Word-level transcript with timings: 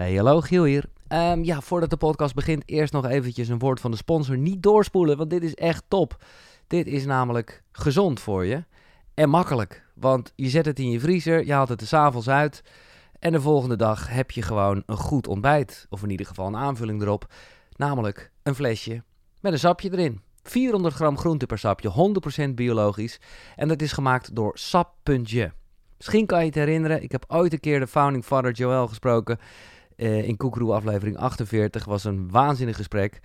Hey, 0.00 0.14
hallo, 0.14 0.40
Giel 0.40 0.64
hier. 0.64 0.84
Ehm, 1.08 1.42
ja, 1.42 1.60
voordat 1.60 1.90
de 1.90 1.96
podcast 1.96 2.34
begint, 2.34 2.62
eerst 2.66 2.92
nog 2.92 3.06
eventjes 3.06 3.48
een 3.48 3.58
woord 3.58 3.80
van 3.80 3.90
de 3.90 3.96
sponsor. 3.96 4.38
Niet 4.38 4.62
doorspoelen, 4.62 5.16
want 5.16 5.30
dit 5.30 5.42
is 5.42 5.54
echt 5.54 5.84
top. 5.88 6.24
Dit 6.66 6.86
is 6.86 7.04
namelijk 7.04 7.62
gezond 7.72 8.20
voor 8.20 8.44
je 8.44 8.64
en 9.14 9.28
makkelijk. 9.28 9.86
Want 9.94 10.32
je 10.36 10.48
zet 10.48 10.64
het 10.64 10.78
in 10.78 10.90
je 10.90 11.00
vriezer, 11.00 11.46
je 11.46 11.52
haalt 11.52 11.68
het 11.68 11.80
er 11.80 11.86
s'avonds 11.86 12.28
uit... 12.28 12.62
en 13.18 13.32
de 13.32 13.40
volgende 13.40 13.76
dag 13.76 14.08
heb 14.08 14.30
je 14.30 14.42
gewoon 14.42 14.82
een 14.86 14.96
goed 14.96 15.26
ontbijt. 15.26 15.86
Of 15.90 16.02
in 16.02 16.10
ieder 16.10 16.26
geval 16.26 16.46
een 16.46 16.56
aanvulling 16.56 17.02
erop. 17.02 17.32
Namelijk 17.76 18.32
een 18.42 18.54
flesje 18.54 19.02
met 19.40 19.52
een 19.52 19.58
sapje 19.58 19.92
erin. 19.92 20.20
400 20.42 20.94
gram 20.94 21.18
groente 21.18 21.46
per 21.46 21.58
sapje, 21.58 22.12
100% 22.48 22.54
biologisch. 22.54 23.20
En 23.56 23.68
dat 23.68 23.82
is 23.82 23.92
gemaakt 23.92 24.34
door 24.34 24.58
Sap.je. 24.58 25.50
Misschien 25.96 26.26
kan 26.26 26.38
je 26.38 26.46
het 26.46 26.54
herinneren, 26.54 27.02
ik 27.02 27.12
heb 27.12 27.24
ooit 27.28 27.52
een 27.52 27.60
keer 27.60 27.80
de 27.80 27.86
founding 27.86 28.24
father 28.24 28.52
Joel 28.52 28.88
gesproken... 28.88 29.38
eh, 30.00 30.28
in 30.28 30.36
Koekeroe 30.36 30.72
aflevering 30.72 31.16
48. 31.16 31.84
was 31.84 32.04
een 32.04 32.30
waanzinnig 32.30 32.76
gesprek. 32.76 33.20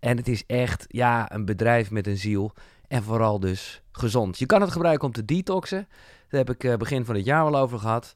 En 0.00 0.16
het 0.16 0.28
is 0.28 0.46
echt, 0.46 0.84
ja, 0.88 1.32
een 1.32 1.44
bedrijf 1.44 1.90
met 1.90 2.06
een 2.06 2.16
ziel. 2.16 2.52
En 2.88 3.02
vooral 3.02 3.40
dus 3.40 3.82
gezond. 3.92 4.38
Je 4.38 4.46
kan 4.46 4.60
het 4.60 4.72
gebruiken 4.72 5.06
om 5.06 5.12
te 5.12 5.24
detoxen. 5.24 5.88
Daar 6.28 6.44
heb 6.44 6.50
ik 6.50 6.64
eh, 6.64 6.76
begin 6.76 7.04
van 7.04 7.14
het 7.14 7.24
jaar 7.24 7.44
wel 7.44 7.60
over 7.60 7.78
gehad. 7.78 8.14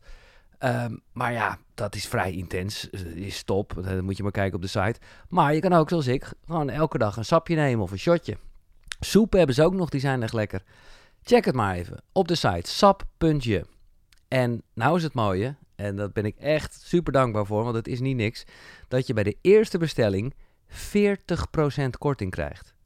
Ehm, 0.59 0.97
maar 1.13 1.33
ja, 1.33 1.59
dat 1.75 1.95
is 1.95 2.07
vrij 2.07 2.33
intens. 2.33 2.91
Eh, 2.91 3.01
is 3.01 3.43
top. 3.43 3.75
Dat 3.83 4.03
moet 4.03 4.17
je 4.17 4.23
maar 4.23 4.33
kijken 4.33 4.55
op 4.55 4.63
de 4.63 4.69
site. 4.69 5.01
Maar 5.29 5.55
je 5.55 5.61
kan 5.61 5.73
ook, 5.73 5.89
zoals 5.89 6.07
ik, 6.07 6.33
gewoon 6.47 6.71
elke 6.71 6.99
dag 6.99 7.17
een 7.17 7.25
sapje 7.25 7.57
nemen 7.57 7.83
of 7.83 7.91
een 7.91 7.99
shotje. 7.99 8.37
Soepen 9.01 9.39
hebben 9.39 9.57
ze 9.57 9.65
ook 9.65 9.75
nog, 9.75 9.89
die 9.89 10.01
zijn 10.01 10.23
echt 10.23 10.33
lekker. 10.33 10.63
Check 11.23 11.45
het 11.45 11.55
maar 11.55 11.75
even 11.75 12.03
op 12.13 12.29
de 12.29 12.35
site 12.35 12.71
sap.je. 12.71 13.65
En 14.29 14.63
nou 14.75 14.97
is 14.97 15.03
het 15.03 15.15
mooie, 15.15 15.57
en 15.75 15.97
dat 15.97 16.13
ben 16.13 16.25
ik 16.25 16.37
echt 16.37 16.81
super 16.85 17.13
dankbaar 17.13 17.47
voor, 17.47 17.63
want 17.65 17.77
het 17.77 17.89
is 17.89 18.01
niet 18.01 18.17
niks, 18.17 18.45
dat 18.89 19.07
je 19.07 19.15
bij 19.15 19.23
de 19.23 19.37
eerste 19.41 19.79
bestelling 19.79 20.35
40% 20.69 20.75
korting 21.99 22.31
krijgt. 22.31 22.77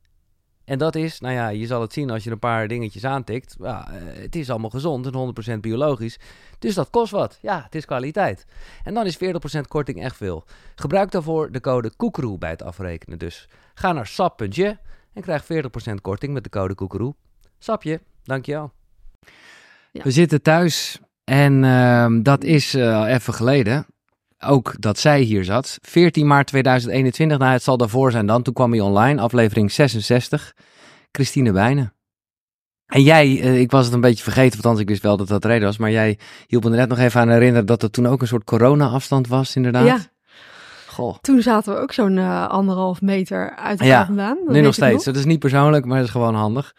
En 0.64 0.78
dat 0.78 0.94
is, 0.94 1.20
nou 1.20 1.34
ja, 1.34 1.48
je 1.48 1.66
zal 1.66 1.80
het 1.80 1.92
zien 1.92 2.10
als 2.10 2.24
je 2.24 2.30
een 2.30 2.38
paar 2.38 2.68
dingetjes 2.68 3.04
aantikt. 3.04 3.56
Ja, 3.58 3.90
eh, 3.90 4.22
het 4.22 4.36
is 4.36 4.50
allemaal 4.50 4.70
gezond 4.70 5.06
en 5.06 5.14
100% 5.56 5.60
biologisch. 5.60 6.18
Dus 6.58 6.74
dat 6.74 6.90
kost 6.90 7.12
wat. 7.12 7.38
Ja, 7.40 7.62
het 7.62 7.74
is 7.74 7.84
kwaliteit. 7.84 8.46
En 8.84 8.94
dan 8.94 9.06
is 9.06 9.16
40% 9.16 9.68
korting 9.68 10.02
echt 10.02 10.16
veel. 10.16 10.44
Gebruik 10.74 11.10
daarvoor 11.10 11.52
de 11.52 11.60
code 11.60 11.90
koekeroe 11.96 12.38
bij 12.38 12.50
het 12.50 12.62
afrekenen. 12.62 13.18
Dus 13.18 13.48
ga 13.74 13.92
naar 13.92 14.06
sap.je 14.06 14.78
en 15.12 15.22
krijg 15.22 15.44
40% 15.44 15.94
korting 16.00 16.32
met 16.32 16.44
de 16.44 16.50
code 16.50 16.74
koekeroe. 16.74 17.14
Sapje, 17.58 18.00
dankjewel. 18.22 18.72
Ja. 19.92 20.02
We 20.02 20.10
zitten 20.10 20.42
thuis 20.42 21.00
en 21.24 21.64
ehm, 21.64 22.22
dat 22.22 22.44
is 22.44 22.74
eh, 22.74 23.14
even 23.14 23.34
geleden. 23.34 23.86
Ook 24.44 24.74
dat 24.78 24.98
zij 24.98 25.20
hier 25.20 25.44
zat. 25.44 25.78
14 25.82 26.26
maart 26.26 26.46
2021, 26.46 27.38
nou 27.38 27.52
het 27.52 27.62
zal 27.62 27.76
daarvoor 27.76 28.10
zijn 28.10 28.26
dan. 28.26 28.42
Toen 28.42 28.54
kwam 28.54 28.70
hij 28.70 28.80
online, 28.80 29.20
aflevering 29.20 29.72
66. 29.72 30.54
Christine 31.12 31.52
Wijnen. 31.52 31.92
En 32.86 33.02
jij, 33.02 33.40
eh, 33.40 33.60
ik 33.60 33.70
was 33.70 33.84
het 33.84 33.94
een 33.94 34.00
beetje 34.00 34.22
vergeten, 34.22 34.52
want 34.52 34.64
anders 34.64 34.82
ik 34.82 34.88
wist 34.88 35.02
wel 35.02 35.16
dat 35.16 35.28
dat 35.28 35.42
de 35.42 35.48
reden 35.48 35.66
was. 35.66 35.78
Maar 35.78 35.90
jij 35.90 36.18
hielp 36.46 36.64
me 36.64 36.70
er 36.70 36.76
net 36.76 36.88
nog 36.88 36.98
even 36.98 37.20
aan 37.20 37.28
herinneren 37.28 37.66
dat 37.66 37.82
er 37.82 37.90
toen 37.90 38.06
ook 38.06 38.20
een 38.20 38.26
soort 38.26 38.44
corona-afstand 38.44 39.28
was, 39.28 39.56
inderdaad. 39.56 39.86
Ja. 39.86 39.98
Goh. 40.86 41.16
Toen 41.20 41.42
zaten 41.42 41.74
we 41.74 41.80
ook 41.80 41.92
zo'n 41.92 42.18
eh, 42.18 42.48
anderhalf 42.48 43.00
meter 43.00 43.56
uit 43.56 43.80
elkaar 43.80 43.98
Ja, 43.98 44.06
vandaan. 44.06 44.38
Dat 44.44 44.54
Nu 44.54 44.60
nog 44.60 44.74
steeds. 44.74 45.04
Dat 45.04 45.16
is 45.16 45.24
niet 45.24 45.38
persoonlijk, 45.38 45.84
maar 45.84 45.96
dat 45.96 46.06
is 46.06 46.12
gewoon 46.12 46.34
handig. 46.34 46.74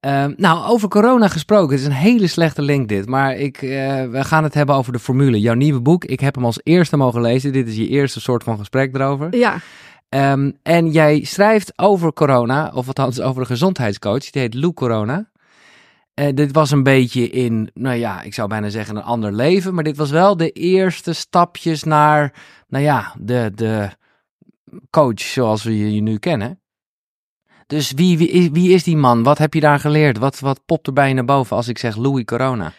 Ehm, 0.00 0.32
nou, 0.36 0.68
over 0.68 0.88
corona 0.88 1.28
gesproken. 1.28 1.70
Het 1.70 1.80
is 1.80 1.86
een 1.86 1.92
hele 1.92 2.26
slechte 2.26 2.62
link 2.62 2.88
dit. 2.88 3.06
Maar 3.06 3.36
ik, 3.36 3.56
eh, 3.56 3.70
we 4.04 4.24
gaan 4.24 4.44
het 4.44 4.54
hebben 4.54 4.74
over 4.74 4.92
de 4.92 4.98
formule. 4.98 5.40
Jouw 5.40 5.54
nieuwe 5.54 5.80
boek. 5.80 6.04
Ik 6.04 6.20
heb 6.20 6.34
hem 6.34 6.44
als 6.44 6.60
eerste 6.62 6.96
mogen 6.96 7.20
lezen. 7.20 7.52
Dit 7.52 7.68
is 7.68 7.76
je 7.76 7.88
eerste 7.88 8.20
soort 8.20 8.44
van 8.44 8.58
gesprek 8.58 8.94
erover. 8.94 9.36
Ja, 9.36 9.60
Ehm, 10.08 10.50
en 10.62 10.90
jij 10.90 11.24
schrijft 11.24 11.78
over 11.78 12.12
corona, 12.12 12.70
of 12.74 12.86
althans 12.86 13.20
over 13.20 13.40
een 13.40 13.46
gezondheidscoach. 13.46 14.30
Die 14.30 14.42
heet 14.42 14.54
Lou 14.54 14.72
Corona. 14.72 15.30
Eh, 16.14 16.34
dit 16.34 16.52
was 16.52 16.70
een 16.70 16.82
beetje 16.82 17.30
in, 17.30 17.70
nou 17.74 17.96
ja, 17.96 18.22
ik 18.22 18.34
zou 18.34 18.48
bijna 18.48 18.68
zeggen 18.68 18.96
een 18.96 19.02
ander 19.02 19.32
leven. 19.32 19.74
Maar 19.74 19.84
dit 19.84 19.96
was 19.96 20.10
wel 20.10 20.36
de 20.36 20.50
eerste 20.50 21.12
stapjes 21.12 21.82
naar, 21.82 22.32
nou 22.68 22.84
ja, 22.84 23.14
de, 23.18 23.50
de 23.54 23.88
coach 24.90 25.20
zoals 25.20 25.62
we 25.62 25.94
je 25.94 26.00
nu 26.00 26.18
kennen. 26.18 26.60
Dus 27.68 27.92
wie, 27.92 28.18
wie, 28.18 28.28
is- 28.28 28.48
wie 28.52 28.70
is 28.72 28.82
die 28.84 28.96
man? 28.96 29.22
Wat 29.22 29.38
heb 29.38 29.54
je 29.54 29.60
daar 29.60 29.78
geleerd? 29.80 30.18
Wat, 30.18 30.38
wat 30.40 30.60
popt 30.66 30.86
er 30.86 30.92
bij 30.92 31.08
je 31.08 31.14
naar 31.14 31.24
boven 31.24 31.56
als 31.56 31.68
ik 31.68 31.78
zeg 31.78 31.96
Louis 31.96 32.24
Corona? 32.24 32.72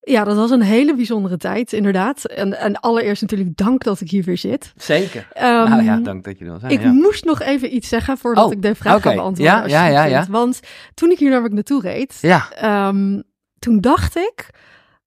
ja, 0.00 0.24
dat 0.24 0.36
was 0.36 0.50
een 0.50 0.62
hele 0.62 0.94
bijzondere 0.94 1.36
tijd, 1.36 1.72
inderdaad. 1.72 2.24
En, 2.24 2.58
en 2.58 2.80
allereerst 2.80 3.22
natuurlijk 3.22 3.56
dank 3.56 3.84
dat 3.84 4.00
ik 4.00 4.10
hier 4.10 4.22
weer 4.22 4.38
zit. 4.38 4.72
Zeker. 4.76 5.28
Ehm, 5.32 5.68
nou 5.70 5.82
ja, 5.82 5.96
dank 5.96 6.24
dat 6.24 6.38
je 6.38 6.44
er 6.44 6.60
zijn. 6.60 6.72
Ik 6.72 6.80
ja. 6.82 6.92
moest 6.92 7.24
nog 7.24 7.40
even 7.40 7.74
iets 7.74 7.88
zeggen 7.88 8.18
voordat 8.18 8.44
Oh, 8.46 8.52
ik 8.52 8.62
de 8.62 8.74
vraag 8.74 9.02
ga 9.02 9.14
beantwoorden. 9.14 9.54
Ja, 9.54 9.62
als 9.62 9.70
je 9.70 9.76
ja, 9.76 9.84
het 9.84 9.92
ja, 9.92 10.02
goed 10.02 10.10
ja. 10.10 10.16
vindt. 10.16 10.30
Want 10.38 10.60
toen 10.94 11.10
ik 11.10 11.18
hier 11.18 11.30
namelijk 11.30 11.54
naartoe 11.54 11.80
reed, 11.80 12.18
Ja, 12.20 12.50
ehm, 12.50 13.20
toen 13.58 13.80
dacht 13.80 14.16
ik, 14.16 14.50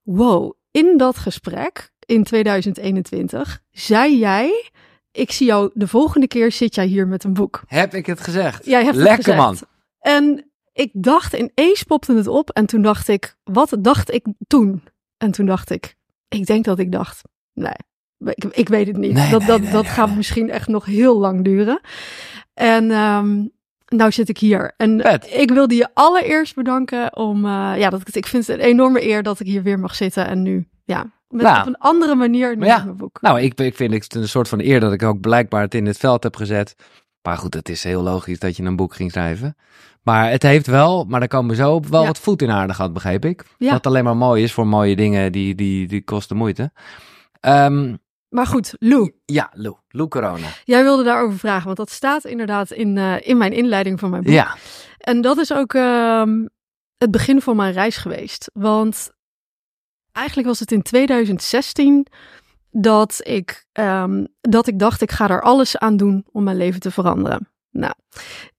wow, 0.04 0.54
in 0.72 0.98
dat 0.98 1.18
gesprek 1.18 1.92
in 2.06 2.24
2021 2.24 3.60
zei 3.72 4.18
jij, 4.18 4.70
ik 5.12 5.32
zie 5.32 5.48
jou 5.48 5.72
de 5.74 5.88
volgende 5.88 6.28
keer 6.28 6.52
zit 6.52 6.76
jij 6.76 6.86
hier 6.86 7.08
met 7.08 7.24
een 7.24 7.34
boek. 7.34 7.64
heb 7.68 7.94
ik 7.94 8.06
het 8.06 8.20
gezegd? 8.22 8.66
Jij 8.66 8.84
hebt 8.84 8.96
het 8.96 9.04
Lekker 9.04 9.24
gezegd. 9.24 9.40
man. 9.40 9.58
En 10.00 10.52
ik 10.74 10.90
dacht, 10.94 11.34
ineens 11.34 11.84
popte 11.84 12.14
het 12.14 12.28
op. 12.28 12.50
En 12.50 12.66
toen 12.66 12.82
dacht 12.82 13.08
ik, 13.08 13.36
wat 13.44 13.78
dacht 13.80 14.12
ik 14.14 14.26
toen? 14.48 14.84
En 15.18 15.32
toen 15.32 15.46
dacht 15.46 15.70
ik, 15.70 15.96
ik 16.28 16.46
denk 16.46 16.66
dat 16.66 16.80
ik 16.80 16.92
dacht, 16.92 17.22
nee, 17.54 17.74
ik, 18.18 18.44
ik 18.44 18.70
weet 18.70 18.88
het 18.88 18.98
niet. 18.98 19.14
Nee, 19.14 19.30
dat 19.30 19.40
nee, 19.40 19.48
dat, 19.48 19.62
nee, 19.62 19.72
dat 19.72 19.86
gaat 19.86 20.16
misschien 20.16 20.50
echt 20.50 20.68
nog 20.68 20.86
heel 20.86 21.18
lang 21.18 21.44
duren. 21.44 21.80
En 22.54 22.92
ehm, 22.92 23.46
nou 23.86 24.12
zit 24.12 24.30
ik 24.30 24.38
hier. 24.38 24.74
En 24.78 25.22
ik 25.40 25.52
wilde 25.52 25.76
je 25.76 25.90
allereerst 25.94 26.56
bedanken 26.56 27.16
om, 27.16 27.46
eh, 27.46 27.74
ja, 27.78 27.90
dat, 27.90 28.16
ik 28.16 28.26
vind 28.26 28.48
het 28.48 28.60
een 28.60 28.66
enorme 28.66 29.04
eer 29.04 29.24
dat 29.24 29.40
ik 29.40 29.48
hier 29.48 29.64
weer 29.64 29.80
mag 29.80 29.96
zitten. 29.96 30.28
En 30.28 30.42
nu, 30.42 30.68
ja, 30.86 31.12
met, 31.30 31.42
Nou. 31.42 31.60
op 31.62 31.68
een 31.68 31.78
andere 31.78 32.16
manier 32.16 32.50
Ja. 32.60 32.84
mijn 32.84 32.98
boek. 32.98 33.22
Nou, 33.22 33.42
ik, 33.42 33.60
ik 33.60 33.76
vind 33.76 33.94
het 33.94 34.16
een 34.16 34.28
soort 34.28 34.48
van 34.48 34.60
eer 34.60 34.80
dat 34.80 34.94
ik 34.94 35.04
ook 35.04 35.20
blijkbaar 35.20 35.62
het 35.62 35.74
in 35.74 35.86
het 35.86 35.98
veld 35.98 36.24
heb 36.24 36.36
gezet. 36.36 36.76
Maar 37.22 37.38
goed, 37.38 37.54
het 37.54 37.70
is 37.70 37.84
heel 37.84 38.02
logisch 38.02 38.40
dat 38.40 38.58
je 38.58 38.64
een 38.64 38.76
boek 38.76 38.94
ging 38.96 39.12
schrijven. 39.12 39.56
Maar 40.04 40.30
het 40.32 40.44
heeft 40.44 40.68
wel, 40.68 41.06
maar 41.08 41.20
daar 41.20 41.30
komen 41.30 41.50
we 41.50 41.56
zo 41.56 41.74
op, 41.74 41.86
wel 41.88 42.02
Ja. 42.02 42.08
wat 42.08 42.20
voet 42.20 42.42
in 42.42 42.52
aarde 42.52 42.74
gehad, 42.74 42.94
begreep 42.94 43.26
ik. 43.26 43.44
Ja. 43.58 43.72
Wat 43.72 43.86
alleen 43.88 44.04
maar 44.04 44.18
mooi 44.18 44.44
is 44.44 44.54
voor 44.54 44.68
mooie 44.68 44.96
dingen, 44.96 45.32
die, 45.32 45.56
die, 45.56 45.88
die 45.88 46.04
kosten 46.04 46.38
moeite. 46.38 46.72
Ehm, 47.40 47.96
Maar 48.30 48.46
goed, 48.48 48.74
Lou, 48.80 49.12
ja, 49.26 49.50
Lou, 49.54 49.76
Lou 49.90 50.08
Corona. 50.10 50.48
jij 50.64 50.84
wilde 50.84 51.04
daarover 51.04 51.40
vragen, 51.40 51.66
want 51.66 51.78
dat 51.78 51.90
staat 51.90 52.26
inderdaad 52.26 52.72
in, 52.72 52.98
eh, 52.98 53.14
in 53.20 53.38
mijn 53.38 53.54
inleiding 53.54 54.00
van 54.00 54.10
mijn 54.10 54.24
boek. 54.24 54.34
Ja, 54.34 54.56
En 54.98 55.22
dat 55.22 55.38
is 55.38 55.54
ook 55.54 55.74
ehm, 55.74 56.46
het 56.98 57.12
begin 57.12 57.42
van 57.42 57.56
mijn 57.56 57.74
reis 57.74 57.98
geweest. 57.98 58.50
Want 58.54 59.12
eigenlijk 60.12 60.48
was 60.48 60.60
het 60.60 60.72
in 60.72 60.82
2016 60.82 62.08
dat 62.72 63.20
ik, 63.24 63.66
ehm, 63.72 64.26
dat 64.42 64.68
ik 64.68 64.80
dacht, 64.80 65.02
ik 65.02 65.12
ga 65.12 65.30
er 65.30 65.42
alles 65.42 65.78
aan 65.78 65.98
doen 65.98 66.26
om 66.32 66.44
mijn 66.44 66.58
leven 66.58 66.80
te 66.80 66.92
veranderen. 66.92 67.50
Nou, 67.72 67.94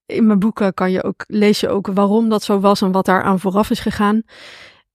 in 0.05 0.27
mijn 0.27 0.39
boeken 0.39 0.73
kan 0.73 0.91
je 0.91 1.03
ook, 1.03 1.23
lees 1.27 1.59
je 1.59 1.69
ook 1.69 1.87
waarom 1.87 2.29
dat 2.29 2.43
zo 2.43 2.59
was 2.59 2.81
en 2.81 2.91
wat 2.91 3.05
daar 3.05 3.23
aan 3.23 3.39
vooraf 3.39 3.69
is 3.69 3.79
gegaan. 3.79 4.21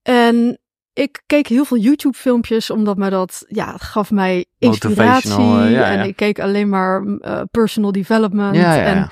En 0.01 0.59
ik 0.93 1.23
keek 1.25 1.47
heel 1.47 1.65
veel 1.65 1.77
YouTube-filmpjes, 1.77 2.69
omdat 2.69 2.97
me 2.97 3.09
dat, 3.09 3.45
ja, 3.47 3.71
het 3.71 3.81
gaf 3.81 4.11
mij 4.11 4.45
inspiratie. 4.57 5.31
Eh, 5.31 5.37
ja, 5.37 5.67
ja. 5.67 5.91
En 5.91 6.07
ik 6.07 6.15
keek 6.15 6.39
alleen 6.39 6.69
maar 6.69 7.03
eh, 7.03 7.41
personal 7.51 7.91
development. 7.91 8.55
ja. 8.55 8.83
En 8.83 9.09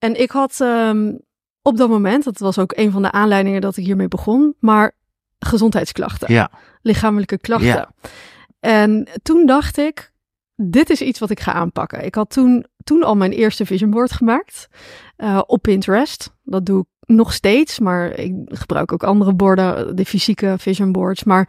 en 0.00 0.20
ik 0.20 0.30
had 0.30 0.60
ehm, 0.60 1.12
op 1.62 1.76
dat 1.76 1.88
moment, 1.88 2.24
dat 2.24 2.38
was 2.38 2.58
ook 2.58 2.72
een 2.76 2.90
van 2.90 3.02
de 3.02 3.12
aanleidingen 3.12 3.60
dat 3.60 3.76
ik 3.76 3.84
hiermee 3.84 4.08
begon, 4.08 4.54
maar 4.58 4.92
gezondheidsklachten, 5.38 6.32
ja. 6.32 6.50
Lichamelijke 6.82 7.38
klachten. 7.38 7.68
Ja. 7.68 7.90
En 8.60 9.08
toen 9.22 9.46
dacht 9.46 9.78
ik, 9.78 10.12
dit 10.56 10.90
is 10.90 11.00
iets 11.00 11.18
wat 11.18 11.30
ik 11.30 11.40
ga 11.40 11.52
aanpakken. 11.52 12.04
Ik 12.04 12.14
had 12.14 12.30
toen, 12.30 12.66
toen 12.84 13.02
al 13.02 13.16
mijn 13.16 13.32
eerste 13.32 13.66
vision 13.66 13.90
board 13.90 14.12
gemaakt 14.12 14.68
eh, 15.16 15.40
op 15.46 15.62
Pinterest. 15.62 16.30
Dat 16.42 16.66
doe 16.66 16.80
ik 16.80 16.86
nog 17.06 17.32
steeds, 17.32 17.78
maar 17.78 18.18
ik 18.18 18.34
gebruik 18.44 18.92
ook 18.92 19.04
andere 19.04 19.34
borden, 19.34 19.96
de 19.96 20.04
fysieke 20.04 20.54
vision 20.58 20.92
boards. 20.92 21.24
Maar 21.24 21.48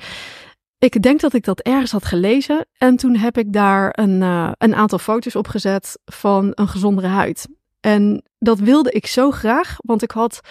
ik 0.77 1.01
denk 1.01 1.19
dat 1.19 1.33
ik 1.33 1.43
dat 1.43 1.59
ergens 1.59 1.91
had 1.91 2.05
gelezen. 2.05 2.65
En 2.77 2.95
toen 2.95 3.15
heb 3.15 3.37
ik 3.37 3.53
daar 3.53 3.89
een, 3.99 4.21
eh, 4.21 4.51
een 4.57 4.75
aantal 4.75 4.99
foto's 4.99 5.35
op 5.35 5.47
gezet 5.47 5.99
van 6.05 6.51
een 6.55 6.67
gezondere 6.67 7.07
huid. 7.07 7.47
En 7.79 8.23
dat 8.39 8.59
wilde 8.59 8.91
ik 8.91 9.05
zo 9.05 9.31
graag, 9.31 9.77
want 9.77 10.01
ik 10.01 10.11
had 10.11 10.41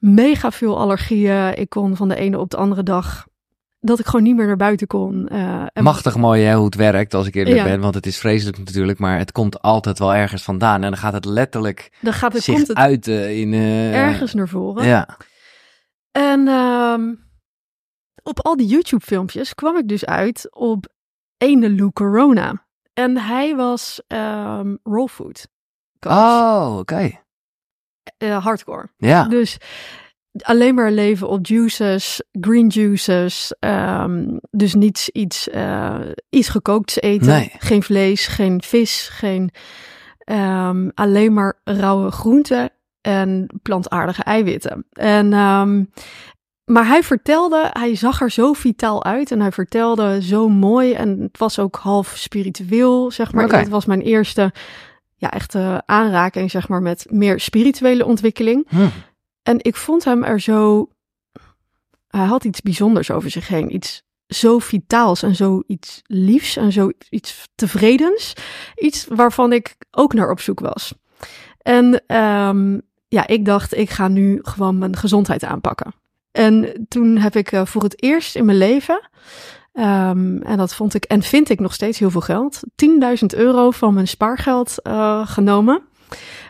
mega 0.00 0.50
veel 0.50 0.78
allergieën. 0.78 1.58
Ik 1.58 1.68
kon 1.68 1.96
van 1.96 2.08
de 2.08 2.16
ene 2.16 2.38
op 2.38 2.50
de 2.50 2.56
andere 2.56 2.82
dag 2.82 3.26
dat 3.80 3.98
ik 3.98 4.06
gewoon 4.06 4.22
niet 4.22 4.36
meer 4.36 4.46
naar 4.46 4.56
buiten 4.56 4.86
kon. 4.86 5.28
eh, 5.28 5.66
en 5.72 5.82
Machtig 5.82 6.16
mooi 6.16 6.42
hè, 6.44 6.54
hoe 6.54 6.64
het 6.64 6.74
werkt 6.74 7.14
als 7.14 7.26
ik 7.26 7.34
eerlijk 7.34 7.56
Ja. 7.56 7.64
ben. 7.64 7.80
Want 7.80 7.94
het 7.94 8.06
is 8.06 8.18
vreselijk 8.18 8.58
natuurlijk, 8.58 8.98
maar 8.98 9.18
het 9.18 9.32
komt 9.32 9.62
altijd 9.62 9.98
wel 9.98 10.14
ergens 10.14 10.42
vandaan. 10.42 10.74
En 10.82 10.90
dan 10.90 10.96
gaat 10.96 11.12
het 11.12 11.24
letterlijk 11.24 11.92
dan 12.00 12.12
gaat 12.12 12.32
het, 12.32 12.42
zich 12.42 12.54
komt 12.54 12.68
het 12.68 12.76
uiten 12.76 13.36
in... 13.36 13.52
eh, 13.52 13.94
ergens 14.06 14.34
naar 14.34 14.48
voren. 14.48 14.86
Ja, 14.86 15.16
En 16.12 16.48
ehm, 16.48 17.14
op 18.22 18.40
al 18.40 18.56
die 18.56 18.66
YouTube-filmpjes 18.66 19.54
kwam 19.54 19.76
ik 19.76 19.88
dus 19.88 20.04
uit 20.04 20.48
op 20.54 20.86
ene 21.36 21.70
Lou 21.74 21.90
Corona. 21.92 22.66
En 22.92 23.16
hij 23.18 23.56
was 23.56 24.02
ehm 24.06 24.74
raw 24.82 25.08
food 25.08 25.46
coach. 25.98 26.12
Oh, 26.14 26.76
oké. 26.78 27.10
Eh, 28.18 28.44
hardcore. 28.44 28.88
Ja. 28.96 29.24
Dus 29.24 29.56
alleen 30.38 30.74
maar 30.74 30.90
leven 30.90 31.28
op 31.28 31.46
juices, 31.46 32.22
green 32.40 32.66
juices. 32.66 33.54
ehm, 33.58 34.36
dus 34.50 34.74
niets 34.74 35.08
iets, 35.08 35.48
eh, 35.48 35.98
iets 36.28 36.48
gekookts 36.48 37.00
eten. 37.00 37.28
Nee. 37.28 37.52
Geen 37.58 37.82
vlees, 37.82 38.26
geen 38.26 38.62
vis, 38.62 39.08
geen, 39.12 39.50
ehm, 40.18 40.88
alleen 40.94 41.32
maar 41.32 41.60
rauwe 41.64 42.10
groenten 42.10 42.70
en 43.00 43.46
plantaardige 43.62 44.22
eiwitten. 44.22 44.86
En, 44.92 45.32
ehm, 45.32 45.84
maar 46.64 46.86
hij 46.86 47.02
vertelde, 47.02 47.70
hij 47.72 47.96
zag 47.96 48.20
er 48.20 48.30
zo 48.30 48.52
vitaal 48.52 49.04
uit 49.04 49.30
en 49.30 49.40
hij 49.40 49.52
vertelde 49.52 50.22
zo 50.22 50.48
mooi. 50.48 50.92
En 50.92 51.20
het 51.20 51.38
was 51.38 51.58
ook 51.58 51.76
half 51.76 52.12
spiritueel, 52.16 53.10
zeg 53.10 53.32
maar. 53.32 53.48
Het 53.48 53.68
was 53.68 53.84
mijn 53.86 54.00
eerste 54.00 54.52
ja, 55.16 55.30
echte 55.30 55.82
aanraking, 55.86 56.50
zeg 56.50 56.68
maar, 56.68 56.82
met 56.82 57.06
meer 57.08 57.40
spirituele 57.40 58.06
ontwikkeling. 58.06 58.66
Hm. 58.68 58.86
En 59.42 59.56
ik 59.58 59.76
vond 59.76 60.04
hem 60.04 60.24
er 60.24 60.40
zo. 60.40 60.88
Hij 62.08 62.24
had 62.26 62.44
iets 62.44 62.60
bijzonders 62.60 63.10
over 63.10 63.30
zich 63.30 63.48
heen. 63.48 63.74
Iets 63.74 64.02
zo 64.26 64.58
vitaals 64.58 65.22
en 65.22 65.34
zo 65.34 65.62
iets 65.66 66.02
liefs 66.06 66.56
en 66.56 66.72
zo 66.72 66.90
iets 67.10 67.48
tevredens. 67.54 68.32
Iets 68.76 69.06
waarvan 69.06 69.52
ik 69.52 69.76
ook 69.90 70.14
naar 70.14 70.30
op 70.30 70.40
zoek 70.40 70.60
was. 70.60 70.94
En 71.62 72.02
ehm, 72.06 72.78
ja, 73.08 73.26
ik 73.26 73.44
dacht, 73.44 73.76
ik 73.76 73.90
ga 73.90 74.08
nu 74.08 74.38
gewoon 74.42 74.78
mijn 74.78 74.96
gezondheid 74.96 75.44
aanpakken. 75.44 75.94
En 76.32 76.86
toen 76.88 77.16
heb 77.16 77.36
ik 77.36 77.52
eh, 77.52 77.66
voor 77.66 77.82
het 77.82 78.02
eerst 78.02 78.36
in 78.36 78.44
mijn 78.44 78.58
leven. 78.58 79.08
ehm, 79.72 80.36
en 80.42 80.56
dat 80.56 80.74
vond 80.74 80.94
ik 80.94 81.04
en 81.04 81.22
vind 81.22 81.48
ik 81.48 81.60
nog 81.60 81.74
steeds 81.74 81.98
heel 81.98 82.10
veel 82.10 82.20
geld. 82.20 82.60
10.000 82.74 83.26
euro 83.26 83.70
van 83.70 83.94
mijn 83.94 84.08
spaargeld 84.08 84.82
eh, 84.82 85.26
genomen. 85.26 85.82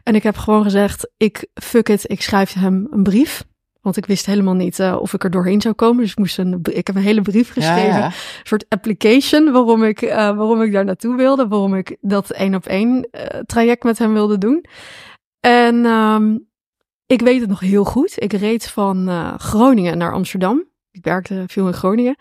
En 0.02 0.14
ik 0.14 0.22
heb 0.22 0.36
gewoon 0.36 0.62
gezegd, 0.62 1.10
ik 1.16 1.48
fuck 1.54 1.88
it, 1.88 2.10
ik 2.10 2.22
schrijf 2.22 2.52
hem 2.52 2.86
een 2.90 3.02
brief. 3.02 3.44
Want 3.80 3.96
ik 3.96 4.06
wist 4.06 4.26
helemaal 4.26 4.54
niet 4.54 4.78
eh, 4.78 4.96
of 5.00 5.12
ik 5.12 5.24
er 5.24 5.30
doorheen 5.30 5.60
zou 5.60 5.74
komen. 5.74 6.02
Dus 6.02 6.10
ik, 6.10 6.18
moest 6.18 6.38
een, 6.38 6.60
ik 6.62 6.86
heb 6.86 6.96
een 6.96 7.02
hele 7.02 7.22
brief 7.22 7.52
geschreven. 7.52 7.88
Ja, 7.88 7.98
ja. 7.98 8.06
Een 8.06 8.12
soort 8.42 8.64
application 8.68 9.52
waarom 9.52 9.84
ik, 9.84 10.02
eh, 10.02 10.16
waarom 10.16 10.62
ik 10.62 10.72
daar 10.72 10.84
naartoe 10.84 11.16
wilde. 11.16 11.48
Waarom 11.48 11.74
ik 11.74 11.96
dat 12.00 12.30
één 12.30 12.54
op 12.54 12.66
één 12.66 13.08
eh, 13.10 13.40
traject 13.40 13.82
met 13.82 13.98
hem 13.98 14.12
wilde 14.12 14.38
doen. 14.38 14.64
En 15.40 15.84
ehm, 15.84 16.38
ik 17.06 17.20
weet 17.20 17.40
het 17.40 17.48
nog 17.48 17.60
heel 17.60 17.84
goed. 17.84 18.22
Ik 18.22 18.32
reed 18.32 18.68
van 18.68 19.08
Groningen 19.38 19.98
naar 19.98 20.12
Amsterdam. 20.12 20.64
Ik 20.90 21.04
werkte 21.04 21.44
veel 21.46 21.66
in 21.66 21.72
Groningen. 21.72 22.16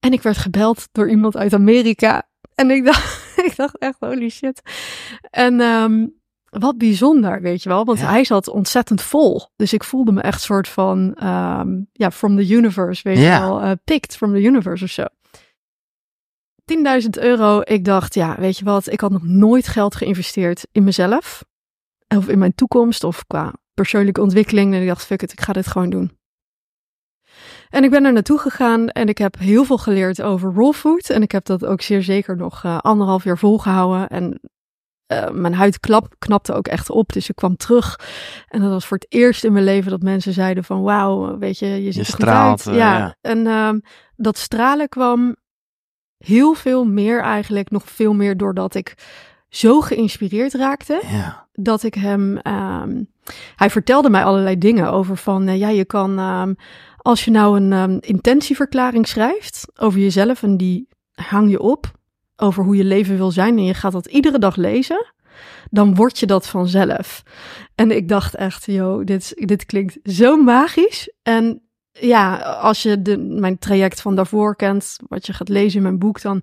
En 0.00 0.12
ik 0.12 0.22
werd 0.22 0.36
gebeld 0.36 0.88
door 0.92 1.10
iemand 1.10 1.36
uit 1.36 1.52
Amerika. 1.52 2.28
En 2.54 2.70
ik 2.70 2.84
dacht, 2.84 3.36
ik 3.46 3.56
dacht 3.56 3.78
echt, 3.78 3.96
holy 4.00 4.28
shit. 4.28 4.62
En 5.30 5.60
ehm, 5.60 6.06
wat 6.58 6.78
bijzonder, 6.78 7.40
weet 7.40 7.62
je 7.62 7.68
wel. 7.68 7.84
Want 7.84 7.98
Ja. 7.98 8.10
hij 8.10 8.24
zat 8.24 8.48
ontzettend 8.48 9.02
vol. 9.02 9.42
Dus 9.56 9.72
ik 9.72 9.84
voelde 9.84 10.12
me 10.12 10.20
echt 10.20 10.40
soort 10.40 10.68
van, 10.68 11.14
ehm, 11.14 11.68
ja, 11.92 12.10
from 12.10 12.36
the 12.36 12.48
universe, 12.54 13.02
weet 13.08 13.18
Ja. 13.18 13.34
je 13.34 13.40
wel. 13.40 13.60
eh, 13.60 13.70
picked 13.84 14.16
from 14.16 14.32
the 14.32 14.42
universe 14.42 14.84
of 14.84 14.90
zo. 14.90 15.04
10.000 16.64 17.18
euro. 17.18 17.60
Ik 17.64 17.84
dacht, 17.84 18.14
ja, 18.14 18.36
weet 18.38 18.58
je 18.58 18.64
wat. 18.64 18.92
Ik 18.92 19.00
had 19.00 19.10
nog 19.10 19.22
nooit 19.22 19.68
geld 19.68 19.94
geïnvesteerd 19.94 20.66
in 20.72 20.84
mezelf. 20.84 21.44
Of 22.16 22.28
in 22.28 22.38
mijn 22.38 22.54
toekomst. 22.54 23.04
Of 23.04 23.26
qua 23.26 23.52
persoonlijke 23.74 24.20
ontwikkeling. 24.20 24.74
En 24.74 24.80
ik 24.80 24.86
dacht, 24.88 25.04
fuck 25.04 25.22
it, 25.22 25.32
ik 25.32 25.40
ga 25.40 25.52
dit 25.52 25.66
gewoon 25.66 25.90
doen. 25.90 26.18
En 27.70 27.84
ik 27.84 27.90
ben 27.90 28.04
er 28.04 28.12
naartoe 28.12 28.38
gegaan 28.38 28.88
en 28.88 29.08
ik 29.08 29.18
heb 29.18 29.38
heel 29.38 29.64
veel 29.64 29.78
geleerd 29.78 30.22
over 30.22 30.52
raw 30.54 30.72
food. 30.72 31.10
En 31.10 31.22
ik 31.22 31.32
heb 31.32 31.44
dat 31.44 31.64
ook 31.64 31.80
zeer 31.82 32.02
zeker 32.02 32.36
nog 32.36 32.64
eh, 32.64 32.78
anderhalf 32.78 33.24
jaar 33.24 33.38
volgehouden. 33.38 34.08
En 34.08 34.40
eh, 35.06 35.30
mijn 35.30 35.54
huid 35.54 35.80
klap, 35.80 36.14
knapte 36.18 36.52
ook 36.52 36.68
echt 36.68 36.90
op. 36.90 37.12
Dus 37.12 37.28
ik 37.28 37.34
kwam 37.36 37.56
terug. 37.56 37.98
En 38.48 38.60
dat 38.60 38.70
was 38.70 38.86
voor 38.86 38.96
het 38.96 39.06
eerst 39.12 39.44
in 39.44 39.52
mijn 39.52 39.64
leven 39.64 39.90
dat 39.90 40.02
mensen 40.02 40.32
zeiden 40.32 40.64
van... 40.64 40.82
Wauw, 40.82 41.38
weet 41.38 41.58
je, 41.58 41.66
je 41.66 41.92
ziet 41.92 42.06
er 42.08 42.12
goed 42.14 42.24
uit. 42.28 42.66
eh, 42.66 42.74
ja. 42.74 42.96
ja. 42.98 43.16
En 43.20 43.46
ehm, 43.46 43.78
dat 44.16 44.38
stralen 44.38 44.88
kwam 44.88 45.36
heel 46.18 46.54
veel 46.54 46.84
meer 46.84 47.20
eigenlijk. 47.20 47.70
Nog 47.70 47.82
veel 47.86 48.14
meer 48.14 48.36
doordat 48.36 48.74
ik 48.74 48.94
zo 49.48 49.80
geïnspireerd 49.80 50.54
raakte 50.54 51.02
Ja. 51.10 51.48
dat 51.52 51.82
ik 51.82 51.94
hem. 51.94 52.36
ehm, 52.38 53.02
hij 53.56 53.70
vertelde 53.70 54.10
mij 54.10 54.24
allerlei 54.24 54.58
dingen 54.58 54.90
over 54.92 55.16
van. 55.16 55.48
eh, 55.48 55.58
ja, 55.58 55.68
je 55.68 55.84
kan. 55.84 56.18
ehm, 56.18 56.54
als 56.96 57.24
je 57.24 57.30
nou 57.30 57.60
een 57.60 58.00
intentieverklaring 58.00 59.08
schrijft 59.08 59.66
over 59.76 60.00
jezelf 60.00 60.42
en 60.42 60.56
die 60.56 60.88
hang 61.14 61.50
je 61.50 61.60
op 61.60 61.90
over 62.36 62.64
hoe 62.64 62.76
je 62.76 62.84
leven 62.84 63.16
wil 63.16 63.30
zijn 63.30 63.56
en 63.56 63.64
je 63.64 63.74
gaat 63.74 63.92
dat 63.92 64.06
iedere 64.06 64.38
dag 64.38 64.56
lezen, 64.56 65.12
dan 65.70 65.94
word 65.94 66.18
je 66.18 66.26
dat 66.26 66.48
vanzelf. 66.48 67.22
En 67.74 67.90
ik 67.90 68.08
dacht 68.08 68.34
echt, 68.34 68.64
joh, 68.64 69.04
dit, 69.04 69.32
dit 69.34 69.64
klinkt 69.66 69.98
zo 70.02 70.36
magisch. 70.36 71.12
En 71.22 71.62
ja, 71.92 72.36
als 72.38 72.82
je 72.82 73.02
de, 73.02 73.18
mijn 73.18 73.58
traject 73.58 74.00
van 74.00 74.14
daarvoor 74.16 74.56
kent, 74.56 74.96
wat 75.08 75.26
je 75.26 75.32
gaat 75.32 75.48
lezen 75.48 75.76
in 75.76 75.82
mijn 75.82 75.98
boek, 75.98 76.20
dan, 76.20 76.42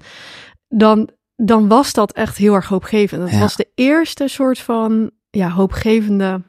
dan, 0.67 1.09
dan 1.35 1.67
was 1.67 1.93
dat 1.93 2.11
echt 2.11 2.37
heel 2.37 2.53
erg 2.53 2.67
hoopgevend. 2.67 3.21
Dat 3.21 3.31
Ja. 3.31 3.39
was 3.39 3.55
de 3.55 3.67
eerste 3.75 4.27
soort 4.27 4.59
van 4.59 5.11
ja, 5.29 5.49
hoopgevende 5.49 6.41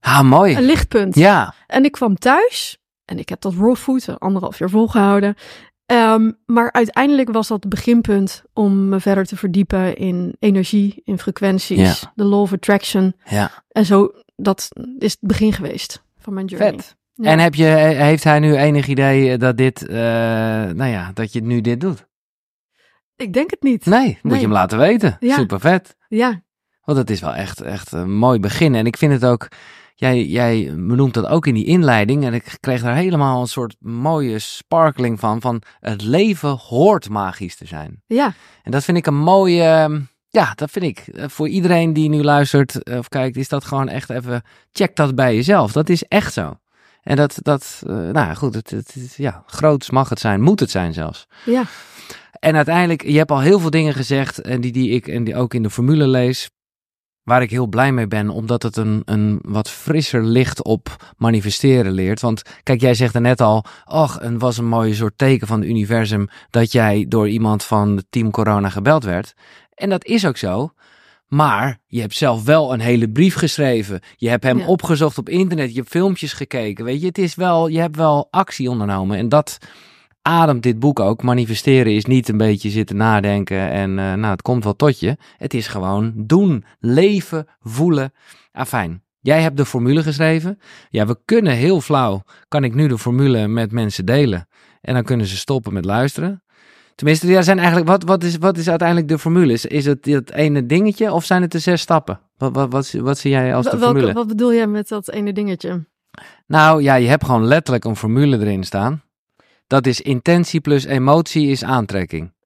Ah, 0.00 0.22
mooi. 0.22 0.56
een 0.56 0.62
lichtpunt. 0.62 1.14
Ja. 1.14 1.54
En 1.66 1.84
ik 1.84 1.92
kwam 1.92 2.14
thuis 2.16 2.78
en 3.04 3.18
ik 3.18 3.28
heb 3.28 3.40
dat 3.40 3.54
raw 3.54 3.76
food 3.76 4.18
anderhalf 4.20 4.58
jaar 4.58 4.70
volgehouden. 4.70 5.34
Ehm, 5.88 6.30
maar 6.46 6.72
uiteindelijk 6.72 7.30
was 7.32 7.48
dat 7.48 7.62
het 7.62 7.68
beginpunt 7.72 8.42
om 8.52 8.88
me 8.88 9.00
verder 9.00 9.24
te 9.26 9.36
verdiepen 9.36 9.96
in 9.96 10.36
energie, 10.38 11.00
in 11.04 11.18
frequenties, 11.18 12.00
Ja. 12.00 12.12
de 12.14 12.24
law 12.24 12.40
of 12.40 12.52
attraction. 12.52 13.14
Ja. 13.24 13.50
En 13.68 13.84
zo, 13.84 14.12
dat 14.36 14.68
is 14.98 15.10
het 15.10 15.20
begin 15.20 15.52
geweest 15.52 16.02
van 16.18 16.34
mijn 16.34 16.46
journey. 16.46 16.72
Vet. 16.72 16.96
Ja. 17.14 17.30
En 17.30 17.38
heb 17.38 17.54
je, 17.54 17.64
heeft 17.64 18.24
hij 18.24 18.38
nu 18.38 18.56
enig 18.56 18.86
idee 18.86 19.36
dat 19.38 19.56
dit, 19.56 19.86
eh, 19.88 19.96
nou 19.96 20.84
ja, 20.86 21.10
dat 21.14 21.32
je 21.32 21.42
nu 21.42 21.60
dit 21.60 21.80
doet? 21.80 22.06
Ik 23.16 23.32
denk 23.32 23.50
het 23.50 23.62
niet. 23.62 23.86
Nee, 23.86 24.06
moet 24.06 24.32
Nee. 24.32 24.34
je 24.40 24.44
hem 24.46 24.52
laten 24.54 24.78
weten. 24.78 25.16
Ja. 25.20 25.34
Super 25.34 25.60
vet. 25.60 25.96
Ja, 26.08 26.42
Want 26.84 26.98
het 26.98 27.10
is 27.10 27.20
wel 27.20 27.34
echt, 27.34 27.60
echt 27.60 27.92
een 27.92 28.12
mooi 28.12 28.40
begin. 28.40 28.74
En 28.74 28.86
ik 28.86 28.96
vind 28.96 29.12
het 29.12 29.24
ook, 29.24 29.48
jij, 30.00 30.24
jij 30.24 30.72
benoemt 30.76 31.14
dat 31.14 31.26
ook 31.26 31.46
in 31.46 31.54
die 31.54 31.64
inleiding. 31.64 32.24
En 32.24 32.34
ik 32.34 32.56
kreeg 32.60 32.82
daar 32.82 32.94
helemaal 32.96 33.40
een 33.40 33.46
soort 33.46 33.76
mooie 33.80 34.38
sparkling 34.38 35.20
van. 35.20 35.40
Van 35.40 35.62
het 35.80 36.02
leven 36.02 36.48
hoort 36.50 37.08
magisch 37.08 37.56
te 37.56 37.66
zijn. 37.66 38.02
ja, 38.06 38.32
En 38.62 38.70
dat 38.70 38.84
vind 38.84 38.96
ik 38.96 39.06
een 39.06 39.18
mooie, 39.18 39.62
ehm, 39.62 40.00
ja, 40.28 40.52
dat 40.54 40.70
vind 40.70 40.84
ik. 40.84 40.98
eh, 41.14 41.24
Voor 41.28 41.48
iedereen 41.48 41.92
die 41.92 42.08
nu 42.08 42.22
luistert 42.22 42.82
eh, 42.82 42.98
of 42.98 43.08
kijkt, 43.08 43.36
is 43.36 43.48
dat 43.48 43.64
gewoon 43.64 43.88
echt 43.88 44.10
even, 44.10 44.42
check 44.72 44.96
dat 44.96 45.14
bij 45.14 45.34
jezelf. 45.34 45.72
Dat 45.72 45.88
is 45.88 46.02
echt 46.04 46.32
zo. 46.32 46.54
En 47.02 47.16
dat, 47.16 47.38
dat 47.42 47.82
eh, 47.86 47.94
nou 47.96 48.34
goed, 48.34 48.54
het, 48.54 48.70
het, 48.70 49.14
ja, 49.16 49.42
groots 49.46 49.90
mag 49.90 50.08
het 50.08 50.20
zijn, 50.20 50.40
moet 50.40 50.60
het 50.60 50.70
zijn 50.70 50.92
zelfs. 50.92 51.26
ja, 51.44 51.62
En 52.40 52.56
uiteindelijk, 52.56 53.02
je 53.04 53.18
hebt 53.18 53.30
al 53.30 53.40
heel 53.40 53.58
veel 53.60 53.70
dingen 53.70 53.94
gezegd 53.94 54.40
en 54.40 54.60
die, 54.60 54.72
die 54.72 54.90
ik 54.90 55.08
en 55.08 55.24
die 55.24 55.36
ook 55.36 55.54
in 55.54 55.62
de 55.62 55.70
formule 55.70 56.06
lees. 56.06 56.50
Waar 57.28 57.42
ik 57.42 57.50
heel 57.50 57.66
blij 57.66 57.92
mee 57.92 58.06
ben, 58.06 58.30
omdat 58.30 58.62
het 58.62 58.76
een, 58.76 59.02
een 59.04 59.38
wat 59.42 59.70
frisser 59.70 60.24
licht 60.24 60.62
op 60.62 61.14
manifesteren 61.16 61.92
leert. 61.92 62.20
Want 62.20 62.42
kijk, 62.62 62.80
jij 62.80 62.94
zegt 62.94 63.14
er 63.14 63.20
net 63.20 63.40
al, 63.40 63.64
ach, 63.84 64.18
het 64.20 64.40
was 64.40 64.58
een 64.58 64.68
mooie 64.68 64.94
soort 64.94 65.18
teken 65.18 65.46
van 65.46 65.60
het 65.60 65.68
universum 65.68 66.28
dat 66.50 66.72
jij 66.72 67.04
door 67.08 67.28
iemand 67.28 67.64
van 67.64 67.96
het 67.96 68.06
team 68.10 68.30
corona 68.30 68.68
gebeld 68.68 69.04
werd. 69.04 69.34
En 69.74 69.88
dat 69.88 70.04
is 70.04 70.26
ook 70.26 70.36
zo. 70.36 70.72
Maar 71.26 71.78
je 71.86 72.00
hebt 72.00 72.14
zelf 72.16 72.44
wel 72.44 72.72
een 72.72 72.80
hele 72.80 73.08
brief 73.10 73.34
geschreven. 73.34 74.00
Je 74.16 74.28
hebt 74.28 74.44
hem 74.44 74.58
Ja. 74.58 74.66
opgezocht 74.66 75.18
op 75.18 75.28
internet. 75.28 75.70
Je 75.70 75.76
hebt 75.78 75.90
filmpjes 75.90 76.32
gekeken. 76.32 76.84
Weet 76.84 77.00
je, 77.00 77.06
het 77.06 77.18
is 77.18 77.34
wel, 77.34 77.68
je 77.68 77.80
hebt 77.80 77.96
wel 77.96 78.28
actie 78.30 78.70
ondernomen. 78.70 79.18
En 79.18 79.28
dat 79.28 79.58
ademt 80.28 80.62
dit 80.62 80.78
boek 80.78 81.00
ook. 81.00 81.22
Manifesteren 81.22 81.94
is 81.94 82.04
niet 82.04 82.28
een 82.28 82.36
beetje 82.36 82.70
zitten 82.70 82.96
nadenken 82.96 83.70
en 83.70 83.98
eh, 83.98 84.12
nou, 84.12 84.26
het 84.26 84.42
komt 84.42 84.64
wel 84.64 84.76
tot 84.76 85.00
je. 85.00 85.16
Het 85.36 85.54
is 85.54 85.66
gewoon 85.66 86.12
doen, 86.16 86.64
leven, 86.78 87.46
voelen. 87.60 88.12
Afijn. 88.52 89.02
Jij 89.20 89.42
hebt 89.42 89.56
de 89.56 89.64
formule 89.64 90.02
geschreven. 90.02 90.58
Ja, 90.90 91.06
we 91.06 91.18
kunnen 91.24 91.52
heel 91.52 91.80
flauw, 91.80 92.22
kan 92.48 92.64
ik 92.64 92.74
nu 92.74 92.88
de 92.88 92.98
formule 92.98 93.48
met 93.48 93.72
mensen 93.72 94.06
delen. 94.06 94.48
En 94.80 94.94
dan 94.94 95.02
kunnen 95.02 95.26
ze 95.26 95.36
stoppen 95.36 95.72
met 95.72 95.84
luisteren. 95.84 96.42
Tenminste, 96.94 97.26
ja, 97.26 97.42
zijn 97.42 97.58
eigenlijk, 97.58 97.88
wat, 97.88 98.02
wat, 98.02 98.22
is, 98.22 98.36
wat 98.36 98.56
is 98.56 98.68
uiteindelijk 98.68 99.08
de 99.08 99.18
formule? 99.18 99.52
Is, 99.52 99.66
is 99.66 99.86
het 99.86 100.04
dat 100.04 100.30
ene 100.30 100.66
dingetje 100.66 101.12
of 101.12 101.24
zijn 101.24 101.42
het 101.42 101.52
de 101.52 101.58
zes 101.58 101.80
stappen? 101.80 102.20
Wat, 102.36 102.54
wat, 102.54 102.72
wat, 102.72 102.92
wat 102.92 103.18
zie 103.18 103.30
jij 103.30 103.54
als 103.54 103.64
de 103.64 103.70
welke- 103.70 103.84
formule? 103.86 104.12
wat 104.12 104.26
bedoel 104.26 104.54
jij 104.54 104.66
met 104.66 104.88
dat 104.88 105.10
ene 105.10 105.32
dingetje? 105.32 105.86
Nou 106.46 106.82
ja, 106.82 106.94
je 106.94 107.08
hebt 107.08 107.24
gewoon 107.24 107.44
letterlijk 107.44 107.84
een 107.84 107.96
formule 107.96 108.38
erin 108.38 108.64
staan. 108.64 109.02
Dat 109.68 109.86
is 109.86 110.00
intentie 110.00 110.60
plus 110.60 110.84
emotie 110.84 111.48
is 111.50 111.64
aantrekking. 111.64 112.36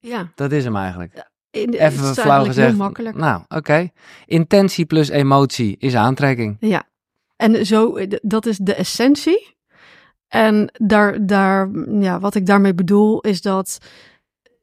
Ja, 0.00 0.32
Dat 0.34 0.52
is 0.52 0.64
hem 0.64 0.76
eigenlijk. 0.76 1.28
in, 1.50 1.72
Even 1.72 2.06
het 2.06 2.20
flauw 2.20 2.44
gezegd. 2.44 2.68
heel 2.68 2.76
makkelijk. 2.76 3.16
Nou, 3.16 3.42
oké. 3.48 3.88
Intentie 4.26 4.84
plus 4.86 5.08
emotie 5.08 5.76
is 5.78 5.94
aantrekking. 5.94 6.56
Ja, 6.60 6.88
en 7.36 7.66
zo, 7.66 7.96
eh, 7.96 8.18
dat 8.22 8.46
is 8.46 8.56
de 8.58 8.74
essentie. 8.74 9.56
En 10.28 10.70
daar, 10.72 11.26
daar, 11.26 11.70
ja, 12.00 12.20
wat 12.20 12.34
ik 12.34 12.46
daarmee 12.46 12.74
bedoel 12.74 13.20
is 13.20 13.42
dat 13.42 13.78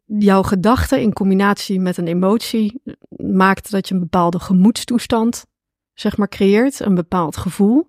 jouw 0.05 0.43
gedachte 0.43 1.01
in 1.01 1.13
combinatie 1.13 1.79
met 1.79 1.97
een 1.97 2.07
emotie 2.07 2.81
maakt 3.17 3.71
dat 3.71 3.87
je 3.87 3.93
een 3.93 3.99
bepaalde 3.99 4.39
gemoedstoestand, 4.39 5.45
zeg 5.93 6.17
maar, 6.17 6.29
creëert, 6.29 6.79
een 6.79 6.95
bepaald 6.95 7.37
gevoel. 7.37 7.87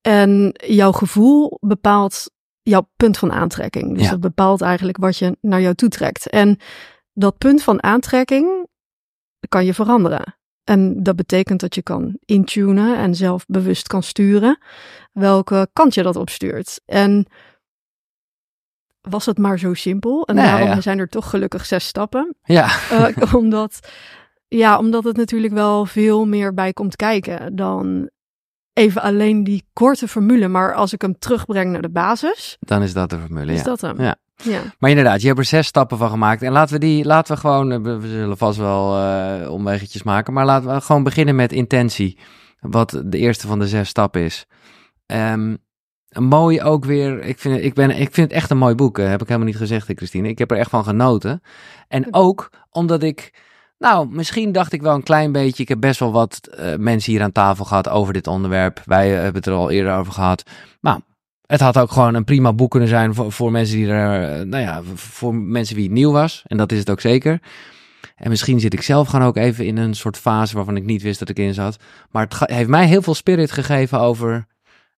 En 0.00 0.54
jouw 0.66 0.92
gevoel 0.92 1.58
bepaalt 1.60 2.30
jouw 2.68 2.88
punt 2.96 3.18
van 3.18 3.32
aantrekking. 3.32 3.94
Dus 3.94 4.04
Ja. 4.04 4.10
dat 4.10 4.20
bepaalt 4.20 4.60
eigenlijk 4.60 4.96
wat 4.98 5.16
je 5.18 5.36
naar 5.40 5.60
jou 5.60 5.74
toe 5.74 5.88
trekt. 5.88 6.30
En 6.30 6.58
dat 7.12 7.38
punt 7.38 7.62
van 7.62 7.82
aantrekking 7.82 8.66
kan 9.48 9.64
je 9.64 9.74
veranderen. 9.74 10.36
En 10.64 11.02
dat 11.02 11.16
betekent 11.16 11.60
dat 11.60 11.74
je 11.74 11.82
kan 11.82 12.18
intunen 12.24 12.96
en 12.96 13.14
zelf 13.14 13.44
bewust 13.46 13.86
kan 13.86 14.02
sturen 14.02 14.58
welke 15.12 15.68
kant 15.72 15.94
je 15.94 16.02
dat 16.02 16.16
opstuurt. 16.16 16.80
En 16.86 17.26
was 19.00 19.26
het 19.26 19.38
maar 19.38 19.58
zo 19.58 19.74
simpel. 19.74 20.26
En 20.26 20.34
Nee, 20.34 20.44
daarom 20.44 20.68
ja. 20.68 20.80
zijn 20.80 20.98
er 20.98 21.08
toch 21.08 21.30
gelukkig 21.30 21.66
zes 21.66 21.86
stappen. 21.86 22.36
Ja, 22.42 22.66
Eh, 22.90 23.34
omdat, 23.40 23.88
ja, 24.48 24.78
omdat 24.78 25.04
het 25.04 25.16
natuurlijk 25.16 25.52
wel 25.52 25.84
veel 25.86 26.26
meer 26.26 26.54
bij 26.54 26.72
komt 26.72 26.96
kijken 26.96 27.56
dan 27.56 28.10
even 28.76 29.02
alleen 29.02 29.44
die 29.44 29.64
korte 29.72 30.08
formule. 30.08 30.48
Maar 30.48 30.74
als 30.74 30.92
ik 30.92 31.02
hem 31.02 31.18
terugbreng 31.18 31.72
naar 31.72 31.82
de 31.82 31.90
basis, 31.90 32.56
dan 32.60 32.82
is 32.82 32.92
dat 32.92 33.10
de 33.10 33.18
formule. 33.18 33.52
is 33.52 33.58
Ja. 33.58 33.64
dat 33.64 33.80
hem. 33.80 34.00
Ja. 34.02 34.16
ja. 34.42 34.60
Maar 34.78 34.90
inderdaad, 34.90 35.20
je 35.20 35.26
hebt 35.26 35.38
er 35.38 35.44
zes 35.44 35.66
stappen 35.66 35.98
van 35.98 36.10
gemaakt. 36.10 36.42
En 36.42 36.52
laten 36.52 36.74
we 36.74 36.80
die, 36.80 37.04
laten 37.04 37.34
we 37.34 37.40
gewoon, 37.40 37.72
eh, 37.72 37.78
we 37.80 38.08
zullen 38.08 38.36
vast 38.36 38.58
wel 38.58 38.96
eh 38.98 39.50
omweggetjes 39.52 40.02
maken. 40.02 40.32
Maar 40.32 40.44
laten 40.44 40.74
we 40.74 40.80
gewoon 40.80 41.02
beginnen 41.02 41.36
met 41.36 41.52
intentie. 41.52 42.18
Wat 42.60 43.02
de 43.04 43.18
eerste 43.18 43.46
van 43.46 43.58
de 43.58 43.68
zes 43.68 43.88
stappen 43.88 44.20
is. 44.22 44.46
Een 45.06 46.24
mooi 46.24 46.62
ook 46.62 46.84
weer, 46.84 47.22
ik 47.22 47.38
vind, 47.38 47.62
ik, 47.64 47.74
ben, 47.74 47.90
ik 47.90 48.14
vind 48.14 48.28
het 48.28 48.32
echt 48.32 48.50
een 48.50 48.58
mooi 48.58 48.74
boek. 48.74 48.98
eh, 48.98 49.08
heb 49.08 49.20
ik 49.20 49.26
helemaal 49.26 49.48
niet 49.48 49.56
gezegd, 49.56 49.90
Christine. 49.94 50.28
Ik 50.28 50.38
heb 50.38 50.50
er 50.50 50.56
echt 50.58 50.70
van 50.70 50.84
genoten. 50.84 51.40
En 51.88 52.14
ook 52.14 52.50
omdat 52.70 53.02
ik, 53.02 53.42
nou, 53.78 54.08
misschien 54.10 54.52
dacht 54.52 54.72
ik 54.72 54.82
wel 54.82 54.94
een 54.94 55.02
klein 55.02 55.32
beetje. 55.32 55.62
Ik 55.62 55.68
heb 55.68 55.80
best 55.80 56.00
wel 56.00 56.12
wat 56.12 56.40
eh, 56.46 56.74
mensen 56.76 57.12
hier 57.12 57.22
aan 57.22 57.32
tafel 57.32 57.64
gehad 57.64 57.88
over 57.88 58.12
dit 58.12 58.26
onderwerp. 58.26 58.82
Wij 58.84 59.06
eh, 59.06 59.14
hebben 59.14 59.34
het 59.34 59.46
er 59.46 59.52
al 59.52 59.70
eerder 59.70 59.94
over 59.94 60.12
gehad. 60.12 60.42
Maar 60.80 61.00
het 61.46 61.60
had 61.60 61.78
ook 61.78 61.90
gewoon 61.90 62.14
een 62.14 62.24
prima 62.24 62.52
boek 62.52 62.70
kunnen 62.70 62.88
zijn 62.88 63.14
voor, 63.14 63.50
mensen 63.50 63.76
die 63.76 63.88
er, 63.88 64.38
eh, 64.38 64.46
nou 64.46 64.62
ja, 64.62 64.82
voor 64.94 65.34
mensen 65.34 65.74
wie 65.74 65.84
het 65.84 65.92
nieuw 65.92 66.12
was. 66.12 66.42
En 66.46 66.56
dat 66.56 66.72
is 66.72 66.78
het 66.78 66.90
ook 66.90 67.00
zeker. 67.00 67.40
En 68.16 68.28
misschien 68.28 68.60
zit 68.60 68.72
ik 68.72 68.82
zelf 68.82 69.08
gewoon 69.08 69.26
ook 69.26 69.36
even 69.36 69.66
in 69.66 69.76
een 69.76 69.94
soort 69.94 70.16
fase 70.16 70.54
waarvan 70.54 70.76
ik 70.76 70.84
niet 70.84 71.02
wist 71.02 71.18
dat 71.18 71.28
ik 71.28 71.38
in 71.38 71.54
zat. 71.54 71.76
Maar 72.10 72.26
het 72.28 72.50
heeft 72.50 72.68
mij 72.68 72.86
heel 72.86 73.02
veel 73.02 73.14
spirit 73.14 73.52
gegeven 73.52 74.00
over 74.00 74.46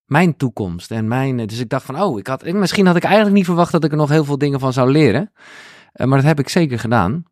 mijn 0.04 0.36
toekomst. 0.36 0.90
En 0.90 1.08
mijn, 1.08 1.46
dus 1.46 1.58
ik 1.58 1.68
dacht 1.68 1.84
van, 1.84 2.02
oh, 2.02 2.18
ik 2.18 2.26
had, 2.26 2.52
misschien 2.52 2.86
had 2.86 2.96
ik 2.96 3.04
eigenlijk 3.04 3.34
niet 3.34 3.44
verwacht 3.44 3.72
dat 3.72 3.84
ik 3.84 3.90
er 3.90 3.96
nog 3.96 4.08
heel 4.08 4.24
veel 4.24 4.38
dingen 4.38 4.60
van 4.60 4.72
zou 4.72 4.90
leren. 4.90 5.32
Maar 5.92 6.18
dat 6.18 6.22
heb 6.22 6.38
ik 6.38 6.48
zeker 6.48 6.78
gedaan. 6.78 7.24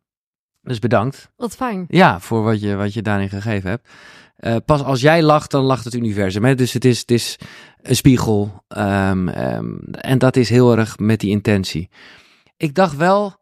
Dus 0.67 0.79
bedankt. 0.79 1.29
Wat 1.35 1.55
fijn. 1.55 1.85
Ja, 1.87 2.19
voor 2.19 2.43
wat 2.43 2.61
je, 2.61 2.75
wat 2.75 2.93
je 2.93 3.01
daarin 3.01 3.29
gegeven 3.29 3.69
hebt. 3.69 3.89
Eh, 4.35 4.55
pas 4.65 4.83
als 4.83 5.01
jij 5.01 5.23
lacht, 5.23 5.51
dan 5.51 5.63
lacht 5.63 5.83
het 5.83 5.93
universum. 5.93 6.45
Hè? 6.45 6.55
Dus 6.55 6.73
het 6.73 6.85
is, 6.85 6.99
het 6.99 7.11
is 7.11 7.35
een 7.81 7.95
spiegel. 7.95 8.63
Ehm, 8.67 9.27
ehm, 9.27 9.77
en 9.91 10.17
dat 10.17 10.35
is 10.35 10.49
heel 10.49 10.77
erg 10.77 10.97
met 10.97 11.19
die 11.19 11.29
intentie. 11.29 11.89
Ik 12.57 12.75
dacht 12.75 12.95
wel, 12.95 13.35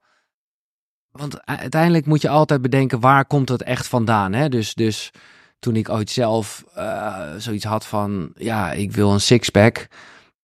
want 1.12 1.46
uiteindelijk 1.46 2.06
moet 2.06 2.22
je 2.22 2.30
altijd 2.30 2.62
bedenken 2.62 3.00
waar 3.00 3.26
komt 3.26 3.50
het 3.50 3.62
echt 3.62 3.88
vandaan. 3.88 4.34
Hè? 4.34 4.50
Dus, 4.50 4.74
dus 4.74 5.12
toen 5.60 5.76
ik 5.76 5.90
ooit 5.90 6.10
zelf 6.10 6.64
eh, 6.74 7.32
zoiets 7.38 7.66
had 7.66 7.86
van, 7.86 8.32
ja, 8.36 8.72
ik 8.72 8.92
wil 8.92 9.12
een 9.12 9.22
sixpack. 9.22 9.88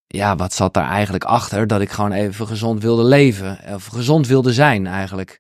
Ja, 0.07 0.35
wat 0.35 0.53
zat 0.53 0.73
daar 0.73 0.89
eigenlijk 0.89 1.23
achter? 1.23 1.67
Dat 1.67 1.81
ik 1.81 1.89
gewoon 1.89 2.11
even 2.11 2.47
gezond 2.47 2.81
wilde 2.81 3.03
leven. 3.03 3.59
Of 3.73 3.85
gezond 3.85 4.27
wilde 4.27 4.53
zijn 4.53 4.87
eigenlijk. 4.87 5.39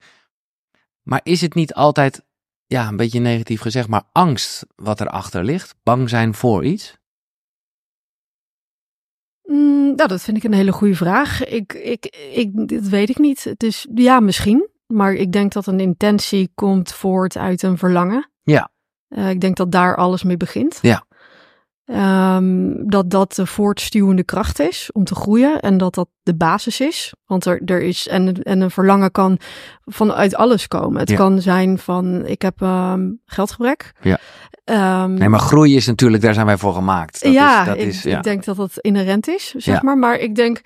Maar 1.03 1.19
is 1.23 1.41
het 1.41 1.53
niet 1.53 1.73
altijd 1.73 2.25
ja, 2.65 2.87
een 2.87 2.97
beetje 2.97 3.19
negatief 3.19 3.61
gezegd, 3.61 3.87
maar 3.87 4.03
angst 4.11 4.65
wat 4.75 5.01
erachter 5.01 5.43
ligt? 5.43 5.75
Bang 5.83 6.09
zijn 6.09 6.33
voor 6.33 6.65
iets? 6.65 6.97
Mm, 9.43 9.95
nou, 9.95 10.07
dat 10.09 10.21
vind 10.21 10.37
ik 10.37 10.43
een 10.43 10.53
hele 10.53 10.71
goede 10.71 10.95
vraag. 10.95 11.45
Ik, 11.45 11.73
ik, 11.73 12.05
ik, 12.33 12.67
dat 12.67 12.87
weet 12.87 13.09
ik 13.09 13.17
niet. 13.17 13.43
Het 13.43 13.63
is, 13.63 13.87
ja, 13.95 14.19
misschien. 14.19 14.69
Maar 14.87 15.13
ik 15.13 15.31
denk 15.31 15.51
dat 15.51 15.67
een 15.67 15.79
intentie 15.79 16.51
komt 16.55 16.93
voort 16.93 17.37
uit 17.37 17.61
een 17.61 17.77
verlangen. 17.77 18.31
Ja. 18.43 18.71
Eh, 19.07 19.29
ik 19.29 19.41
denk 19.41 19.55
dat 19.55 19.71
daar 19.71 19.95
alles 19.95 20.23
mee 20.23 20.37
begint. 20.37 20.79
Ja. 20.81 21.05
Ehm, 21.91 22.73
dat 22.85 23.09
dat 23.09 23.33
de 23.35 23.45
voortstuwende 23.45 24.23
kracht 24.23 24.59
is 24.59 24.89
om 24.91 25.03
te 25.03 25.15
groeien 25.15 25.59
en 25.59 25.77
dat 25.77 25.93
dat 25.93 26.07
de 26.23 26.35
basis 26.35 26.79
is. 26.79 27.13
Want 27.25 27.45
er, 27.45 27.61
er 27.65 27.81
is, 27.81 28.07
en, 28.07 28.41
en 28.43 28.61
een 28.61 28.71
verlangen 28.71 29.11
kan 29.11 29.37
vanuit 29.85 30.35
alles 30.35 30.67
komen. 30.67 30.99
Het 30.99 31.09
Ja. 31.09 31.15
kan 31.15 31.41
zijn 31.41 31.77
van, 31.77 32.25
ik 32.25 32.41
heb 32.41 32.61
ehm, 32.61 33.09
geldgebrek. 33.25 33.91
Ja. 34.01 34.17
Ehm, 34.63 35.13
Nee, 35.13 35.29
maar 35.29 35.39
groei 35.39 35.75
is 35.75 35.85
natuurlijk, 35.87 36.23
daar 36.23 36.33
zijn 36.33 36.45
wij 36.45 36.57
voor 36.57 36.73
gemaakt. 36.73 37.23
Dat 37.23 37.33
ja, 37.33 37.59
is, 37.61 37.67
dat 37.67 37.77
ik, 37.77 37.83
is, 37.87 38.03
ja. 38.03 38.17
ik 38.17 38.23
denk 38.23 38.43
dat 38.45 38.55
dat 38.55 38.71
inherent 38.77 39.27
is, 39.27 39.49
zeg 39.57 39.75
Ja. 39.75 39.81
maar. 39.83 39.97
Maar 39.97 40.17
ik 40.17 40.35
denk, 40.35 40.61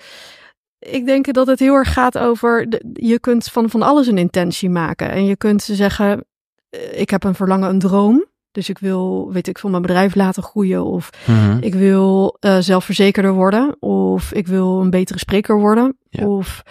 ik 0.80 1.06
denk 1.06 1.34
dat 1.34 1.48
het 1.48 1.60
heel 1.60 1.74
erg 1.74 1.94
gaat 1.94 2.18
over, 2.18 2.70
de- 2.70 2.90
je 2.94 3.20
kunt 3.20 3.46
van, 3.46 3.70
van 3.70 3.82
alles 3.82 4.08
een 4.08 4.18
intentie 4.18 4.70
maken. 4.70 5.10
En 5.12 5.26
je 5.26 5.36
kunt 5.36 5.64
zeggen, 5.64 6.26
eh, 6.70 7.00
ik 7.00 7.10
heb 7.10 7.24
een 7.24 7.36
verlangen, 7.36 7.70
een 7.70 7.80
droom. 7.80 8.26
Dus 8.56 8.70
ik 8.70 8.78
wil, 8.78 9.30
weet 9.32 9.48
ik 9.48 9.58
veel, 9.58 9.70
mijn 9.70 9.82
bedrijf 9.82 10.16
laten 10.16 10.44
groeien. 10.44 10.84
Of 10.86 11.10
Mhm. 11.28 11.58
ik 11.62 11.74
wil 11.74 12.38
eh, 12.40 12.58
zelfverzekerder 12.60 13.34
worden. 13.34 13.82
Of 13.82 14.34
ik 14.34 14.48
wil 14.48 14.82
een 14.82 14.90
betere 14.90 15.20
spreker 15.20 15.60
worden. 15.60 15.98
Ja. 16.10 16.28
Of, 16.28 16.62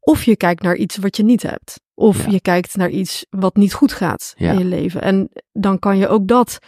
of 0.00 0.24
je 0.24 0.36
kijkt 0.36 0.62
naar 0.62 0.76
iets 0.76 0.96
wat 0.96 1.16
je 1.16 1.22
niet 1.22 1.42
hebt. 1.42 1.80
Of 1.94 2.24
Ja. 2.24 2.30
je 2.30 2.40
kijkt 2.40 2.76
naar 2.76 2.90
iets 2.90 3.26
wat 3.30 3.56
niet 3.56 3.74
goed 3.74 3.92
gaat 3.92 4.32
Ja. 4.36 4.52
in 4.52 4.58
je 4.58 4.64
leven. 4.64 5.02
En 5.02 5.28
dan 5.52 5.78
kan 5.78 5.96
je 5.98 6.08
ook 6.08 6.26
dat 6.28 6.58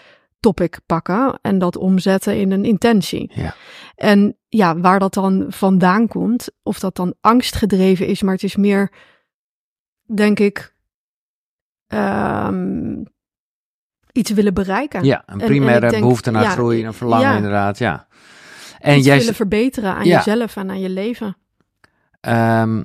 topic 0.41 0.79
pakken 0.87 1.39
en 1.43 1.59
dat 1.59 1.77
omzetten 1.77 2.39
in 2.41 2.51
een 2.53 2.65
intentie. 2.65 3.31
Ja. 3.35 3.55
En 3.95 4.37
ja, 4.49 4.79
waar 4.79 4.99
dat 4.99 5.15
dan 5.15 5.45
vandaan 5.49 6.09
komt, 6.09 6.49
of 6.63 6.79
dat 6.79 6.97
dan 6.97 7.15
angstgedreven 7.21 8.07
is, 8.07 8.23
maar 8.23 8.35
het 8.35 8.43
is 8.43 8.57
meer, 8.57 8.93
denk 10.15 10.39
ik, 10.39 10.75
ehm, 11.87 13.03
iets 14.13 14.31
willen 14.31 14.55
bereiken. 14.55 15.05
ja, 15.05 15.23
een 15.27 15.41
en 15.41 15.47
primaire 15.47 15.89
denk, 15.89 16.03
behoefte 16.03 16.31
naar 16.31 16.43
ja, 16.43 16.51
groei, 16.51 16.87
een 16.87 16.95
verlangen 16.95 17.29
ja. 17.29 17.37
inderdaad, 17.37 17.79
ja. 17.79 18.07
En 18.79 18.97
iets 18.97 19.07
jij, 19.07 19.19
willen 19.19 19.35
verbeteren 19.35 19.95
aan 19.95 20.05
Ja. 20.05 20.17
jezelf 20.17 20.57
en 20.57 20.71
aan 20.71 20.81
je 20.81 20.89
leven. 20.89 21.37
Ehm, 22.21 22.83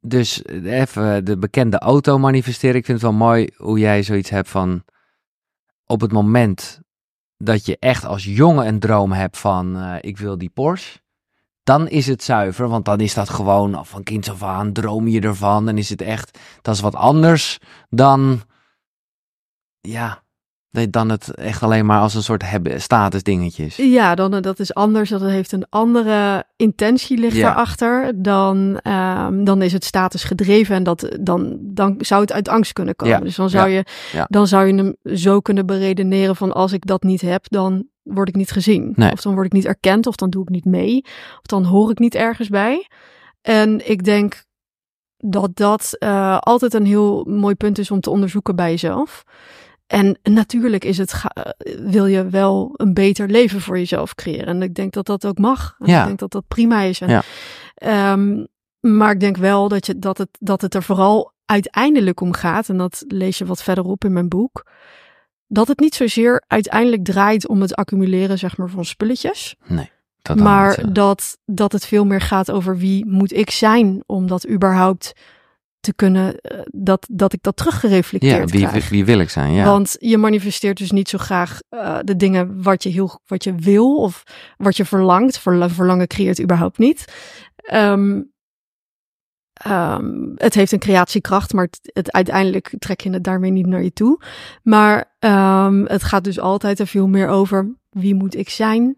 dus 0.00 0.44
even 0.64 1.24
de 1.24 1.38
bekende 1.38 1.78
auto 1.78 2.18
manifesteren. 2.18 2.76
Ik 2.76 2.84
vind 2.84 3.00
het 3.02 3.10
wel 3.10 3.18
mooi 3.18 3.48
hoe 3.56 3.78
jij 3.78 4.02
zoiets 4.02 4.30
hebt 4.30 4.48
van 4.48 4.84
op 5.86 6.00
het 6.00 6.12
moment 6.12 6.80
dat 7.36 7.66
je 7.66 7.76
echt 7.78 8.04
als 8.04 8.24
jongen 8.24 8.66
een 8.66 8.78
droom 8.78 9.12
hebt 9.12 9.38
van 9.38 9.76
eh, 9.76 9.94
ik 10.00 10.18
wil 10.18 10.38
die 10.38 10.50
Porsche. 10.50 11.00
Dan 11.62 11.88
is 11.88 12.06
het 12.06 12.22
zuiver, 12.22 12.68
want 12.68 12.84
dan 12.84 13.00
is 13.00 13.14
dat 13.14 13.28
gewoon 13.28 13.86
van 13.86 14.02
kinds 14.02 14.30
af 14.30 14.42
aan 14.42 14.72
droom 14.72 15.08
je 15.08 15.20
ervan. 15.20 15.68
En 15.68 15.78
is 15.78 15.88
het 15.88 16.02
echt, 16.02 16.38
dat 16.62 16.74
is 16.74 16.80
wat 16.80 16.94
anders 16.94 17.58
dan, 17.88 18.42
ja, 19.80 20.22
dan 20.90 21.08
het 21.08 21.34
echt 21.34 21.62
alleen 21.62 21.86
maar 21.86 22.00
als 22.00 22.14
een 22.14 22.22
soort 22.22 22.50
hebben, 22.50 22.80
status 22.80 23.22
dingetjes. 23.22 23.76
Ja, 23.76 24.14
dan, 24.14 24.34
eh, 24.34 24.42
dat 24.42 24.58
is 24.58 24.74
anders. 24.74 25.10
Dat 25.10 25.20
heeft 25.20 25.52
een 25.52 25.66
andere 25.68 26.44
intentie 26.56 27.18
ligt 27.18 27.36
Ja. 27.36 27.46
daarachter. 27.46 28.22
Dan, 28.22 28.78
ehm, 28.82 29.44
dan 29.44 29.62
is 29.62 29.72
het 29.72 29.84
status 29.84 30.24
gedreven 30.24 30.74
en 30.76 30.82
dat, 30.82 31.16
dan, 31.20 31.58
dan 31.60 31.94
zou 31.98 32.20
het 32.20 32.32
uit 32.32 32.48
angst 32.48 32.72
kunnen 32.72 32.96
komen. 32.96 33.16
Ja, 33.18 33.20
Dus 33.24 33.36
dan 33.36 33.50
zou, 33.50 33.68
je, 33.68 33.84
dan 34.28 34.46
zou 34.46 34.66
je 34.66 34.74
hem 34.74 35.16
zo 35.18 35.40
kunnen 35.40 35.66
beredeneren 35.66 36.36
van 36.36 36.52
als 36.52 36.72
ik 36.72 36.86
dat 36.86 37.02
niet 37.02 37.20
heb, 37.20 37.44
dan 37.48 37.86
word 38.02 38.28
ik 38.28 38.36
niet 38.36 38.50
gezien. 38.50 38.92
Nee. 38.96 39.12
Of 39.12 39.20
dan 39.20 39.34
word 39.34 39.46
ik 39.46 39.52
niet 39.52 39.66
erkend, 39.66 40.06
of 40.06 40.14
dan 40.14 40.30
doe 40.30 40.42
ik 40.42 40.48
niet 40.48 40.64
mee. 40.64 41.04
Of 41.38 41.46
dan 41.46 41.64
hoor 41.64 41.90
ik 41.90 41.98
niet 41.98 42.14
ergens 42.14 42.48
bij. 42.48 42.88
En 43.42 43.90
ik 43.90 44.04
denk 44.04 44.44
dat 45.16 45.56
dat 45.56 45.96
eh, 45.98 46.38
altijd 46.38 46.74
een 46.74 46.86
heel 46.86 47.24
mooi 47.24 47.54
punt 47.54 47.78
is 47.78 47.90
om 47.90 48.00
te 48.00 48.10
onderzoeken 48.10 48.56
bij 48.56 48.70
jezelf. 48.70 49.24
En 49.90 50.18
natuurlijk 50.22 50.84
is 50.84 50.98
het, 50.98 51.12
eh, 51.34 51.42
wil 51.80 52.06
je 52.06 52.28
wel 52.28 52.70
een 52.76 52.94
beter 52.94 53.28
leven 53.28 53.60
voor 53.60 53.78
jezelf 53.78 54.14
creëren. 54.14 54.46
En 54.46 54.62
ik 54.62 54.74
denk 54.74 54.92
dat 54.92 55.06
dat 55.06 55.26
ook 55.26 55.38
mag. 55.38 55.74
En 55.78 55.86
Ja. 55.90 56.00
Ik 56.00 56.06
denk 56.06 56.18
dat 56.18 56.30
dat 56.32 56.44
prima 56.48 56.80
is. 56.80 57.00
En, 57.00 57.08
Ja. 57.08 57.22
ehm, 57.74 58.44
maar 58.80 59.10
ik 59.10 59.20
denk 59.20 59.36
wel 59.36 59.68
dat, 59.68 59.86
je, 59.86 59.98
dat, 59.98 60.18
het, 60.18 60.28
dat 60.40 60.60
het 60.60 60.74
er 60.74 60.82
vooral 60.82 61.32
uiteindelijk 61.44 62.20
om 62.20 62.32
gaat. 62.32 62.68
En 62.68 62.76
dat 62.76 63.04
lees 63.08 63.38
je 63.38 63.44
wat 63.44 63.62
verderop 63.62 64.04
in 64.04 64.12
mijn 64.12 64.28
boek. 64.28 64.66
Dat 65.46 65.68
het 65.68 65.80
niet 65.80 65.94
zozeer 65.94 66.44
uiteindelijk 66.46 67.04
draait 67.04 67.48
om 67.48 67.60
het 67.60 67.74
accumuleren 67.74 68.38
zeg 68.38 68.56
maar, 68.56 68.68
van 68.68 68.84
spulletjes. 68.84 69.56
Totaal 70.22 70.36
niet 70.36 70.44
maar 70.44 70.72
zo. 70.72 70.92
dat, 70.92 71.38
dat 71.44 71.72
het 71.72 71.86
veel 71.86 72.04
meer 72.04 72.20
gaat 72.20 72.50
over 72.50 72.78
wie 72.78 73.06
moet 73.06 73.32
ik 73.32 73.50
zijn 73.50 74.02
om 74.06 74.26
dat 74.26 74.48
überhaupt 74.48 75.12
te 75.80 75.94
kunnen, 75.94 76.40
eh, 76.40 76.60
dat, 76.66 77.06
dat 77.10 77.32
ik 77.32 77.42
dat 77.42 77.58
ja, 77.58 77.64
teruggereflecteerd 77.64 78.50
wie, 78.50 78.66
krijg. 78.66 78.88
wie 78.88 79.04
wil 79.04 79.18
ik 79.18 79.30
zijn? 79.30 79.52
Ja. 79.52 79.64
Want 79.64 79.96
je 79.98 80.18
manifesteert 80.18 80.78
dus 80.78 80.90
niet 80.90 81.08
zo 81.08 81.18
graag 81.18 81.58
eh, 81.68 81.98
de 82.02 82.16
dingen 82.16 82.62
wat 82.62 82.82
je, 82.82 82.88
heel, 82.88 83.20
wat 83.26 83.44
je 83.44 83.54
wil 83.54 83.96
of 83.96 84.22
wat 84.56 84.76
je 84.76 84.84
verlangt. 84.84 85.38
Verla- 85.38 85.68
Verlangen 85.70 86.06
creëert 86.06 86.40
überhaupt 86.40 86.78
niet. 86.78 87.04
Ehm, 87.56 88.22
ehm, 89.52 90.28
het 90.34 90.54
heeft 90.54 90.72
een 90.72 90.78
creatiekracht, 90.78 91.52
maar 91.52 91.64
het, 91.64 91.80
het, 91.82 92.12
uiteindelijk 92.12 92.74
trek 92.78 93.00
je 93.00 93.10
het 93.10 93.24
daarmee 93.24 93.50
niet 93.50 93.66
naar 93.66 93.82
je 93.82 93.92
toe. 93.92 94.20
Maar 94.62 95.14
ehm, 95.18 95.84
het 95.84 96.02
gaat 96.02 96.24
dus 96.24 96.40
altijd 96.40 96.78
er 96.78 96.86
veel 96.86 97.08
meer 97.08 97.28
over 97.28 97.74
wie 97.90 98.14
moet 98.14 98.36
ik 98.36 98.48
zijn 98.48 98.96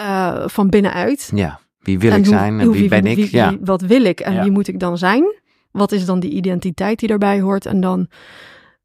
uh, 0.00 0.48
van 0.48 0.68
binnenuit. 0.68 1.30
Ja, 1.34 1.60
wie 1.78 1.98
wil 1.98 2.12
ik 2.12 2.26
zijn 2.26 2.60
en 2.60 2.70
wie, 2.70 2.88
ben 2.88 3.06
ik? 3.06 3.18
ja. 3.18 3.56
wat 3.60 3.80
wil 3.80 4.04
ik 4.04 4.20
en 4.20 4.42
wie 4.42 4.50
moet 4.50 4.68
ik 4.68 4.80
dan 4.80 4.98
zijn? 4.98 5.39
Wat 5.70 5.92
is 5.92 6.04
dan 6.04 6.20
die 6.20 6.30
identiteit 6.30 6.98
die 6.98 7.08
daarbij 7.08 7.40
hoort? 7.40 7.66
En 7.66 7.80
dan 7.80 8.08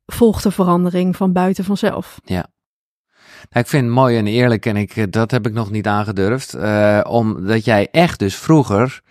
volgt 0.06 0.44
de 0.44 0.51
verandering 0.51 1.15
van 1.15 1.34
buiten 1.34 1.63
vanzelf. 1.63 2.20
Ja. 2.24 2.46
Nou, 3.50 3.63
ik 3.63 3.68
vind 3.68 3.84
het 3.84 3.94
mooi 3.94 4.18
en 4.18 4.27
eerlijk 4.27 4.65
en 4.65 4.77
ik, 4.77 5.12
dat 5.12 5.32
heb 5.32 5.48
ik 5.48 5.54
nog 5.54 5.72
niet 5.72 5.88
aangedurfd. 5.88 6.56
Uh, 6.56 7.01
omdat 7.04 7.65
jij 7.65 7.88
echt 7.92 8.20
dus 8.20 8.36
vroeger 8.36 9.04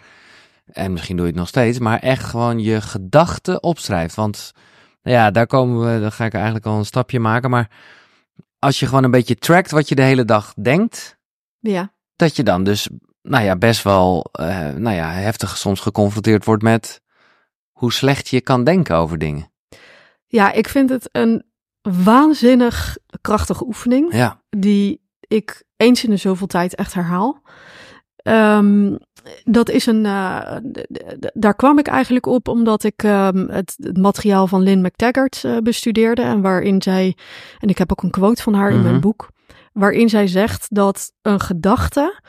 en 0.66 0.92
misschien 0.92 1.16
doe 1.16 1.24
je 1.24 1.30
het 1.30 1.40
nog 1.40 1.48
steeds, 1.48 1.78
maar 1.78 1.98
echt 1.98 2.24
gewoon 2.24 2.58
je 2.58 2.80
gedachten 2.80 3.62
opschrijft. 3.62 4.14
Want 4.14 4.52
nou 5.02 5.16
ja, 5.16 5.30
daar 5.30 5.46
komen 5.46 5.94
we, 5.94 6.00
dan 6.00 6.12
ga 6.12 6.24
ik 6.24 6.34
eigenlijk 6.34 6.66
al 6.66 6.78
een 6.78 6.84
stapje 6.84 7.20
maken. 7.20 7.50
Maar 7.50 7.70
als 8.58 8.80
je 8.80 8.86
gewoon 8.86 9.04
een 9.04 9.10
beetje 9.10 9.36
trackt 9.36 9.70
wat 9.70 9.88
je 9.88 9.94
de 9.94 10.02
hele 10.02 10.24
dag 10.24 10.54
denkt, 10.54 11.18
ja. 11.58 11.92
dat 12.16 12.36
je 12.36 12.42
dan 12.42 12.64
dus, 12.64 12.88
nou 13.22 13.44
ja, 13.44 13.56
best 13.56 13.82
wel, 13.82 14.26
uh, 14.40 14.70
nou 14.70 14.96
ja, 14.96 15.10
heftig 15.10 15.56
soms 15.56 15.80
geconfronteerd 15.80 16.44
wordt 16.44 16.62
met 16.62 17.00
hoe 17.74 17.92
slecht 17.92 18.28
je 18.28 18.40
kan 18.40 18.64
denken 18.64 18.96
over 18.96 19.18
dingen. 19.18 19.52
Ja, 20.26 20.52
ik 20.52 20.68
vind 20.68 20.90
het 20.90 21.08
een 21.12 21.44
waanzinnig 21.82 22.96
krachtige 23.20 23.66
oefening. 23.66 24.14
Ja. 24.14 24.42
Die 24.50 25.02
ik 25.20 25.62
eens 25.76 26.04
in 26.04 26.10
de 26.10 26.16
zoveel 26.16 26.46
tijd 26.46 26.74
echt 26.74 26.94
herhaal. 26.94 27.42
Um, 28.22 28.98
dat 29.44 29.68
is 29.68 29.86
een. 29.86 30.04
Uh, 30.04 30.56
daar 31.34 31.54
kwam 31.54 31.78
ik 31.78 31.86
eigenlijk 31.86 32.26
op 32.26 32.48
omdat 32.48 32.84
ik 32.84 33.02
um, 33.02 33.48
het, 33.48 33.74
het, 33.76 33.96
materiaal 33.96 34.46
van 34.46 34.62
Lynn 34.62 34.80
McTaggart 34.80 35.42
uh, 35.46 35.56
bestudeerde. 35.58 36.22
En 36.22 36.40
waarin 36.40 36.82
zij. 36.82 37.16
En 37.58 37.68
ik 37.68 37.78
heb 37.78 37.90
ook 37.90 38.02
een 38.02 38.10
quote 38.10 38.42
van 38.42 38.54
haar 38.54 38.70
in 38.70 38.82
mijn 38.82 38.92
mhm. 38.92 39.00
boek. 39.00 39.28
Waarin 39.72 40.08
zij 40.08 40.26
zegt 40.26 40.66
dat 40.74 41.12
een 41.22 41.40
gedachte 41.40 42.20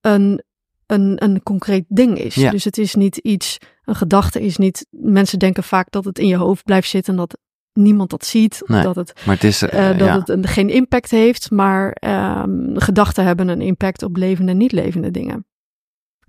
een, 0.00 0.42
een, 0.90 1.24
een 1.24 1.42
concreet 1.42 1.84
ding 1.88 2.18
is. 2.18 2.34
Ja. 2.34 2.50
Dus 2.50 2.64
het 2.64 2.78
is 2.78 2.94
niet 2.94 3.16
iets. 3.16 3.58
Een 3.84 3.94
gedachte 3.94 4.40
is 4.40 4.56
niet. 4.56 4.86
Mensen 4.90 5.38
denken 5.38 5.62
vaak 5.62 5.90
dat 5.90 6.04
het 6.04 6.18
in 6.18 6.26
je 6.26 6.36
hoofd 6.36 6.64
blijft 6.64 6.88
zitten. 6.88 7.12
En 7.12 7.18
dat 7.18 7.38
niemand 7.72 8.10
dat 8.10 8.24
ziet. 8.24 8.62
Nee, 8.66 8.82
dat 8.82 8.96
het, 8.96 9.22
maar 9.26 9.34
het 9.34 9.44
is, 9.44 9.62
uh, 9.62 9.70
dat 9.70 9.98
ja. 9.98 10.18
het 10.18 10.28
een, 10.28 10.46
geen 10.46 10.68
impact 10.68 11.10
heeft. 11.10 11.50
Maar 11.50 11.96
um, 12.44 12.72
gedachten 12.78 13.24
hebben 13.24 13.48
een 13.48 13.60
impact 13.60 14.02
op 14.02 14.16
levende 14.16 14.52
en 14.52 14.58
niet 14.58 14.72
levende 14.72 15.10
dingen. 15.10 15.46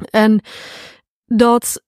En 0.10 0.42
dat 1.26 1.84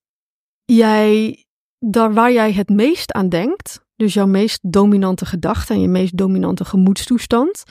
jij, 0.64 1.44
daar 1.78 2.12
waar 2.12 2.32
jij 2.32 2.52
het 2.52 2.68
meest 2.68 3.12
aan 3.12 3.28
denkt, 3.28 3.84
dus 3.96 4.14
jouw 4.14 4.26
meest 4.26 4.58
dominante 4.62 5.26
gedachte 5.26 5.72
en 5.72 5.80
je 5.80 5.88
meest 5.88 6.16
dominante 6.16 6.64
gemoedstoestand, 6.64 7.62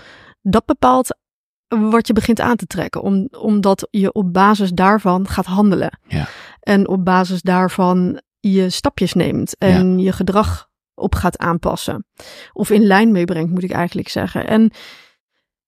dat 0.41 0.65
bepaalt 0.65 1.17
wat 1.67 2.07
je 2.07 2.13
begint 2.13 2.39
aan 2.39 2.55
te 2.55 2.65
trekken, 2.65 3.01
om, 3.01 3.27
omdat 3.31 3.87
je 3.91 4.11
op 4.13 4.33
basis 4.33 4.71
daarvan 4.71 5.27
gaat 5.27 5.45
handelen. 5.45 5.99
Ja. 6.07 6.27
En 6.59 6.87
op 6.87 7.05
basis 7.05 7.41
daarvan 7.41 8.21
je 8.39 8.69
stapjes 8.69 9.13
neemt 9.13 9.57
en 9.57 9.99
je 9.99 10.11
gedrag 10.11 10.69
op 10.93 11.15
gaat 11.15 11.37
aanpassen. 11.37 12.05
Of 12.53 12.69
in 12.69 12.83
lijn 12.83 13.11
meebrengt, 13.11 13.51
moet 13.51 13.63
ik 13.63 13.71
eigenlijk 13.71 14.09
zeggen. 14.09 14.47
En, 14.47 14.71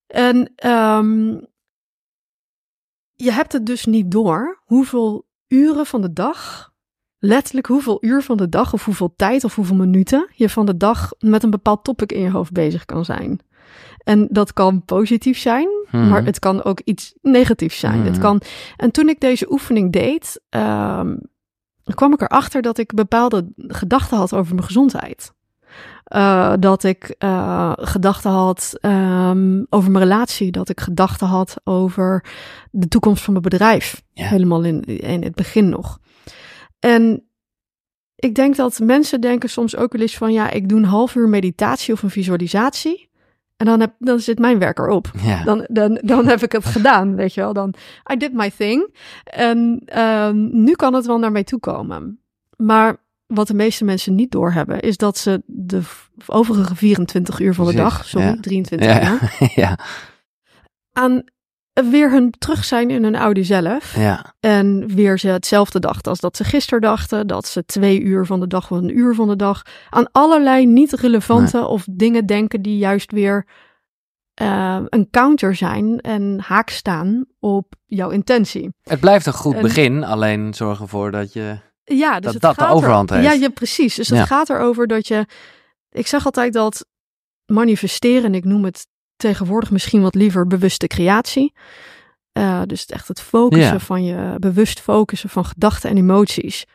en 0.07 0.69
um, 0.71 1.47
je 3.13 3.31
hebt 3.31 3.53
het 3.53 3.65
dus 3.65 3.85
niet 3.85 4.11
door 4.11 4.61
hoeveel 4.65 5.27
uren 5.47 5.85
van 5.85 6.01
de 6.01 6.13
dag, 6.13 6.71
letterlijk 7.17 7.67
hoeveel 7.67 7.97
uur 8.01 8.21
van 8.21 8.37
de 8.37 8.49
dag 8.49 8.73
of 8.73 8.85
hoeveel 8.85 9.13
tijd 9.15 9.43
of 9.43 9.55
hoeveel 9.55 9.75
minuten 9.75 10.29
je 10.33 10.49
van 10.49 10.65
de 10.65 10.77
dag 10.77 11.11
met 11.19 11.43
een 11.43 11.49
bepaald 11.49 11.83
topic 11.83 12.11
in 12.11 12.21
je 12.21 12.31
hoofd 12.31 12.51
bezig 12.51 12.85
kan 12.85 13.05
zijn. 13.05 13.39
En 14.03 14.27
dat 14.31 14.53
kan 14.53 14.83
positief 14.85 15.37
zijn, 15.37 15.67
mhm. 15.91 16.09
maar 16.09 16.25
het 16.25 16.39
kan 16.39 16.63
ook 16.63 16.81
iets 16.83 17.15
negatiefs 17.21 17.79
zijn. 17.79 18.01
Het 18.01 18.11
mhm. 18.11 18.21
kan... 18.21 18.41
En 18.77 18.91
toen 18.91 19.09
ik 19.09 19.19
deze 19.19 19.51
oefening 19.51 19.91
deed, 19.91 20.41
um, 20.49 21.19
kwam 21.93 22.13
ik 22.13 22.21
erachter 22.21 22.61
dat 22.61 22.77
ik 22.77 22.93
bepaalde 22.93 23.47
gedachten 23.57 24.17
had 24.17 24.33
over 24.33 24.53
mijn 24.53 24.67
gezondheid. 24.67 25.33
Uh, 26.13 26.53
dat 26.59 26.83
ik 26.83 27.15
uh, 27.19 27.71
gedachten 27.75 28.31
had 28.31 28.77
um, 28.81 29.65
over 29.69 29.91
mijn 29.91 30.03
relatie. 30.03 30.51
Dat 30.51 30.69
ik 30.69 30.79
gedachten 30.79 31.27
had 31.27 31.55
over 31.63 32.25
de 32.71 32.87
toekomst 32.87 33.23
van 33.23 33.33
mijn 33.33 33.45
bedrijf. 33.45 34.03
Ja. 34.13 34.27
Helemaal 34.27 34.63
in, 34.63 34.81
in 34.83 35.23
het 35.23 35.35
begin 35.35 35.69
nog. 35.69 35.99
En 36.79 37.23
ik 38.15 38.35
denk 38.35 38.55
dat 38.55 38.79
mensen 38.79 39.21
denken 39.21 39.49
soms 39.49 39.75
ook 39.75 39.91
wel 39.91 40.01
eens 40.01 40.17
van... 40.17 40.33
ja, 40.33 40.49
ik 40.49 40.69
doe 40.69 40.79
een 40.79 40.85
half 40.85 41.15
uur 41.15 41.29
meditatie 41.29 41.93
of 41.93 42.03
een 42.03 42.09
visualisatie... 42.09 43.09
En 43.57 43.65
dan, 43.65 43.79
heb, 43.79 43.93
dan 43.99 44.19
zit 44.19 44.39
mijn 44.39 44.59
werk 44.59 44.79
erop. 44.79 45.11
Ja. 45.21 45.43
Dan, 45.43 45.65
dan, 45.71 45.99
dan 46.03 46.27
heb 46.27 46.43
ik 46.43 46.51
het 46.51 46.65
gedaan, 46.65 47.15
weet 47.15 47.33
je 47.33 47.41
wel. 47.41 47.53
Dan, 47.53 47.73
I 48.13 48.17
did 48.17 48.33
my 48.33 48.51
thing. 48.57 48.95
En 49.23 49.81
um, 49.99 50.49
nu 50.63 50.73
kan 50.73 50.93
het 50.93 51.05
wel 51.05 51.19
naar 51.19 51.31
mij 51.31 51.43
toe 51.43 51.59
komen. 51.59 52.19
Maar 52.57 52.97
wat 53.27 53.47
de 53.47 53.53
meeste 53.53 53.85
mensen 53.85 54.15
niet 54.15 54.31
doorhebben, 54.31 54.79
is 54.79 54.97
dat 54.97 55.17
ze 55.17 55.41
de 55.45 55.81
overige 56.25 56.75
24 56.75 57.39
uur 57.39 57.53
van 57.53 57.65
de 57.65 57.73
dag, 57.73 58.05
sorry, 58.05 58.27
ja. 58.27 58.37
23 58.41 58.87
ja. 58.87 59.11
uur, 59.11 59.31
ja. 59.63 59.79
aan 60.91 61.23
weer 61.83 62.11
hun 62.11 62.31
terug 62.37 62.65
zijn 62.65 62.89
in 62.89 63.03
hun 63.03 63.15
oude 63.15 63.43
zelf. 63.43 63.95
Ja. 63.95 64.33
En 64.39 64.87
weer 64.95 65.19
ze 65.19 65.27
hetzelfde 65.27 65.79
dachten 65.79 66.11
als 66.11 66.19
dat 66.19 66.37
ze 66.37 66.43
gisteren 66.43 66.81
dachten. 66.81 67.27
Dat 67.27 67.47
ze 67.47 67.65
twee 67.65 68.01
uur 68.01 68.25
van 68.25 68.39
de 68.39 68.47
dag 68.47 68.71
of 68.71 68.77
een 68.77 68.97
uur 68.97 69.15
van 69.15 69.27
de 69.27 69.35
dag 69.35 69.61
aan 69.89 70.11
allerlei 70.11 70.65
niet 70.65 70.93
relevante 70.93 71.57
nee. 71.57 71.67
of 71.67 71.85
dingen 71.91 72.25
denken 72.25 72.61
die 72.61 72.77
juist 72.77 73.11
weer 73.11 73.45
uh, 74.41 74.79
een 74.89 75.07
counter 75.11 75.55
zijn 75.55 75.99
en 75.99 76.39
haak 76.43 76.69
staan 76.69 77.25
op 77.39 77.73
jouw 77.85 78.09
intentie. 78.09 78.73
Het 78.83 78.99
blijft 78.99 79.25
een 79.25 79.33
goed 79.33 79.55
en, 79.55 79.61
begin, 79.61 80.03
alleen 80.03 80.53
zorg 80.53 80.81
ervoor 80.81 81.11
dat 81.11 81.33
je 81.33 81.57
ja, 81.83 82.19
dus 82.19 82.31
dat 82.31 82.41
dat 82.41 82.55
de 82.55 82.73
overhand 82.73 83.09
er, 83.09 83.15
heeft. 83.15 83.33
Ja, 83.33 83.39
ja, 83.39 83.49
precies. 83.49 83.95
Dus 83.95 84.09
het 84.09 84.17
ja. 84.17 84.25
gaat 84.25 84.49
erover 84.49 84.87
dat 84.87 85.07
je. 85.07 85.25
Ik 85.89 86.07
zeg 86.07 86.25
altijd 86.25 86.53
dat 86.53 86.85
manifesteren, 87.45 88.35
ik 88.35 88.43
noem 88.43 88.63
het 88.63 88.87
tegenwoordig 89.15 89.71
misschien 89.71 90.01
wat 90.01 90.15
liever 90.15 90.47
bewuste 90.47 90.87
creatie. 90.87 91.53
Uh, 92.33 92.61
dus 92.65 92.85
echt 92.85 93.07
het 93.07 93.21
focussen 93.21 93.73
ja. 93.73 93.79
van 93.79 94.03
je, 94.03 94.35
bewust 94.39 94.79
focussen 94.79 95.29
van 95.29 95.45
gedachten 95.45 95.89
en 95.89 95.97
emoties. 95.97 96.65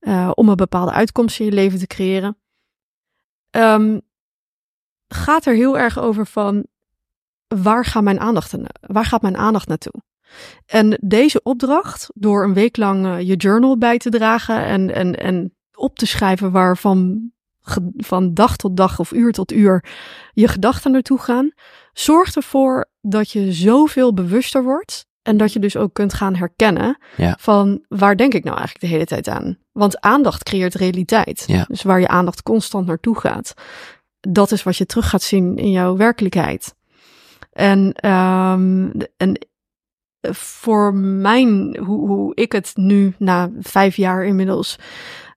Uh, 0.00 0.30
om 0.34 0.48
een 0.48 0.56
bepaalde 0.56 0.92
uitkomst 0.92 1.40
in 1.40 1.44
je 1.44 1.52
leven 1.52 1.78
te 1.78 1.86
creëren. 1.86 2.36
Um, 3.50 4.00
gaat 5.08 5.46
er 5.46 5.54
heel 5.54 5.78
erg 5.78 5.98
over 5.98 6.26
van 6.26 6.66
waar, 7.46 7.84
gaat 7.84 8.02
mijn 8.02 8.20
aandacht, 8.20 8.54
waar 8.80 9.04
gaat 9.04 9.22
mijn 9.22 9.36
aandacht 9.36 9.68
naartoe? 9.68 10.02
En 10.66 10.98
deze 11.00 11.42
opdracht, 11.42 12.10
door 12.14 12.44
een 12.44 12.54
week 12.54 12.76
lang 12.76 13.06
uh, 13.06 13.20
je 13.20 13.36
journal 13.36 13.78
bij 13.78 13.98
te 13.98 14.10
dragen 14.10 14.64
en, 14.64 14.94
en, 14.94 15.14
en 15.14 15.54
op 15.74 15.98
te 15.98 16.06
schrijven 16.06 16.50
waarvan 16.50 17.31
van 17.96 18.34
dag 18.34 18.56
tot 18.56 18.76
dag 18.76 18.98
of 18.98 19.12
uur 19.12 19.32
tot 19.32 19.52
uur 19.52 19.84
je 20.32 20.48
gedachten 20.48 20.92
naartoe 20.92 21.18
gaan, 21.18 21.52
zorgt 21.92 22.36
ervoor 22.36 22.90
dat 23.00 23.30
je 23.30 23.52
zoveel 23.52 24.14
bewuster 24.14 24.62
wordt 24.62 25.06
en 25.22 25.36
dat 25.36 25.52
je 25.52 25.58
dus 25.58 25.76
ook 25.76 25.94
kunt 25.94 26.14
gaan 26.14 26.34
herkennen 26.34 26.98
ja. 27.16 27.36
van 27.40 27.84
waar 27.88 28.16
denk 28.16 28.34
ik 28.34 28.44
nou 28.44 28.56
eigenlijk 28.56 28.86
de 28.86 28.92
hele 28.92 29.06
tijd 29.06 29.28
aan? 29.28 29.58
Want 29.72 30.00
aandacht 30.00 30.42
creëert 30.42 30.74
realiteit. 30.74 31.44
Ja. 31.46 31.64
Dus 31.68 31.82
waar 31.82 32.00
je 32.00 32.08
aandacht 32.08 32.42
constant 32.42 32.86
naartoe 32.86 33.18
gaat, 33.18 33.54
dat 34.20 34.50
is 34.50 34.62
wat 34.62 34.76
je 34.76 34.86
terug 34.86 35.08
gaat 35.08 35.22
zien 35.22 35.56
in 35.56 35.70
jouw 35.70 35.96
werkelijkheid. 35.96 36.74
En, 37.52 38.08
um, 38.10 38.92
en 39.16 39.46
voor 40.30 40.94
mijn, 40.94 41.76
hoe, 41.78 42.08
hoe 42.08 42.34
ik 42.34 42.52
het 42.52 42.72
nu 42.74 43.14
na 43.18 43.50
vijf 43.60 43.96
jaar 43.96 44.24
inmiddels 44.24 44.78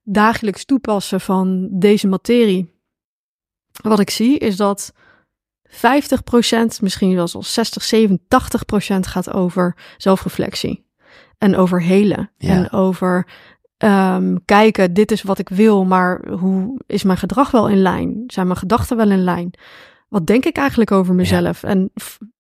dagelijks 0.06 0.66
toepassen 0.66 1.22
van 1.22 1.70
deze 1.72 2.08
materie. 2.08 2.74
Wat 3.84 4.00
ik 4.00 4.10
zie 4.10 4.38
is 4.38 4.56
dat 4.56 4.94
50%, 5.70 5.76
misschien 6.82 7.16
wel 7.16 7.28
zoals 7.28 7.54
60, 7.54 7.84
70, 7.84 8.50
80% 8.96 9.00
gaat 9.00 9.34
over 9.34 9.78
zelfreflectie. 9.98 10.84
En 11.38 11.56
over 11.56 11.82
helen. 11.82 12.32
Ja. 12.38 12.50
En 12.50 12.72
over 12.72 13.28
um, 13.78 14.46
kijken, 14.46 14.94
dit 14.94 15.12
is 15.12 15.22
wat 15.22 15.40
ik 15.40 15.50
wil, 15.50 15.86
maar 15.86 16.28
hoe 16.28 16.82
is 16.88 17.04
mijn 17.04 17.18
gedrag 17.18 17.52
wel 17.52 17.70
in 17.70 17.82
lijn? 17.82 18.24
Zijn 18.28 18.48
mijn 18.48 18.60
gedachten 18.60 18.98
wel 18.98 19.12
in 19.12 19.24
lijn? 19.24 19.54
Wat 20.10 20.28
denk 20.28 20.46
ik 20.46 20.58
eigenlijk 20.58 20.92
over 20.92 21.16
mezelf? 21.16 21.62
Ja. 21.62 21.68
En 21.68 21.92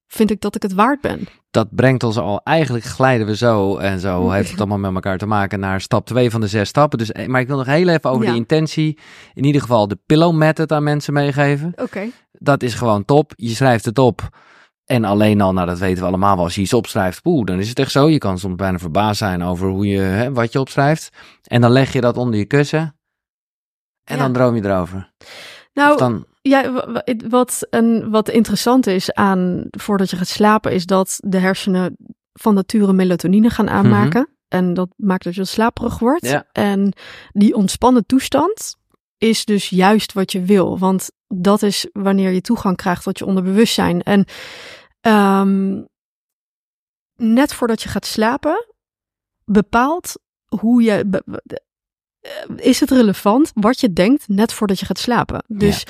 vind 0.08 0.32
ik 0.32 0.42
dat 0.42 0.56
ik 0.56 0.62
het 0.62 0.74
waard 0.74 1.02
ben? 1.02 1.28
Dat 1.52 1.68
brengt 1.76 2.04
ons 2.04 2.18
al, 2.18 2.42
eigenlijk 2.44 2.86
glijden 2.86 3.28
we 3.28 3.36
zo 3.36 3.78
en 3.78 4.00
zo 4.00 4.30
heeft 4.30 4.50
het 4.52 4.60
allemaal 4.60 4.78
met 4.80 4.94
elkaar 4.94 5.18
te 5.18 5.26
maken 5.26 5.60
naar 5.60 5.82
stap 5.82 6.06
2 6.06 6.30
van 6.32 6.42
de 6.42 6.48
zes 6.48 6.70
stappen. 6.70 6.98
Dus, 6.98 7.12
maar 7.28 7.42
ik 7.42 7.48
wil 7.48 7.58
nog 7.58 7.66
heel 7.66 7.88
even 7.88 8.10
over 8.10 8.26
Ja. 8.26 8.32
de 8.32 8.38
intentie, 8.38 9.00
in 9.34 9.44
ieder 9.44 9.62
geval 9.62 9.88
de 9.88 10.00
pillow 10.06 10.34
method 10.36 10.72
aan 10.72 10.84
mensen 10.84 11.14
meegeven. 11.14 11.74
Oké. 11.76 12.10
Dat 12.32 12.64
is 12.64 12.74
gewoon 12.74 13.06
top. 13.06 13.34
Je 13.36 13.50
schrijft 13.56 13.86
het 13.86 13.98
op. 14.00 14.30
En 14.86 15.04
alleen 15.04 15.42
al, 15.42 15.54
nou 15.54 15.68
dat 15.68 15.80
weten 15.80 16.02
we 16.02 16.08
allemaal 16.08 16.36
wel, 16.36 16.44
als 16.44 16.56
je 16.56 16.62
iets 16.62 16.74
opschrijft, 16.74 17.22
poeh, 17.22 17.46
dan 17.46 17.60
is 17.60 17.70
het 17.70 17.80
echt 17.80 17.92
zo. 17.92 18.10
Je 18.10 18.18
kan 18.18 18.40
soms 18.40 18.56
bijna 18.56 18.78
verbaasd 18.80 19.18
zijn 19.18 19.44
over 19.44 19.68
hoe 19.70 19.88
je, 19.88 20.00
hè, 20.00 20.34
wat 20.34 20.52
je 20.52 20.60
opschrijft. 20.60 21.10
En 21.44 21.62
dan 21.62 21.72
leg 21.72 21.94
je 21.94 22.02
dat 22.02 22.18
onder 22.18 22.40
je 22.40 22.46
kussen. 22.46 22.96
En 24.04 24.16
Ja. 24.16 24.22
dan 24.22 24.34
droom 24.34 24.56
je 24.56 24.64
erover. 24.66 25.12
Nou, 25.74 25.94
Of 25.94 26.00
dan, 26.00 26.26
Ja, 26.48 26.86
wat, 27.30 27.68
een, 27.70 28.10
wat 28.10 28.30
interessant 28.30 28.88
is 28.88 29.14
aan 29.14 29.68
voordat 29.70 30.10
je 30.10 30.16
gaat 30.16 30.28
slapen, 30.28 30.72
is 30.72 30.86
dat 30.86 31.20
de 31.24 31.40
hersenen 31.40 31.98
van 32.34 32.54
nature 32.54 32.94
melatonine 32.94 33.50
gaan 33.50 33.70
aanmaken. 33.70 34.30
En 34.48 34.74
dat 34.74 34.90
maakt 34.98 35.24
dat 35.24 35.36
je 35.36 35.46
slaperig 35.46 36.00
wordt. 36.00 36.22
Mhm. 36.24 36.32
Ja. 36.32 36.48
En 36.52 36.94
die 37.32 37.56
ontspannen 37.56 38.06
toestand 38.06 38.76
is 39.18 39.46
dus 39.46 39.70
juist 39.70 40.14
wat 40.14 40.32
je 40.32 40.42
wil. 40.42 40.80
Want 40.80 41.12
dat 41.28 41.62
is 41.62 41.90
wanneer 41.94 42.32
je 42.32 42.42
toegang 42.42 42.76
krijgt 42.78 43.04
tot 43.04 43.18
je 43.18 43.26
onderbewustzijn. 43.26 44.04
En 44.04 44.26
ehm, 45.02 45.82
net 47.16 47.54
voordat 47.54 47.82
je 47.82 47.90
gaat 47.90 48.06
slapen, 48.06 48.66
bepaalt 49.46 50.14
hoe 50.46 50.82
je. 50.82 51.04
be- 51.08 51.42
is 52.56 52.80
het 52.80 52.92
relevant 52.92 53.52
wat 53.54 53.80
je 53.80 53.94
denkt 53.94 54.28
net 54.28 54.54
voordat 54.54 54.80
je 54.80 54.86
gaat 54.86 55.00
slapen? 55.00 55.44
Dus, 55.48 55.84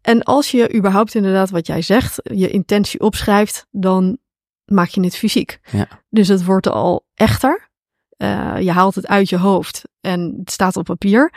en 0.00 0.22
als 0.22 0.50
je 0.50 0.74
überhaupt 0.74 1.14
inderdaad 1.14 1.50
wat 1.50 1.66
jij 1.66 1.82
zegt, 1.82 2.20
je 2.22 2.50
intentie 2.50 3.00
opschrijft, 3.00 3.66
dan 3.70 4.18
maak 4.64 4.88
je 4.88 5.00
het 5.00 5.16
fysiek. 5.16 5.58
Ja. 5.70 5.88
Dus 6.08 6.28
het 6.28 6.44
wordt 6.44 6.68
al 6.68 7.06
echter. 7.14 7.68
Eh, 8.16 8.56
je 8.60 8.70
haalt 8.70 8.94
het 8.94 9.06
uit 9.06 9.28
je 9.28 9.38
hoofd 9.38 9.84
en 10.00 10.34
het 10.40 10.50
staat 10.50 10.76
op 10.76 10.84
papier. 10.84 11.32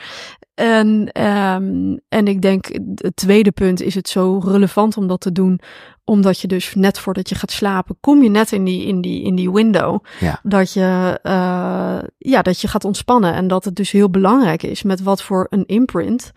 En, 0.54 1.12
ehm, 1.12 1.97
en 2.10 2.28
ik 2.28 2.41
denk, 2.41 2.65
het 2.95 3.15
tweede 3.15 3.52
punt 3.52 3.82
is 3.82 3.95
het 3.95 4.10
zo 4.10 4.41
relevant 4.45 4.97
om 4.97 5.08
dat 5.08 5.21
te 5.21 5.32
doen, 5.32 5.60
omdat 6.06 6.39
je 6.39 6.47
dus 6.47 6.76
net 6.76 6.99
voordat 6.99 7.30
je 7.30 7.36
gaat 7.36 7.52
slapen, 7.52 7.97
kom 7.99 8.23
je 8.23 8.30
net 8.30 8.52
in 8.52 8.63
die, 8.63 8.86
in 8.86 9.02
die, 9.02 9.23
in 9.23 9.36
die 9.36 9.52
window, 9.52 10.04
Ja. 10.19 10.39
dat, 10.43 10.73
je, 10.73 11.19
eh, 11.23 11.99
ja, 12.17 12.41
dat 12.41 12.62
je 12.62 12.67
gaat 12.67 12.86
ontspannen. 12.86 13.34
En 13.34 13.47
dat 13.47 13.65
het 13.65 13.76
dus 13.76 13.91
heel 13.91 14.10
belangrijk 14.10 14.63
is 14.63 14.84
met 14.84 15.02
wat 15.02 15.23
voor 15.23 15.47
een 15.49 15.65
imprint 15.65 16.32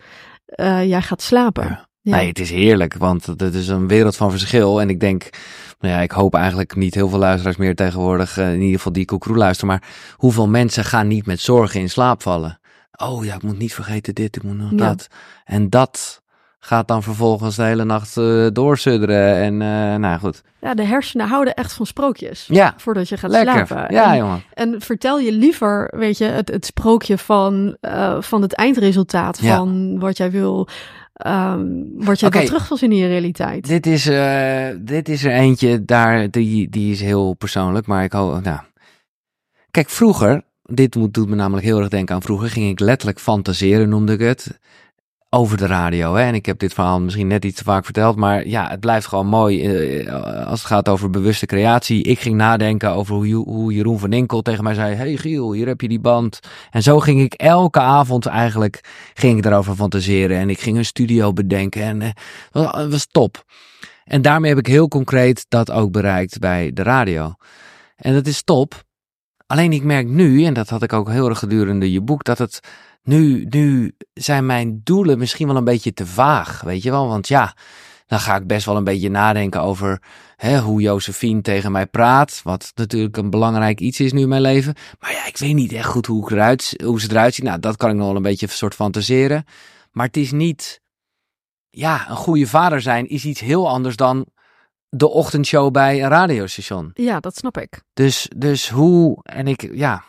eh, 0.45 0.87
jij 0.87 1.01
gaat 1.01 1.21
slapen. 1.21 1.63
Ja. 1.63 1.85
Ja. 2.01 2.15
Nee, 2.15 2.27
het 2.27 2.39
is 2.39 2.49
heerlijk, 2.49 2.93
want 2.93 3.25
het 3.25 3.53
is 3.53 3.67
een 3.67 3.87
wereld 3.87 4.15
van 4.15 4.31
verschil. 4.31 4.81
En 4.81 4.89
ik 4.89 4.99
denk, 4.99 5.29
nou 5.79 5.93
ja, 5.93 5.99
ik 5.99 6.11
hoop 6.11 6.35
eigenlijk 6.35 6.75
niet 6.75 6.93
heel 6.95 7.09
veel 7.09 7.19
luisteraars 7.19 7.57
meer 7.57 7.75
tegenwoordig, 7.75 8.37
eh, 8.37 8.53
in 8.53 8.59
ieder 8.61 8.75
geval 8.77 8.91
die 8.91 9.05
Koekroe 9.05 9.37
luisteren. 9.37 9.69
Maar 9.69 9.89
hoeveel 10.15 10.47
mensen 10.47 10.83
gaan 10.83 11.07
niet 11.07 11.25
met 11.25 11.39
zorgen 11.39 11.79
in 11.79 11.89
slaap 11.89 12.21
vallen? 12.21 12.59
Oh 12.91 13.25
ja, 13.25 13.35
ik 13.35 13.43
moet 13.43 13.57
niet 13.57 13.73
vergeten 13.73 14.15
dit, 14.15 14.35
ik 14.35 14.43
moet 14.43 14.57
nog 14.57 14.71
Ja. 14.71 14.77
dat. 14.77 15.07
En 15.45 15.69
dat 15.69 16.21
gaat 16.59 16.87
dan 16.87 17.03
vervolgens 17.03 17.55
de 17.55 17.63
hele 17.63 17.83
nacht 17.83 18.17
eh 18.17 18.47
doorsudderen. 18.53 19.35
En 19.35 19.61
eh, 19.61 19.95
nou 19.99 20.19
goed. 20.19 20.41
Ja, 20.61 20.73
de 20.73 20.83
hersenen 20.83 21.27
houden 21.27 21.53
echt 21.53 21.73
van 21.73 21.85
sprookjes. 21.85 22.45
Ja, 22.47 22.73
Voordat 22.77 23.09
je 23.09 23.17
gaat 23.17 23.31
lekker. 23.31 23.67
slapen. 23.67 23.93
Ja, 23.95 24.11
en, 24.11 24.17
jongen. 24.17 24.43
en 24.53 24.81
vertel 24.81 25.19
je 25.19 25.31
liever, 25.31 25.93
weet 25.97 26.17
je, 26.17 26.25
het, 26.25 26.47
het 26.49 26.65
sprookje 26.65 27.17
van, 27.17 27.77
van 28.19 28.41
het 28.41 28.53
eindresultaat. 28.53 29.39
Ja. 29.39 29.55
Van 29.57 29.99
wat 29.99 30.17
jij 30.17 30.31
wil, 30.31 30.67
ehm, 31.17 31.65
wat 31.93 32.19
jij 32.19 32.29
Oké. 32.29 32.37
wel 32.37 32.47
terug 32.47 32.81
in 32.81 32.91
je 32.91 33.07
realiteit. 33.07 33.67
Dit 33.67 33.85
is, 33.85 34.07
eh, 34.07 34.67
dit 34.79 35.09
is 35.09 35.23
er 35.23 35.31
eentje, 35.31 35.85
daar, 35.85 36.31
die, 36.31 36.69
die 36.69 36.91
is 36.91 37.01
heel 37.01 37.33
persoonlijk, 37.33 37.87
maar 37.87 38.03
ik 38.03 38.11
hoop, 38.11 38.43
nou. 38.43 38.59
Kijk, 39.71 39.89
vroeger, 39.89 40.41
dit 40.61 40.95
moet, 40.95 41.13
doet 41.13 41.29
me 41.29 41.35
namelijk 41.35 41.65
heel 41.65 41.79
erg 41.79 41.89
denken 41.89 42.15
aan 42.15 42.21
vroeger, 42.21 42.49
ging 42.49 42.69
ik 42.69 42.79
letterlijk 42.79 43.19
fantaseren, 43.19 43.89
noemde 43.89 44.13
ik 44.13 44.19
het, 44.19 44.59
over 45.29 45.57
de 45.57 45.65
radio. 45.65 46.15
Hè? 46.15 46.23
En 46.23 46.33
ik 46.33 46.45
heb 46.45 46.59
dit 46.59 46.73
verhaal 46.73 47.01
misschien 47.01 47.27
net 47.27 47.45
iets 47.45 47.57
te 47.57 47.63
vaak 47.63 47.85
verteld, 47.85 48.15
maar 48.15 48.47
ja, 48.47 48.69
het 48.69 48.79
blijft 48.79 49.07
gewoon 49.07 49.27
mooi 49.27 49.65
eh, 49.65 50.45
als 50.47 50.59
het 50.59 50.67
gaat 50.67 50.89
over 50.89 51.09
bewuste 51.09 51.45
creatie. 51.45 52.03
Ik 52.03 52.19
ging 52.19 52.35
nadenken 52.35 52.91
over 52.91 53.15
hoe, 53.15 53.35
hoe 53.35 53.73
Jeroen 53.73 53.99
van 53.99 54.13
Inkel 54.13 54.41
tegen 54.41 54.63
mij 54.63 54.73
zei, 54.73 54.95
hey 54.95 55.17
Giel, 55.17 55.51
hier 55.51 55.67
heb 55.67 55.81
je 55.81 55.87
die 55.87 55.99
band. 55.99 56.39
En 56.69 56.83
zo 56.83 56.99
ging 56.99 57.21
ik 57.21 57.33
elke 57.33 57.79
avond 57.79 58.25
eigenlijk, 58.25 58.81
ging 59.13 59.37
ik 59.37 59.45
erover 59.45 59.75
fantaseren 59.75 60.37
en 60.37 60.49
ik 60.49 60.59
ging 60.59 60.77
een 60.77 60.85
studio 60.85 61.33
bedenken 61.33 61.81
en 61.81 62.01
eh, 62.01 62.09
was, 62.51 62.87
was 62.87 63.07
top. 63.11 63.43
En 64.03 64.21
daarmee 64.21 64.49
heb 64.49 64.59
ik 64.59 64.67
heel 64.67 64.87
concreet 64.87 65.45
dat 65.49 65.71
ook 65.71 65.91
bereikt 65.91 66.39
bij 66.39 66.71
de 66.73 66.83
radio. 66.83 67.33
En 67.95 68.13
dat 68.13 68.27
is 68.27 68.43
top. 68.43 68.85
Alleen 69.47 69.73
ik 69.73 69.83
merk 69.83 70.07
nu, 70.07 70.45
en 70.45 70.53
dat 70.53 70.69
had 70.69 70.83
ik 70.83 70.93
ook 70.93 71.09
heel 71.09 71.29
erg 71.29 71.39
gedurende 71.39 71.91
je 71.91 72.01
boek, 72.01 72.23
dat 72.23 72.37
het 72.37 72.59
nu, 73.07 73.45
nu 73.49 73.95
zijn 74.13 74.45
mijn 74.45 74.81
doelen 74.83 75.17
misschien 75.17 75.47
wel 75.47 75.55
een 75.55 75.63
beetje 75.63 75.93
te 75.93 76.05
vaag, 76.05 76.61
weet 76.61 76.83
je 76.83 76.91
wel? 76.91 77.07
Want 77.07 77.27
ja, 77.27 77.55
dan 78.07 78.19
ga 78.19 78.35
ik 78.35 78.47
best 78.47 78.65
wel 78.65 78.75
een 78.75 78.83
beetje 78.83 79.09
nadenken 79.09 79.61
over 79.61 80.01
hè, 80.35 80.59
hoe 80.59 80.81
Josephine 80.81 81.41
tegen 81.41 81.71
mij 81.71 81.85
praat, 81.85 82.41
wat 82.43 82.71
natuurlijk 82.75 83.17
een 83.17 83.29
belangrijk 83.29 83.79
iets 83.79 83.99
is 83.99 84.13
nu 84.13 84.21
in 84.21 84.27
mijn 84.27 84.41
leven. 84.41 84.75
Maar 84.99 85.11
ja, 85.11 85.25
ik 85.25 85.37
weet 85.37 85.53
niet 85.53 85.73
echt 85.73 85.87
goed 85.87 86.05
hoe, 86.05 86.23
ik 86.23 86.31
eruit, 86.31 86.73
hoe 86.83 87.01
ze 87.01 87.09
eruit 87.09 87.33
ziet. 87.33 87.43
Nou, 87.43 87.59
dat 87.59 87.77
kan 87.77 87.89
ik 87.89 87.95
nog 87.95 88.07
wel 88.07 88.15
een 88.15 88.21
beetje 88.21 88.45
een 88.47 88.53
soort 88.53 88.75
fantaseren. 88.75 89.45
Maar 89.91 90.05
het 90.05 90.17
is 90.17 90.31
niet, 90.31 90.81
ja, 91.69 92.09
een 92.09 92.15
goede 92.15 92.47
vader 92.47 92.81
zijn 92.81 93.07
is 93.09 93.25
iets 93.25 93.39
heel 93.39 93.69
anders 93.69 93.95
dan 93.95 94.25
de 94.89 95.07
ochtendshow 95.07 95.71
bij 95.71 96.03
een 96.03 96.09
radiostation. 96.09 96.91
Ja, 96.93 97.19
dat 97.19 97.35
snap 97.35 97.57
ik. 97.57 97.81
Dus, 97.93 98.29
dus 98.35 98.69
hoe, 98.69 99.19
en 99.23 99.47
ik, 99.47 99.69
ja, 99.73 100.03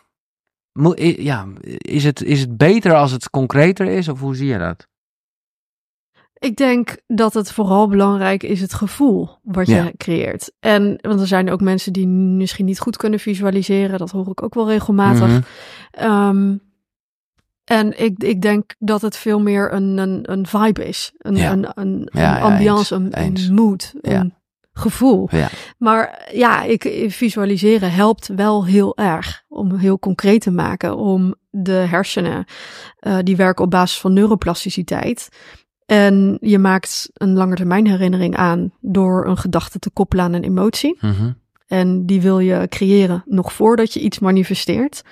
Mo- 0.79 0.95
ja 1.17 1.47
is, 1.79 2.05
het, 2.05 2.23
is 2.23 2.41
het 2.41 2.57
beter 2.57 2.95
als 2.95 3.11
het 3.13 3.31
concreter 3.31 3.87
is, 3.87 4.09
of 4.09 4.21
hoe 4.21 4.37
zie 4.37 4.47
je 4.47 4.59
dat? 4.59 4.87
Ik 6.39 6.57
denk 6.57 6.97
dat 7.07 7.35
het 7.35 7.53
vooral 7.53 7.89
belangrijk 7.89 8.43
is 8.43 8.61
het 8.61 8.75
gevoel 8.75 9.29
wat 9.43 9.67
je 9.67 9.75
Ja. 9.75 9.91
creëert. 9.97 10.53
En 10.61 10.99
want 11.01 11.21
er 11.21 11.27
zijn 11.27 11.51
ook 11.51 11.61
mensen 11.61 11.93
die 11.93 12.07
misschien 12.09 12.65
niet 12.65 12.81
goed 12.81 12.97
kunnen 12.97 13.19
visualiseren. 13.19 13.99
Dat 13.99 14.11
hoor 14.11 14.29
ik 14.29 14.43
ook 14.43 14.55
wel 14.55 14.69
regelmatig. 14.69 15.27
Mhm. 15.29 15.41
Ehm, 15.91 16.57
en 17.65 18.03
ik, 18.03 18.23
ik 18.23 18.43
denk 18.43 18.75
dat 18.79 19.03
het 19.03 19.17
veel 19.17 19.41
meer 19.41 19.73
een, 19.73 19.99
een, 19.99 20.33
een 20.33 20.47
vibe 20.47 20.85
is. 20.89 21.13
Een, 21.19 21.37
Ja. 21.37 21.53
een, 21.53 21.69
een, 21.75 22.09
Ja, 22.13 22.31
een 22.31 22.37
ja, 22.37 22.41
ambiance, 22.41 22.95
eens, 22.95 23.05
een, 23.05 23.13
eens. 23.15 23.47
een 23.49 23.55
mood, 23.55 23.93
een 24.01 24.35
gevoel. 24.79 25.29
Ja. 25.31 25.49
Maar 25.79 26.29
ja, 26.33 26.63
ik, 26.63 27.07
visualiseren 27.09 27.93
helpt 27.93 28.27
wel 28.27 28.67
heel 28.67 28.97
erg 28.97 29.45
om 29.49 29.75
heel 29.77 29.99
concreet 29.99 30.41
te 30.41 30.51
maken. 30.51 30.97
Om 30.97 31.35
de 31.51 31.73
hersenen, 31.73 32.45
eh, 32.99 33.19
die 33.23 33.37
werken 33.37 33.65
op 33.65 33.71
basis 33.71 34.01
van 34.01 34.13
neuroplasticiteit. 34.13 35.29
En 35.87 36.39
je 36.41 36.59
maakt 36.59 37.11
een 37.13 37.33
langetermijn 37.33 37.87
herinnering 37.87 38.37
aan 38.37 38.73
door 38.81 39.27
een 39.27 39.37
gedachte 39.37 39.79
te 39.79 39.91
koppelen 39.91 40.25
aan 40.25 40.33
een 40.33 40.45
emotie. 40.45 40.97
Mhm. 41.01 41.33
En 41.67 42.07
die 42.07 42.21
wil 42.21 42.39
je 42.39 42.67
creëren 42.69 43.23
nog 43.27 43.53
voordat 43.53 43.93
je 43.93 44.01
iets 44.01 44.19
manifesteert. 44.19 45.03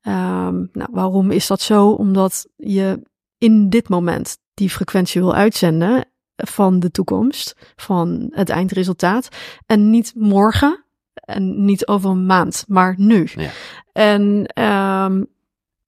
Ehm, 0.00 0.54
nou, 0.72 0.88
waarom 0.90 1.30
is 1.30 1.46
dat 1.46 1.60
zo? 1.60 1.90
Omdat 1.90 2.46
je 2.56 3.02
in 3.38 3.68
dit 3.68 3.88
moment 3.88 4.38
die 4.54 4.70
frequentie 4.70 5.20
wil 5.20 5.34
uitzenden 5.34 6.04
van 6.46 6.80
de 6.80 6.90
toekomst, 6.90 7.54
van 7.76 8.26
het 8.30 8.48
eindresultaat. 8.48 9.28
En 9.66 9.90
niet 9.90 10.12
morgen 10.16 10.84
en 11.14 11.64
niet 11.64 11.86
over 11.86 12.10
een 12.10 12.26
maand, 12.26 12.64
maar 12.68 12.94
nu. 12.98 13.28
Ja. 13.34 13.50
En 13.92 14.46
ehm, 14.46 15.22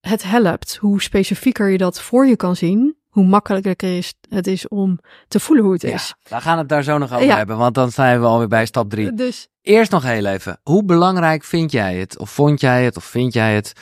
het 0.01 0.23
helpt. 0.23 0.77
Hoe 0.77 1.03
specifieker 1.03 1.69
je 1.69 1.79
dat 1.79 2.01
voor 2.01 2.27
je 2.27 2.37
kan 2.37 2.57
zien, 2.57 2.97
hoe 3.09 3.25
makkelijker 3.25 3.97
is 3.97 4.15
het 4.29 4.47
is 4.47 4.69
om 4.69 4.99
te 5.29 5.41
voelen 5.41 5.65
hoe 5.65 5.73
het 5.73 5.83
Ja, 5.83 5.93
is. 5.95 6.15
we 6.29 6.41
gaan 6.41 6.59
het 6.59 6.69
daar 6.69 6.83
zo 6.83 6.99
nog 6.99 7.12
over 7.12 7.27
Ja. 7.27 7.37
hebben, 7.37 7.57
want 7.57 7.75
dan 7.75 7.91
zijn 7.91 8.21
we 8.21 8.27
alweer 8.27 8.49
bij 8.49 8.67
stap 8.67 8.91
drie. 8.91 9.15
Dus 9.15 9.47
Eerst 9.62 9.91
nog 9.91 10.03
heel 10.03 10.27
even, 10.27 10.61
hoe 10.62 10.85
belangrijk 10.85 11.45
vind 11.45 11.73
jij 11.73 11.97
het, 11.97 12.19
of 12.19 12.31
vond 12.31 12.61
jij 12.61 12.85
het, 12.85 12.97
of 12.97 13.05
vind 13.05 13.33
jij 13.33 13.55
het, 13.55 13.73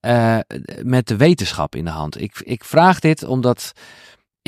eh, 0.00 0.38
met 0.82 1.06
de 1.08 1.16
wetenschap 1.16 1.74
in 1.74 1.84
de 1.84 1.90
hand? 1.90 2.20
Ik, 2.20 2.40
ik 2.44 2.64
vraag 2.64 3.00
dit 3.00 3.24
omdat 3.24 3.72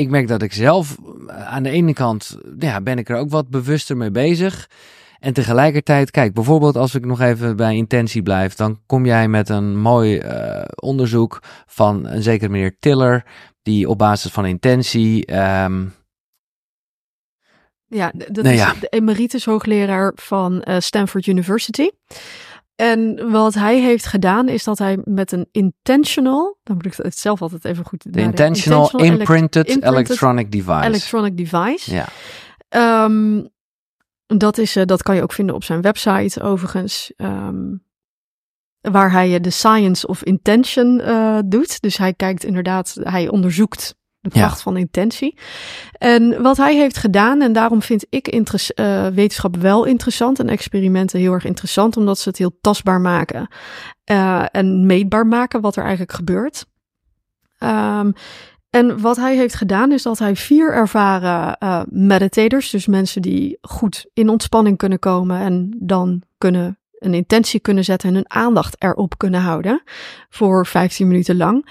ik 0.01 0.11
merk 0.11 0.29
dat 0.29 0.43
ik 0.43 0.53
zelf 0.53 0.97
eh, 1.29 1.47
aan 1.47 1.63
de 1.63 1.71
ene 1.71 1.93
kant, 1.93 2.39
ja, 2.59 2.81
ben 2.81 2.99
ik 2.99 3.09
er 3.09 3.17
ook 3.17 3.31
wat 3.31 3.49
bewuster 3.49 3.97
mee 3.97 4.11
bezig. 4.11 4.69
En 5.19 5.33
tegelijkertijd, 5.33 6.11
kijk, 6.11 6.35
bijvoorbeeld 6.35 6.77
als 6.77 6.95
ik 6.95 7.05
nog 7.05 7.21
even 7.21 7.57
bij 7.57 7.77
intentie 7.77 8.23
blijf, 8.23 8.55
dan 8.55 8.81
kom 8.87 9.07
jij 9.07 9.29
met 9.29 9.49
een 9.49 9.79
mooi 9.79 10.19
eh, 10.19 10.65
onderzoek 10.75 11.43
van 11.67 12.07
een 12.07 12.23
zekere 12.23 12.51
meneer 12.51 12.77
Tiller, 12.79 13.25
die 13.63 13.89
op 13.89 13.99
basis 13.99 14.31
van 14.33 14.47
intentie, 14.47 15.27
ehm, 15.27 15.85
Ja, 17.93 18.13
dat 18.15 18.45
Nou 18.45 18.55
is 18.55 18.61
ja. 18.61 18.75
de 18.81 18.87
emeritus 18.89 19.45
hoogleraar 19.45 20.13
van 20.15 20.63
eh, 20.63 20.77
Stanford 20.79 21.27
University. 21.27 21.91
En 22.81 23.31
wat 23.31 23.55
hij 23.55 23.81
heeft 23.81 24.07
gedaan 24.07 24.49
is 24.49 24.64
dat 24.64 24.79
hij 24.79 24.99
met 25.05 25.33
een 25.33 25.49
intentional, 25.53 26.59
dan 26.62 26.77
moet 26.77 26.87
ik 26.87 26.95
het 26.97 27.19
zelf 27.19 27.43
altijd 27.43 27.64
even 27.64 27.85
goed 27.85 28.12
de 28.12 28.21
intentional, 28.21 28.90
imprinted, 28.90 29.66
imprinted 29.69 29.83
electronic 29.83 30.53
device. 30.53 30.87
electronic 30.87 31.37
device. 31.37 31.95
ja. 31.95 32.07
Ehm, 32.69 33.45
dat, 34.27 34.59
is, 34.59 34.77
eh, 34.77 34.85
dat 34.85 35.03
kan 35.03 35.14
je 35.14 35.23
ook 35.23 35.33
vinden 35.33 35.55
op 35.55 35.64
zijn 35.64 35.81
website 35.81 36.43
overigens. 36.43 37.12
ehm, 37.16 37.77
waar 38.81 39.12
hij 39.12 39.35
eh, 39.35 39.40
de 39.40 39.51
science 39.51 40.07
of 40.07 40.23
intention 40.23 41.01
eh, 41.01 41.38
doet. 41.45 41.81
Dus 41.81 41.97
hij 41.97 42.14
kijkt 42.14 42.45
inderdaad, 42.45 42.97
hij 43.03 43.29
onderzoekt 43.29 43.95
De 44.21 44.31
kracht 44.31 44.63
van 44.63 44.77
intentie. 44.77 45.39
En 45.93 46.43
wat 46.43 46.57
hij 46.57 46.77
heeft 46.77 46.97
gedaan, 46.97 47.43
en 47.43 47.53
daarom 47.53 47.83
vind 47.83 48.07
ik 48.09 48.33
uh, 48.35 49.07
wetenschap 49.07 49.57
wel 49.57 49.85
interessant 49.85 50.39
en 50.39 50.49
experimenten 50.49 51.21
heel 51.21 51.33
erg 51.33 51.45
interessant, 51.45 51.97
omdat 51.97 52.19
ze 52.19 52.29
het 52.29 52.39
heel 52.39 52.59
tastbaar 52.61 53.01
maken 53.01 53.49
uh, 54.11 54.45
en 54.51 54.87
meetbaar 54.87 55.27
maken 55.27 55.61
wat 55.61 55.77
er 55.77 55.83
eigenlijk 55.83 56.13
gebeurt. 56.13 56.67
Um, 57.59 58.13
en 58.71 59.01
wat 59.01 59.17
hij 59.17 59.37
heeft 59.37 59.55
gedaan 59.55 59.93
is 59.93 60.03
dat 60.03 60.19
hij 60.19 60.37
vier 60.37 60.73
ervaren 60.73 61.57
uh, 61.63 61.83
meditators, 61.89 62.71
dus 62.71 62.87
mensen 62.87 63.23
die 63.23 63.59
goed 63.61 64.07
in 64.13 64.29
ontspanning 64.29 64.77
kunnen 64.77 64.99
komen 64.99 65.41
en 65.41 65.77
dan 65.79 66.23
kunnen 66.39 66.79
een 66.99 67.15
intentie 67.15 67.61
kunnen 67.61 67.85
zetten 67.85 68.09
en 68.09 68.15
hun 68.15 68.31
aandacht 68.31 68.77
erop 68.83 69.19
kunnen 69.19 69.41
houden 69.41 69.83
voor 70.29 70.67
15 70.67 71.09
minuten 71.09 71.37
lang, 71.37 71.69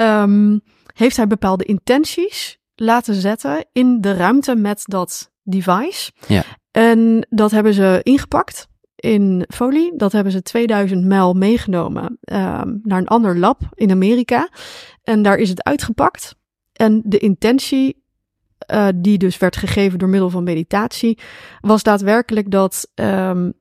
um, 0.00 0.60
heeft 0.98 1.16
hij 1.16 1.26
bepaalde 1.26 1.64
intenties 1.64 2.58
laten 2.74 3.14
zetten 3.14 3.66
in 3.72 4.00
de 4.00 4.12
ruimte 4.12 4.54
met 4.54 4.82
dat 4.84 5.30
device. 5.42 6.12
Ja. 6.26 6.44
En 6.70 7.26
dat 7.30 7.50
hebben 7.50 7.74
ze 7.74 8.00
ingepakt 8.02 8.68
in 8.94 9.44
folie. 9.48 9.96
Dat 9.96 10.12
hebben 10.12 10.32
ze 10.32 10.42
2000 10.42 11.04
mijl 11.04 11.34
meegenomen 11.34 12.04
um, 12.04 12.80
naar 12.82 12.98
een 12.98 13.06
ander 13.06 13.38
lab 13.38 13.60
in 13.74 13.90
Amerika. 13.90 14.48
En 15.02 15.22
daar 15.22 15.36
is 15.36 15.48
het 15.48 15.62
uitgepakt. 15.62 16.36
En 16.72 17.02
de 17.04 17.18
intentie, 17.18 18.04
uh, 18.72 18.88
die 18.94 19.18
dus 19.18 19.38
werd 19.38 19.56
gegeven 19.56 19.98
door 19.98 20.08
middel 20.08 20.30
van 20.30 20.44
meditatie, 20.44 21.18
was 21.60 21.82
daadwerkelijk 21.82 22.50
dat 22.50 22.90
um, 22.94 23.52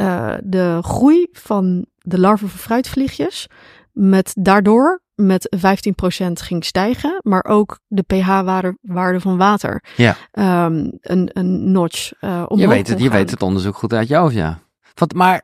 uh, 0.00 0.34
de 0.44 0.78
groei 0.82 1.28
van 1.32 1.86
de 1.98 2.18
larven 2.18 2.48
van 2.48 2.58
fruitvliegjes 2.58 3.48
met 3.92 4.34
daardoor 4.38 5.02
met 5.20 5.56
15% 5.56 6.32
ging 6.32 6.64
stijgen, 6.64 7.20
maar 7.22 7.44
ook 7.44 7.78
de 7.86 8.02
pH-waarde 8.02 9.20
van 9.20 9.36
water 9.36 9.84
ja. 9.96 10.16
Um, 10.32 10.92
een, 11.00 11.30
een 11.32 11.70
notch 11.72 12.12
uh, 12.20 12.30
omhoog 12.30 12.58
je 12.58 12.68
weet 12.68 12.88
het, 12.88 13.00
Je 13.00 13.10
weet 13.10 13.30
het 13.30 13.42
onderzoek 13.42 13.76
goed 13.76 13.92
uit 13.92 14.12
hoofd, 14.12 14.34
ja. 14.34 14.58
Wat, 14.94 15.12
maar 15.12 15.42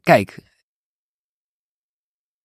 kijk, 0.00 0.38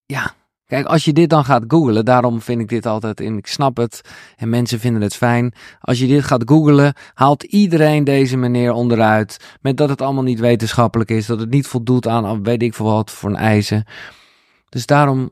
ja, 0.06 0.34
Kijk, 0.65 0.86
als 0.86 1.06
je 1.06 1.13
dit 1.13 1.30
dan 1.30 1.46
gaat 1.46 1.63
googlen, 1.68 2.06
daarom 2.06 2.41
vind 2.41 2.62
ik 2.62 2.70
dit 2.70 2.86
altijd 2.86 3.20
in, 3.20 3.38
ik 3.38 3.48
snap 3.48 3.78
het 3.78 4.02
en 4.36 4.50
mensen 4.50 4.80
vinden 4.80 5.02
het 5.02 5.15
fijn. 5.15 5.54
Als 5.80 6.00
je 6.00 6.08
dit 6.08 6.24
gaat 6.24 6.44
googlen, 6.46 6.94
haalt 7.13 7.44
iedereen 7.44 8.04
deze 8.04 8.38
meneer 8.38 8.72
onderuit 8.72 9.58
met 9.62 9.78
dat 9.78 9.89
het 9.89 10.02
allemaal 10.02 10.24
niet 10.24 10.39
wetenschappelijk 10.39 11.10
is, 11.10 11.26
dat 11.26 11.39
het 11.39 11.50
niet 11.50 11.68
voldoet 11.68 12.08
aan, 12.08 12.44
weet 12.44 12.62
ik 12.62 12.74
veel 12.74 12.86
wat, 12.86 13.12
voor 13.12 13.30
een 13.30 13.36
eisen. 13.36 13.86
Dus 14.70 14.86
daarom, 14.86 15.32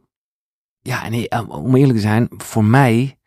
ja, 0.84 1.04
en 1.04 1.28
eh, 1.28 1.50
om 1.50 1.76
eerlijk 1.76 1.96
te 1.96 2.02
zijn, 2.02 2.28
voor 2.38 2.63
mij, 2.63 3.17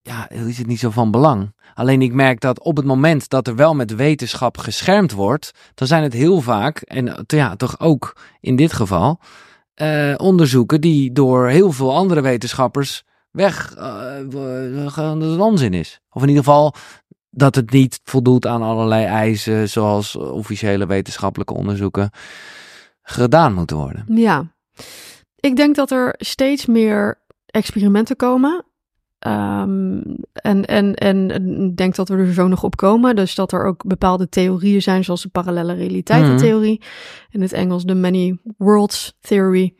ja, 0.00 0.28
is 0.28 0.58
het 0.58 0.66
niet 0.66 0.78
zo 0.78 0.90
van 0.90 1.10
belang. 1.10 1.54
Alleen 1.74 2.02
ik 2.02 2.12
merk 2.12 2.40
dat 2.40 2.60
op 2.60 2.76
het 2.76 2.86
moment 2.86 3.28
dat 3.28 3.46
er 3.46 3.56
wel 3.56 3.74
met 3.74 3.94
wetenschap 3.94 4.58
geschermd 4.58 5.12
wordt, 5.12 5.50
dan 5.74 5.86
zijn 5.86 6.02
het 6.02 6.12
heel 6.12 6.40
vaak, 6.40 6.80
en 6.80 7.24
ja, 7.26 7.56
toch 7.56 7.80
ook 7.80 8.16
in 8.40 8.56
dit 8.56 8.72
geval, 8.72 9.20
uh, 9.76 10.14
onderzoeken 10.16 10.80
die 10.80 11.12
door 11.12 11.48
heel 11.48 11.72
veel 11.72 11.94
andere 11.94 12.20
wetenschappers 12.20 13.04
weg 13.30 13.76
uh, 13.76 13.84
dat 14.84 14.94
het 14.94 15.38
onzin 15.38 15.74
is. 15.74 16.00
Of 16.10 16.22
in 16.22 16.28
ieder 16.28 16.44
geval 16.44 16.74
dat 17.30 17.54
het 17.54 17.70
niet 17.70 18.00
voldoet 18.04 18.46
aan 18.46 18.62
allerlei 18.62 19.04
eisen 19.04 19.68
zoals 19.68 20.16
officiële 20.16 20.86
wetenschappelijke 20.86 21.54
onderzoeken 21.54 22.10
gedaan 23.02 23.54
moeten 23.54 23.76
worden. 23.76 24.04
Ja, 24.08 24.52
ik 25.42 25.56
denk 25.56 25.74
dat 25.74 25.90
er 25.90 26.14
steeds 26.18 26.66
meer 26.66 27.18
experimenten 27.46 28.16
komen 28.16 28.64
Um, 29.26 30.02
en, 30.32 30.64
en, 30.64 30.94
en 30.94 31.30
ik 31.68 31.76
denk 31.76 31.94
dat 31.94 32.08
we 32.08 32.16
er 32.16 32.32
zo 32.32 32.48
nog 32.48 32.62
op 32.62 32.76
komen. 32.76 33.16
Dus 33.16 33.34
dat 33.34 33.52
er 33.52 33.64
ook 33.64 33.86
bepaalde 33.86 34.28
theorieën 34.28 34.82
zijn, 34.82 35.04
zoals 35.04 35.22
de 35.22 35.28
parallele 35.28 35.72
realiteitentheorie. 35.72 36.80
Mm. 36.80 36.86
In 37.30 37.42
het 37.42 37.52
Engels 37.52 37.84
de 37.84 37.94
Many 37.94 38.38
Worlds 38.56 39.16
Theory. 39.20 39.74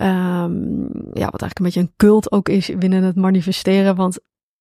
Um, 0.00 0.90
ja, 1.12 1.28
wat 1.30 1.42
eigenlijk 1.42 1.58
een 1.58 1.64
beetje 1.64 1.80
een 1.80 1.92
cult 1.96 2.32
ook 2.32 2.48
is 2.48 2.70
binnen 2.78 3.02
het 3.02 3.16
manifesteren. 3.16 3.96
Want 3.96 4.18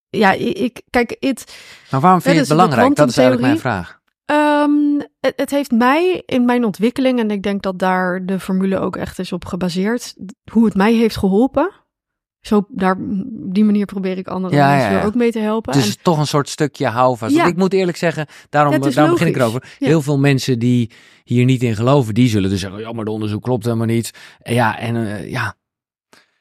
ja, 0.10 0.32
ik, 0.32 0.82
kijk, 0.90 1.16
het. 1.20 1.58
Maar 1.92 2.02
waarom 2.02 2.22
vind 2.22 2.34
je 2.34 2.40
het 2.40 2.50
belangrijk? 2.50 2.96
Dat 2.96 3.10
is 3.10 3.18
eigenlijk 3.18 3.48
mijn 3.48 3.60
vraag. 3.60 4.00
Um, 4.32 5.02
het, 5.20 5.34
het, 5.36 5.50
heeft 5.50 5.72
mij 5.72 6.24
in 6.26 6.46
mijn 6.46 6.66
ontwikkeling, 6.66 7.20
en 7.20 7.32
ik 7.32 7.44
denk 7.44 7.62
dat 7.62 7.80
daar 7.80 8.26
de 8.26 8.40
formule 8.40 8.80
ook 8.80 8.96
echt 8.96 9.20
is 9.20 9.32
op 9.32 9.46
gebaseerd, 9.46 10.16
hoe 10.52 10.66
het 10.66 10.76
mij 10.76 10.94
heeft 10.94 11.18
geholpen 11.18 11.86
zo 12.48 12.68
daar, 12.70 12.96
die 13.30 13.64
manier 13.64 13.86
probeer 13.86 14.18
ik 14.18 14.28
andere 14.28 14.56
ja, 14.56 14.70
mensen 14.70 14.92
ja, 14.92 15.04
ook 15.04 15.16
mee 15.16 15.32
te 15.32 15.40
helpen. 15.40 15.74
Dus 15.74 15.96
en, 15.96 16.02
toch 16.02 16.18
een 16.20 16.28
soort 16.28 16.50
stukje 16.50 16.88
houvast. 16.88 17.36
Ja. 17.36 17.46
ik 17.46 17.56
moet 17.56 17.74
eerlijk 17.74 17.98
zeggen, 17.98 18.28
daarom, 18.50 18.92
daarom 18.92 19.14
begin 19.14 19.28
ik 19.28 19.36
erover. 19.36 19.76
Heel 19.80 20.02
veel 20.02 20.20
mensen 20.20 20.60
die 20.60 20.92
hier 21.24 21.46
niet 21.46 21.64
in 21.64 21.76
geloven, 21.76 22.14
die 22.14 22.30
zullen 22.30 22.50
dus 22.50 22.60
zeggen, 22.60 22.80
ja, 22.80 22.92
maar 22.92 23.06
de 23.06 23.12
onderzoek 23.12 23.44
klopt 23.44 23.66
helemaal 23.66 23.86
niet. 23.86 24.12
Ja, 24.44 24.80
en 24.80 24.96
uh, 24.96 25.30
ja, 25.30 25.56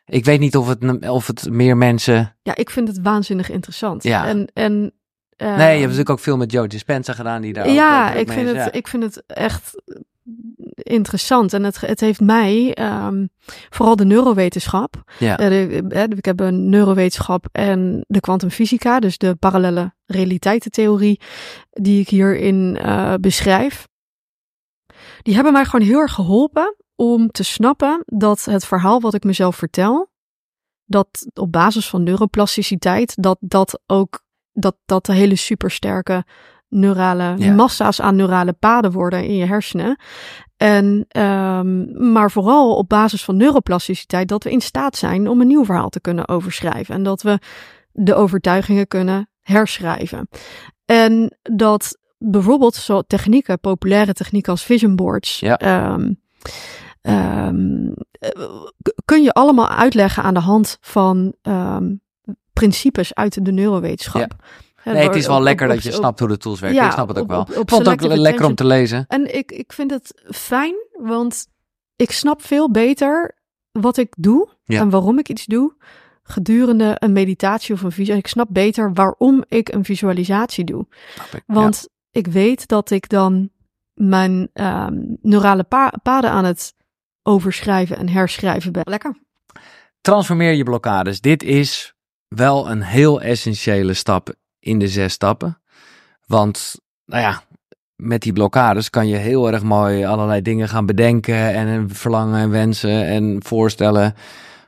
ik 0.04 0.24
weet 0.24 0.40
niet 0.40 0.56
of 0.56 0.68
het, 0.68 1.08
of 1.08 1.26
het 1.26 1.50
meer 1.50 1.76
mensen... 1.76 2.36
Ja, 2.42 2.56
ik 2.56 2.70
vind 2.70 2.88
het 2.88 3.00
waanzinnig 3.02 3.50
interessant. 3.50 4.02
Ja. 4.02 4.26
En, 4.26 4.50
en 4.52 4.92
nee, 5.36 5.56
je 5.56 5.62
hebt 5.62 5.80
natuurlijk 5.80 6.10
ook 6.10 6.20
veel 6.20 6.36
met 6.36 6.52
Joe 6.52 6.68
Dispenza 6.68 7.12
gedaan 7.12 7.42
die 7.42 7.52
daar 7.52 7.70
Ja, 7.70 8.12
ik 8.12 8.32
vind, 8.32 8.56
het, 8.56 8.74
ik 8.74 8.88
vind 8.88 9.02
het 9.02 9.22
echt 9.26 9.82
interessant. 10.74 11.52
En 11.52 11.64
het, 11.64 11.80
het 11.80 12.00
heeft 12.00 12.20
mij, 12.20 12.76
um, 13.06 13.28
vooral 13.70 13.96
de 13.96 14.04
neurowetenschap. 14.04 15.02
Ja. 15.18 15.40
Uh, 15.40 16.02
ik 16.02 16.24
heb 16.24 16.40
een 16.40 16.68
neurowetenschap 16.68 17.48
en 17.52 18.04
de 18.08 18.20
kwantumfysica, 18.20 19.00
dus 19.00 19.18
de 19.18 19.34
parallele 19.34 19.94
realiteitentheorie, 20.06 21.20
die 21.70 22.00
ik 22.00 22.08
hierin 22.08 22.78
uh, 22.82 23.14
beschrijf. 23.20 23.88
Die 25.22 25.34
hebben 25.34 25.52
mij 25.52 25.64
gewoon 25.64 25.86
heel 25.86 26.00
erg 26.00 26.12
geholpen 26.12 26.76
om 26.94 27.30
te 27.30 27.42
snappen 27.42 28.02
dat 28.06 28.44
het 28.44 28.64
verhaal 28.64 29.00
wat 29.00 29.14
ik 29.14 29.24
mezelf 29.24 29.56
vertel, 29.56 30.10
dat 30.84 31.26
op 31.34 31.52
basis 31.52 31.88
van 31.88 32.02
neuroplasticiteit, 32.02 33.22
dat 33.22 33.36
dat 33.40 33.80
ook 33.86 34.24
dat, 34.56 34.76
dat 34.84 35.06
de 35.06 35.12
hele 35.12 35.36
supersterke 35.36 36.24
neurale 36.68 37.52
massa's 37.54 38.00
aan 38.00 38.16
neurale 38.16 38.52
paden 38.52 38.92
worden 38.92 39.24
in 39.24 39.36
je 39.36 39.44
hersenen. 39.44 39.98
En, 40.56 41.06
um, 41.20 42.10
maar 42.12 42.30
vooral 42.30 42.76
op 42.76 42.88
basis 42.88 43.24
van 43.24 43.36
neuroplasticiteit 43.36 44.28
dat 44.28 44.44
we 44.44 44.50
in 44.50 44.60
staat 44.60 44.96
zijn 44.96 45.28
om 45.28 45.40
een 45.40 45.46
nieuw 45.46 45.64
verhaal 45.64 45.88
te 45.88 46.00
kunnen 46.00 46.28
overschrijven. 46.28 46.94
En 46.94 47.02
dat 47.02 47.22
we 47.22 47.38
de 47.92 48.14
overtuigingen 48.14 48.88
kunnen 48.88 49.30
herschrijven. 49.42 50.28
En 50.84 51.38
dat 51.42 51.98
bijvoorbeeld 52.18 52.74
zo 52.74 53.02
technieken, 53.02 53.60
populaire 53.60 54.12
technieken 54.12 54.52
als 54.52 54.64
vision 54.64 54.96
boards. 54.96 55.40
Ja. 55.40 55.92
Um, 55.92 56.20
um, 57.02 57.94
kun 59.04 59.22
je 59.22 59.32
allemaal 59.32 59.68
uitleggen 59.68 60.22
aan 60.22 60.34
de 60.34 60.40
hand 60.40 60.78
van 60.80 61.34
principes 62.60 63.14
uit 63.14 63.44
de 63.44 63.52
neurowetenschap. 63.52 64.34
Ja. 64.84 64.92
Nee, 64.92 65.06
het 65.06 65.16
is 65.16 65.26
wel 65.26 65.42
lekker 65.42 65.68
dat 65.68 65.82
je 65.82 65.92
snapt 65.92 66.18
hoe 66.18 66.28
de 66.28 66.36
tools 66.36 66.60
werken. 66.60 66.78
Ja, 66.78 66.86
ik 66.86 66.92
snap 66.92 67.08
het 67.08 67.18
ook 67.18 67.26
wel. 67.26 67.40
ik 67.40 67.68
vond 67.70 67.86
het 67.86 67.88
ook 67.88 68.12
lekker 68.12 68.44
om 68.44 68.54
te 68.54 68.66
lezen. 68.66 69.04
En 69.08 69.34
ik, 69.34 69.52
ik 69.52 69.72
vind 69.72 69.90
het 69.90 70.22
fijn, 70.30 70.74
want 70.92 71.46
ik 71.96 72.10
snap 72.10 72.42
veel 72.42 72.70
beter 72.70 73.34
wat 73.72 73.96
ik 73.96 74.14
doe 74.18 74.48
en 74.64 74.90
waarom 74.90 75.18
ik 75.18 75.28
iets 75.28 75.44
doe 75.44 75.74
gedurende 76.22 76.96
een 76.98 77.12
meditatie 77.12 77.74
of 77.74 77.82
een 77.82 77.92
visie. 77.92 78.16
Ik 78.16 78.26
snap 78.26 78.48
beter 78.50 78.92
waarom 78.92 79.44
ik 79.48 79.72
een 79.72 79.84
visualisatie 79.84 80.64
doe. 80.64 80.86
Want 81.46 81.88
ik 82.10 82.26
weet 82.26 82.68
dat 82.68 82.90
ik 82.90 83.08
dan 83.08 83.50
mijn 83.94 84.50
um, 84.54 85.16
neurale 85.22 85.64
paden 86.02 86.30
aan 86.30 86.44
het 86.44 86.74
overschrijven 87.22 87.96
en 87.96 88.08
herschrijven 88.08 88.72
ben. 88.72 88.82
Lekker. 88.86 89.16
Transformeer 90.00 90.52
je 90.52 90.64
blokkades. 90.64 91.20
Dit 91.20 91.42
is 91.42 91.95
wel 92.28 92.70
een 92.70 92.82
heel 92.82 93.20
essentiële 93.20 93.94
stap 93.94 94.34
in 94.58 94.78
de 94.78 94.88
zes 94.88 95.12
stappen. 95.12 95.60
Want, 96.26 96.80
nou 97.04 97.22
ja, 97.22 97.42
met 97.96 98.22
die 98.22 98.32
blokkades 98.32 98.90
kan 98.90 99.08
je 99.08 99.16
heel 99.16 99.52
erg 99.52 99.62
mooi 99.62 100.04
allerlei 100.04 100.42
dingen 100.42 100.68
gaan 100.68 100.86
bedenken 100.86 101.54
en 101.54 101.90
verlangen 101.90 102.40
en 102.40 102.50
wensen 102.50 103.06
en 103.06 103.40
voorstellen. 103.44 104.14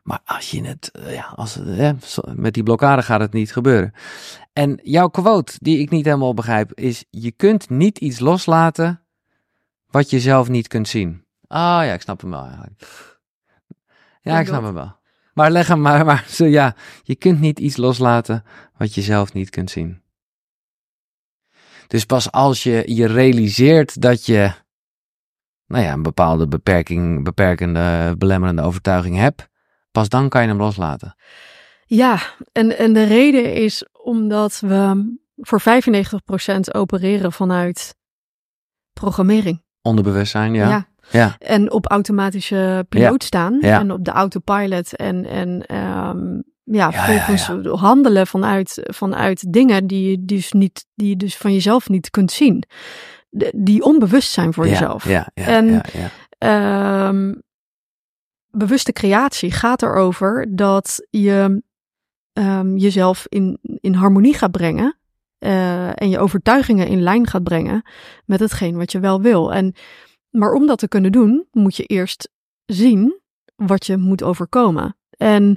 Maar 0.02 0.20
als 0.24 0.50
je 0.50 0.64
het, 0.64 0.90
eh, 0.90 1.14
ja, 1.14 1.32
als, 1.36 1.54
hè, 1.54 1.92
met 2.34 2.54
die 2.54 2.62
blokkade 2.62 3.02
gaat 3.02 3.20
het 3.20 3.32
niet 3.32 3.52
gebeuren. 3.52 3.92
En 4.52 4.80
jouw 4.82 5.08
quote, 5.08 5.52
die 5.58 5.78
ik 5.78 5.90
niet 5.90 6.04
helemaal 6.04 6.34
begrijp, 6.34 6.72
is: 6.74 7.04
Je 7.10 7.30
kunt 7.30 7.70
niet 7.70 7.98
iets 7.98 8.18
loslaten 8.18 9.02
wat 9.86 10.10
je 10.10 10.20
zelf 10.20 10.48
niet 10.48 10.68
kunt 10.68 10.88
zien. 10.88 11.24
Ah 11.46 11.84
ja, 11.84 11.92
ik 11.92 12.00
snap 12.00 12.20
hem 12.20 12.30
wel 12.30 12.44
eigenlijk. 12.44 12.82
Ja, 14.20 14.40
ik 14.40 14.46
snap 14.46 14.62
hem 14.62 14.74
wel. 14.74 14.97
Maar 15.38 15.50
leg 15.50 15.66
hem 15.66 15.80
maar, 15.80 16.04
maar 16.04 16.24
zo 16.28 16.44
ja, 16.44 16.74
je 17.02 17.14
kunt 17.14 17.40
niet 17.40 17.58
iets 17.58 17.76
loslaten 17.76 18.44
wat 18.76 18.94
je 18.94 19.02
zelf 19.02 19.32
niet 19.32 19.50
kunt 19.50 19.70
zien. 19.70 20.02
Dus 21.86 22.04
pas 22.04 22.30
als 22.32 22.62
je 22.62 22.82
je 22.86 23.06
realiseert 23.06 24.00
dat 24.00 24.26
je, 24.26 24.52
nou 25.66 25.84
ja, 25.84 25.92
een 25.92 26.02
bepaalde 26.02 26.48
beperking, 26.48 27.24
beperkende, 27.24 28.14
belemmerende 28.18 28.62
overtuiging 28.62 29.16
hebt, 29.16 29.48
pas 29.90 30.08
dan 30.08 30.28
kan 30.28 30.42
je 30.42 30.48
hem 30.48 30.58
loslaten. 30.58 31.16
Ja, 31.86 32.18
en, 32.52 32.78
en 32.78 32.92
de 32.92 33.04
reden 33.04 33.54
is 33.54 33.86
omdat 33.92 34.60
we 34.60 35.16
voor 35.36 35.60
95% 35.60 35.64
opereren 36.72 37.32
vanuit 37.32 37.96
programmering. 38.92 39.62
Onderbewustzijn, 39.82 40.54
ja. 40.54 40.68
ja. 40.68 40.88
En 41.38 41.72
op 41.72 41.86
automatische 41.86 42.86
piloot 42.88 43.24
staan 43.24 43.58
Ja. 43.60 43.80
en 43.80 43.90
op 43.92 44.04
de 44.04 44.10
autopilot 44.10 44.96
en, 44.96 45.26
en 45.26 45.66
ehm, 45.66 46.34
ja, 46.64 46.90
Ja, 46.90 47.04
volgens 47.06 47.46
ja, 47.46 47.70
handelen 47.76 48.26
vanuit, 48.26 48.80
vanuit 48.84 49.52
dingen 49.52 49.86
die 49.86 50.10
je, 50.10 50.24
dus 50.24 50.52
niet, 50.52 50.86
die 50.94 51.08
je 51.08 51.16
dus 51.16 51.36
van 51.36 51.52
jezelf 51.52 51.88
niet 51.88 52.10
kunt 52.10 52.32
zien. 52.32 52.62
De- 53.30 53.52
die 53.56 53.82
onbewust 53.82 54.30
zijn 54.30 54.54
voor 54.54 54.64
ja, 54.64 54.70
jezelf. 54.70 55.04
Ja, 55.08 55.30
ja, 55.34 55.46
En- 55.46 55.66
ja, 55.72 55.82
ja. 55.92 56.10
Ehm, 56.38 57.34
bewuste 58.50 58.92
creatie 58.92 59.50
gaat 59.50 59.82
erover 59.82 60.46
dat 60.56 61.06
je 61.10 61.62
ehm, 62.32 62.76
jezelf 62.76 63.26
in, 63.28 63.58
in 63.62 63.94
harmonie 63.94 64.34
gaat 64.34 64.50
brengen. 64.50 64.92
eh, 65.38 65.86
en 66.02 66.08
je 66.08 66.18
overtuigingen 66.18 66.86
in 66.86 67.02
lijn 67.02 67.26
gaat 67.26 67.42
brengen 67.42 67.82
met 68.24 68.40
hetgeen 68.40 68.76
wat 68.76 68.92
je 68.92 69.00
wel 69.00 69.20
wil. 69.22 69.52
En, 69.52 69.74
maar 70.30 70.52
om 70.52 70.66
dat 70.66 70.78
te 70.78 70.88
kunnen 70.88 71.12
doen, 71.12 71.46
moet 71.52 71.76
je 71.76 71.84
eerst 71.84 72.30
zien 72.66 73.20
wat 73.56 73.86
je 73.86 73.96
moet 73.96 74.22
overkomen. 74.22 74.96
En 75.10 75.56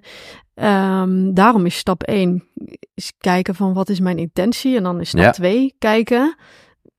ehm, 0.53 1.33
daarom 1.33 1.65
is 1.65 1.77
stap 1.77 2.03
1 2.03 2.43
is 2.93 3.13
kijken 3.17 3.55
van 3.55 3.73
wat 3.73 3.89
is 3.89 3.99
mijn 3.99 4.17
intentie. 4.17 4.77
En 4.77 4.83
dan 4.83 4.99
is 4.99 5.09
stap 5.09 5.21
Ja. 5.21 5.31
2 5.31 5.75
kijken 5.77 6.35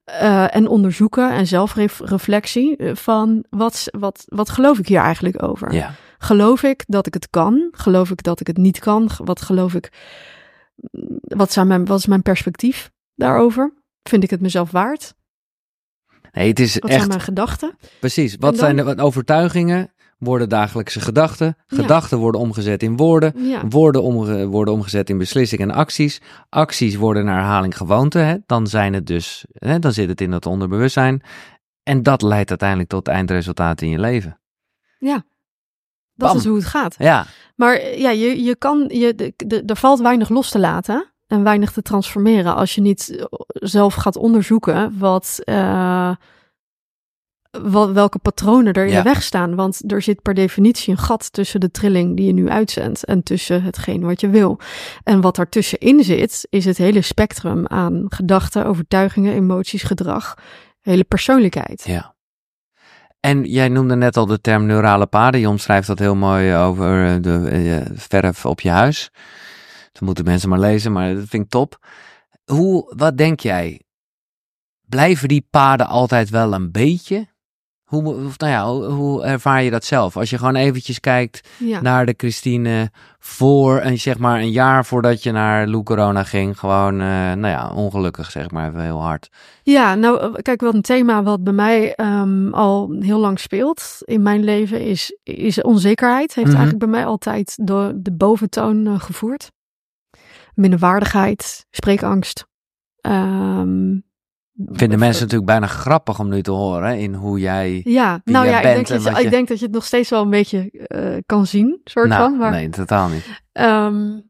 eh, 0.05 0.57
en 0.57 0.69
onderzoeken 0.69 1.31
en 1.31 1.47
zelfreflectie 1.47 2.77
eh, 2.77 2.95
van 2.95 3.45
wat, 3.51 3.89
wat, 3.91 4.25
wat 4.27 4.51
geloof 4.51 4.79
ik 4.79 4.89
hier 4.89 5.01
eigenlijk 5.01 5.43
over? 5.43 5.73
ja. 5.73 5.95
Geloof 6.19 6.63
ik 6.63 6.85
dat 6.87 7.07
ik 7.07 7.15
het 7.15 7.31
kan? 7.31 7.69
Geloof 7.71 8.11
ik 8.11 8.23
dat 8.23 8.41
ik 8.41 8.47
het 8.47 8.57
niet 8.57 8.79
kan? 8.79 9.11
Wat 9.17 9.43
geloof 9.43 9.75
ik? 9.75 9.93
Wat, 11.21 11.53
zijn 11.53 11.67
mijn, 11.67 11.85
wat 11.85 11.99
is 11.99 12.07
mijn 12.07 12.23
perspectief 12.23 12.91
daarover? 13.15 13.75
Vind 14.03 14.23
ik 14.23 14.31
het 14.31 14.41
mezelf 14.41 14.71
waard? 14.71 15.15
Nee, 16.33 16.49
het 16.49 16.61
is 16.61 16.75
Wat 16.75 16.83
echt 16.85 16.95
zijn 16.99 17.09
mijn 17.09 17.21
gedachten? 17.21 17.77
Precies. 18.01 18.33
Wat 18.33 18.41
dan- 18.51 18.55
zijn 18.59 18.77
de 18.77 18.83
wat 18.83 18.99
overtuigingen? 19.01 19.93
Worden 20.19 20.49
dagelijkse 20.49 21.01
gedachten. 21.01 21.57
Ja. 21.67 21.77
Gedachten 21.77 22.19
worden 22.19 22.41
omgezet 22.41 22.83
in 22.83 22.97
woorden. 22.97 23.47
Ja, 23.49 23.67
Woorden 23.69 24.47
worden 24.49 24.75
omgezet 24.75 25.11
in 25.11 25.19
beslissingen 25.19 25.71
en 25.71 25.75
acties. 25.77 26.21
Acties 26.49 26.97
worden 26.97 27.25
naar 27.25 27.39
herhaling 27.39 27.77
gewoonte. 27.77 28.19
Hè? 28.19 28.37
Dan, 28.47 28.67
zijn 28.67 28.93
het 28.95 29.07
dus, 29.07 29.45
hè? 29.53 29.79
dan 29.79 29.93
zit 29.93 30.09
het 30.09 30.21
in 30.21 30.33
het 30.33 30.47
onderbewustzijn. 30.47 31.23
En 31.83 32.03
dat 32.03 32.23
leidt 32.23 32.49
uiteindelijk 32.49 32.89
tot 32.89 33.09
eindresultaten 33.09 33.87
in 33.87 33.93
je 33.93 33.99
leven. 33.99 34.41
dat 34.99 35.23
Bam. 36.15 36.37
is 36.37 36.45
hoe 36.45 36.57
het 36.57 36.65
gaat. 36.65 36.95
Ja, 36.99 37.27
Maar 37.57 37.97
ja, 37.99 38.11
je, 38.11 38.43
je 38.43 38.57
kan, 38.57 38.85
je, 38.89 39.15
de, 39.15 39.35
de- 39.37 39.63
er 39.67 39.77
valt 39.77 40.01
weinig 40.01 40.29
los 40.29 40.51
te 40.51 40.59
laten 40.59 41.12
en 41.33 41.43
weinig 41.43 41.73
te 41.73 41.83
transformeren 41.83 42.55
als 42.55 42.75
je 42.75 42.81
niet 42.81 43.17
eh, 43.17 43.25
zelf 43.53 43.95
gaat 43.95 44.17
onderzoeken 44.17 44.99
wat, 44.99 45.39
wat 47.63 47.93
welke 47.93 48.19
patronen 48.19 48.73
er 48.73 48.85
in 48.87 48.93
Ja. 48.93 49.03
de 49.03 49.09
weg 49.09 49.23
staan. 49.23 49.55
Want 49.55 49.93
er 49.93 50.03
zit 50.03 50.23
per 50.23 50.35
definitie 50.35 50.93
een 50.93 50.99
gat 50.99 51.33
tussen 51.33 51.61
de 51.61 51.71
trilling 51.71 52.17
die 52.17 52.27
je 52.27 52.33
nu 52.33 52.49
uitzendt 52.49 53.05
en 53.05 53.23
tussen 53.23 53.63
hetgeen 53.63 54.03
wat 54.03 54.21
je 54.21 54.29
wil. 54.29 54.59
En 55.05 55.21
wat 55.21 55.37
daartussenin 55.37 56.05
zit, 56.05 56.47
is 56.51 56.65
het 56.65 56.77
hele 56.79 57.03
spectrum 57.03 57.67
aan 57.67 58.05
gedachten, 58.09 58.67
overtuigingen, 58.67 59.35
emoties, 59.35 59.83
gedrag, 59.83 60.35
hele 60.81 61.05
persoonlijkheid. 61.05 61.85
ja. 61.87 62.11
En 63.21 63.45
jij 63.45 63.69
noemde 63.69 63.97
net 63.97 64.17
al 64.17 64.27
de 64.27 64.41
term 64.41 64.67
neurale 64.67 65.07
paden. 65.07 65.41
Je 65.41 65.49
omschrijft 65.49 65.87
dat 65.87 65.99
heel 65.99 66.15
mooi 66.15 66.55
over 66.55 67.07
eh, 67.07 67.15
de 67.21 67.83
verf 67.95 68.47
op 68.47 68.61
je 68.61 68.71
huis. 68.71 69.11
Dat 69.93 70.03
moeten 70.03 70.25
mensen 70.25 70.49
maar 70.49 70.59
lezen, 70.59 70.93
maar 70.93 71.15
dat 71.15 71.25
vind 71.29 71.45
ik 71.45 71.51
top. 71.51 71.79
Hoe, 72.45 72.93
wat 72.97 73.17
denk 73.17 73.41
jij? 73.41 73.81
Blijven 74.89 75.29
die 75.29 75.47
paden 75.51 75.87
altijd 75.87 76.31
wel 76.31 76.53
een 76.53 76.71
beetje? 76.71 77.31
Hoe, 77.83 78.15
of 78.27 78.39
nou 78.39 78.53
ja, 78.53 78.91
hoe, 78.95 79.23
ervaar 79.25 79.63
je 79.63 79.71
dat 79.71 79.85
zelf? 79.85 80.17
Als 80.17 80.31
je 80.31 80.39
gewoon 80.39 80.55
eventjes 80.55 81.01
kijkt 81.01 81.49
Ja. 81.59 81.81
naar 81.81 82.07
de 82.07 82.15
Christine 82.17 82.91
voor 83.19 83.81
een, 83.83 83.99
zeg 83.99 84.19
maar, 84.19 84.41
een 84.41 84.51
jaar 84.51 84.85
voordat 84.85 85.23
je 85.23 85.33
naar 85.33 85.67
Lou 85.67 85.83
Corona 85.83 86.25
ging. 86.25 86.59
Gewoon, 86.59 86.93
eh, 87.01 87.07
nou 87.09 87.47
ja, 87.47 87.73
ongelukkig 87.75 88.31
zeg 88.31 88.51
maar 88.51 88.69
even 88.69 88.83
heel 88.83 89.03
hard. 89.03 89.29
Ja, 89.63 89.95
nou, 89.95 90.43
kijk, 90.43 90.61
wat 90.61 90.75
een 90.75 90.83
thema 90.83 91.23
wat 91.23 91.45
bij 91.45 91.53
mij 91.53 91.95
ehm, 91.95 92.49
al 92.53 92.97
heel 93.01 93.19
lang 93.19 93.41
speelt 93.41 93.97
in 94.05 94.23
mijn 94.23 94.45
leven 94.45 94.81
is, 94.81 95.19
is 95.23 95.63
onzekerheid. 95.63 96.35
Heeft 96.35 96.49
Mhm. 96.49 96.57
eigenlijk 96.57 96.91
bij 96.91 97.01
mij 97.01 97.07
altijd 97.07 97.57
de, 97.63 97.93
de 97.97 98.13
boventoon 98.13 98.87
eh, 98.87 99.01
gevoerd. 99.01 99.51
Minderwaardigheid, 100.55 101.67
spreekangst. 101.71 102.47
Ehm, 103.01 103.99
Vinden 104.67 104.99
mensen 104.99 105.23
natuurlijk 105.23 105.51
bijna 105.51 105.67
grappig 105.67 106.19
om 106.19 106.29
nu 106.29 106.43
te 106.43 106.51
horen 106.51 106.99
in 106.99 107.15
hoe 107.15 107.39
jij... 107.41 107.81
Ja, 107.85 108.21
nou 108.25 108.47
ja, 108.47 108.57
ik 108.57 108.63
denk, 108.63 108.89
en 108.89 109.03
dat 109.03 109.17
je, 109.17 109.23
ik 109.25 109.31
denk 109.31 109.49
dat 109.49 109.59
je 109.59 109.65
het 109.65 109.75
nog 109.75 109.85
steeds 109.85 110.11
wel 110.11 110.23
een 110.23 110.31
beetje 110.31 110.71
eh, 110.71 111.17
kan 111.27 111.47
zien, 111.47 111.81
soort 111.85 112.09
nou, 112.09 112.23
van. 112.31 112.39
Maar, 112.39 112.51
nee, 112.51 112.69
totaal 112.69 113.09
niet. 113.09 113.43
ehm, 113.53 114.21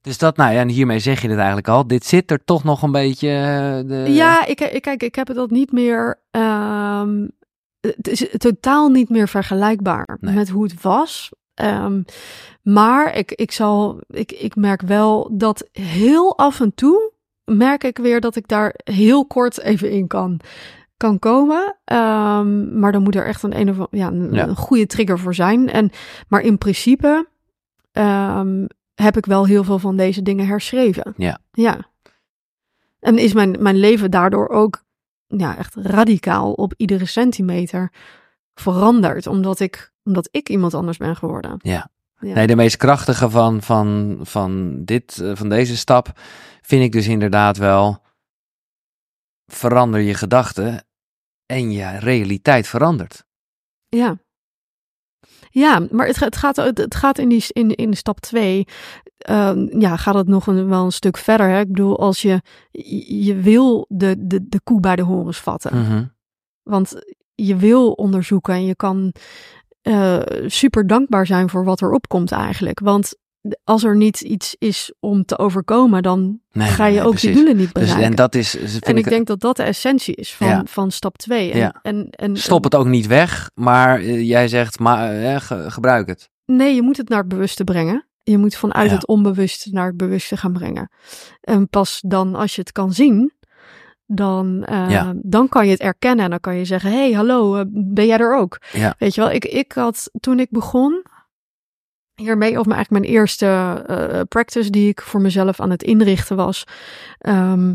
Dus 0.00 0.18
dat, 0.18 0.36
nou 0.36 0.52
ja, 0.52 0.60
en 0.60 0.68
hiermee 0.68 0.98
zeg 0.98 1.22
je 1.22 1.28
het 1.28 1.36
eigenlijk 1.36 1.68
al. 1.68 1.86
Dit 1.86 2.04
zit 2.04 2.30
er 2.30 2.44
toch 2.44 2.64
nog 2.64 2.82
een 2.82 2.92
beetje... 2.92 3.28
eh, 3.28 3.88
de... 3.88 4.12
Ja, 4.12 4.46
ik, 4.46 4.60
ik, 4.60 4.82
kijk, 4.82 5.02
ik 5.02 5.14
heb 5.14 5.26
het 5.26 5.36
dat 5.36 5.50
niet 5.50 5.72
meer. 5.72 6.22
ehm, 6.30 7.26
het 7.80 8.08
is 8.08 8.26
totaal 8.38 8.88
niet 8.88 9.08
meer 9.08 9.28
vergelijkbaar 9.28 10.16
Nee. 10.20 10.34
met 10.34 10.48
hoe 10.48 10.62
het 10.64 10.82
was. 10.82 11.30
Ehm, 11.56 12.02
maar 12.62 13.14
ik, 13.16 13.32
ik, 13.32 13.52
zal, 13.52 14.00
ik, 14.08 14.32
ik 14.32 14.56
merk 14.56 14.80
wel 14.82 15.30
dat 15.32 15.68
heel 15.72 16.38
af 16.38 16.60
en 16.60 16.74
toe 16.74 17.12
merk 17.44 17.84
ik 17.84 17.98
weer 17.98 18.20
dat 18.20 18.36
ik 18.36 18.48
daar 18.48 18.74
heel 18.84 19.26
kort 19.26 19.60
even 19.60 19.90
in 19.90 20.06
kan, 20.06 20.40
kan 20.96 21.18
komen. 21.18 21.76
Ehm, 21.84 22.78
maar 22.78 22.92
dan 22.92 23.02
moet 23.02 23.14
er 23.14 23.26
echt 23.26 23.42
een, 23.42 23.60
een, 23.60 23.80
of, 23.80 23.86
ja, 23.90 24.06
een, 24.08 24.32
Ja. 24.32 24.46
een 24.48 24.56
goede 24.56 24.86
trigger 24.86 25.18
voor 25.18 25.34
zijn. 25.34 25.68
En, 25.70 25.90
maar 26.28 26.40
in 26.40 26.58
principe 26.58 27.28
ehm, 27.92 28.66
heb 28.94 29.16
ik 29.16 29.26
wel 29.26 29.46
heel 29.46 29.64
veel 29.64 29.78
van 29.78 29.96
deze 29.96 30.22
dingen 30.22 30.46
herschreven. 30.46 31.14
Ja. 31.16 31.38
Ja. 31.52 31.90
En 33.00 33.18
is 33.18 33.32
mijn, 33.32 33.56
mijn 33.58 33.76
leven 33.76 34.10
daardoor 34.10 34.48
ook 34.48 34.84
ja, 35.26 35.56
echt 35.56 35.74
radicaal 35.74 36.52
op 36.52 36.74
iedere 36.76 37.06
centimeter 37.06 37.92
veranderd. 38.54 39.26
Omdat 39.26 39.60
ik, 39.60 39.92
omdat 40.06 40.28
ik 40.30 40.48
iemand 40.48 40.74
anders 40.74 40.96
ben 40.96 41.16
geworden. 41.16 41.54
Ja. 41.58 41.90
Ja. 42.20 42.34
Nee, 42.34 42.46
de 42.46 42.56
meest 42.56 42.76
krachtige 42.76 43.30
van, 43.30 43.62
van, 43.62 44.18
van, 44.22 44.84
dit, 44.84 45.20
eh, 45.20 45.30
van 45.34 45.48
deze 45.48 45.76
stap 45.76 46.20
vind 46.60 46.82
ik 46.82 46.92
dus 46.92 47.06
inderdaad 47.06 47.56
wel... 47.56 48.04
Verander 49.52 50.00
je 50.00 50.14
gedachten 50.14 50.86
en 51.46 51.72
je 51.72 51.98
realiteit 51.98 52.68
verandert. 52.68 53.24
Ja. 53.88 54.18
Ja, 55.50 55.86
maar 55.90 56.06
het, 56.06 56.20
het, 56.20 56.36
gaat, 56.36 56.56
het, 56.56 56.94
gaat 56.94 57.18
in, 57.18 57.28
die, 57.28 57.44
in, 57.48 57.74
in 57.74 57.94
stap 57.94 58.20
2, 58.20 58.66
ja, 59.78 59.96
gaat 59.96 60.14
het 60.14 60.26
nog 60.26 60.46
een, 60.46 60.68
wel 60.68 60.84
een 60.84 60.92
stuk 60.92 61.16
verder. 61.16 61.48
Hè? 61.48 61.60
Ik 61.60 61.68
bedoel, 61.68 61.98
als 61.98 62.22
je, 62.22 62.42
je 62.70 63.24
je 63.24 63.34
wil 63.34 63.86
de, 63.88 64.26
de, 64.26 64.48
de 64.48 64.60
koe 64.60 64.80
bij 64.80 64.96
de 64.96 65.02
horens 65.02 65.40
vatten. 65.40 65.78
Mhm. 65.78 66.04
Want 66.62 66.94
je 67.34 67.56
wil 67.56 67.92
onderzoeken 67.92 68.54
en 68.54 68.64
je 68.64 68.76
kan 68.76 69.12
eh, 69.86 70.18
super 70.46 70.86
dankbaar 70.86 71.26
zijn 71.26 71.48
voor 71.50 71.64
wat 71.64 71.80
er 71.80 71.90
opkomt 71.90 72.32
eigenlijk. 72.32 72.80
Want 72.80 73.14
als 73.64 73.84
er 73.84 73.96
niet 73.96 74.20
iets 74.20 74.56
is 74.58 74.92
om 75.00 75.24
te 75.24 75.38
overkomen, 75.38 76.02
dan 76.02 76.40
Nee, 76.52 76.68
ga 76.68 76.86
je 76.86 76.94
nee, 76.94 77.02
ook 77.04 77.10
precies. 77.10 77.28
je 77.28 77.34
doelen 77.34 77.56
niet 77.56 77.74
Dus, 77.74 77.82
bereiken. 77.82 78.04
en 78.10 78.14
dat 78.14 78.34
is, 78.34 78.50
vind 78.50 78.84
en 78.84 78.96
ik 78.96 79.08
denk 79.08 79.26
dat 79.26 79.40
dat 79.40 79.56
de 79.56 79.62
essentie 79.62 80.14
is 80.14 80.34
van, 80.34 80.46
Ja. 80.46 80.62
van 80.64 80.90
stap 80.90 81.16
2. 81.18 81.50
En, 81.52 81.58
Ja. 81.58 81.74
en, 81.82 82.08
en, 82.10 82.36
stop 82.36 82.64
het 82.64 82.74
ook 82.74 82.86
niet 82.86 83.06
weg, 83.06 83.50
maar 83.54 83.98
eh, 84.00 84.28
jij 84.28 84.48
zegt, 84.48 84.78
maar, 84.78 85.12
eh, 85.22 85.40
ge- 85.40 85.70
gebruik 85.70 86.08
het. 86.08 86.28
Nee, 86.46 86.74
je 86.74 86.82
moet 86.82 86.96
het 86.96 87.08
naar 87.08 87.18
het 87.18 87.28
bewuste 87.28 87.64
brengen. 87.64 88.06
Je 88.22 88.38
moet 88.38 88.56
vanuit 88.56 88.88
Ja. 88.88 88.94
het 88.94 89.06
onbewuste 89.06 89.70
naar 89.72 89.86
het 89.86 89.96
bewuste 89.96 90.36
gaan 90.36 90.52
brengen. 90.52 90.90
En 91.40 91.68
pas 91.68 92.00
dan 92.06 92.34
als 92.34 92.54
je 92.54 92.60
het 92.60 92.72
kan 92.72 92.92
zien, 92.92 93.32
dan, 94.06 94.64
eh, 94.64 94.90
Ja. 94.90 95.12
dan 95.16 95.48
kan 95.48 95.64
je 95.66 95.70
het 95.72 95.80
erkennen. 95.80 96.24
En 96.24 96.30
dan 96.30 96.40
kan 96.40 96.56
je 96.56 96.64
zeggen, 96.64 96.90
hey, 96.90 97.12
hallo, 97.12 97.56
eh, 97.56 97.64
ben 97.68 98.06
jij 98.06 98.18
er 98.18 98.36
ook? 98.36 98.58
Ja. 98.72 98.94
Weet 98.98 99.14
je 99.14 99.20
wel, 99.20 99.30
ik, 99.30 99.44
ik 99.44 99.72
had 99.72 100.10
toen 100.20 100.40
ik 100.40 100.50
begon 100.50 101.02
hiermee, 102.14 102.50
of 102.58 102.66
eigenlijk 102.68 102.90
mijn 102.90 103.14
eerste 103.14 103.46
eh, 103.86 104.20
practice 104.28 104.70
die 104.70 104.88
ik 104.88 105.00
voor 105.02 105.20
mezelf 105.20 105.60
aan 105.60 105.70
het 105.70 105.82
inrichten 105.82 106.36
was, 106.36 106.64
ehm, 107.18 107.74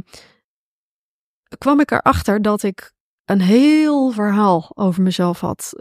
kwam 1.58 1.80
ik 1.80 1.92
erachter 1.92 2.42
dat 2.42 2.64
ik 2.64 2.94
een 3.26 3.42
heel 3.42 4.12
verhaal 4.12 4.72
over 4.74 5.02
mezelf 5.04 5.40
had, 5.40 5.74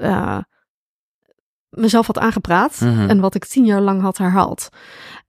mezelf 1.68 2.06
had 2.06 2.18
aangepraat 2.18 2.80
Mhm. 2.80 3.08
en 3.08 3.20
wat 3.20 3.34
ik 3.34 3.44
tien 3.44 3.64
jaar 3.64 3.80
lang 3.80 4.00
had 4.00 4.18
herhaald. 4.18 4.68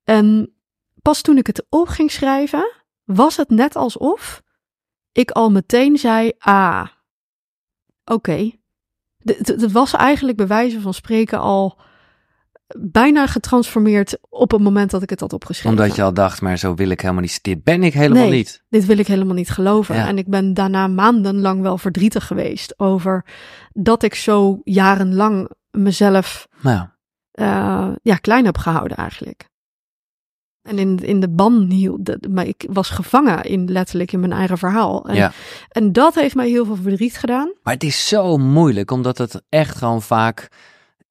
En 0.03 0.53
pas 1.01 1.21
toen 1.21 1.37
ik 1.37 1.47
het 1.47 1.65
op 1.69 1.87
ging 1.87 2.11
schrijven, 2.11 2.71
was 3.03 3.37
het 3.37 3.49
net 3.49 3.75
alsof 3.75 4.41
ik 5.11 5.31
al 5.31 5.51
meteen 5.51 5.97
zei, 5.97 6.31
ah, 6.37 6.87
oké. 8.05 8.51
De- 9.17 9.37
Het 9.41 9.71
was 9.71 9.93
eigenlijk 9.93 10.37
bij 10.37 10.47
wijze 10.47 10.81
van 10.81 10.93
spreken 10.93 11.39
al 11.39 11.79
bijna 12.77 13.27
getransformeerd 13.27 14.17
op 14.29 14.51
het 14.51 14.61
moment 14.61 14.91
dat 14.91 15.01
ik 15.01 15.09
het 15.09 15.19
had 15.19 15.33
opgeschreven. 15.33 15.79
Omdat 15.79 15.95
je 15.95 16.03
al 16.03 16.13
dacht, 16.13 16.41
maar 16.41 16.57
zo 16.57 16.73
wil 16.75 16.89
ik 16.89 17.01
helemaal 17.01 17.21
niet. 17.21 17.43
Dit 17.43 17.63
ben 17.63 17.83
ik 17.83 17.93
helemaal 17.93 18.23
Nee. 18.23 18.31
niet. 18.31 18.63
Dit 18.69 18.85
wil 18.85 18.97
ik 18.97 19.07
helemaal 19.07 19.35
niet 19.35 19.49
geloven. 19.49 19.95
Ja. 19.95 20.07
En 20.07 20.17
ik 20.17 20.27
ben 20.29 20.53
daarna 20.53 20.87
maandenlang 20.87 21.61
wel 21.61 21.77
verdrietig 21.77 22.27
geweest 22.27 22.79
over 22.79 23.25
dat 23.73 24.03
ik 24.03 24.15
zo 24.15 24.61
jarenlang 24.63 25.49
mezelf 25.71 26.47
Nou, 26.61 26.87
ja, 28.01 28.15
klein 28.21 28.45
heb 28.45 28.57
gehouden 28.57 28.97
eigenlijk. 28.97 29.49
En 30.61 30.77
in, 30.79 30.97
in 30.97 31.19
de 31.19 31.29
ban 31.29 31.69
hield, 31.69 32.27
maar 32.29 32.45
ik 32.47 32.65
was 32.69 32.89
gevangen 32.89 33.43
in 33.43 33.71
letterlijk 33.71 34.11
in 34.11 34.19
mijn 34.19 34.31
eigen 34.31 34.57
verhaal. 34.57 35.07
En, 35.07 35.15
Ja. 35.15 35.31
en 35.69 35.91
dat 35.91 36.15
heeft 36.15 36.35
mij 36.35 36.49
heel 36.49 36.65
veel 36.65 36.75
verdriet 36.75 37.17
gedaan. 37.17 37.53
Maar 37.63 37.73
het 37.73 37.83
is 37.83 38.07
zo 38.07 38.37
moeilijk, 38.37 38.91
omdat 38.91 39.17
het 39.17 39.41
echt 39.49 39.75
gewoon 39.77 40.01
vaak. 40.01 40.47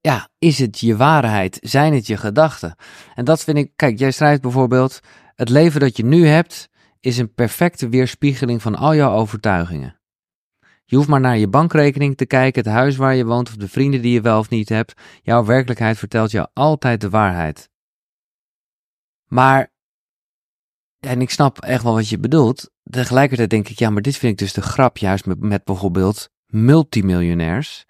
Ja, 0.01 0.27
is 0.39 0.59
het 0.59 0.79
je 0.79 0.95
waarheid? 0.95 1.57
Zijn 1.61 1.93
het 1.93 2.07
je 2.07 2.17
gedachten? 2.17 2.75
En 3.15 3.25
dat 3.25 3.43
vind 3.43 3.57
ik. 3.57 3.71
Kijk, 3.75 3.99
jij 3.99 4.11
schrijft 4.11 4.41
bijvoorbeeld. 4.41 4.99
Het 5.35 5.49
leven 5.49 5.79
dat 5.79 5.97
je 5.97 6.05
nu 6.05 6.27
hebt. 6.27 6.69
is 6.99 7.17
een 7.17 7.33
perfecte 7.33 7.89
weerspiegeling 7.89 8.61
van 8.61 8.75
al 8.75 8.95
jouw 8.95 9.11
overtuigingen. 9.13 9.99
Je 10.85 10.95
hoeft 10.95 11.07
maar 11.09 11.19
naar 11.19 11.37
je 11.37 11.47
bankrekening 11.47 12.17
te 12.17 12.25
kijken, 12.25 12.63
het 12.63 12.71
huis 12.73 12.95
waar 12.95 13.15
je 13.15 13.25
woont 13.25 13.47
of 13.49 13.55
de 13.55 13.67
vrienden 13.67 14.01
die 14.01 14.13
je 14.13 14.21
wel 14.21 14.39
of 14.39 14.49
niet 14.49 14.69
hebt. 14.69 14.93
Jouw 15.21 15.45
werkelijkheid 15.45 15.97
vertelt 15.97 16.31
jou 16.31 16.47
altijd 16.53 17.01
de 17.01 17.09
waarheid. 17.09 17.69
Maar, 19.33 19.71
en 20.99 21.21
ik 21.21 21.29
snap 21.29 21.59
echt 21.61 21.83
wel 21.83 21.93
wat 21.93 22.09
je 22.09 22.19
bedoelt. 22.19 22.71
Tegelijkertijd 22.83 23.49
denk 23.49 23.69
ik, 23.69 23.79
ja, 23.79 23.89
maar 23.89 24.01
dit 24.01 24.17
vind 24.17 24.31
ik 24.31 24.37
dus 24.37 24.53
de 24.53 24.61
grap 24.61 24.97
juist 24.97 25.25
met, 25.25 25.63
bijvoorbeeld 25.63 26.29
multimiljonairs. 26.45 27.85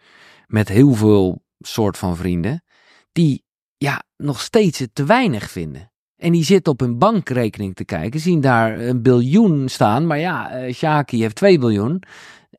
Met 0.48 0.68
heel 0.68 0.94
veel 0.94 1.44
soort 1.60 1.98
van 1.98 2.16
vrienden. 2.18 2.64
Die, 3.12 3.44
ja, 3.78 4.04
nog 4.18 4.42
steeds 4.42 4.80
het 4.80 4.96
te 4.96 5.04
weinig 5.06 5.52
vinden. 5.52 5.92
En 6.16 6.32
die 6.32 6.44
zitten 6.44 6.74
op 6.74 6.80
hun 6.80 6.98
bankrekening 6.98 7.76
te 7.76 7.86
kijken, 7.86 8.20
zien 8.20 8.42
daar 8.42 8.80
een 8.80 9.02
biljoen 9.02 9.70
staan. 9.70 10.08
Maar 10.08 10.20
ja, 10.20 10.52
eh 10.52 10.74
Shaki 10.74 11.22
heeft 11.22 11.36
2 11.36 11.60
biljoen. 11.60 12.04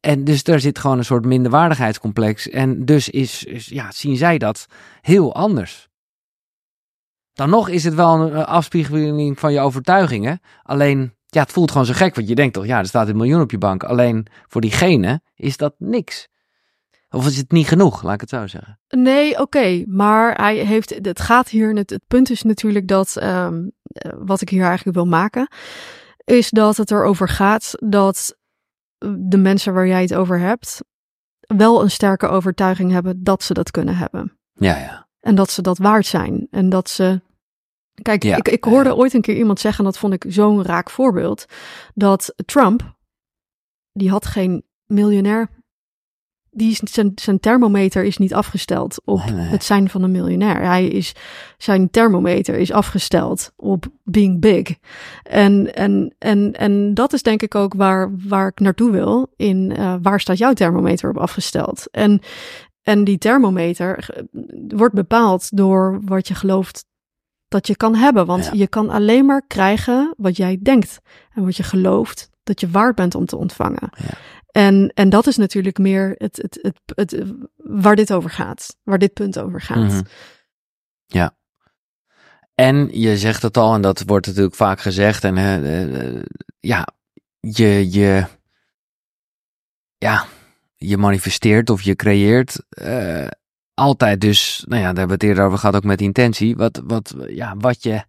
En 0.01 0.24
dus 0.24 0.43
daar 0.43 0.61
zit 0.61 0.78
gewoon 0.78 0.99
een 0.99 1.05
soort 1.05 1.24
minderwaardigheidscomplex. 1.24 2.49
En 2.49 2.85
dus 2.85 3.09
is- 3.09 3.66
ja, 3.66 3.91
zien 3.91 4.16
zij 4.16 4.39
dat 4.39 4.66
heel 5.01 5.35
anders. 5.35 5.89
Dan 7.33 7.51
nog 7.51 7.68
is 7.68 7.85
het 7.85 7.95
wel 7.95 8.20
een 8.20 8.33
eh, 8.33 8.45
afspiegeling 8.45 9.39
van 9.39 9.53
je 9.53 9.61
overtuigingen. 9.61 10.41
Alleen, 10.62 11.14
ja, 11.26 11.41
het 11.41 11.53
voelt 11.53 11.70
gewoon 11.70 11.87
zo 11.87 11.93
gek. 11.93 12.14
Want 12.14 12.28
je 12.28 12.35
denkt 12.35 12.55
toch, 12.55 12.66
ja, 12.66 12.78
er 12.78 12.87
staat 12.87 13.09
een 13.09 13.16
miljoen 13.16 13.41
op 13.41 13.51
je 13.51 13.59
bank. 13.59 13.85
Alleen 13.85 14.26
voor 14.49 14.61
diegene 14.61 15.20
is 15.35 15.57
dat 15.57 15.74
niks. 15.78 16.30
Of 17.11 17.26
is 17.26 17.37
het 17.37 17.53
niet 17.53 17.68
genoeg, 17.68 18.03
laat 18.03 18.14
ik 18.14 18.20
het 18.20 18.30
zo 18.30 18.47
zeggen. 18.47 18.80
Nee, 18.89 19.41
oké, 19.41 19.85
maar 19.87 20.35
hij 20.35 20.57
heeft, 20.57 20.99
het 21.03 21.20
gaat 21.20 21.49
hier, 21.49 21.74
het, 21.74 21.91
het 21.91 22.03
punt 22.09 22.30
is 22.30 22.43
natuurlijk 22.43 22.89
dat, 22.89 23.16
ehm, 23.16 23.68
eh, 23.83 24.12
wat 24.18 24.41
ik 24.41 24.49
hier 24.49 24.64
eigenlijk 24.64 24.97
wil 24.97 25.07
maken, 25.07 25.49
is 26.24 26.51
dat 26.51 26.76
het 26.76 26.91
erover 26.91 27.28
gaat 27.28 27.74
dat 27.78 28.37
de 29.18 29.39
mensen 29.39 29.74
waar 29.74 29.87
jij 29.87 30.03
het 30.03 30.14
over 30.14 30.39
hebt, 30.39 30.80
wel 31.41 31.83
een 31.83 31.91
sterke 31.91 32.26
overtuiging 32.26 32.91
hebben 32.91 33.22
dat 33.22 33.43
ze 33.43 33.55
dat 33.55 33.70
kunnen 33.70 33.97
hebben. 33.97 34.39
Ja, 34.53 34.76
ja. 34.76 35.01
En 35.23 35.35
dat 35.35 35.51
ze 35.51 35.62
dat 35.62 35.79
waard 35.79 36.07
zijn. 36.07 36.47
En 36.51 36.68
dat 36.68 36.91
ze. 36.91 37.20
Kijk, 38.03 38.23
Ja. 38.23 38.37
ik, 38.37 38.49
ik 38.49 38.64
hoorde 38.64 38.95
ooit 38.97 39.14
een 39.14 39.20
keer 39.20 39.37
iemand 39.37 39.61
zeggen, 39.61 39.85
en 39.85 39.91
dat 39.91 39.99
vond 40.01 40.12
ik 40.12 40.25
zo'n 40.29 40.62
raak 40.62 40.91
voorbeeld, 40.91 41.45
dat 41.95 42.35
Trump, 42.47 42.95
die 43.93 44.11
had 44.11 44.27
geen 44.27 44.62
miljonair. 44.87 45.49
Die 46.55 46.70
is, 46.70 46.79
zijn, 46.79 47.12
zijn 47.14 47.41
thermometer 47.41 48.05
is 48.05 48.16
niet 48.16 48.35
afgesteld 48.35 49.01
op 49.05 49.25
Nee, 49.25 49.35
nee. 49.35 49.47
het 49.47 49.64
zijn 49.64 49.91
van 49.91 50.03
een 50.03 50.11
miljonair. 50.11 50.62
Hij 50.64 50.87
is, 50.87 51.14
zijn 51.59 51.91
thermometer 51.91 52.55
is 52.55 52.73
afgesteld 52.73 53.53
op 53.57 53.87
being 54.05 54.41
big. 54.41 54.75
En, 55.23 55.75
en, 55.75 56.14
en, 56.18 56.53
en 56.53 56.95
dat 56.95 57.12
is 57.12 57.23
denk 57.23 57.43
ik 57.43 57.55
ook 57.55 57.75
waar, 57.75 58.11
waar 58.29 58.49
ik 58.49 58.61
naartoe 58.61 58.91
wil. 58.91 59.33
In 59.37 59.77
eh, 59.77 59.95
waar 60.03 60.20
staat 60.20 60.39
jouw 60.39 60.53
thermometer 60.53 61.11
op 61.11 61.16
afgesteld? 61.18 61.89
En, 61.91 62.20
en 62.83 63.05
die 63.05 63.18
thermometer 63.18 64.09
eh, 64.11 64.22
wordt 64.68 64.95
bepaald 64.95 65.57
door 65.57 66.01
wat 66.05 66.28
je 66.28 66.35
gelooft 66.35 66.85
dat 67.49 67.66
je 67.66 67.76
kan 67.76 67.95
hebben. 67.95 68.26
Want 68.26 68.45
Ja. 68.45 68.51
je 68.53 68.66
kan 68.66 68.91
alleen 68.91 69.26
maar 69.26 69.47
krijgen 69.47 70.14
wat 70.16 70.37
jij 70.37 70.59
denkt. 70.62 70.99
En 71.35 71.45
wat 71.45 71.57
je 71.57 71.62
gelooft 71.62 72.30
dat 72.43 72.61
je 72.61 72.70
waard 72.70 72.95
bent 72.95 73.14
om 73.14 73.26
te 73.26 73.37
ontvangen. 73.37 73.91
Ja. 73.97 74.11
En, 74.47 74.93
en 74.95 75.09
dat 75.09 75.26
is 75.26 75.37
natuurlijk 75.37 75.78
meer 75.78 76.14
het, 76.18 76.37
het, 76.37 76.59
het, 76.62 76.80
het, 76.95 77.24
waar 77.57 77.97
dit 77.97 78.12
over 78.12 78.30
gaat. 78.30 78.76
Waar 78.83 78.99
dit 78.99 79.12
punt 79.12 79.39
over 79.39 79.61
gaat. 79.61 79.93
Mhm. 79.93 80.03
Ja. 81.07 81.37
En 82.55 83.01
je 83.01 83.16
zegt 83.18 83.43
het 83.43 83.57
al, 83.57 83.74
en 83.74 83.83
dat 83.83 84.03
wordt 84.07 84.26
natuurlijk 84.26 84.55
vaak 84.55 84.80
gezegd. 84.80 85.24
En 85.24 85.37
eh, 85.37 86.16
eh, 86.16 86.22
ja, 86.61 86.87
je, 87.41 87.91
je, 87.93 88.26
ja, 89.99 90.26
je 90.89 90.97
manifesteert 90.97 91.70
of 91.70 91.83
je 91.83 91.97
creëert 91.97 92.64
eh, 92.68 93.26
altijd 93.74 94.20
dus, 94.20 94.64
nou 94.68 94.80
ja, 94.80 94.87
daar 94.93 94.99
hebben 94.99 95.07
we 95.07 95.12
het 95.12 95.22
eerder 95.22 95.45
over 95.45 95.59
gehad, 95.59 95.74
ook 95.76 95.85
met 95.85 96.01
intentie. 96.01 96.57
Wat, 96.57 96.80
wat, 96.85 97.14
ja, 97.28 97.57
wat 97.57 97.83
je, 97.83 98.05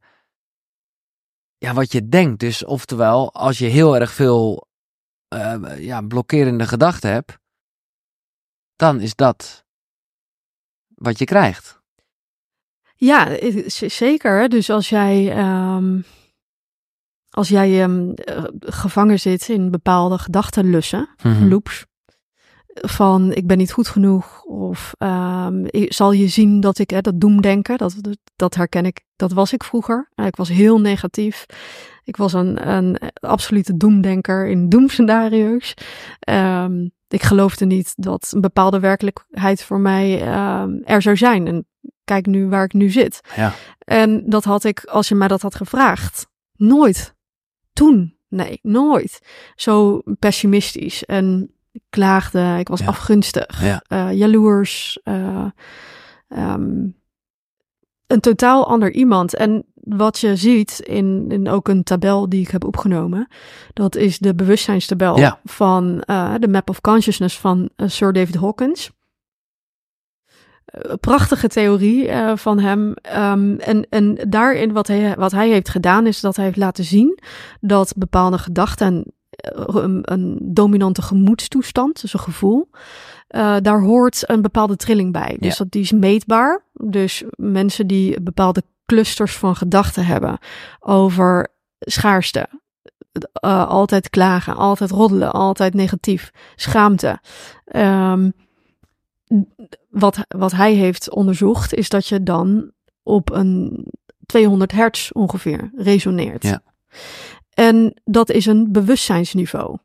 ja, 1.57 1.73
wat 1.73 1.91
je 1.91 2.07
denkt. 2.09 2.39
Dus 2.39 2.65
oftewel, 2.65 3.33
als 3.33 3.57
je 3.57 3.65
heel 3.65 3.95
erg 3.97 4.11
veel 4.11 4.67
eh, 5.27 5.59
ja, 5.77 6.01
blokkerende 6.01 6.67
gedachten 6.67 7.11
hebt, 7.11 7.37
dan 8.75 8.99
is 9.01 9.15
dat 9.15 9.65
wat 10.95 11.19
je 11.19 11.25
krijgt. 11.25 11.81
Ja, 12.95 13.29
eh, 13.29 13.67
zeker. 13.89 14.39
hè. 14.39 14.47
Dus 14.47 14.69
als 14.69 14.89
jij, 14.89 15.31
ehm, 15.31 16.01
als 17.29 17.47
jij 17.49 17.81
ehm, 17.81 18.09
eh, 18.09 18.43
gevangen 18.59 19.19
zit 19.19 19.49
in 19.49 19.71
bepaalde 19.71 20.17
gedachtenlussen, 20.17 21.09
Mhm. 21.23 21.47
loops, 21.47 21.85
van 22.73 23.33
ik 23.33 23.47
ben 23.47 23.57
niet 23.57 23.71
goed 23.71 23.87
genoeg 23.87 24.43
of 24.43 24.93
ik- 25.65 25.93
zal 25.93 26.11
je 26.11 26.27
zien 26.27 26.59
dat 26.59 26.79
ik, 26.79 26.89
hè, 26.89 27.01
dat 27.01 27.19
doemdenken, 27.19 27.77
dat, 27.77 27.95
dat- 28.35 28.55
herken 28.55 28.85
ik, 28.85 29.01
dat 29.15 29.31
was 29.31 29.53
ik 29.53 29.63
vroeger. 29.63 30.09
Eh, 30.15 30.25
Ik 30.25 30.35
was 30.35 30.49
heel 30.49 30.79
negatief. 30.81 31.45
Ik 32.03 32.17
was 32.17 32.33
een, 32.33 32.69
een 32.69 32.97
absolute 33.19 33.77
doemdenker 33.77 34.47
in 34.47 34.69
doemscenario's. 34.69 35.73
Ehm, 36.19 36.87
ik 37.07 37.23
geloofde 37.23 37.65
niet 37.65 37.93
dat 37.95 38.31
een 38.35 38.41
bepaalde 38.41 38.79
werkelijkheid 38.79 39.63
voor 39.63 39.79
mij 39.79 40.21
ehm, 40.21 40.71
er 40.83 41.01
zou 41.01 41.17
zijn. 41.17 41.47
En 41.47 41.65
kijk 42.03 42.25
nu 42.25 42.47
waar 42.47 42.63
ik 42.63 42.73
nu 42.73 42.89
zit. 42.89 43.19
Ja. 43.35 43.53
En 43.79 44.23
dat 44.29 44.43
had 44.43 44.63
ik, 44.63 44.83
als 44.83 45.07
je 45.07 45.15
mij 45.15 45.27
dat 45.27 45.41
had 45.41 45.55
gevraagd, 45.55 46.27
nooit. 46.55 47.15
Toen, 47.73 48.17
nee, 48.29 48.59
nooit. 48.61 49.19
Zo 49.55 50.01
pessimistisch. 50.19 51.03
En 51.03 51.51
ik 51.73 51.81
klaagde, 51.89 52.55
ik 52.59 52.67
was 52.67 52.79
Ja. 52.79 52.85
afgunstig, 52.85 53.61
Ja. 53.63 53.83
eh, 53.87 54.13
jaloers. 54.13 54.99
eh, 55.03 55.45
ehm, 56.27 56.87
een 58.07 58.19
totaal 58.19 58.67
ander 58.67 58.91
iemand. 58.91 59.35
En 59.35 59.65
wat 59.73 60.19
je 60.19 60.35
ziet 60.35 60.79
in, 60.79 61.25
in 61.29 61.49
ook 61.49 61.67
een 61.67 61.83
tabel 61.83 62.29
die 62.29 62.41
ik 62.41 62.49
heb 62.49 62.63
opgenomen, 62.63 63.27
dat 63.73 63.95
is 63.95 64.19
de 64.19 64.35
bewustzijnstabel 64.35 65.17
Ja. 65.17 65.39
van 65.43 66.01
eh, 66.01 66.33
de 66.39 66.47
Map 66.47 66.69
of 66.69 66.81
Consciousness 66.81 67.39
van 67.39 67.69
Sir 67.77 68.13
David 68.13 68.35
Hawkins. 68.35 68.91
Prachtige 70.99 71.47
theorie 71.47 72.09
van 72.35 72.59
hem. 72.59 72.93
Ehm, 72.93 73.55
en, 73.55 73.87
en 73.89 74.15
daarin 74.29 74.71
wat 74.73 74.87
hij, 74.87 75.15
wat 75.15 75.31
hij 75.31 75.49
heeft 75.49 75.69
gedaan, 75.69 76.07
is 76.07 76.19
dat 76.19 76.35
hij 76.35 76.45
heeft 76.45 76.57
laten 76.57 76.83
zien 76.83 77.19
dat 77.61 77.93
bepaalde 77.97 78.37
gedachten 78.37 79.13
een, 79.51 79.99
een 80.01 80.37
dominante 80.41 81.01
gemoedstoestand, 81.01 82.01
dus 82.01 82.13
een 82.13 82.19
gevoel, 82.19 82.69
eh, 83.27 83.55
daar 83.61 83.81
hoort 83.81 84.29
een 84.29 84.41
bepaalde 84.41 84.75
trilling 84.75 85.11
bij. 85.11 85.37
Dus 85.39 85.57
Ja. 85.57 85.63
dat 85.63 85.71
die 85.71 85.81
is 85.81 85.91
meetbaar. 85.91 86.63
Dus 86.73 87.23
mensen 87.35 87.87
die 87.87 88.21
bepaalde 88.21 88.63
clusters 88.85 89.35
van 89.37 89.55
gedachten 89.55 90.05
hebben 90.05 90.37
over 90.79 91.47
schaarste, 91.79 92.47
eh, 93.33 93.67
altijd 93.67 94.09
klagen, 94.09 94.55
altijd 94.55 94.91
roddelen, 94.91 95.31
altijd 95.31 95.73
negatief, 95.73 96.31
schaamte. 96.55 97.19
Ehm, 97.65 98.29
wat, 99.89 100.17
wat 100.27 100.51
hij 100.51 100.73
heeft 100.73 101.09
onderzocht, 101.09 101.73
is 101.73 101.89
dat 101.89 102.07
je 102.07 102.23
dan 102.23 102.71
op 103.03 103.31
een 103.31 103.85
200 104.25 104.71
hertz 104.71 105.11
ongeveer 105.11 105.71
resoneert. 105.75 106.43
Ja. 106.43 106.61
En 107.53 108.01
dat 108.03 108.29
is 108.29 108.45
een 108.45 108.71
bewustzijnsniveau. 108.71 109.77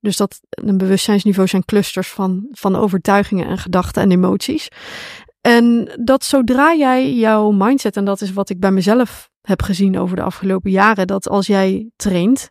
Dus 0.00 0.16
dat 0.16 0.40
een 0.50 0.78
bewustzijnsniveau 0.78 1.48
zijn 1.48 1.64
clusters 1.64 2.08
van, 2.08 2.46
van 2.50 2.76
overtuigingen 2.76 3.46
en 3.46 3.58
gedachten 3.58 4.02
en 4.02 4.10
emoties. 4.10 4.68
En 5.40 5.92
dat 6.00 6.24
zodra 6.24 6.74
jij 6.74 7.14
jouw 7.14 7.50
mindset, 7.50 7.96
en 7.96 8.04
dat 8.04 8.20
is 8.20 8.32
wat 8.32 8.50
ik 8.50 8.60
bij 8.60 8.70
mezelf 8.70 9.30
heb 9.40 9.62
gezien 9.62 9.98
over 9.98 10.16
de 10.16 10.22
afgelopen 10.22 10.70
jaren, 10.70 11.06
dat 11.06 11.28
als 11.28 11.46
jij 11.46 11.90
traint 11.96 12.50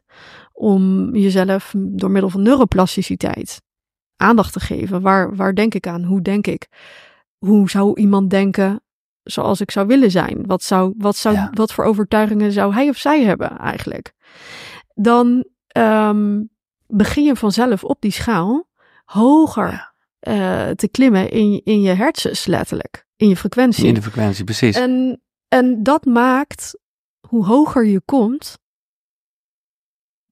om 0.54 1.16
jezelf 1.16 1.74
door 1.78 2.12
middel 2.12 2.30
van 2.30 2.42
neuroplasticiteit 2.42 3.62
aandacht 4.16 4.54
te 4.54 4.60
geven, 4.60 5.02
waar, 5.02 5.36
waar 5.36 5.56
denk 5.56 5.74
ik 5.74 5.88
aan, 5.88 6.04
hoe 6.04 6.22
denk 6.22 6.48
ik, 6.48 6.68
hoe 7.38 7.70
zou 7.70 8.00
iemand 8.00 8.30
denken 8.30 8.82
zoals 9.24 9.62
ik 9.62 9.72
zou 9.72 9.88
willen 9.88 10.12
zijn? 10.12 10.46
Wat, 10.46 10.64
zou, 10.64 10.94
wat, 10.98 11.16
zou, 11.16 11.36
Ja. 11.36 11.50
wat 11.54 11.74
voor 11.74 11.84
overtuigingen 11.86 12.52
zou 12.52 12.74
hij 12.74 12.90
of 12.90 12.98
zij 12.98 13.24
hebben 13.24 13.58
eigenlijk? 13.58 14.14
Dan 14.94 15.46
ehm, 15.68 16.42
begin 16.88 17.24
je 17.24 17.36
vanzelf 17.36 17.84
op 17.84 18.02
die 18.02 18.12
schaal 18.12 18.70
hoger 19.06 19.72
Ja. 19.72 19.90
eh, 20.20 20.70
te 20.76 20.88
klimmen 20.90 21.30
in, 21.30 21.62
in 21.64 21.82
je 21.82 21.92
hersens, 21.94 22.46
letterlijk. 22.46 23.06
In 23.16 23.28
je 23.28 23.38
frequentie. 23.38 23.86
In 23.86 23.94
de 23.94 24.02
frequentie, 24.02 24.44
precies. 24.44 24.76
En, 24.76 25.22
en 25.48 25.84
dat 25.84 26.06
maakt, 26.06 26.78
hoe 27.28 27.46
hoger 27.46 27.86
je 27.86 28.02
komt, 28.06 28.58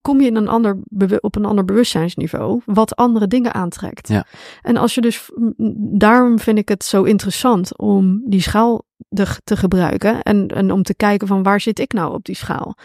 kom 0.01 0.21
je 0.21 0.27
in 0.27 0.35
een 0.35 0.47
ander 0.47 0.77
op 1.19 1.35
een 1.35 1.45
ander 1.45 1.65
bewustzijnsniveau, 1.65 2.61
wat 2.65 2.95
andere 2.95 3.27
dingen 3.27 3.53
aantrekt. 3.53 4.07
Ja. 4.07 4.25
En 4.61 4.77
als 4.77 4.95
je 4.95 5.01
dus, 5.01 5.29
daarom 5.97 6.39
vind 6.39 6.57
ik 6.57 6.69
het 6.69 6.83
zo 6.83 7.03
interessant 7.03 7.77
om 7.77 8.21
die 8.25 8.41
schaal 8.41 8.83
te 9.43 9.57
gebruiken 9.57 10.21
en, 10.21 10.47
en 10.47 10.71
om 10.71 10.83
te 10.83 10.95
kijken 10.95 11.27
van 11.27 11.43
waar 11.43 11.61
zit 11.61 11.79
ik 11.79 11.93
nou 11.93 12.13
op 12.13 12.25
die 12.25 12.35
schaal. 12.35 12.75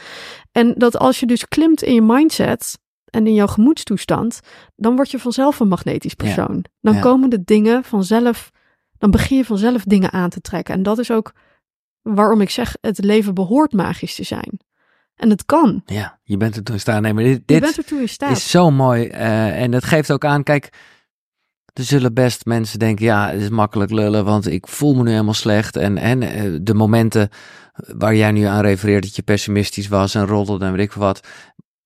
En 0.52 0.74
dat 0.76 0.98
als 0.98 1.20
je 1.20 1.26
dus 1.26 1.48
klimt 1.48 1.82
in 1.82 1.94
je 1.94 2.02
mindset 2.02 2.78
en 3.04 3.26
in 3.26 3.34
jouw 3.34 3.46
gemoedstoestand, 3.46 4.40
dan 4.76 4.96
word 4.96 5.10
je 5.10 5.18
vanzelf 5.18 5.60
een 5.60 5.68
magnetisch 5.68 6.14
Ja. 6.16 6.24
persoon. 6.24 6.64
Dan 6.80 6.94
Ja. 6.94 7.00
komen 7.00 7.30
de 7.30 7.44
dingen 7.44 7.84
vanzelf, 7.84 8.50
dan 8.98 9.10
begin 9.10 9.36
je 9.36 9.44
vanzelf 9.44 9.82
dingen 9.84 10.12
aan 10.12 10.30
te 10.30 10.40
trekken. 10.40 10.74
En 10.74 10.82
dat 10.82 10.98
is 10.98 11.10
ook 11.10 11.32
waarom 12.02 12.40
ik 12.40 12.50
zeg, 12.50 12.76
het 12.80 13.04
leven 13.04 13.34
behoort 13.34 13.72
magisch 13.72 14.14
te 14.14 14.24
zijn. 14.24 14.58
En 15.16 15.30
het 15.30 15.44
kan. 15.44 15.82
Ja, 15.86 16.18
je 16.22 16.36
bent 16.36 16.56
er 16.56 16.62
toe 16.62 16.74
in 16.74 16.80
staat. 16.80 17.00
Nee, 17.00 17.12
maar 17.12 17.24
dit, 17.24 17.32
Je 17.36 17.42
dit 17.46 17.60
bent 17.60 17.90
in 17.90 18.08
staat. 18.08 18.36
is 18.36 18.50
zo 18.50 18.70
mooi. 18.70 19.06
eh, 19.06 19.62
en 19.62 19.72
het 19.72 19.84
geeft 19.84 20.12
ook 20.12 20.24
aan, 20.24 20.42
kijk, 20.42 20.68
er 21.72 21.84
zullen 21.84 22.14
best 22.14 22.44
mensen 22.44 22.78
denken, 22.78 23.04
ja, 23.04 23.30
het 23.30 23.40
is 23.40 23.48
makkelijk 23.48 23.90
lullen, 23.90 24.24
want 24.24 24.46
ik 24.46 24.66
voel 24.68 24.94
me 24.94 25.02
nu 25.02 25.10
helemaal 25.10 25.34
slecht. 25.34 25.76
En, 25.76 25.98
en 25.98 26.22
eh, 26.22 26.42
de 26.62 26.74
momenten 26.74 27.28
waar 27.96 28.14
jij 28.14 28.32
nu 28.32 28.42
aan 28.44 28.60
refereert, 28.60 29.02
dat 29.02 29.16
je 29.16 29.22
pessimistisch 29.22 29.88
was 29.88 30.14
en 30.14 30.26
roddelde 30.26 30.64
en 30.64 30.72
weet 30.72 30.80
ik 30.84 30.92
veel 30.92 31.02
wat. 31.02 31.20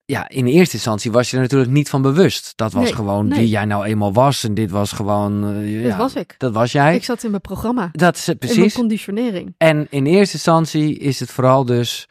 Ja, 0.04 0.28
in 0.28 0.46
eerste 0.46 0.74
instantie 0.74 1.10
was 1.12 1.30
je 1.30 1.36
er 1.36 1.42
natuurlijk 1.42 1.70
niet 1.70 1.88
van 1.88 2.02
bewust. 2.02 2.52
Dat 2.56 2.72
was 2.72 2.84
Nee, 2.84 2.94
gewoon 2.94 3.28
nee. 3.28 3.38
wie 3.38 3.48
jij 3.48 3.64
nou 3.64 3.84
eenmaal 3.84 4.12
was. 4.12 4.44
En 4.44 4.54
dit 4.54 4.70
was 4.70 4.92
gewoon, 4.92 5.44
eh, 5.48 5.82
Dat 5.82 5.90
ja, 5.90 5.96
was 5.96 6.14
ik. 6.14 6.34
dat 6.38 6.52
was 6.52 6.72
jij. 6.72 6.94
Ik 6.94 7.04
zat 7.04 7.22
in 7.24 7.30
mijn 7.30 7.42
programma. 7.42 7.88
dat 7.92 8.16
is 8.16 8.28
eh, 8.28 8.34
In 8.34 8.36
mijn 8.40 8.54
precies. 8.54 8.74
conditionering. 8.74 9.54
En 9.58 9.86
in 9.90 10.06
eerste 10.06 10.34
instantie 10.34 10.98
is 10.98 11.20
het 11.20 11.30
vooral 11.30 11.64
dus, 11.64 12.08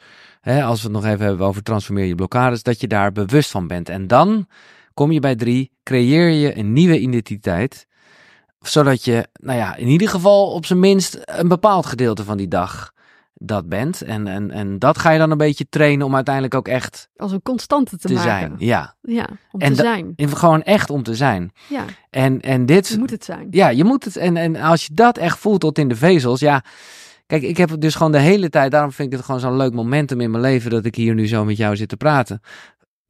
hè, 0.53 0.63
als 0.63 0.81
we 0.81 0.87
het 0.87 0.95
nog 0.95 1.05
even 1.05 1.25
hebben 1.25 1.45
over 1.45 1.63
transformeer 1.63 2.05
je 2.05 2.15
blokkades, 2.15 2.63
dat 2.63 2.81
je 2.81 2.87
daar 2.87 3.11
bewust 3.11 3.51
van 3.51 3.67
bent. 3.67 3.89
En 3.89 4.07
dan 4.07 4.47
kom 4.93 5.11
je 5.11 5.19
bij 5.19 5.35
drie, 5.35 5.71
creëer 5.83 6.29
je 6.29 6.57
een 6.57 6.73
nieuwe 6.73 6.99
identiteit, 6.99 7.87
zodat 8.61 9.05
je, 9.05 9.27
nou 9.33 9.57
ja, 9.57 9.75
in 9.75 9.87
ieder 9.87 10.09
geval 10.09 10.51
op 10.51 10.65
zijn 10.65 10.79
minst 10.79 11.19
een 11.25 11.47
bepaald 11.47 11.85
gedeelte 11.85 12.23
van 12.23 12.37
die 12.37 12.47
dag 12.47 12.91
dat 13.33 13.69
bent. 13.69 14.01
En, 14.01 14.27
en, 14.27 14.51
en 14.51 14.79
dat 14.79 14.97
ga 14.97 15.11
je 15.11 15.19
dan 15.19 15.31
een 15.31 15.37
beetje 15.37 15.69
trainen 15.69 16.05
om 16.05 16.15
uiteindelijk 16.15 16.55
ook 16.55 16.67
echt 16.67 17.09
Als 17.17 17.31
een 17.31 17.41
constante 17.41 17.97
te, 17.97 18.07
te, 18.07 18.13
maken. 18.13 18.29
zijn. 18.29 18.55
Ja, 18.57 18.95
Ja, 19.01 19.27
om 19.51 19.59
En 19.59 19.73
te 19.73 19.81
zijn. 19.81 20.13
En 20.15 20.37
gewoon 20.37 20.63
echt 20.63 20.89
om 20.89 21.03
te 21.03 21.15
zijn. 21.15 21.51
Ja, 21.69 21.83
En, 22.09 22.41
en 22.41 22.65
dit, 22.65 22.87
je 22.87 22.97
moet 22.97 23.09
het 23.09 23.23
zijn. 23.23 23.47
ja, 23.51 23.67
je 23.69 23.83
moet 23.83 24.03
het. 24.05 24.15
En, 24.15 24.37
en 24.37 24.55
als 24.55 24.85
je 24.85 24.93
dat 24.93 25.17
echt 25.17 25.37
voelt 25.37 25.59
tot 25.59 25.77
in 25.77 25.87
de 25.87 25.95
vezels, 25.95 26.39
ja. 26.39 26.63
Kijk, 27.28 27.41
ik 27.41 27.57
heb 27.57 27.69
het 27.69 27.82
dus 27.82 27.95
gewoon 27.95 28.11
de 28.11 28.19
hele 28.19 28.49
tijd. 28.49 28.71
Daarom 28.71 28.91
vind 28.91 29.11
ik 29.11 29.17
het 29.17 29.25
gewoon 29.25 29.41
zo'n 29.41 29.57
leuk 29.57 29.73
momentum 29.73 30.21
in 30.21 30.32
mijn 30.32 30.43
leven 30.43 30.71
dat 30.71 30.86
ik 30.86 30.95
hier 30.95 31.13
nu 31.13 31.28
zo 31.28 31.45
met 31.45 31.57
jou 31.57 31.75
zit 31.75 31.89
te 31.89 31.97
praten. 31.97 32.41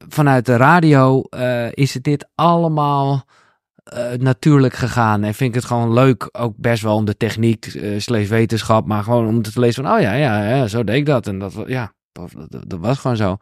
Vanuit 0.08 0.46
de 0.46 0.56
radio 0.56 1.22
eh, 1.22 1.72
is 1.72 1.94
het 1.94 2.02
dit 2.02 2.28
allemaal 2.34 3.24
eh, 3.82 4.12
natuurlijk 4.12 4.74
gegaan. 4.74 5.22
En 5.22 5.34
vind 5.34 5.50
ik 5.50 5.54
het 5.54 5.64
gewoon 5.64 5.92
leuk, 5.92 6.28
ook 6.32 6.56
best 6.56 6.82
wel 6.82 6.94
om 6.94 7.04
de 7.04 7.16
techniek, 7.16 7.66
eh 7.66 8.00
slechts 8.00 8.28
wetenschap, 8.28 8.86
maar 8.86 9.02
gewoon 9.02 9.26
om 9.26 9.42
te 9.42 9.60
lezen 9.60 9.84
van, 9.84 9.94
oh 9.94 10.00
ja, 10.00 10.12
ja, 10.12 10.48
ja, 10.48 10.66
zo 10.66 10.84
deed 10.84 10.96
ik 10.96 11.06
dat. 11.06 11.26
En 11.26 11.38
dat, 11.38 11.54
ja, 11.66 11.92
dat, 12.12 12.30
dat, 12.48 12.70
dat 12.70 12.78
was 12.78 12.98
gewoon 12.98 13.16
zo. 13.16 13.36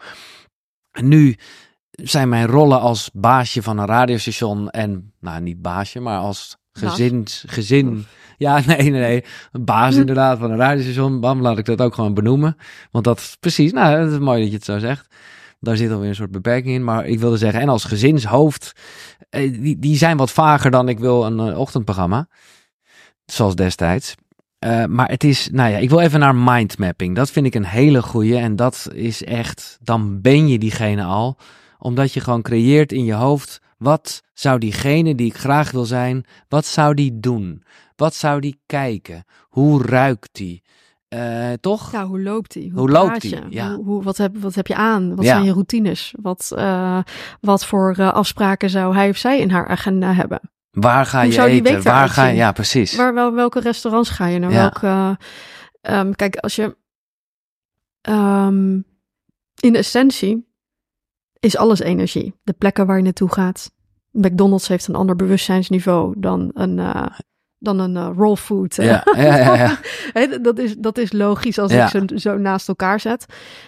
En 0.91 1.09
nu 1.09 1.37
zijn 1.91 2.29
mijn 2.29 2.47
rollen 2.47 2.81
als 2.81 3.11
baasje 3.12 3.62
van 3.62 3.79
een 3.79 3.87
radiostation 3.87 4.70
en, 4.70 5.12
nou 5.20 5.41
niet 5.41 5.62
baasje, 5.62 6.01
maar 6.01 6.18
als 6.18 6.57
gezins, 6.72 7.45
gezin. 7.47 8.07
Ja, 8.45 8.61
nee, 8.66 8.91
nee, 8.91 8.91
nee. 8.91 9.24
Een 9.53 9.64
baas 9.64 9.97
inderdaad 9.97 10.39
van 10.39 10.51
een 10.51 10.57
radiostation. 10.57 11.20
Bam, 11.20 11.41
laat 11.41 11.59
ik 11.59 11.64
dat 11.64 11.80
ook 11.80 11.95
gewoon 11.95 12.14
benoemen. 12.14 12.57
Want 12.91 13.05
dat 13.05 13.18
is 13.18 13.37
precies, 13.41 13.72
nou, 13.72 13.99
het 13.99 14.12
is 14.12 14.18
mooi 14.18 14.41
dat 14.41 14.49
je 14.49 14.57
het 14.57 14.64
zo 14.64 14.78
zegt. 14.78 15.14
Daar 15.61 15.76
zit 15.76 15.91
alweer 15.91 16.09
een 16.09 16.14
soort 16.14 16.30
beperking 16.30 16.74
in. 16.74 16.84
Maar 16.84 17.07
ik 17.07 17.18
wilde 17.18 17.37
zeggen, 17.37 17.61
en 17.61 17.68
als 17.68 17.84
gezinshoofd, 17.84 18.72
eh, 19.30 19.53
die, 19.61 19.78
die 19.78 19.97
zijn 19.97 20.16
wat 20.16 20.30
vager 20.30 20.70
dan 20.70 20.89
ik 20.89 20.99
wil 20.99 21.26
een 21.26 21.41
eh, 21.41 21.59
ochtendprogramma. 21.59 22.28
Zoals 23.24 23.55
destijds. 23.55 24.14
Eh, 24.59 24.84
maar 24.84 25.09
het 25.09 25.24
is, 25.24 25.49
nou 25.53 25.70
ja, 25.70 25.76
ik 25.76 25.91
wil 25.91 26.01
even 26.01 26.20
naar 26.20 26.34
mindmapping. 26.34 27.16
Dat 27.16 27.30
vind 27.30 27.47
ik 27.47 27.55
een 27.55 27.64
hele 27.64 28.03
goeie. 28.03 28.37
En 28.37 28.57
dat 28.57 28.89
is 28.95 29.24
echt, 29.24 29.78
dan 29.82 30.20
ben 30.20 30.49
je 30.49 30.59
diegene 30.59 31.05
al. 31.05 31.37
Omdat 31.78 32.12
je 32.12 32.20
gewoon 32.20 32.43
creëert 32.43 32.93
in 32.93 33.05
je 33.05 33.14
hoofd. 33.14 33.61
Wat 33.78 34.22
zou 34.34 34.59
diegene 34.59 35.14
die 35.14 35.26
ik 35.26 35.37
graag 35.37 35.70
wil 35.70 35.84
zijn, 35.84 36.24
wat 36.49 36.66
zou 36.66 36.95
die 36.95 37.20
doen? 37.20 37.62
Wat 37.97 38.14
zou 38.14 38.40
die 38.40 38.61
kijken? 38.66 39.24
Hoe 39.49 39.82
ruikt 39.82 40.28
die? 40.32 40.62
Eh, 41.09 41.53
toch? 41.53 41.92
Ja, 41.92 42.07
hoe 42.07 42.20
loopt 42.22 42.53
die? 42.53 42.72
Hoe 42.72 42.90
loopt 42.90 43.20
die? 43.20 43.30
je? 43.30 43.47
Ja. 43.51 43.74
Hoe, 43.74 43.84
hoe, 43.84 44.03
wat, 44.03 44.16
heb, 44.16 44.36
wat 44.36 44.55
heb 44.55 44.66
je 44.66 44.74
aan? 44.74 45.14
Wat 45.16 45.24
Ja. 45.24 45.30
zijn 45.30 45.44
je 45.44 45.53
routines? 45.53 46.14
Wat, 46.20 46.53
eh, 46.57 46.99
wat 47.40 47.66
voor 47.66 47.94
eh, 47.99 48.12
afspraken 48.12 48.70
zou 48.70 48.94
hij 48.94 49.09
of 49.09 49.16
zij 49.16 49.40
in 49.40 49.51
haar 49.51 49.66
agenda 49.68 50.12
hebben? 50.12 50.40
Waar 50.70 51.07
ga 51.07 51.22
je 51.22 51.42
eten? 51.44 51.82
Waar 51.82 52.09
ga 52.09 52.26
je? 52.26 52.36
Ja, 52.36 52.53
precies. 52.53 52.97
Waar, 52.97 53.14
wel, 53.14 53.32
welke 53.34 53.61
restaurants 53.61 54.11
ga 54.11 54.26
je 54.26 54.38
naar? 54.38 54.51
Ja. 54.51 54.57
Welke, 54.57 55.18
ehm, 55.80 56.12
kijk, 56.12 56.36
als 56.36 56.57
je 56.57 56.76
ehm, 58.01 58.80
in 59.61 59.74
essentie 59.74 60.49
is 61.38 61.57
alles 61.57 61.80
energie. 61.80 62.34
De 62.42 62.53
plekken 62.53 62.86
waar 62.86 62.97
je 62.97 63.03
naartoe 63.03 63.32
gaat. 63.32 63.72
McDonald's 64.11 64.68
heeft 64.68 64.88
een 64.88 64.94
ander 64.94 65.16
bewustzijnsniveau 65.16 66.14
dan 66.18 66.51
een, 66.55 66.78
dan 67.59 67.79
een 67.79 67.97
eh, 67.97 68.11
raw 68.17 68.37
food. 68.37 68.75
Ja, 68.75 69.07
ja, 69.17 69.79
ja, 70.15 70.27
dat, 70.41 70.59
is, 70.59 70.75
dat 70.77 70.99
is 70.99 71.13
logisch 71.13 71.59
als 71.59 71.73
ik 71.73 71.89
ze 71.89 72.05
zo 72.15 72.37
naast 72.37 72.69
elkaar 72.69 73.01
zet. 73.01 73.27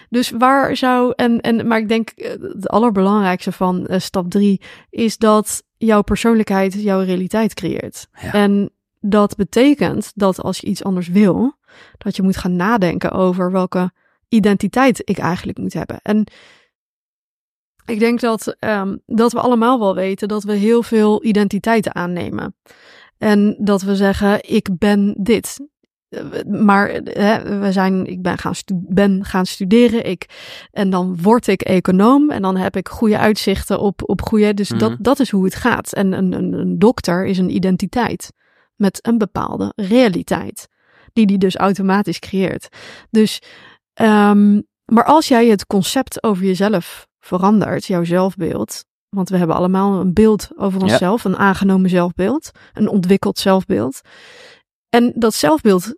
Dus 0.09 0.29
waar 0.29 0.75
zou. 0.75 1.13
En, 1.15 1.41
en, 1.41 1.67
maar 1.67 1.79
ik 1.79 1.87
denk 1.87 2.09
eh, 2.09 2.29
het 2.29 2.69
allerbelangrijkste 2.69 3.51
van 3.51 3.87
eh, 3.87 3.99
stap 3.99 4.29
drie 4.29 4.61
is 4.89 5.17
dat 5.17 5.63
jouw 5.77 6.01
persoonlijkheid 6.01 6.73
jouw 6.73 7.01
realiteit 7.01 7.53
creëert. 7.53 8.07
Ja. 8.21 8.33
En 8.33 8.69
dat 8.99 9.35
betekent 9.35 10.11
dat 10.15 10.41
als 10.41 10.57
je 10.57 10.67
iets 10.67 10.83
anders 10.83 11.07
wil, 11.07 11.57
dat 11.97 12.15
je 12.15 12.21
moet 12.21 12.37
gaan 12.37 12.55
nadenken 12.55 13.11
over 13.11 13.51
welke 13.51 13.91
identiteit 14.29 15.01
ik 15.03 15.17
eigenlijk 15.17 15.57
moet 15.57 15.73
hebben. 15.73 15.99
En 16.01 16.27
ik 17.89 17.99
denk 17.99 18.19
dat, 18.19 18.55
ehm, 18.59 18.97
dat 19.05 19.31
we 19.31 19.39
allemaal 19.39 19.79
wel 19.79 19.95
weten 19.95 20.27
dat 20.27 20.43
we 20.43 20.53
heel 20.53 20.83
veel 20.83 21.25
identiteiten 21.25 21.95
aannemen. 21.95 22.55
En 23.19 23.55
dat 23.59 23.81
we 23.81 23.95
zeggen, 23.95 24.49
ik 24.53 24.69
ben 24.77 25.15
dit. 25.19 25.67
Maar 26.47 26.89
hè, 27.03 27.59
we 27.59 27.71
zijn, 27.71 28.05
ik 28.05 28.21
ben 28.21 28.37
gaan, 28.37 28.53
ben 28.87 29.25
gaan 29.25 29.45
studeren 29.45 30.05
ik, 30.05 30.25
en 30.71 30.89
dan 30.89 31.21
word 31.21 31.47
ik 31.47 31.61
econoom 31.61 32.29
en 32.31 32.41
dan 32.41 32.57
heb 32.57 32.75
ik 32.75 32.87
goede 32.87 33.17
uitzichten 33.17 33.79
op, 33.79 34.01
op 34.09 34.21
goede. 34.21 34.53
Dus 34.53 34.69
dat, 34.69 34.91
Mhm. 34.91 35.01
dat 35.01 35.19
is 35.19 35.29
hoe 35.29 35.43
het 35.43 35.55
gaat. 35.55 35.93
En 35.93 36.13
een, 36.13 36.33
een, 36.33 36.53
een 36.53 36.79
dokter 36.79 37.25
is 37.25 37.37
een 37.37 37.55
identiteit 37.55 38.31
met 38.75 38.99
een 39.07 39.17
bepaalde 39.17 39.73
realiteit, 39.75 40.67
die 41.13 41.25
die 41.25 41.37
dus 41.37 41.55
automatisch 41.55 42.19
creëert. 42.19 42.67
Dus, 43.09 43.41
ehm, 43.93 44.61
maar 44.85 45.03
als 45.05 45.27
jij 45.27 45.47
het 45.47 45.65
concept 45.67 46.23
over 46.23 46.43
jezelf 46.45 47.07
verandert, 47.19 47.85
jouw 47.85 48.03
zelfbeeld, 48.03 48.85
want 49.09 49.29
we 49.29 49.37
hebben 49.37 49.55
allemaal 49.55 49.99
een 49.99 50.13
beeld 50.13 50.49
over 50.55 50.79
Ja. 50.79 50.85
onszelf, 50.85 51.23
een 51.23 51.37
aangenomen 51.37 51.89
zelfbeeld, 51.89 52.51
een 52.73 52.89
ontwikkeld 52.89 53.37
zelfbeeld. 53.39 54.01
En 54.89 55.11
dat 55.15 55.33
zelfbeeld 55.33 55.95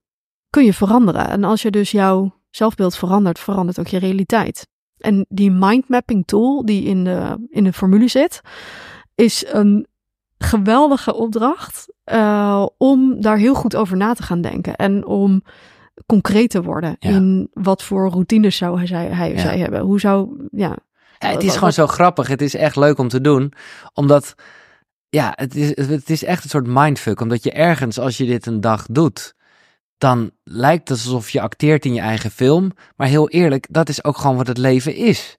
kun 0.50 0.66
je 0.66 0.74
veranderen. 0.74 1.28
En 1.30 1.44
als 1.44 1.62
je 1.62 1.72
dus 1.72 1.92
jouw 1.92 2.34
zelfbeeld 2.50 2.96
verandert, 2.96 3.40
verandert 3.40 3.80
ook 3.80 3.88
je 3.88 4.00
realiteit. 4.00 4.68
En 4.98 5.26
die 5.30 5.52
mindmapping 5.52 6.26
tool 6.26 6.66
die 6.66 6.84
in 6.84 7.04
de, 7.04 7.48
in 7.50 7.64
de 7.64 7.74
formule 7.74 8.08
zit, 8.08 8.42
is 9.16 9.46
een 9.48 9.88
geweldige 10.38 11.14
opdracht 11.14 11.94
eh, 12.04 12.66
om 12.78 13.22
daar 13.22 13.38
heel 13.38 13.54
goed 13.54 13.76
over 13.76 13.98
na 13.98 14.14
te 14.14 14.24
gaan 14.24 14.42
denken. 14.42 14.76
En 14.76 15.06
om 15.06 15.44
concreet 16.06 16.50
te 16.50 16.62
worden 16.64 16.96
Ja. 17.00 17.10
in 17.10 17.50
wat 17.54 17.84
voor 17.84 18.10
routines 18.10 18.58
zou 18.58 18.80
hij, 18.86 19.08
hij 19.08 19.32
Ja. 19.32 19.40
zij 19.40 19.60
hebben. 19.60 19.80
Hoe 19.82 20.00
zou, 20.00 20.48
ja, 20.52 20.78
Ja, 21.22 21.30
het 21.30 21.44
is 21.44 21.54
gewoon 21.54 21.74
zo 21.74 21.88
grappig. 21.88 22.28
Het 22.28 22.42
is 22.42 22.56
echt 22.56 22.76
leuk 22.76 22.98
om 22.98 23.08
te 23.08 23.22
doen. 23.22 23.54
Omdat, 23.94 24.36
ja, 25.10 25.34
het 25.36 25.56
is, 25.56 25.88
het 25.88 26.10
is 26.10 26.24
echt 26.24 26.44
een 26.44 26.50
soort 26.50 26.68
mindfuck. 26.68 27.22
Omdat 27.22 27.44
je 27.44 27.52
ergens, 27.52 28.00
als 28.00 28.18
je 28.18 28.26
dit 28.26 28.46
een 28.46 28.62
dag 28.62 28.86
doet, 28.90 29.34
dan 29.98 30.32
lijkt 30.44 30.90
het 30.90 30.98
alsof 30.98 31.30
je 31.30 31.42
acteert 31.42 31.86
in 31.86 31.94
je 31.94 32.02
eigen 32.02 32.32
film. 32.32 32.72
Maar 32.96 33.08
heel 33.08 33.30
eerlijk, 33.30 33.68
dat 33.70 33.90
is 33.90 34.04
ook 34.04 34.18
gewoon 34.18 34.38
wat 34.38 34.48
het 34.48 34.58
leven 34.58 34.96
is. 34.96 35.38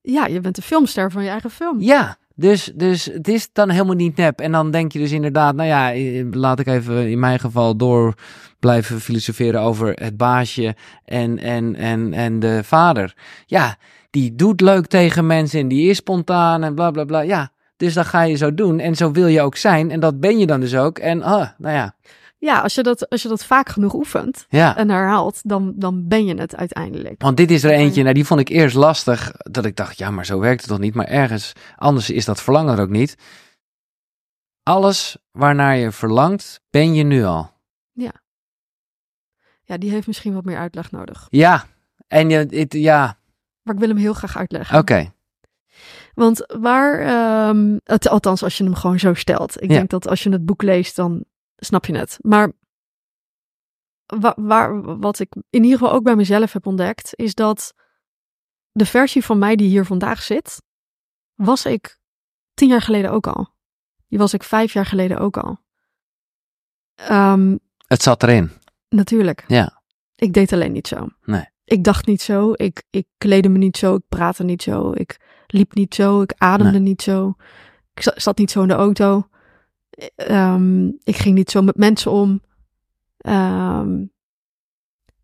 ja, 0.00 0.26
je 0.26 0.40
bent 0.40 0.56
de 0.56 0.62
filmster 0.62 1.10
van 1.10 1.22
je 1.22 1.28
eigen 1.28 1.50
film. 1.50 1.80
Ja, 1.80 2.18
dus, 2.34 2.72
dus 2.74 3.04
het 3.04 3.28
is 3.28 3.48
dan 3.52 3.70
helemaal 3.70 3.94
niet 3.94 4.16
nep. 4.16 4.40
En 4.40 4.52
dan 4.52 4.70
denk 4.70 4.92
je 4.92 4.98
dus 4.98 5.12
inderdaad, 5.12 5.54
nou 5.54 5.68
ja, 5.68 5.92
laat 6.30 6.60
ik 6.60 6.66
even 6.66 7.10
in 7.10 7.18
mijn 7.18 7.38
geval 7.38 7.76
door 7.76 8.14
blijven 8.58 9.00
filosoferen 9.00 9.60
over 9.60 9.92
het 9.94 10.16
baasje 10.16 10.76
en, 11.04 11.38
en, 11.38 11.74
en, 11.74 12.12
en 12.12 12.40
de 12.40 12.60
vader. 12.64 13.14
Ja, 13.46 13.76
die 14.12 14.34
doet 14.34 14.60
leuk 14.60 14.86
tegen 14.86 15.26
mensen 15.26 15.60
en 15.60 15.68
die 15.68 15.90
is 15.90 15.96
spontaan 15.96 16.62
en 16.62 16.74
bla 16.74 16.90
bla 16.90 17.04
bla. 17.04 17.20
Ja, 17.20 17.52
dus 17.76 17.94
dat 17.94 18.06
ga 18.06 18.22
je 18.22 18.36
zo 18.36 18.54
doen 18.54 18.78
en 18.78 18.94
zo 18.94 19.10
wil 19.10 19.26
je 19.26 19.40
ook 19.40 19.56
zijn 19.56 19.90
en 19.90 20.00
dat 20.00 20.20
ben 20.20 20.38
je 20.38 20.46
dan 20.46 20.60
dus 20.60 20.76
ook. 20.76 20.98
En 20.98 21.22
ah, 21.22 21.48
nou 21.58 21.74
ja, 21.74 21.94
Ja, 22.38 22.60
als 22.60 22.74
je 22.74 22.82
dat, 22.82 23.08
als 23.08 23.22
je 23.22 23.28
dat 23.28 23.44
vaak 23.44 23.68
genoeg 23.68 23.94
oefent 23.94 24.46
ja. 24.48 24.76
en 24.76 24.90
herhaalt, 24.90 25.40
dan, 25.42 25.72
dan 25.76 26.08
ben 26.08 26.24
je 26.24 26.34
het 26.34 26.56
uiteindelijk. 26.56 27.22
Want 27.22 27.36
dit 27.36 27.50
is 27.50 27.64
er 27.64 27.70
eentje, 27.70 28.02
nou 28.02 28.14
die 28.14 28.26
vond 28.26 28.40
ik 28.40 28.48
eerst 28.48 28.76
lastig, 28.76 29.32
dat 29.36 29.64
ik 29.64 29.76
dacht, 29.76 29.98
ja, 29.98 30.10
maar 30.10 30.26
zo 30.26 30.38
werkt 30.38 30.60
het 30.60 30.70
toch 30.70 30.78
niet? 30.78 30.94
Maar 30.94 31.06
ergens 31.06 31.52
anders 31.76 32.10
is 32.10 32.24
dat 32.24 32.42
verlangen 32.42 32.76
er 32.76 32.82
ook 32.82 32.88
niet. 32.88 33.16
Alles 34.62 35.16
waarnaar 35.30 35.76
je 35.76 35.92
verlangt, 35.92 36.60
ben 36.70 36.94
je 36.94 37.02
nu 37.02 37.24
al. 37.24 37.50
Ja, 39.64 39.78
die 39.78 39.90
heeft 39.90 40.06
misschien 40.06 40.34
wat 40.34 40.44
meer 40.44 40.58
uitleg 40.58 40.90
nodig. 40.90 41.26
Ja, 41.30 41.64
en 42.08 42.30
je, 42.30 42.46
het, 42.50 42.72
ja, 42.72 43.18
Maar 43.62 43.74
ik 43.74 43.80
wil 43.80 43.88
hem 43.88 43.96
heel 43.98 44.12
graag 44.14 44.36
uitleggen. 44.36 44.78
oké. 44.78 45.12
Want 46.14 46.44
waar, 46.58 46.98
ehm, 47.00 47.78
het, 47.84 48.08
althans 48.08 48.42
als 48.42 48.58
je 48.58 48.64
hem 48.64 48.74
gewoon 48.74 48.98
zo 48.98 49.14
stelt. 49.14 49.62
Ik 49.62 49.70
Ja. 49.70 49.76
denk 49.76 49.90
dat 49.90 50.08
als 50.08 50.22
je 50.22 50.30
het 50.30 50.44
boek 50.46 50.62
leest, 50.62 50.96
dan 50.96 51.24
snap 51.56 51.86
je 51.86 51.96
het. 51.96 52.18
Maar 52.20 52.52
wa- 54.06 54.34
waar, 54.36 54.98
wat 54.98 55.18
ik 55.18 55.32
in 55.50 55.62
ieder 55.64 55.78
geval 55.78 55.94
ook 55.94 56.02
bij 56.02 56.16
mezelf 56.16 56.52
heb 56.52 56.66
ontdekt, 56.66 57.10
is 57.14 57.34
dat 57.34 57.74
de 58.72 58.86
versie 58.86 59.24
van 59.24 59.38
mij 59.38 59.56
die 59.56 59.68
hier 59.68 59.84
vandaag 59.84 60.22
zit, 60.22 60.62
was 61.34 61.66
ik 61.66 61.98
tien 62.54 62.68
jaar 62.68 62.82
geleden 62.82 63.10
ook 63.10 63.26
al. 63.26 63.48
Die 64.08 64.18
was 64.18 64.34
ik 64.34 64.42
vijf 64.42 64.72
jaar 64.72 64.86
geleden 64.86 65.18
ook 65.18 65.36
al. 65.36 65.58
Ehm, 66.94 67.56
Het 67.86 68.02
zat 68.02 68.22
erin. 68.22 68.50
natuurlijk. 68.88 69.44
Ja. 69.48 69.82
Ik 70.14 70.32
deed 70.32 70.52
alleen 70.52 70.72
niet 70.72 70.88
zo. 70.88 71.06
Nee. 71.24 71.44
Ik 71.72 71.84
dacht 71.84 72.06
niet 72.06 72.22
zo. 72.22 72.52
Ik, 72.54 72.82
ik 72.90 73.06
kleedde 73.18 73.48
me 73.48 73.58
niet 73.58 73.76
zo. 73.76 73.94
Ik 73.94 74.02
praatte 74.08 74.44
niet 74.44 74.62
zo. 74.62 74.90
Ik 74.94 75.16
liep 75.46 75.74
niet 75.74 75.94
zo. 75.94 76.22
Ik 76.22 76.34
ademde 76.36 76.72
Nee. 76.72 76.80
niet 76.80 77.02
zo. 77.02 77.34
Ik 77.94 78.02
za- 78.02 78.12
zat 78.16 78.38
niet 78.38 78.50
zo 78.50 78.62
in 78.62 78.68
de 78.68 78.74
auto. 78.74 79.26
Ehm, 80.16 80.86
ik 80.86 81.16
ging 81.16 81.34
niet 81.34 81.50
zo 81.50 81.62
met 81.62 81.76
mensen 81.76 82.10
om. 82.10 82.40
Ehm, 83.18 84.04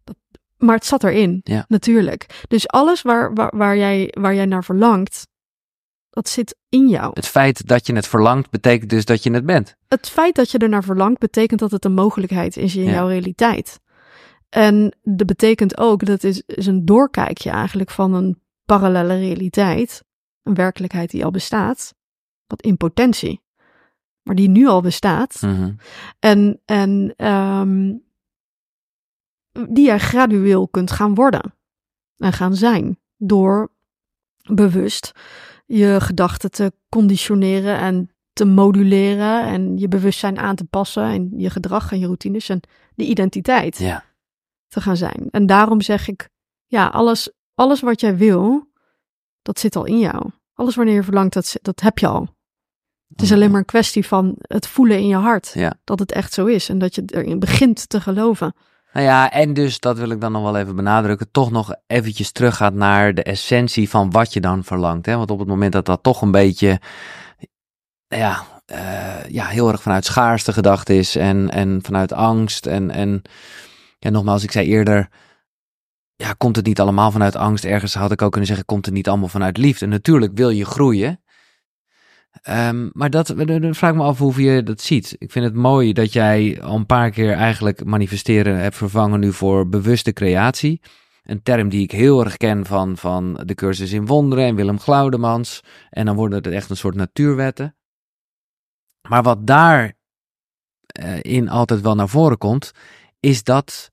dat, 0.04 0.16
maar 0.56 0.74
het 0.74 0.86
zat 0.86 1.04
erin, 1.04 1.40
Ja. 1.44 1.64
natuurlijk. 1.68 2.44
Dus 2.48 2.68
alles 2.68 3.02
waar, 3.02 3.34
waar, 3.34 3.56
waar, 3.56 3.76
jij, 3.76 4.14
waar 4.20 4.34
jij 4.34 4.46
naar 4.46 4.64
verlangt, 4.64 5.26
dat 6.10 6.28
zit 6.28 6.56
in 6.68 6.88
jou. 6.88 7.10
Het 7.14 7.26
feit 7.26 7.66
dat 7.66 7.86
je 7.86 7.94
het 7.94 8.06
verlangt, 8.06 8.50
betekent 8.50 8.90
dus 8.90 9.04
dat 9.04 9.22
je 9.22 9.30
het 9.32 9.46
bent. 9.46 9.76
Het 9.88 10.08
feit 10.08 10.34
dat 10.34 10.50
je 10.50 10.58
er 10.58 10.68
naar 10.68 10.84
verlangt, 10.84 11.18
betekent 11.20 11.60
dat 11.60 11.70
het 11.70 11.84
een 11.84 11.94
mogelijkheid 11.94 12.56
is 12.56 12.76
in 12.76 12.84
Ja. 12.84 12.90
jouw 12.90 13.06
realiteit. 13.06 13.80
En 14.48 14.96
dat 15.02 15.26
betekent 15.26 15.78
ook, 15.78 16.04
dat 16.04 16.24
is, 16.24 16.42
is 16.46 16.66
een 16.66 16.84
doorkijkje 16.84 17.50
eigenlijk 17.50 17.90
van 17.90 18.14
een 18.14 18.42
parallele 18.64 19.18
realiteit. 19.18 20.04
Een 20.42 20.54
werkelijkheid 20.54 21.10
die 21.10 21.24
al 21.24 21.30
bestaat, 21.30 21.94
wat 22.46 22.62
in 22.62 22.76
potentie. 22.76 23.42
Maar 24.22 24.34
die 24.34 24.48
nu 24.48 24.66
al 24.66 24.80
bestaat. 24.80 25.42
Mhm. 25.42 25.74
En, 26.18 26.60
en 26.64 27.14
ehm, 27.16 27.94
die 29.68 29.84
jij 29.84 29.98
gradueel 29.98 30.68
kunt 30.68 30.90
gaan 30.90 31.14
worden. 31.14 31.54
En 32.16 32.32
gaan 32.32 32.54
zijn. 32.54 32.98
Door 33.16 33.72
bewust 34.52 35.12
je 35.66 35.96
gedachten 36.00 36.50
te 36.50 36.72
conditioneren 36.88 37.78
en 37.78 38.10
te 38.32 38.44
moduleren. 38.44 39.46
En 39.46 39.76
je 39.76 39.88
bewustzijn 39.88 40.38
aan 40.38 40.56
te 40.56 40.64
passen. 40.64 41.02
En 41.02 41.32
je 41.36 41.50
gedrag 41.50 41.92
en 41.92 41.98
je 41.98 42.06
routines 42.06 42.48
en 42.48 42.60
de 42.94 43.04
identiteit 43.04 43.78
Ja. 43.78 44.07
Te 44.68 44.80
gaan 44.80 44.96
zijn. 44.96 45.28
En 45.30 45.46
daarom 45.46 45.80
zeg 45.80 46.08
ik, 46.08 46.28
ja, 46.66 46.86
alles, 46.86 47.32
alles 47.54 47.80
wat 47.80 48.00
jij 48.00 48.16
wil, 48.16 48.70
dat 49.42 49.58
zit 49.58 49.76
al 49.76 49.84
in 49.84 49.98
jou. 49.98 50.30
Alles 50.54 50.74
wanneer 50.74 50.94
je 50.94 51.02
verlangt, 51.02 51.32
dat, 51.32 51.56
dat 51.62 51.80
heb 51.80 51.98
je 51.98 52.06
al. 52.06 52.36
Het 53.08 53.22
is 53.22 53.32
alleen 53.32 53.50
maar 53.50 53.60
een 53.60 53.66
kwestie 53.66 54.06
van 54.06 54.34
het 54.38 54.66
voelen 54.66 54.98
in 54.98 55.06
je 55.06 55.16
hart. 55.16 55.50
Ja. 55.54 55.74
Dat 55.84 55.98
het 55.98 56.12
echt 56.12 56.32
zo 56.32 56.46
is. 56.46 56.68
En 56.68 56.78
dat 56.78 56.94
je 56.94 57.02
erin 57.06 57.38
begint 57.38 57.88
te 57.88 58.00
geloven. 58.00 58.54
Nou 58.92 59.06
ja, 59.06 59.30
en 59.30 59.54
dus, 59.54 59.80
dat 59.80 59.98
wil 59.98 60.10
ik 60.10 60.20
dan 60.20 60.32
nog 60.32 60.42
wel 60.42 60.56
even 60.56 60.76
benadrukken, 60.76 61.30
toch 61.30 61.50
nog 61.50 61.74
eventjes 61.86 62.32
teruggaat 62.32 62.74
naar 62.74 63.14
de 63.14 63.22
essentie 63.22 63.88
van 63.90 64.10
wat 64.10 64.32
je 64.32 64.40
dan 64.40 64.64
verlangt. 64.64 65.06
Hè? 65.06 65.16
Want 65.16 65.30
op 65.30 65.38
het 65.38 65.48
moment 65.48 65.72
dat 65.72 65.86
dat 65.86 66.02
toch 66.02 66.22
een 66.22 66.30
beetje, 66.30 66.80
ja, 68.08 68.46
eh, 68.66 69.24
ja 69.28 69.46
heel 69.46 69.68
erg 69.68 69.82
vanuit 69.82 70.04
schaarste 70.04 70.52
gedacht 70.52 70.88
is 70.88 71.16
en, 71.16 71.50
en 71.50 71.80
vanuit 71.82 72.12
angst 72.12 72.66
en, 72.66 72.90
en 72.90 73.22
ja, 73.98 74.10
nogmaals, 74.10 74.42
ik 74.42 74.50
zei 74.50 74.66
eerder, 74.66 75.08
ja, 76.16 76.32
komt 76.32 76.56
het 76.56 76.66
niet 76.66 76.80
allemaal 76.80 77.10
vanuit 77.10 77.36
angst? 77.36 77.64
Ergens 77.64 77.94
had 77.94 78.12
ik 78.12 78.22
ook 78.22 78.30
kunnen 78.30 78.48
zeggen, 78.48 78.66
komt 78.66 78.84
het 78.84 78.94
niet 78.94 79.08
allemaal 79.08 79.28
vanuit 79.28 79.56
liefde? 79.56 79.86
Natuurlijk 79.86 80.32
wil 80.34 80.50
je 80.50 80.64
groeien. 80.64 81.20
Ehm, 82.42 82.88
maar 82.92 83.10
dat, 83.10 83.26
dan 83.26 83.74
vraag 83.74 83.90
ik 83.90 83.96
me 83.96 84.02
af 84.02 84.18
hoe 84.18 84.42
je 84.42 84.62
dat 84.62 84.80
ziet. 84.80 85.16
Ik 85.18 85.32
vind 85.32 85.44
het 85.44 85.54
mooi 85.54 85.92
dat 85.92 86.12
jij 86.12 86.62
al 86.62 86.76
een 86.76 86.86
paar 86.86 87.10
keer 87.10 87.32
eigenlijk 87.32 87.84
manifesteren 87.84 88.58
hebt 88.58 88.76
vervangen 88.76 89.20
nu 89.20 89.32
voor 89.32 89.68
bewuste 89.68 90.12
creatie. 90.12 90.80
Een 91.22 91.42
term 91.42 91.68
die 91.68 91.82
ik 91.82 91.90
heel 91.90 92.24
erg 92.24 92.36
ken 92.36 92.66
van, 92.66 92.96
van 92.96 93.40
de 93.44 93.54
cursus 93.54 93.92
in 93.92 94.06
wonderen 94.06 94.44
en 94.44 94.54
Willem 94.54 94.80
Glaudemans. 94.80 95.60
En 95.90 96.06
dan 96.06 96.16
worden 96.16 96.38
het 96.38 96.46
echt 96.46 96.70
een 96.70 96.76
soort 96.76 96.94
natuurwetten. 96.94 97.76
Maar 99.08 99.22
wat 99.22 99.46
daar 99.46 99.96
eh, 100.86 101.50
altijd 101.50 101.80
wel 101.80 101.94
naar 101.94 102.08
voren 102.08 102.38
komt, 102.38 102.72
is 103.20 103.42
dat 103.44 103.90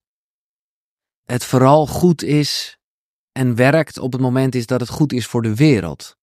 het 1.26 1.44
vooral 1.46 1.88
goed 1.88 2.24
is 2.24 2.80
en 3.32 3.56
werkt 3.56 3.98
op 4.00 4.12
het 4.12 4.22
moment 4.22 4.56
is 4.56 4.66
dat 4.66 4.80
het 4.80 4.90
goed 4.90 5.14
is 5.14 5.28
voor 5.28 5.42
de 5.42 5.56
wereld. 5.56 6.18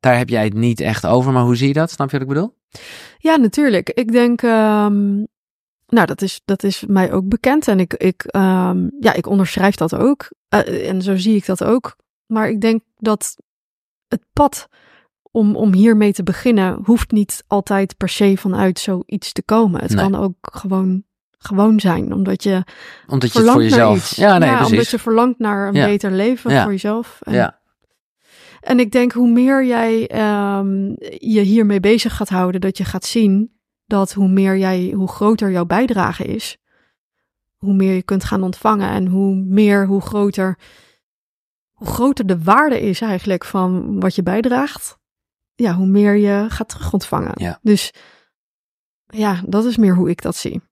Daar 0.00 0.16
heb 0.16 0.28
jij 0.28 0.44
het 0.44 0.54
niet 0.54 0.80
echt 0.80 1.06
over, 1.06 1.32
maar 1.32 1.42
hoe 1.42 1.56
zie 1.56 1.68
je 1.68 1.74
dat? 1.74 1.90
Snap 1.90 2.10
je 2.10 2.18
wat 2.18 2.28
ik 2.28 2.34
bedoel? 2.34 2.56
Ja, 3.18 3.36
natuurlijk. 3.36 3.90
Ik 3.90 4.12
denk, 4.12 4.42
ehm, 4.42 5.14
nou, 5.86 6.06
dat 6.06 6.22
is, 6.22 6.40
dat 6.44 6.62
is 6.62 6.84
mij 6.86 7.12
ook 7.12 7.28
bekend. 7.28 7.68
En 7.68 7.80
ik, 7.80 7.94
ik, 7.94 8.22
ehm, 8.22 8.88
ja, 9.00 9.12
ik 9.12 9.26
onderschrijf 9.26 9.74
dat 9.74 9.94
ook. 9.94 10.28
Eh, 10.48 10.88
en 10.88 11.02
zo 11.02 11.16
zie 11.16 11.36
ik 11.36 11.46
dat 11.46 11.64
ook. 11.64 11.96
Maar 12.26 12.48
ik 12.48 12.60
denk 12.60 12.82
dat 12.96 13.36
het 14.08 14.24
pad 14.32 14.68
om, 15.30 15.56
om 15.56 15.72
hiermee 15.74 16.12
te 16.12 16.22
beginnen, 16.22 16.78
hoeft 16.84 17.10
niet 17.10 17.44
altijd 17.46 17.96
per 17.96 18.08
se 18.08 18.36
vanuit 18.36 18.78
zoiets 18.78 19.32
te 19.32 19.42
komen. 19.42 19.80
Het 19.80 19.90
Nee. 19.94 20.04
kan 20.10 20.14
ook 20.14 20.36
gewoon, 20.40 21.04
gewoon 21.44 21.80
zijn, 21.80 22.12
omdat 22.12 22.42
je 22.42 22.62
Omdat 23.06 23.32
je 23.32 23.38
het 23.40 23.50
voor 23.50 23.62
jezelf. 23.62 23.96
iets. 23.96 24.10
Ja, 24.16 24.38
nee, 24.38 24.50
omdat 24.50 24.68
precies. 24.68 24.90
je 24.90 24.98
verlangt 24.98 25.38
naar 25.38 25.68
een 25.68 25.74
Ja. 25.74 25.86
beter 25.86 26.10
leven 26.10 26.50
Ja. 26.52 26.62
voor 26.62 26.72
jezelf. 26.72 27.18
En, 27.22 27.32
Ja, 27.32 27.60
en 28.60 28.80
ik 28.80 28.90
denk 28.92 29.12
hoe 29.12 29.28
meer 29.30 29.64
jij 29.64 30.06
ehm, 30.08 30.84
je 31.18 31.40
hiermee 31.40 31.80
bezig 31.80 32.16
gaat 32.16 32.28
houden, 32.28 32.60
dat 32.60 32.78
je 32.78 32.84
gaat 32.84 33.04
zien 33.04 33.52
dat 33.86 34.12
hoe 34.12 34.28
meer 34.28 34.56
jij, 34.56 34.92
hoe 34.96 35.08
groter 35.08 35.50
jouw 35.50 35.64
bijdrage 35.66 36.24
is, 36.24 36.56
hoe 37.56 37.74
meer 37.74 37.94
je 37.94 38.02
kunt 38.02 38.24
gaan 38.24 38.42
ontvangen 38.42 38.88
en 38.90 39.06
hoe 39.06 39.34
meer, 39.34 39.86
hoe 39.86 40.00
groter, 40.00 40.58
hoe 41.72 41.86
groter 41.88 42.26
de 42.26 42.42
waarde 42.42 42.80
is 42.80 43.00
eigenlijk 43.00 43.44
van 43.44 44.00
wat 44.00 44.14
je 44.14 44.22
bijdraagt, 44.22 44.98
ja, 45.54 45.74
hoe 45.74 45.86
meer 45.86 46.14
je 46.16 46.44
gaat 46.48 46.68
terug 46.68 46.92
ontvangen. 46.92 47.32
Ja. 47.34 47.58
Dus 47.62 47.92
ja, 49.06 49.42
dat 49.46 49.64
is 49.64 49.76
meer 49.76 49.94
hoe 49.94 50.10
ik 50.10 50.22
dat 50.22 50.36
zie. 50.36 50.62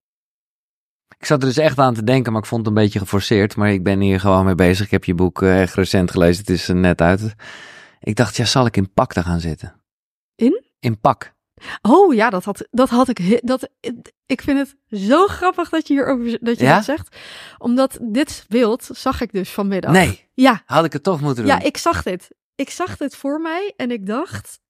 Ik 1.23 1.29
zat 1.29 1.43
er 1.43 1.49
dus 1.49 1.57
echt 1.57 1.79
aan 1.79 1.95
te 1.95 2.05
denken, 2.05 2.33
maar 2.33 2.41
ik 2.41 2.49
vond 2.49 2.67
het 2.67 2.77
een 2.77 2.83
beetje 2.83 2.99
geforceerd. 2.99 3.57
Maar 3.57 3.73
ik 3.73 3.83
ben 3.83 4.01
hier 4.01 4.21
gewoon 4.21 4.45
mee 4.45 4.55
bezig. 4.55 4.85
Ik 4.85 4.91
heb 4.91 5.05
je 5.05 5.15
boek 5.15 5.43
eh, 5.43 5.63
echt 5.63 5.75
recent 5.75 6.11
gelezen. 6.11 6.41
Het 6.41 6.51
is 6.51 6.69
er 6.69 6.75
net 6.77 7.01
uit. 7.01 7.35
Ik 8.01 8.17
dacht, 8.17 8.37
ja, 8.37 8.45
zal 8.45 8.67
ik 8.67 8.77
in 8.77 8.93
pak 8.93 9.13
te 9.13 9.23
gaan 9.23 9.41
zitten? 9.41 9.83
In? 10.35 10.65
In 10.81 11.01
pak. 11.01 11.35
Oh 11.83 12.15
ja, 12.15 12.31
dat 12.31 12.45
had, 12.45 12.69
dat 12.71 12.89
had 12.89 13.09
ik. 13.09 13.41
Dat, 13.47 13.69
ik 14.27 14.43
vind 14.43 14.59
het 14.59 15.01
zo 15.01 15.27
grappig 15.27 15.69
dat 15.69 15.89
je 15.89 15.95
hierover 15.95 16.39
dat 16.41 16.59
je 16.59 16.65
Ja? 16.65 16.75
dat 16.75 16.85
zegt. 16.85 17.17
Omdat 17.59 17.99
dit 18.03 18.45
beeld 18.49 18.89
zag 18.93 19.21
ik 19.21 19.33
dus 19.33 19.51
vanmiddag. 19.51 19.93
Nee, 19.93 20.29
Ja, 20.35 20.63
had 20.67 20.85
ik 20.85 20.93
het 20.93 21.03
toch 21.03 21.21
moeten 21.21 21.45
doen. 21.45 21.53
ja, 21.53 21.63
ik 21.63 21.77
zag 21.77 22.03
dit. 22.03 22.31
Ik 22.55 22.71
zag 22.71 22.97
dit 22.97 23.17
voor 23.17 23.41
mij 23.41 23.73
en 23.77 23.91
ik 23.91 24.07
dacht, 24.07 24.61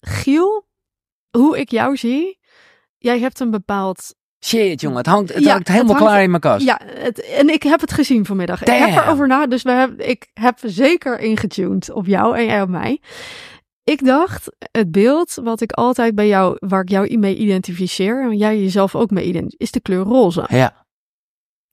Giel, 0.00 0.68
hoe 1.30 1.58
ik 1.58 1.70
jou 1.70 1.96
zie, 1.96 2.38
jij 2.98 3.18
hebt 3.20 3.40
een 3.40 3.50
bepaald. 3.50 4.14
Shit, 4.44 4.80
jongen, 4.80 4.96
het 4.98 5.06
hangt, 5.06 5.34
het 5.34 5.44
Ja, 5.44 5.50
hangt 5.52 5.68
helemaal 5.68 5.88
het 5.88 5.96
hangt- 5.98 6.12
klaar 6.12 6.22
in 6.22 6.30
mijn 6.30 6.42
kast. 6.42 6.64
Ja, 6.66 6.80
het, 6.84 7.20
en 7.24 7.48
ik 7.48 7.62
heb 7.62 7.80
het 7.80 7.92
gezien 7.92 8.26
vanmiddag. 8.26 8.60
Ik 8.60 8.66
Damn. 8.66 8.92
heb 8.92 9.04
erover 9.04 9.26
na, 9.26 9.46
dus 9.46 9.62
we 9.62 9.70
hebben, 9.70 10.08
ik 10.08 10.30
heb 10.34 10.58
zeker 10.62 11.18
ingetuned 11.20 11.90
op 11.90 12.06
jou 12.06 12.36
en 12.36 12.44
jij 12.44 12.62
op 12.62 12.68
mij. 12.68 13.00
Ik 13.84 14.04
dacht, 14.04 14.56
het 14.72 14.90
beeld 14.90 15.34
wat 15.42 15.60
ik 15.60 15.72
altijd 15.72 16.14
bij 16.14 16.26
jou, 16.28 16.56
waar 16.58 16.82
ik 16.82 16.88
jou 16.88 17.18
mee 17.18 17.36
identificeer, 17.36 18.22
en 18.22 18.36
jij 18.36 18.60
jezelf 18.60 18.94
ook 18.94 19.10
mee 19.10 19.24
identificeert, 19.24 19.60
is 19.62 19.70
de 19.70 19.80
kleur 19.80 20.02
roze. 20.04 20.44
Ja, 20.48 20.86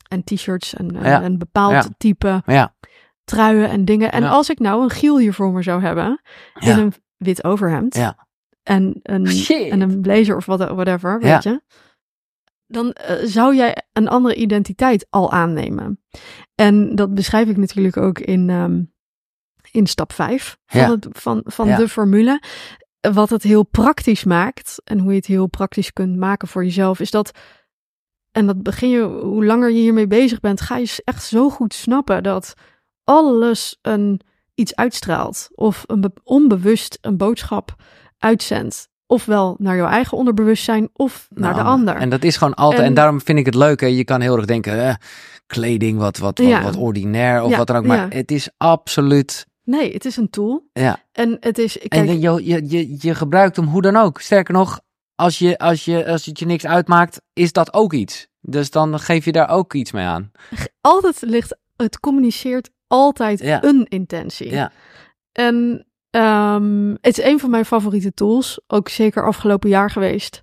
En 0.07 0.23
t-shirts 0.23 0.73
en 0.73 0.97
Ja. 1.01 1.23
een 1.23 1.37
bepaald 1.37 1.71
Ja. 1.71 1.85
type 1.97 2.41
ja, 2.45 2.75
truien 3.23 3.69
en 3.69 3.85
dingen. 3.85 4.11
En 4.11 4.23
als 4.23 4.49
ik 4.49 4.59
nou 4.59 4.83
een 4.83 4.89
Giel 4.89 5.17
hier 5.17 5.33
voor 5.33 5.51
me 5.51 5.61
zou 5.63 5.81
hebben, 5.81 6.21
in 6.59 6.77
een 6.77 6.93
wit 7.17 7.43
overhemd 7.43 7.95
Ja. 7.95 8.27
en, 8.63 8.99
een, 9.03 9.27
Shit. 9.27 9.69
en 9.71 9.81
een 9.81 10.01
blazer 10.01 10.35
of 10.35 10.45
whatever, 10.45 11.17
Ja. 11.21 11.33
weet 11.33 11.43
je, 11.43 11.61
dan 12.67 12.91
eh, 12.91 13.15
zou 13.25 13.55
jij 13.55 13.83
een 13.93 14.07
andere 14.07 14.35
identiteit 14.35 15.07
al 15.09 15.31
aannemen. 15.31 16.01
En 16.55 16.95
dat 16.95 17.13
beschrijf 17.13 17.49
ik 17.49 17.57
natuurlijk 17.57 17.97
ook 17.97 18.19
in, 18.19 18.49
ehm, 18.49 18.83
in 19.71 19.87
stap 19.87 20.13
5 20.13 20.57
van, 20.65 20.79
Ja. 20.81 20.89
het, 20.91 21.07
van, 21.11 21.41
van 21.45 21.67
Ja. 21.67 21.77
de 21.77 21.87
formule. 21.89 22.41
Wat 23.13 23.29
het 23.29 23.43
heel 23.43 23.63
praktisch 23.63 24.23
maakt 24.23 24.81
en 24.83 24.99
hoe 24.99 25.09
je 25.11 25.17
het 25.17 25.25
heel 25.25 25.47
praktisch 25.47 25.93
kunt 25.93 26.15
maken 26.17 26.47
voor 26.47 26.63
jezelf, 26.63 26.99
is 26.99 27.11
dat. 27.11 27.31
En 28.31 28.45
dat 28.47 28.63
begin 28.63 28.89
je, 28.89 29.01
hoe 29.03 29.45
langer 29.45 29.69
je 29.69 29.79
hiermee 29.79 30.07
bezig 30.07 30.39
bent, 30.39 30.61
ga 30.61 30.77
je 30.77 31.01
echt 31.03 31.23
zo 31.23 31.49
goed 31.49 31.73
snappen 31.73 32.23
dat 32.23 32.53
alles 33.03 33.77
een, 33.81 34.21
iets 34.55 34.75
uitstraalt. 34.75 35.49
Of 35.51 35.83
een 35.85 36.01
be- 36.01 36.11
onbewust 36.23 36.97
een 37.01 37.17
boodschap 37.17 37.75
uitzendt. 38.17 38.89
Ofwel 39.07 39.55
naar 39.59 39.75
jouw 39.75 39.87
eigen 39.87 40.17
onderbewustzijn 40.17 40.89
of 40.93 41.27
naar 41.33 41.53
de 41.53 41.61
ander. 41.61 41.95
En 41.95 42.09
dat 42.09 42.23
is 42.23 42.37
gewoon 42.37 42.53
altijd. 42.53 42.81
En, 42.81 42.87
En- 42.87 42.93
daarom 42.93 43.21
vind 43.21 43.39
ik 43.39 43.45
het 43.45 43.55
leuk. 43.55 43.79
Hè? 43.81 43.87
Je 43.87 44.03
kan 44.03 44.21
heel 44.21 44.35
erg 44.37 44.45
denken. 44.45 44.87
eh, 44.87 44.95
kleding, 45.45 45.97
wat, 45.99 46.17
wat, 46.17 46.37
wat, 46.37 46.47
Ja. 46.47 46.61
wat 46.63 46.75
ordinair 46.75 47.43
of 47.43 47.49
Ja, 47.51 47.57
wat 47.57 47.67
dan 47.67 47.75
ook. 47.75 47.85
Maar 47.85 47.97
ja. 47.97 48.07
het 48.17 48.31
is 48.31 48.49
absoluut. 48.57 49.47
Nee, 49.63 49.93
het 49.93 50.05
is 50.05 50.17
een 50.17 50.29
tool. 50.29 50.69
Ja. 50.73 50.99
En 51.11 51.37
het 51.39 51.57
is. 51.57 51.77
Kijk, 51.87 51.93
en 52.09 52.19
je, 52.21 52.45
je, 52.45 52.69
je, 52.69 52.95
je 52.99 53.15
gebruikt 53.15 53.55
hem 53.55 53.65
hoe 53.65 53.81
dan 53.81 53.95
ook. 53.95 54.21
Sterker 54.21 54.53
nog, 54.53 54.79
als, 55.15 55.39
je, 55.39 55.57
als, 55.57 55.85
je, 55.85 56.05
als 56.07 56.25
het 56.25 56.39
je 56.39 56.45
niks 56.45 56.65
uitmaakt, 56.65 57.21
is 57.33 57.51
dat 57.51 57.73
ook 57.73 57.93
iets. 57.93 58.27
Dus 58.41 58.71
dan 58.71 58.99
geef 58.99 59.25
je 59.25 59.31
daar 59.31 59.49
ook 59.49 59.73
iets 59.73 59.91
mee 59.91 60.05
aan. 60.05 60.31
altijd 60.81 61.21
ligt. 61.21 61.57
Het 61.75 61.99
communiceert 61.99 62.69
altijd 62.87 63.39
Ja. 63.39 63.63
een 63.63 63.85
intentie. 63.89 64.49
Ja. 64.51 64.71
En 65.31 65.86
ehm, 66.09 66.89
het 67.01 67.17
is 67.17 67.23
een 67.23 67.39
van 67.39 67.49
mijn 67.49 67.65
favoriete 67.65 68.13
tools. 68.13 68.59
Ook 68.67 68.89
zeker 68.89 69.25
afgelopen 69.25 69.69
jaar 69.69 69.89
geweest. 69.91 70.41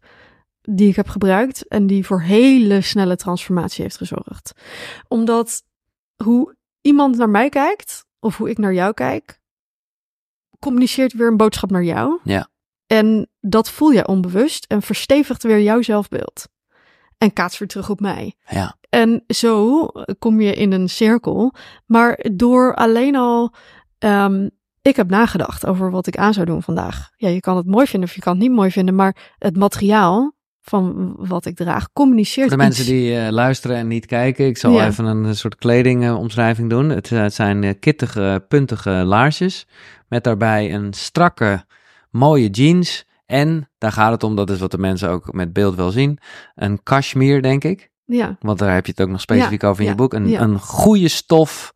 Die 0.61 0.89
ik 0.89 0.97
heb 0.97 1.09
gebruikt. 1.09 1.69
En 1.69 1.87
die 1.87 2.07
voor 2.07 2.21
hele 2.23 2.81
snelle 2.81 3.17
transformatie 3.17 3.83
heeft 3.83 3.97
gezorgd. 3.97 4.53
Omdat 5.09 5.63
hoe 6.23 6.57
iemand 6.81 7.17
naar 7.17 7.31
mij 7.31 7.49
kijkt. 7.49 8.05
Of 8.21 8.37
hoe 8.37 8.51
ik 8.51 8.59
naar 8.59 8.75
jou 8.75 8.93
kijk. 8.93 9.41
Communiceert 10.59 11.13
weer 11.13 11.27
een 11.27 11.37
boodschap 11.37 11.71
naar 11.71 11.85
jou. 11.85 12.19
Ja. 12.25 12.49
En 12.87 13.29
dat 13.41 13.71
voel 13.71 13.91
je 13.91 14.07
onbewust. 14.07 14.65
En 14.65 14.83
verstevigt 14.83 15.43
weer 15.43 15.61
jouw 15.61 15.83
zelfbeeld. 15.83 16.49
En 17.19 17.33
kaats 17.33 17.59
weer 17.59 17.69
terug 17.69 17.91
op 17.91 18.01
mij. 18.01 18.35
Ja. 18.49 18.77
En 18.89 19.25
zo 19.27 19.87
kom 20.19 20.41
je 20.41 20.55
in 20.55 20.73
een 20.73 20.89
cirkel. 20.89 21.53
Maar 21.87 22.27
door 22.33 22.75
alleen 22.75 23.17
al. 23.17 23.55
ehm, 23.99 24.49
ik 24.89 24.97
heb 24.97 25.11
nagedacht 25.11 25.67
over 25.67 25.91
wat 25.91 26.07
ik 26.07 26.17
aan 26.17 26.33
zou 26.33 26.47
doen 26.47 26.63
vandaag. 26.63 27.11
Ja, 27.17 27.29
je 27.29 27.41
kan 27.41 27.57
het 27.57 27.67
mooi 27.67 27.87
vinden 27.87 28.09
of 28.09 28.15
je 28.15 28.21
kan 28.21 28.33
het 28.33 28.43
niet 28.43 28.53
mooi 28.53 28.71
vinden. 28.71 28.95
Maar 28.95 29.35
het 29.39 29.57
materiaal 29.57 30.33
van 30.61 31.15
wat 31.19 31.47
ik 31.47 31.57
draag 31.57 31.93
communiceert. 31.93 32.49
Voor 32.49 32.57
de 32.57 32.63
mensen 32.63 32.85
die 32.85 33.19
eh, 33.19 33.31
luisteren 33.33 33.77
en 33.77 33.89
niet 33.89 34.07
kijken, 34.07 34.47
ik 34.47 34.57
zal 34.57 34.73
Ja. 34.73 34.87
even 34.87 35.05
een, 35.05 35.25
eh, 35.25 35.33
soort 35.33 35.57
kledingomschrijving 35.57 36.71
doen. 36.71 36.89
Het, 36.89 37.13
eh, 37.13 37.21
het 37.23 37.35
zijn 37.35 37.79
kittige, 37.79 38.45
puntige 38.49 38.91
laarsjes 38.91 39.67
met 40.09 40.25
daarbij 40.25 40.75
een 40.75 40.93
strakke, 40.93 41.65
mooie 42.11 42.49
jeans. 42.51 43.05
En 43.27 43.71
daar 43.79 43.93
gaat 43.93 44.11
het 44.13 44.23
om, 44.23 44.37
dat 44.37 44.51
is 44.51 44.59
wat 44.59 44.71
de 44.71 44.79
mensen 44.79 45.09
ook 45.11 45.33
met 45.33 45.53
beeld 45.53 45.75
wel 45.75 45.91
zien, 45.91 46.19
een 46.55 46.83
cashmere, 46.83 47.41
denk 47.41 47.65
ik. 47.65 47.91
Ja, 48.05 48.37
Want 48.41 48.59
daar 48.59 48.75
heb 48.75 48.87
je 48.87 48.93
het 48.97 49.01
ook 49.01 49.09
nog 49.09 49.21
specifiek 49.21 49.65
over 49.65 49.83
in 49.83 49.89
je 49.89 49.95
boek. 49.95 50.13
Een, 50.15 50.43
een 50.43 50.59
goede 50.59 51.09
stof, 51.09 51.73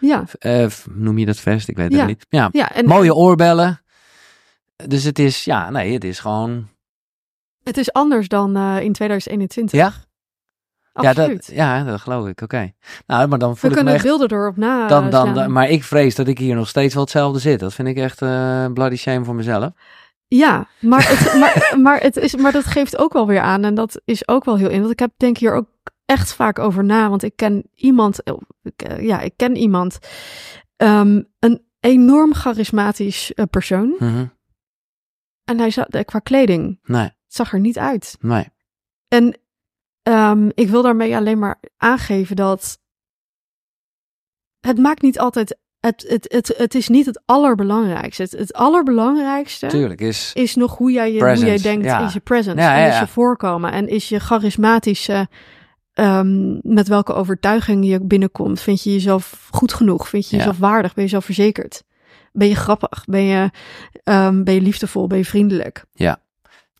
ja, 0.00 0.24
eh, 0.38 0.66
noem 0.90 1.18
je 1.18 1.26
dat 1.26 1.38
vest? 1.38 1.68
Ik 1.68 1.76
weet 1.76 1.92
Ja. 1.92 1.98
het 1.98 2.06
niet. 2.06 2.26
Ja, 2.28 2.48
ja. 2.52 2.72
En 2.72 2.84
mooie 2.86 3.14
oorbellen. 3.14 3.80
Dus 4.86 5.04
het 5.04 5.18
is, 5.18 5.44
ja, 5.44 5.70
nee, 5.70 5.92
het 5.92 6.04
is 6.04 6.18
gewoon... 6.18 6.68
het 7.62 7.76
is 7.76 7.92
anders 7.92 8.28
dan 8.28 8.56
eh, 8.56 8.80
in 8.80 8.92
2021. 8.92 9.78
Ja? 9.80 9.92
Ja 11.02 11.12
dat, 11.12 11.46
ja, 11.46 11.84
dat 11.84 12.00
geloof 12.00 12.26
ik. 12.26 12.40
Oké. 12.40 12.72
Nou, 13.06 13.28
maar 13.28 13.38
dan 13.38 13.50
We 13.50 13.56
voel 13.56 13.70
ik 13.70 13.76
me 13.76 13.82
kunnen 13.82 13.94
echt... 13.94 14.04
beelden 14.04 14.32
erop 14.32 14.56
na. 14.56 14.86
Dan, 14.86 15.10
dan, 15.10 15.52
maar 15.52 15.68
ik 15.68 15.84
vrees 15.84 16.14
dat 16.14 16.28
ik 16.28 16.38
hier 16.38 16.54
nog 16.54 16.68
steeds 16.68 16.94
wel 16.94 17.02
hetzelfde 17.02 17.38
zit. 17.38 17.60
Dat 17.60 17.74
vind 17.74 17.88
ik 17.88 17.96
echt 17.96 18.22
eh 18.22 18.66
bloody 18.72 18.96
shame 18.96 19.24
voor 19.24 19.34
mezelf. 19.34 19.70
Ja, 20.28 20.66
maar, 20.80 21.08
het, 21.08 21.34
maar, 21.40 21.78
maar, 21.82 22.00
het 22.00 22.16
is, 22.16 22.36
maar 22.36 22.52
dat 22.52 22.64
geeft 22.64 22.98
ook 22.98 23.12
wel 23.12 23.26
weer 23.26 23.40
aan. 23.40 23.64
En 23.64 23.74
dat 23.74 24.00
is 24.04 24.28
ook 24.28 24.44
wel 24.44 24.56
heel 24.56 24.70
in. 24.70 24.80
Want 24.80 24.92
ik 24.92 24.98
heb 24.98 25.10
denk 25.16 25.36
hier 25.38 25.54
ook 25.54 25.66
echt 26.08 26.32
vaak 26.34 26.58
over 26.58 26.84
na. 26.84 27.08
Want 27.08 27.22
ik 27.22 27.36
ken 27.36 27.70
iemand. 27.74 28.22
eh, 28.22 28.34
ik, 28.62 28.82
eh, 28.82 29.02
Ja, 29.04 29.20
ik 29.20 29.32
ken 29.36 29.56
iemand. 29.56 29.98
ehm, 30.76 31.22
een 31.38 31.66
enorm 31.80 32.34
charismatisch 32.34 33.34
eh, 33.34 33.44
persoon. 33.50 33.94
Mhm. 33.98 34.26
En 35.44 35.58
hij 35.58 35.70
zat 35.70 36.04
qua 36.04 36.18
kleding. 36.18 36.78
Nee, 36.82 37.02
Het 37.02 37.14
zag 37.26 37.52
er 37.52 37.60
niet 37.60 37.78
uit. 37.78 38.16
nee. 38.20 38.48
En 39.08 39.38
ehm, 40.02 40.48
ik 40.54 40.68
wil 40.68 40.82
daarmee 40.82 41.16
alleen 41.16 41.38
maar 41.38 41.60
aangeven 41.76 42.36
dat. 42.36 42.78
Het 44.60 44.78
maakt 44.78 45.02
niet 45.02 45.18
altijd. 45.18 45.58
Het, 45.80 46.04
het, 46.08 46.32
het, 46.32 46.54
het 46.56 46.74
is 46.74 46.88
niet 46.88 47.06
het 47.06 47.22
allerbelangrijkste. 47.24 48.22
Het, 48.22 48.32
het 48.32 48.52
allerbelangrijkste 48.52 49.66
Tuurlijk 49.66 50.00
is... 50.00 50.30
is 50.34 50.54
nog 50.54 50.76
hoe 50.76 50.92
jij, 50.92 51.12
je, 51.12 51.20
hoe 51.20 51.36
jij 51.46 51.58
denkt, 51.58 51.84
ja. 51.84 52.04
is 52.06 52.12
je 52.12 52.20
presence 52.20 52.60
Ja, 52.60 52.76
en 52.78 52.88
is 52.92 52.98
je 52.98 53.06
voorkomen 53.06 53.72
en 53.72 53.88
is 53.88 54.08
je 54.08 54.18
charismatische, 54.18 55.28
ehm, 55.98 56.58
met 56.74 56.88
welke 56.88 57.12
overtuiging 57.14 57.86
je 57.86 58.00
binnenkomt. 58.04 58.60
Vind 58.60 58.82
je 58.82 58.92
jezelf 58.92 59.48
goed 59.50 59.72
genoeg? 59.74 60.08
Vind 60.08 60.24
je 60.28 60.36
Ja. 60.36 60.42
jezelf 60.42 60.58
waardig? 60.58 60.94
Ben 60.94 61.04
je 61.04 61.10
zelfverzekerd? 61.10 61.82
Ben 62.32 62.48
je 62.48 62.54
grappig? 62.54 63.04
Ben 63.04 63.22
je, 63.22 63.50
ehm, 64.04 64.42
ben 64.42 64.54
je 64.54 64.60
liefdevol? 64.60 65.06
Ben 65.06 65.18
je 65.18 65.24
vriendelijk? 65.24 65.84
Ja. 65.92 66.20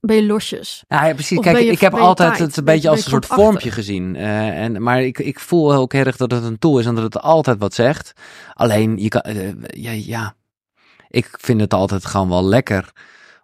Ben 0.00 0.16
je 0.16 0.24
losjes? 0.26 0.84
Ja, 0.88 1.06
ja, 1.06 1.14
precies. 1.14 1.38
Of 1.38 1.44
Kijk, 1.44 1.58
je- 1.58 1.64
ik 1.70 1.80
heb 1.80 1.94
altijd 1.94 2.38
het 2.38 2.56
een 2.56 2.64
beetje 2.64 2.82
je- 2.82 2.88
als 2.88 3.04
een 3.04 3.10
soort 3.10 3.26
vormpje 3.26 3.70
gezien. 3.70 4.16
Eh, 4.16 4.62
en, 4.62 4.82
maar 4.82 5.02
ik, 5.02 5.18
ik 5.18 5.40
voel 5.40 5.70
heel 5.70 5.88
erg 5.90 6.16
dat 6.16 6.30
het 6.30 6.44
een 6.44 6.58
tool 6.58 6.78
is 6.78 6.86
en 6.86 6.94
dat 6.94 7.04
het 7.04 7.20
altijd 7.22 7.58
wat 7.58 7.74
zegt. 7.74 8.12
Alleen, 8.54 8.96
je 8.98 9.08
kan, 9.08 9.20
eh, 9.20 9.48
ja, 9.68 9.90
ja, 9.90 10.34
ik 11.08 11.28
vind 11.40 11.60
het 11.60 11.74
altijd 11.74 12.04
gewoon 12.06 12.28
wel 12.28 12.44
lekker 12.44 12.92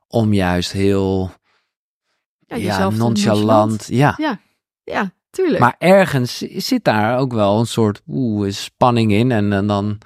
om 0.09 0.33
juist 0.35 0.73
heel 0.73 1.31
Ja, 2.47 2.89
te 2.89 2.97
nonchalant. 2.97 3.87
Ja. 3.91 4.15
Ja, 4.17 4.39
ja, 4.85 5.13
tuurlijk. 5.35 5.59
Maar 5.61 5.75
ergens 5.79 6.39
zit 6.39 6.85
daar 6.85 7.19
ook 7.19 7.33
wel 7.33 7.59
een 7.59 7.67
soort 7.67 8.03
oeh, 8.09 8.51
spanning 8.51 9.13
in. 9.13 9.31
En, 9.33 9.53
en 9.53 9.67
dan. 9.67 9.99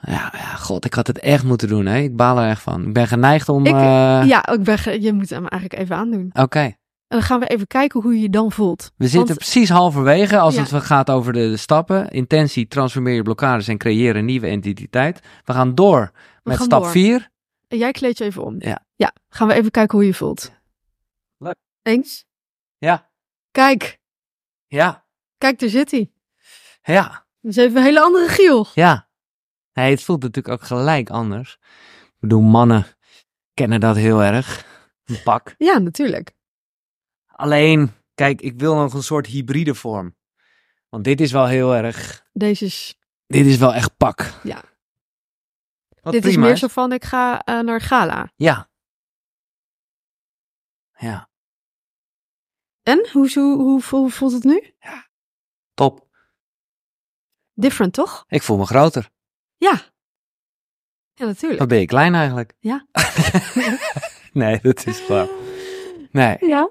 Ja, 0.00 0.32
ja, 0.36 0.54
god, 0.54 0.84
ik 0.84 0.94
had 0.94 1.06
het 1.06 1.18
echt 1.18 1.44
moeten 1.44 1.68
doen. 1.68 1.86
Hè? 1.86 1.98
Ik 1.98 2.16
baal 2.16 2.38
er 2.38 2.48
echt 2.50 2.62
van. 2.62 2.86
Ik 2.86 2.92
ben 2.92 3.06
geneigd 3.06 3.48
om. 3.48 3.66
Ik- 3.66 3.72
eh, 3.74 4.22
ja, 4.26 4.46
ik 4.46 4.62
ben, 4.62 5.00
je 5.02 5.12
moet 5.12 5.30
hem 5.30 5.46
eigenlijk 5.46 5.82
even 5.82 5.96
aandoen. 5.96 6.30
Oké, 6.32 6.58
En 6.60 6.74
dan 7.08 7.22
gaan 7.22 7.40
we 7.40 7.46
even 7.46 7.66
kijken 7.66 8.00
hoe 8.02 8.14
je 8.14 8.20
je 8.20 8.30
dan 8.30 8.52
voelt. 8.52 8.92
we 8.96 9.04
zitten 9.04 9.26
Want- 9.26 9.38
precies 9.38 9.68
halverwege 9.68 10.38
als 10.38 10.54
Ja. 10.54 10.60
het 10.62 10.82
gaat 10.82 11.10
over 11.10 11.32
de, 11.32 11.38
de 11.50 11.56
stappen. 11.56 12.08
Intentie, 12.10 12.68
transformeer 12.68 13.14
je 13.14 13.22
blokkades 13.22 13.68
en 13.68 13.78
creëer 13.78 14.16
een 14.16 14.24
nieuwe 14.24 14.50
identiteit. 14.50 15.20
We 15.44 15.52
gaan 15.52 15.74
door 15.74 16.10
met 16.42 16.56
gaan 16.56 16.66
stap 16.66 16.82
door. 16.82 16.90
4. 16.90 17.28
En 17.68 17.78
jij 17.78 17.90
kleed 17.90 18.18
je 18.18 18.24
even 18.24 18.44
om. 18.44 18.54
Ja. 18.58 18.84
Ja, 18.96 19.12
gaan 19.28 19.48
we 19.48 19.54
even 19.54 19.70
kijken 19.70 19.98
hoe 19.98 20.06
je 20.06 20.14
voelt. 20.14 20.52
Leuk. 21.38 21.54
Eens? 21.82 22.24
Ja, 22.78 23.06
Kijk, 23.50 23.97
ja, 24.68 25.06
kijk, 25.38 25.58
daar 25.58 25.68
zit 25.68 25.90
hij. 25.90 26.12
ja, 26.82 27.26
Dat 27.40 27.50
is 27.50 27.56
even 27.56 27.76
een 27.76 27.82
hele 27.82 28.00
andere 28.00 28.28
Giel. 28.28 28.66
ja. 28.74 29.06
Nee, 29.72 29.90
het 29.90 30.02
voelt 30.02 30.22
natuurlijk 30.22 30.54
ook 30.60 30.66
gelijk 30.66 31.10
anders. 31.10 31.58
Ik 32.04 32.16
bedoel, 32.18 32.40
mannen 32.40 32.86
kennen 33.54 33.80
dat 33.80 33.96
heel 33.96 34.22
erg. 34.22 34.66
Een 35.04 35.22
pak. 35.22 35.54
Ja, 35.58 35.78
natuurlijk. 35.78 36.32
Alleen, 37.26 37.92
kijk, 38.14 38.40
ik 38.40 38.58
wil 38.58 38.74
nog 38.74 38.94
een 38.94 39.02
soort 39.02 39.26
hybride 39.26 39.74
vorm. 39.74 40.16
Want 40.88 41.04
dit 41.04 41.20
is 41.20 41.32
wel 41.32 41.46
heel 41.46 41.74
erg. 41.74 42.26
Deze 42.32 42.64
is, 42.64 42.98
Dit 43.26 43.46
is 43.46 43.56
wel 43.56 43.74
echt 43.74 43.96
pak. 43.96 44.32
Ja. 44.42 44.62
Wat 46.02 46.12
dit 46.12 46.24
is 46.24 46.36
meer 46.36 46.56
zo 46.56 46.66
van, 46.66 46.92
ik 46.92 47.04
ga 47.04 47.44
eh, 47.44 47.60
naar 47.60 47.80
gala. 47.80 48.32
Ja. 48.36 48.70
Ja, 50.98 51.30
En, 52.88 53.08
hoe, 53.12 53.30
hoe, 53.34 53.56
hoe, 53.56 53.82
hoe 53.90 54.10
voelt 54.10 54.32
het 54.32 54.44
nu? 54.44 54.74
top. 55.74 56.06
Different, 57.54 57.92
toch? 57.92 58.24
Ik 58.28 58.42
voel 58.42 58.56
me 58.56 58.66
groter. 58.66 59.10
Ja. 59.56 59.80
Ja, 61.14 61.24
natuurlijk. 61.24 61.60
Wat 61.60 61.68
ben 61.68 61.78
je 61.78 61.86
klein 61.86 62.14
eigenlijk? 62.14 62.54
Ja. 62.58 62.86
nee, 64.32 64.58
dat 64.62 64.86
is 64.86 65.06
waar. 65.06 65.28
Nee, 66.10 66.36
Ja. 66.40 66.70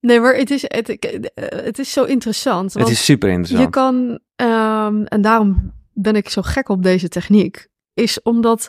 Nee, 0.00 0.20
maar 0.20 0.34
het 0.34 0.50
is, 0.50 0.62
het, 0.62 0.96
het 1.34 1.78
is 1.78 1.92
zo 1.92 2.04
interessant. 2.04 2.74
het 2.74 2.88
is 2.88 3.04
super 3.04 3.28
interessant. 3.28 3.64
Je 3.64 3.70
kan, 3.70 4.20
ehm, 4.36 5.04
en 5.04 5.20
daarom 5.20 5.72
ben 5.92 6.16
ik 6.16 6.28
zo 6.28 6.42
gek 6.42 6.68
op 6.68 6.82
deze 6.82 7.08
techniek, 7.08 7.68
is 7.94 8.22
omdat, 8.22 8.68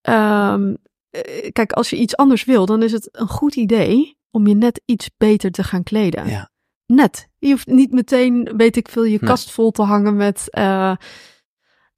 ehm, 0.00 0.74
eh, 1.10 1.52
kijk, 1.52 1.72
als 1.72 1.90
je 1.90 1.96
iets 1.96 2.16
anders 2.16 2.44
wil, 2.44 2.66
dan 2.66 2.82
is 2.82 2.92
het 2.92 3.08
een 3.12 3.28
goed 3.28 3.54
idee 3.54 4.22
om 4.34 4.46
je 4.46 4.54
net 4.54 4.80
iets 4.84 5.10
beter 5.16 5.50
te 5.50 5.62
gaan 5.62 5.82
kleden. 5.82 6.28
Ja. 6.28 6.50
Net. 6.86 7.28
Je 7.38 7.50
hoeft 7.50 7.66
niet 7.66 7.92
meteen, 7.92 8.52
weet 8.56 8.76
ik 8.76 8.88
veel, 8.88 9.04
je 9.04 9.18
Nee. 9.20 9.30
kast 9.30 9.50
vol 9.50 9.70
te 9.70 9.82
hangen 9.82 10.16
met, 10.16 10.46
eh, 10.50 10.96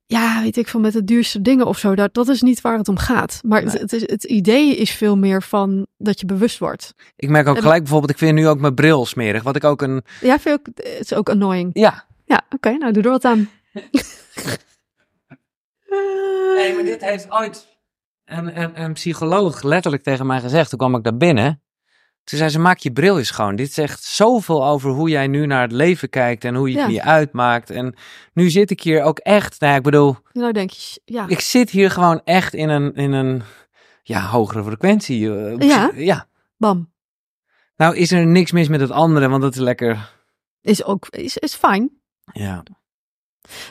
ja, 0.06 0.42
weet 0.42 0.56
ik 0.56 0.68
veel, 0.68 0.80
met 0.80 0.92
de 0.92 1.04
duurste 1.04 1.42
dingen 1.42 1.66
of 1.66 1.78
zo. 1.78 1.94
Dat, 1.94 2.14
dat 2.14 2.28
is 2.28 2.42
niet 2.42 2.60
waar 2.60 2.78
het 2.78 2.88
om 2.88 2.96
gaat. 2.96 3.40
Maar 3.44 3.64
Nee. 3.64 3.70
het, 3.72 3.80
het, 3.80 3.92
is, 3.92 4.00
het 4.10 4.24
idee 4.24 4.76
is 4.76 4.90
veel 4.90 5.16
meer 5.16 5.42
van 5.42 5.86
dat 5.96 6.20
je 6.20 6.26
bewust 6.26 6.58
wordt. 6.58 6.94
Ik 7.16 7.28
merk 7.28 7.46
ook 7.48 7.56
En- 7.56 7.62
gelijk 7.62 7.80
bijvoorbeeld, 7.82 8.10
ik 8.12 8.18
vind 8.18 8.34
nu 8.34 8.48
ook 8.48 8.60
mijn 8.60 8.74
bril 8.74 9.06
smerig. 9.06 9.42
Wat 9.42 9.56
ik 9.56 9.64
ook 9.64 9.82
een... 9.82 10.04
Ja, 10.20 10.38
vind 10.38 10.58
ook, 10.58 10.66
het 10.74 11.00
is 11.00 11.14
ook 11.14 11.28
annoying. 11.28 11.70
Ja. 11.72 12.04
Ja, 12.24 12.46
oké, 12.50 12.70
nou 12.72 12.92
doe 12.92 13.02
er 13.02 13.10
wat 13.10 13.24
aan. 13.24 13.48
Nee, 16.56 16.74
maar 16.74 16.84
dit 16.84 17.00
heeft 17.04 17.30
ooit 17.30 17.66
een, 18.24 18.60
een, 18.62 18.82
een 18.82 18.92
psycholoog 18.92 19.62
letterlijk 19.62 20.02
tegen 20.02 20.26
mij 20.26 20.40
gezegd. 20.40 20.68
Toen 20.70 20.78
kwam 20.78 20.94
ik 20.94 21.02
daar 21.04 21.16
binnen. 21.16 21.62
Toen 22.26 22.38
zei 22.38 22.50
ze, 22.50 22.58
maak 22.58 22.78
je 22.78 22.92
bril 22.92 23.18
eens 23.18 23.26
schoon. 23.28 23.56
Dit 23.56 23.72
zegt 23.72 24.04
zoveel 24.04 24.66
over 24.66 24.90
hoe 24.90 25.08
jij 25.08 25.26
nu 25.26 25.46
naar 25.46 25.62
het 25.62 25.72
leven 25.72 26.08
kijkt 26.08 26.44
en 26.44 26.54
hoe 26.54 26.70
je 26.70 26.78
het 26.80 26.86
Ja. 26.90 26.92
je 26.94 27.02
uitmaakt. 27.02 27.70
En 27.70 27.94
nu 28.32 28.50
zit 28.50 28.70
ik 28.70 28.80
hier 28.82 29.02
ook 29.02 29.18
echt, 29.18 29.60
nou 29.60 29.72
ja, 29.72 29.78
ik 29.78 29.84
bedoel, 29.84 30.16
Nou 30.32 30.52
denk 30.52 30.70
je, 30.70 31.00
ja. 31.04 31.24
ik 31.28 31.40
zit 31.40 31.70
hier 31.70 31.90
gewoon 31.90 32.20
echt 32.24 32.54
in 32.54 32.68
een, 32.68 32.94
in 32.94 33.12
een 33.12 33.42
ja, 34.02 34.20
hogere 34.26 34.64
frequentie. 34.64 35.34
eh, 35.34 35.68
Ja? 35.68 35.90
ja. 35.94 36.26
Bam. 36.56 36.92
Nou 37.76 37.96
is 37.96 38.12
er 38.12 38.26
niks 38.26 38.52
mis 38.52 38.68
met 38.68 38.80
het 38.80 38.90
andere, 38.90 39.28
want 39.28 39.42
dat 39.42 39.54
is 39.54 39.60
lekker. 39.60 40.12
Is 40.60 40.84
ook, 40.84 41.06
is, 41.08 41.36
is 41.36 41.54
fijn. 41.54 41.90
Ja, 42.32 42.62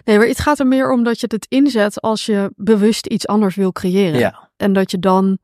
Nee, 0.06 0.18
maar 0.18 0.28
het 0.28 0.40
gaat 0.40 0.60
er 0.60 0.68
meer 0.68 0.92
om 0.92 1.04
dat 1.04 1.20
je 1.20 1.28
het 1.30 1.46
inzet 1.50 2.02
als 2.02 2.26
je 2.26 2.52
bewust 2.56 3.06
iets 3.06 3.28
anders 3.28 3.56
wil 3.56 3.72
creëren. 3.72 4.20
ja, 4.20 4.50
En 4.58 4.74
dat 4.74 4.92
je 4.92 5.00
dan 5.00 5.38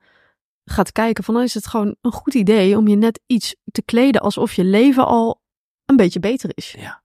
gaat 0.66 0.92
kijken 0.92 1.24
van 1.24 1.34
dan 1.34 1.44
is 1.44 1.54
het 1.54 1.68
gewoon 1.68 1.96
een 2.02 2.12
goed 2.12 2.34
idee 2.34 2.78
om 2.78 2.88
je 2.88 2.96
net 2.96 3.20
iets 3.26 3.56
te 3.72 3.82
kleden 3.82 4.22
alsof 4.22 4.54
je 4.54 4.64
leven 4.64 5.06
al 5.06 5.42
een 5.86 5.96
beetje 5.96 6.20
beter 6.20 6.52
is. 6.54 6.76
Ja. 6.78 7.04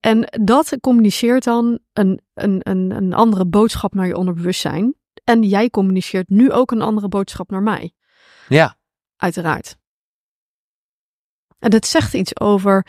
En 0.00 0.40
dat 0.44 0.76
communiceert 0.80 1.44
dan 1.44 1.78
een, 1.92 2.20
een, 2.34 2.60
een, 2.62 2.90
een 2.90 3.12
andere 3.14 3.46
boodschap 3.46 3.94
naar 3.94 4.06
je 4.06 4.16
onderbewustzijn. 4.16 4.94
En 5.24 5.42
jij 5.42 5.70
communiceert 5.70 6.28
nu 6.28 6.52
ook 6.52 6.70
een 6.70 6.82
andere 6.82 7.08
boodschap 7.08 7.50
naar 7.50 7.62
mij, 7.62 7.92
ja, 8.48 8.76
uiteraard. 9.16 9.76
En 11.58 11.70
dat 11.70 11.86
zegt 11.86 12.14
iets 12.14 12.40
over. 12.40 12.86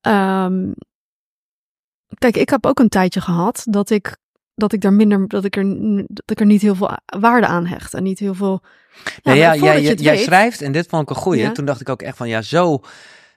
ehm, 0.00 0.72
kijk, 2.18 2.36
ik 2.36 2.48
heb 2.48 2.66
ook 2.66 2.78
een 2.78 2.88
tijdje 2.88 3.20
gehad 3.20 3.62
dat 3.68 3.90
ik, 3.90 4.16
dat 4.54 4.72
ik 4.72 4.80
daar 4.80 4.92
minder, 4.92 5.28
dat 5.28 5.44
ik 5.44 5.56
er, 5.56 5.64
dat 6.06 6.30
ik 6.30 6.40
er 6.40 6.46
niet 6.46 6.62
heel 6.62 6.74
veel 6.74 6.90
waarde 7.20 7.46
aan 7.46 7.66
hecht. 7.66 7.94
En 7.94 8.02
niet 8.02 8.18
heel 8.18 8.34
veel. 8.34 8.62
Ja, 9.22 9.32
ja, 9.32 9.50
voordat 9.50 9.68
jij, 9.72 9.82
je 9.82 9.88
het 9.88 10.00
jij 10.00 10.14
weet- 10.14 10.24
schrijft, 10.24 10.60
en 10.62 10.72
dit 10.72 10.86
vond 10.86 11.02
ik 11.02 11.10
een 11.10 11.22
goeie. 11.22 11.40
Ja. 11.42 11.52
Toen 11.52 11.64
dacht 11.64 11.80
ik 11.80 11.88
ook 11.88 12.02
echt 12.02 12.16
van, 12.16 12.28
ja, 12.28 12.42
zo, 12.42 12.80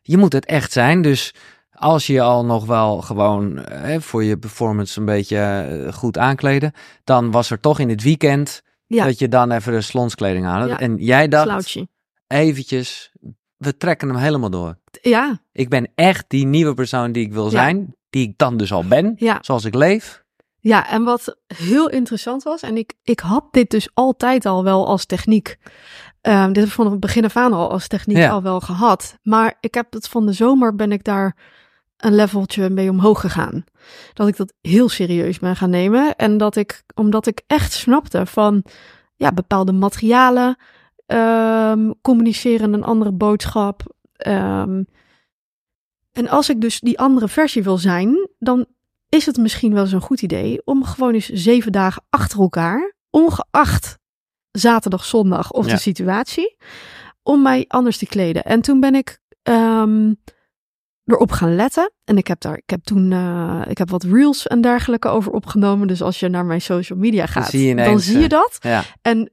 je 0.02 0.18
moet 0.18 0.34
het 0.34 0.46
echt 0.46 0.72
zijn. 0.72 1.02
Dus 1.02 1.34
als 1.72 2.08
je 2.08 2.22
al 2.22 2.46
nog 2.46 2.66
wel 2.66 3.02
gewoon 3.02 3.58
eh, 3.66 4.00
voor 4.00 4.24
je 4.24 4.38
performance 4.38 5.00
een 5.00 5.06
beetje 5.06 5.38
eh, 5.38 5.94
goed 5.94 6.18
aankleden, 6.18 6.72
dan 7.04 7.32
was 7.32 7.50
er 7.52 7.60
toch 7.60 7.80
in 7.80 7.90
het 7.90 8.04
weekend 8.04 8.62
Ja. 8.88 9.06
dat 9.06 9.20
je 9.20 9.28
dan 9.28 9.52
even 9.52 9.74
de 9.74 9.82
slonskleding 9.82 10.46
aan 10.46 10.60
had. 10.60 10.70
Ja. 10.70 10.80
En 10.80 10.96
jij 10.98 11.28
dacht, 11.28 11.48
Slouchy. 11.48 11.86
eventjes, 12.28 13.12
we 13.58 13.78
trekken 13.78 14.08
hem 14.08 14.18
helemaal 14.18 14.50
door. 14.50 14.78
Ja, 15.02 15.40
Ik 15.52 15.70
ben 15.70 15.92
echt 15.96 16.26
die 16.28 16.46
nieuwe 16.46 16.74
persoon 16.74 17.12
die 17.12 17.26
ik 17.26 17.34
wil 17.34 17.44
Ja. 17.46 17.50
zijn, 17.50 17.96
die 18.10 18.28
ik 18.28 18.38
dan 18.38 18.58
dus 18.58 18.72
al 18.74 18.84
ben, 18.88 19.14
ja, 19.18 19.38
zoals 19.42 19.66
ik 19.66 19.76
leef. 19.76 20.24
Ja. 20.68 20.90
En 20.90 21.04
wat 21.04 21.38
heel 21.48 21.90
interessant 21.90 22.44
was, 22.44 22.62
en 22.62 22.78
ik, 22.78 22.94
ik 23.04 23.20
had 23.20 23.46
dit 23.52 23.70
dus 23.70 23.90
altijd 23.94 24.46
al 24.46 24.64
wel 24.64 24.88
als 24.88 25.06
techniek. 25.06 25.58
Ehm, 26.22 26.48
dit 26.48 26.56
heb 26.56 26.66
ik 26.66 26.72
van 26.72 26.92
het 26.92 27.00
begin 27.00 27.26
af 27.26 27.36
aan 27.36 27.54
al 27.54 27.72
als 27.72 27.88
techniek 27.88 28.18
Ja. 28.18 28.30
al 28.30 28.42
wel 28.42 28.60
gehad. 28.60 29.18
Maar 29.22 29.58
ik 29.60 29.74
heb 29.74 29.94
het 29.94 30.08
van 30.08 30.26
de 30.26 30.34
zomer 30.34 30.76
ben 30.76 30.92
ik 30.92 31.04
daar 31.04 31.36
een 31.98 32.16
leveltje 32.16 32.70
mee 32.70 32.90
omhoog 32.90 33.20
gegaan. 33.20 33.64
Dat 34.14 34.28
ik 34.28 34.38
dat 34.38 34.54
heel 34.62 34.90
serieus 34.90 35.40
ben 35.40 35.56
gaan 35.56 35.70
nemen. 35.70 36.16
En 36.16 36.38
dat 36.38 36.56
ik, 36.56 36.84
omdat 36.96 37.28
ik 37.28 37.42
echt 37.48 37.74
snapte 37.74 38.26
van 38.26 38.64
ja, 39.16 39.32
bepaalde 39.32 39.72
materialen 39.72 40.58
ehm, 41.06 41.92
communiceren 42.02 42.74
een 42.74 42.84
andere 42.84 43.12
boodschap. 43.12 43.82
Ehm, 44.16 44.84
en 46.12 46.30
als 46.30 46.50
ik 46.50 46.62
dus 46.62 46.80
die 46.80 47.00
andere 47.00 47.28
versie 47.28 47.64
wil 47.64 47.78
zijn, 47.78 48.30
dan 48.40 48.66
is 49.16 49.26
het 49.26 49.38
misschien 49.38 49.74
wel 49.74 49.84
eens 49.84 49.92
een 49.92 50.02
goed 50.02 50.22
idee 50.22 50.62
om 50.66 50.84
gewoon 50.84 51.14
eens 51.14 51.30
zeven 51.30 51.72
dagen 51.72 52.04
achter 52.10 52.40
elkaar, 52.40 52.96
ongeacht 53.10 53.98
zaterdag, 54.52 55.06
zondag 55.06 55.52
of 55.52 55.66
Ja. 55.66 55.74
de 55.74 55.80
situatie, 55.80 56.58
om 57.24 57.42
mij 57.42 57.66
anders 57.68 57.98
te 57.98 58.06
kleden. 58.06 58.44
En 58.44 58.62
toen 58.62 58.80
ben 58.80 58.96
ik 58.96 59.20
ehm, 59.44 60.14
erop 61.06 61.32
gaan 61.32 61.56
letten. 61.56 61.92
En 62.04 62.18
ik 62.18 62.28
heb 62.28 62.40
daar, 62.42 62.58
ik 62.58 62.70
heb 62.70 62.84
toen, 62.84 63.12
eh, 63.12 63.62
ik 63.68 63.78
heb 63.78 63.90
wat 63.90 64.04
reels 64.04 64.48
en 64.48 64.62
dergelijke 64.62 65.08
over 65.08 65.32
opgenomen. 65.32 65.88
Dus 65.88 66.02
als 66.02 66.20
je 66.20 66.30
naar 66.30 66.46
mijn 66.46 66.62
social 66.62 67.00
media 67.00 67.26
gaat, 67.26 67.50
zie 67.50 67.76
dan 67.76 68.00
zie 68.00 68.18
je 68.18 68.24
eh, 68.24 68.30
dat. 68.30 68.58
Ja, 68.60 68.84
En 69.02 69.32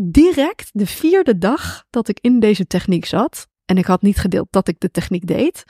direct 0.00 0.70
de 0.72 0.86
vierde 0.86 1.38
dag 1.38 1.84
dat 1.90 2.08
ik 2.08 2.18
in 2.20 2.40
deze 2.40 2.66
techniek 2.66 3.04
zat, 3.04 3.48
en 3.64 3.78
ik 3.78 3.84
had 3.86 4.02
niet 4.02 4.18
gedeeld 4.18 4.46
dat 4.50 4.68
ik 4.68 4.80
de 4.80 4.90
techniek 4.90 5.26
deed, 5.26 5.64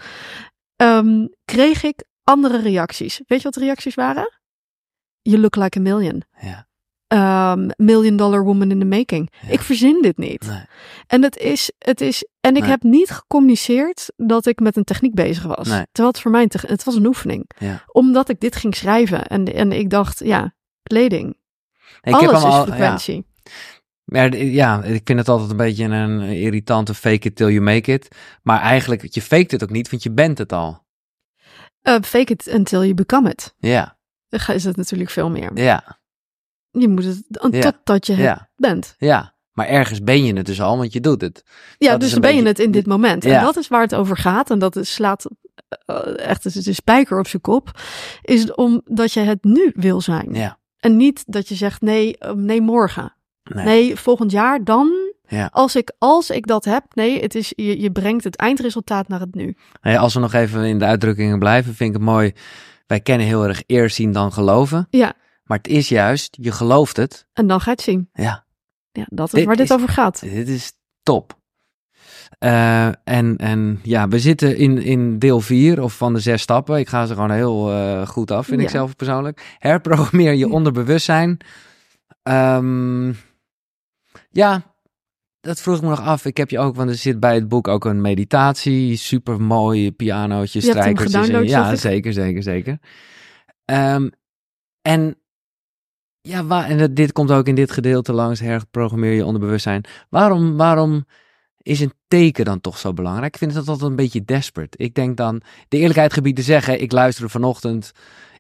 ehm, 0.77 1.27
kreeg 1.45 1.83
ik 1.83 2.05
andere 2.25 2.59
reacties. 2.61 3.21
Weet 3.27 3.39
je 3.39 3.45
wat 3.45 3.55
de 3.55 3.61
reacties 3.61 3.95
waren? 3.95 4.39
You 5.23 5.39
look 5.41 5.57
like 5.57 5.79
a 5.79 5.83
million. 5.83 6.23
ja, 6.41 6.67
Ehm, 7.07 7.69
million 7.77 8.17
dollar 8.17 8.45
woman 8.45 8.71
in 8.71 8.79
the 8.79 8.85
making. 8.85 9.33
Ja. 9.41 9.49
Ik 9.49 9.61
verzin 9.61 10.03
dit 10.03 10.17
niet. 10.19 10.47
nee, 10.47 10.65
En 11.07 11.23
het 11.23 11.37
is, 11.37 11.73
het 11.79 12.01
is, 12.01 12.27
en 12.41 12.55
ik 12.57 12.61
Nee. 12.63 12.71
heb 12.71 12.83
niet 12.83 13.11
gecommuniceerd 13.11 14.13
dat 14.17 14.47
ik 14.47 14.59
met 14.61 14.77
een 14.77 14.85
techniek 14.85 15.15
bezig 15.15 15.43
was. 15.45 15.69
Nee. 15.69 15.83
Terwijl 15.93 16.09
het 16.09 16.21
voor 16.21 16.31
mij, 16.31 16.43
een 16.43 16.51
het 16.69 16.85
was 16.85 16.95
een 16.95 17.07
oefening. 17.07 17.51
ja. 17.59 17.83
Omdat 17.87 18.29
ik 18.29 18.41
dit 18.41 18.57
ging 18.57 18.75
schrijven 18.75 19.27
en, 19.27 19.45
en 19.45 19.73
ik 19.73 19.91
dacht, 19.91 20.19
ja, 20.19 20.55
kleding. 20.83 21.37
Ik 22.01 22.15
Alles 22.15 22.27
hem 22.27 22.37
is 22.37 22.43
al- 22.57 22.65
frequentie. 22.67 23.27
D- 24.07 24.35
ja, 24.37 24.83
ik 24.83 25.01
vind 25.05 25.19
het 25.19 25.29
altijd 25.29 25.51
een 25.51 25.57
beetje 25.57 25.85
een 25.85 26.21
irritante 26.21 26.95
fake 26.95 27.29
it 27.29 27.37
till 27.37 27.49
you 27.49 27.61
make 27.61 27.93
it. 27.93 28.09
Maar 28.43 28.61
eigenlijk, 28.61 29.15
je 29.15 29.23
faked 29.23 29.51
het 29.51 29.63
ook 29.63 29.71
niet, 29.71 29.91
want 29.91 30.03
je 30.03 30.11
bent 30.13 30.39
het 30.39 30.53
al. 30.53 30.84
Eh, 31.85 31.95
fake 32.03 32.33
it 32.33 32.47
until 32.55 32.81
you 32.81 32.95
become 32.95 33.31
it. 33.31 33.55
Ja, 33.59 33.99
Dan 34.29 34.41
is 34.55 34.65
het 34.65 34.77
natuurlijk 34.77 35.11
veel 35.11 35.31
meer. 35.31 35.51
ja, 35.55 35.99
Je 36.71 36.89
moet 36.89 37.05
het 37.05 37.23
totdat 37.63 38.07
je 38.07 38.13
het 38.15 38.49
bent. 38.57 38.95
ja. 38.99 39.33
Maar 39.53 39.67
ergens 39.67 40.03
ben 40.03 40.25
je 40.25 40.37
het 40.37 40.47
dus 40.47 40.61
al, 40.61 40.77
want 40.77 40.93
je 40.93 41.01
doet 41.01 41.21
het. 41.21 41.45
Ja, 41.79 41.91
Dat 41.91 42.01
dus 42.01 42.19
ben 42.19 42.37
je 42.37 42.43
het 42.43 42.59
in 42.59 42.71
dit 42.71 42.87
moment. 42.87 43.25
Ja. 43.25 43.39
En 43.39 43.45
dat 43.45 43.57
is 43.57 43.69
waar 43.69 43.81
het 43.81 43.95
over 43.95 44.17
gaat. 44.17 44.51
En 44.51 44.59
dat 44.59 44.77
is, 44.77 44.93
slaat 44.95 45.27
eh, 45.87 46.19
echt 46.29 46.65
de 46.65 46.73
spijker 46.73 47.19
op 47.19 47.27
zijn 47.27 47.43
kop. 47.43 47.81
Is 48.23 48.55
omdat 48.55 49.13
je 49.13 49.21
het 49.21 49.45
nu 49.45 49.73
wil 49.75 50.01
zijn. 50.01 50.35
Ja, 50.35 50.59
En 50.79 50.97
niet 50.97 51.23
dat 51.27 51.49
je 51.49 51.55
zegt 51.55 51.81
nee, 51.81 52.19
eh, 52.19 52.33
nee 52.33 52.61
morgen. 52.61 53.15
nee. 53.43 53.65
Nee, 53.65 53.97
volgend 53.97 54.31
jaar 54.31 54.65
dan. 54.65 55.04
Ja. 55.35 55.49
Als, 55.53 55.77
ik, 55.77 55.93
als 55.99 56.31
ik 56.31 56.47
dat 56.47 56.65
heb. 56.65 56.85
Nee, 56.95 57.21
het 57.21 57.35
is, 57.35 57.53
je, 57.57 57.81
je 57.81 57.93
brengt 57.93 58.25
het 58.25 58.37
eindresultaat 58.37 59.09
naar 59.09 59.21
het 59.21 59.35
nu. 59.35 59.57
Hey, 59.81 59.99
als 59.99 60.15
we 60.15 60.21
nog 60.21 60.33
even 60.33 60.65
in 60.65 60.79
de 60.79 60.85
uitdrukkingen 60.85 61.39
blijven, 61.39 61.75
vind 61.75 61.91
ik 61.95 61.97
het 61.97 62.05
mooi. 62.05 62.33
Wij 62.87 63.01
kennen 63.01 63.27
heel 63.27 63.45
erg 63.47 63.63
eerst 63.67 63.97
zien 63.97 64.13
dan 64.13 64.33
geloven. 64.33 64.87
Ja. 64.91 65.13
Maar 65.45 65.57
het 65.59 65.69
is 65.69 65.89
juist, 65.89 66.37
je 66.41 66.53
gelooft 66.53 66.97
het. 66.97 67.27
En 67.33 67.47
dan 67.47 67.59
ga 67.61 67.65
je 67.65 67.71
het 67.77 67.81
zien. 67.85 68.09
Ja, 68.13 68.45
Ja, 68.93 69.07
dat 69.09 69.27
is 69.27 69.33
Dit 69.33 69.45
waar 69.45 69.57
dit 69.57 69.65
is- 69.65 69.73
over 69.73 69.89
gaat. 69.89 70.21
dit 70.21 70.49
is 70.49 70.73
top. 71.03 71.43
Eh, 72.39 72.87
en, 72.87 73.37
en 73.37 73.81
ja, 73.83 74.09
we 74.09 74.19
zitten 74.19 74.57
in, 74.57 74.79
in 74.83 75.19
deel 75.19 75.41
4 75.41 75.83
of 75.83 75.97
van 75.97 76.13
de 76.15 76.21
zes 76.21 76.43
stappen. 76.43 76.79
Ik 76.79 76.89
ga 76.89 77.07
ze 77.07 77.15
gewoon 77.15 77.31
heel 77.31 77.71
eh, 77.73 78.07
goed 78.07 78.31
af, 78.31 78.47
vind 78.47 78.61
ik 78.61 78.69
zelf 78.69 78.97
persoonlijk. 78.97 79.57
Herprogrammeer 79.59 80.33
je 80.33 80.49
onderbewustzijn. 80.59 81.39
Ehm, 82.23 83.13
ja, 84.31 84.63
dat 85.45 85.61
vroeg 85.61 85.77
ik 85.77 85.83
me 85.83 85.89
nog 85.89 86.01
af. 86.01 86.25
Ik 86.25 86.37
heb 86.37 86.51
je 86.51 86.59
ook, 86.59 86.75
want 86.77 86.91
er 86.91 86.97
zit 86.97 87.21
bij 87.21 87.35
het 87.35 87.49
boek 87.49 87.69
ook 87.69 87.85
een 87.85 88.01
meditatie. 88.01 88.97
Super 88.97 89.41
mooi 89.41 89.93
pianootje, 89.93 90.61
strijkertjes. 90.73 91.13
en- 91.13 91.49
ja, 91.51 91.65
zeker, 91.77 92.13
zeker, 92.13 92.43
zeker. 92.43 92.79
Ehm, 93.65 94.09
en 94.83 95.17
ja, 96.21 96.45
waar, 96.45 96.65
en 96.69 96.79
dat- 96.79 96.97
dit 96.97 97.13
komt 97.13 97.31
ook 97.31 97.47
in 97.49 97.55
dit 97.55 97.71
gedeelte 97.71 98.13
langs. 98.13 98.41
Herprogrammeer 98.41 99.13
je 99.13 99.25
onderbewustzijn. 99.25 99.85
Waarom, 100.09 100.57
waarom 100.57 101.05
is 101.63 101.81
een 101.81 101.93
teken 102.09 102.45
dan 102.45 102.61
toch 102.61 102.79
zo 102.79 102.93
belangrijk? 102.93 103.33
Ik 103.33 103.39
vind 103.39 103.55
het 103.55 103.69
altijd 103.69 103.91
een 103.91 103.97
beetje 103.97 104.25
desperate. 104.25 104.77
Ik 104.79 104.95
denk 104.95 105.17
dan, 105.17 105.43
de 105.69 105.77
eerlijkheid 105.79 106.13
gebied 106.13 106.37
te 106.37 106.43
zeggen, 106.43 106.81
ik 106.83 106.93
luisterde 106.93 107.31
vanochtend 107.31 107.93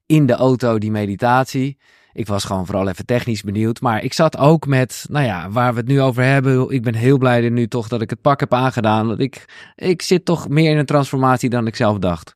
in 0.07 0.27
de 0.27 0.33
auto 0.35 0.79
die 0.79 0.91
meditatie. 0.91 1.79
Ik 2.15 2.27
was 2.27 2.45
gewoon 2.45 2.67
vooral 2.67 2.89
even 2.89 3.07
technisch 3.07 3.43
benieuwd. 3.43 3.81
Maar 3.81 4.03
ik 4.03 4.12
zat 4.12 4.37
ook 4.37 4.67
met, 4.67 5.07
nou 5.09 5.25
ja, 5.25 5.51
waar 5.51 5.73
we 5.73 5.79
het 5.79 5.89
nu 5.89 6.01
over 6.01 6.23
hebben. 6.23 6.71
Ik 6.71 6.83
ben 6.83 6.95
heel 6.95 7.19
blij 7.19 7.49
nu 7.49 7.69
toch 7.69 7.89
dat 7.89 8.01
ik 8.01 8.11
het 8.11 8.21
pak 8.21 8.41
heb 8.41 8.55
aangedaan. 8.55 9.09
Dat 9.09 9.21
ik, 9.21 9.45
ik 9.77 10.03
zit 10.03 10.25
toch 10.25 10.49
meer 10.49 10.71
in 10.71 10.79
een 10.79 10.87
transformatie 10.87 11.51
dan 11.51 11.67
ik 11.67 11.77
zelf 11.77 11.99
dacht. 11.99 12.35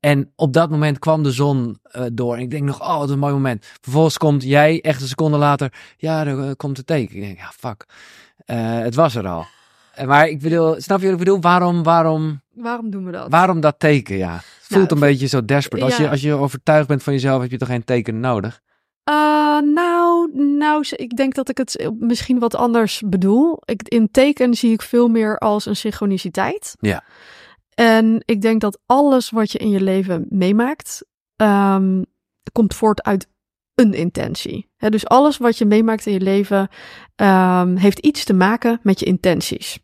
En 0.00 0.32
op 0.36 0.52
dat 0.52 0.70
moment 0.70 0.98
kwam 0.98 1.22
de 1.22 1.30
zon 1.30 1.78
eh, 1.82 2.02
door. 2.12 2.34
En 2.34 2.40
ik 2.40 2.50
denk 2.50 2.62
nog, 2.62 2.80
oh, 2.80 2.98
wat 2.98 3.10
een 3.10 3.18
mooi 3.18 3.32
moment. 3.32 3.66
Vervolgens 3.80 4.18
komt 4.18 4.42
jij 4.42 4.80
echt 4.80 5.00
een 5.00 5.08
seconde 5.08 5.38
later. 5.38 5.72
Ja, 5.96 6.26
er 6.26 6.44
eh, 6.44 6.50
komt 6.56 6.76
het 6.76 6.86
teken. 6.86 7.16
Ik 7.16 7.22
denk, 7.22 7.38
ja, 7.38 7.52
fuck. 7.56 7.84
Eh, 8.44 8.78
het 8.78 8.94
was 8.94 9.14
er 9.14 9.28
al. 9.28 9.46
Maar 10.06 10.28
ik 10.28 10.40
bedoel, 10.40 10.80
snap 10.80 10.98
je 10.98 11.04
wat 11.04 11.12
ik 11.12 11.18
bedoel? 11.18 11.40
Waarom, 11.40 11.82
waarom, 11.82 12.40
Waarom 12.54 12.90
doen 12.90 13.04
we 13.04 13.12
dat? 13.12 13.26
waarom 13.30 13.60
dat 13.60 13.74
teken? 13.78 14.16
Ja, 14.16 14.34
het 14.34 14.44
voelt 14.60 14.90
Nou, 14.90 15.00
een 15.00 15.08
beetje 15.08 15.26
zo 15.26 15.44
desperate. 15.44 15.84
Als, 15.84 15.96
ja. 15.96 16.02
je, 16.02 16.10
als 16.10 16.20
je 16.20 16.32
overtuigd 16.32 16.88
bent 16.88 17.02
van 17.02 17.12
jezelf, 17.12 17.42
heb 17.42 17.50
je 17.50 17.58
toch 17.58 17.68
geen 17.68 17.84
teken 17.84 18.20
nodig? 18.20 18.60
Uh, 19.10 19.14
nou, 19.60 20.30
nou, 20.34 20.84
ik 20.90 21.16
denk 21.16 21.34
dat 21.34 21.48
ik 21.48 21.58
het 21.58 21.90
misschien 21.98 22.38
wat 22.38 22.54
anders 22.54 23.02
bedoel. 23.06 23.58
Ik, 23.64 23.88
in 23.88 24.10
teken 24.10 24.54
zie 24.54 24.72
ik 24.72 24.82
veel 24.82 25.08
meer 25.08 25.38
als 25.38 25.66
een 25.66 25.76
synchroniciteit. 25.76 26.76
Ja. 26.80 27.04
En 27.74 28.22
ik 28.24 28.42
denk 28.42 28.60
dat 28.60 28.78
alles 28.86 29.30
wat 29.30 29.52
je 29.52 29.58
in 29.58 29.70
je 29.70 29.80
leven 29.80 30.26
meemaakt, 30.28 31.04
um, 31.36 32.04
komt 32.52 32.74
voort 32.74 33.02
uit 33.02 33.26
een 33.74 33.94
intentie. 33.94 34.70
dus 34.78 35.06
alles 35.06 35.38
wat 35.38 35.58
je 35.58 35.64
meemaakt 35.64 36.06
in 36.06 36.12
je 36.12 36.20
leven 36.20 36.68
um, 37.16 37.76
heeft 37.76 37.98
iets 37.98 38.24
te 38.24 38.34
maken 38.34 38.80
met 38.82 38.98
je 38.98 39.06
intenties. 39.06 39.78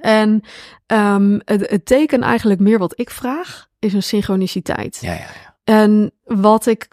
En 0.00 0.42
um, 0.86 1.40
het, 1.44 1.70
het, 1.70 1.86
teken 1.86 2.22
eigenlijk 2.22 2.60
meer 2.60 2.78
wat 2.78 3.00
ik 3.00 3.10
vraag, 3.10 3.68
is 3.78 3.92
een 3.92 4.02
synchroniciteit. 4.02 4.98
Ja, 5.00 5.12
ja, 5.12 5.18
ja. 5.18 5.51
En 5.64 6.12
wat 6.24 6.66
ik, 6.66 6.88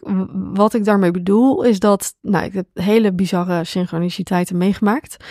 wat 0.53 0.73
ik 0.73 0.85
daarmee 0.85 1.11
bedoel, 1.11 1.63
is 1.63 1.79
dat, 1.79 2.15
nou, 2.21 2.45
ik 2.45 2.53
heb 2.53 2.67
hele 2.73 3.13
bizarre 3.13 3.63
synchroniciteiten 3.63 4.57
meegemaakt. 4.57 5.25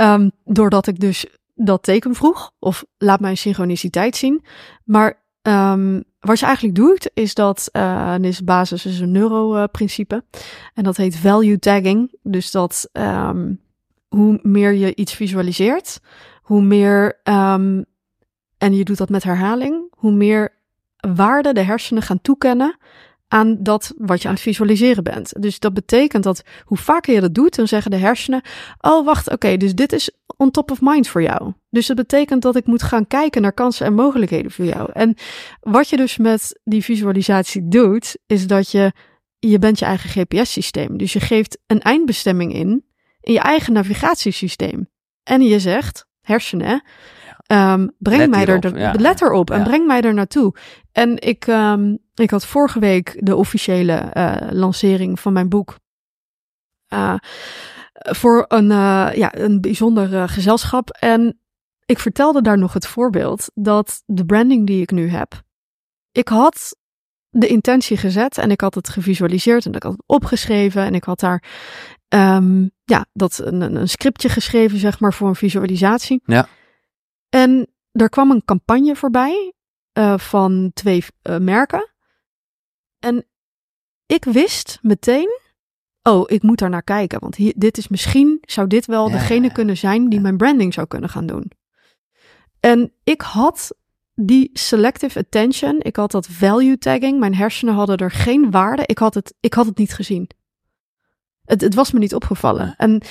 Um, 0.00 0.30
doordat 0.44 0.86
ik 0.86 1.00
dus 1.00 1.26
dat 1.54 1.82
teken 1.82 2.14
vroeg, 2.14 2.50
of 2.58 2.84
laat 2.98 3.20
mij 3.20 3.30
een 3.30 3.36
synchroniciteit 3.36 4.16
zien. 4.16 4.44
Maar 4.84 5.22
um, 5.42 6.04
wat 6.20 6.38
je 6.38 6.46
eigenlijk 6.46 6.76
doet, 6.76 7.10
is 7.14 7.34
dat, 7.34 7.68
uh, 7.72 8.12
en 8.12 8.24
is 8.24 8.44
basis 8.44 8.86
is 8.86 9.00
een 9.00 9.12
neuroprincipe. 9.12 10.24
en 10.74 10.84
dat 10.84 10.96
heet 10.96 11.16
value 11.16 11.58
tagging. 11.58 12.18
Dus 12.22 12.50
dat 12.50 12.88
um, 12.92 13.60
hoe 14.08 14.38
meer 14.42 14.72
je 14.72 14.94
iets 14.94 15.14
visualiseert, 15.14 16.00
hoe 16.42 16.62
meer, 16.62 17.20
en 17.24 18.74
je 18.74 18.84
doet 18.84 18.98
dat 18.98 19.08
met 19.08 19.22
herhaling, 19.22 19.92
hoe 19.96 20.12
meer 20.12 20.53
waarde 21.14 21.52
de 21.52 21.62
hersenen 21.62 22.02
gaan 22.02 22.20
toekennen 22.20 22.76
aan 23.28 23.56
dat 23.62 23.94
wat 23.98 24.22
je 24.22 24.28
aan 24.28 24.34
het 24.34 24.42
visualiseren 24.42 25.04
bent. 25.04 25.42
Dus 25.42 25.58
dat 25.58 25.74
betekent 25.74 26.22
dat 26.22 26.42
hoe 26.64 26.78
vaker 26.78 27.14
je 27.14 27.20
dat 27.20 27.34
doet, 27.34 27.56
dan 27.56 27.68
zeggen 27.68 27.90
de 27.90 27.96
hersenen: 27.96 28.42
Oh, 28.80 29.04
wacht, 29.04 29.30
oké, 29.30 29.56
dus 29.56 29.74
dit 29.74 29.92
is 29.92 30.10
on 30.36 30.50
top 30.50 30.70
of 30.70 30.80
mind 30.80 31.08
voor 31.08 31.22
jou. 31.22 31.52
Dus 31.70 31.86
dat 31.86 31.96
betekent 31.96 32.42
dat 32.42 32.56
ik 32.56 32.66
moet 32.66 32.82
gaan 32.82 33.06
kijken 33.06 33.42
naar 33.42 33.52
kansen 33.52 33.86
en 33.86 33.94
mogelijkheden 33.94 34.50
voor 34.50 34.64
jou. 34.64 34.90
En 34.92 35.14
wat 35.60 35.88
je 35.88 35.96
dus 35.96 36.16
met 36.16 36.60
die 36.64 36.84
visualisatie 36.84 37.68
doet, 37.68 38.16
is 38.26 38.46
dat 38.46 38.70
je 38.70 38.92
je 39.38 39.58
bent 39.58 39.78
je 39.78 39.84
eigen 39.84 40.10
GPS-systeem. 40.10 40.96
Dus 40.96 41.12
je 41.12 41.20
geeft 41.20 41.58
een 41.66 41.80
eindbestemming 41.80 42.54
in 42.54 42.84
in 43.20 43.32
je 43.32 43.40
eigen 43.40 43.72
navigatiesysteem. 43.72 44.88
En 45.22 45.42
je 45.42 45.58
zegt, 45.58 46.06
hersenen, 46.20 46.82
um, 47.52 47.94
breng 47.98 48.20
Let 48.20 48.30
mij 48.30 48.46
er, 48.46 48.60
hierop, 48.60 48.76
ja. 48.76 48.92
let 48.92 49.22
erop 49.22 49.50
en 49.50 49.58
Ja. 49.58 49.64
breng 49.64 49.86
mij 49.86 50.00
er 50.00 50.14
naartoe. 50.14 50.54
En 50.92 51.20
ik, 51.20 51.46
um, 51.46 51.98
ik 52.14 52.30
had 52.30 52.46
vorige 52.46 52.78
week 52.78 53.16
de 53.26 53.36
officiële 53.36 54.10
uh, 54.14 54.36
lancering 54.50 55.20
van 55.20 55.32
mijn 55.32 55.48
boek. 55.48 55.78
Uh, 56.88 57.14
voor 57.94 58.44
een, 58.48 58.70
uh, 58.70 59.10
ja, 59.14 59.34
een 59.36 59.60
bijzonder 59.60 60.28
gezelschap. 60.28 60.90
En 60.90 61.38
ik 61.86 61.98
vertelde 61.98 62.42
daar 62.42 62.58
nog 62.58 62.72
het 62.72 62.86
voorbeeld 62.86 63.50
dat 63.54 64.02
de 64.06 64.24
branding 64.24 64.66
die 64.66 64.82
ik 64.82 64.90
nu 64.90 65.08
heb. 65.08 65.42
Ik 66.12 66.28
had 66.28 66.76
de 67.28 67.46
intentie 67.46 67.96
gezet 67.96 68.38
en 68.38 68.50
ik 68.50 68.60
had 68.60 68.74
het 68.74 68.88
gevisualiseerd 68.88 69.66
en 69.66 69.72
ik 69.72 69.82
had 69.82 69.92
het 69.92 70.02
opgeschreven 70.06 70.82
en 70.84 70.94
ik 70.94 71.04
had 71.04 71.20
daar 71.20 71.42
um, 72.08 72.70
ja, 72.84 73.06
dat 73.12 73.40
een, 73.44 73.76
een 73.76 73.88
scriptje 73.88 74.28
geschreven, 74.28 74.78
zeg 74.78 75.00
maar, 75.00 75.12
voor 75.12 75.28
een 75.28 75.34
visualisatie. 75.34 76.22
Ja. 76.24 76.48
En 77.34 77.66
er 77.92 78.08
kwam 78.08 78.30
een 78.30 78.44
campagne 78.44 78.96
voorbij 78.96 79.52
uh, 79.98 80.18
van 80.18 80.70
twee 80.74 81.04
uh, 81.22 81.38
merken. 81.38 81.92
En 82.98 83.26
ik 84.06 84.24
wist 84.24 84.78
meteen, 84.82 85.40
oh, 86.02 86.22
ik 86.26 86.42
moet 86.42 86.58
daar 86.58 86.70
naar 86.70 86.82
kijken. 86.82 87.20
Want 87.20 87.34
hier, 87.34 87.52
dit 87.56 87.78
is 87.78 87.88
misschien, 87.88 88.38
zou 88.42 88.66
dit 88.66 88.86
wel 88.86 89.06
Ja, 89.08 89.12
degene 89.12 89.46
ja, 89.46 89.52
kunnen 89.52 89.76
zijn 89.76 90.04
die 90.08 90.14
ja. 90.14 90.20
mijn 90.20 90.36
branding 90.36 90.74
zou 90.74 90.86
kunnen 90.86 91.10
gaan 91.10 91.26
doen. 91.26 91.50
En 92.60 92.92
ik 93.04 93.20
had 93.20 93.76
die 94.14 94.50
selective 94.52 95.18
attention, 95.18 95.80
ik 95.80 95.96
had 95.96 96.10
dat 96.10 96.26
value 96.26 96.78
tagging. 96.78 97.18
Mijn 97.18 97.34
hersenen 97.34 97.74
hadden 97.74 97.96
er 97.96 98.10
geen 98.10 98.50
waarde. 98.50 98.82
Ik 98.86 98.98
had 98.98 99.14
het, 99.14 99.34
ik 99.40 99.54
had 99.54 99.66
het 99.66 99.78
niet 99.78 99.94
gezien. 99.94 100.30
Het, 101.44 101.60
het 101.60 101.74
was 101.74 101.92
me 101.92 101.98
niet 101.98 102.14
opgevallen. 102.14 102.74
En 102.76 103.02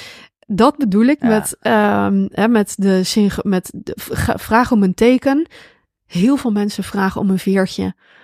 dat 0.55 0.77
bedoel 0.77 1.05
ik 1.05 1.21
Ja. 1.21 1.27
met, 1.27 1.57
um, 1.61 2.27
hè, 2.31 2.47
met, 2.47 2.73
de, 2.77 3.29
met 3.41 3.71
de 3.75 3.93
vraag 4.35 4.71
om 4.71 4.83
een 4.83 4.93
teken. 4.93 5.47
Heel 6.05 6.37
veel 6.37 6.51
mensen 6.51 6.83
vragen 6.83 7.21
om 7.21 7.29
een 7.29 7.39
veertje. 7.39 7.83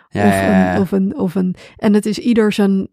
Ja, 0.09 0.27
of, 0.27 0.33
ja. 0.33 0.75
Een, 0.75 0.81
of, 0.81 0.91
een, 0.91 1.17
of 1.17 1.35
een. 1.35 1.55
En 1.75 1.93
het 1.93 2.05
is 2.05 2.17
ieder 2.19 2.53
zijn. 2.53 2.87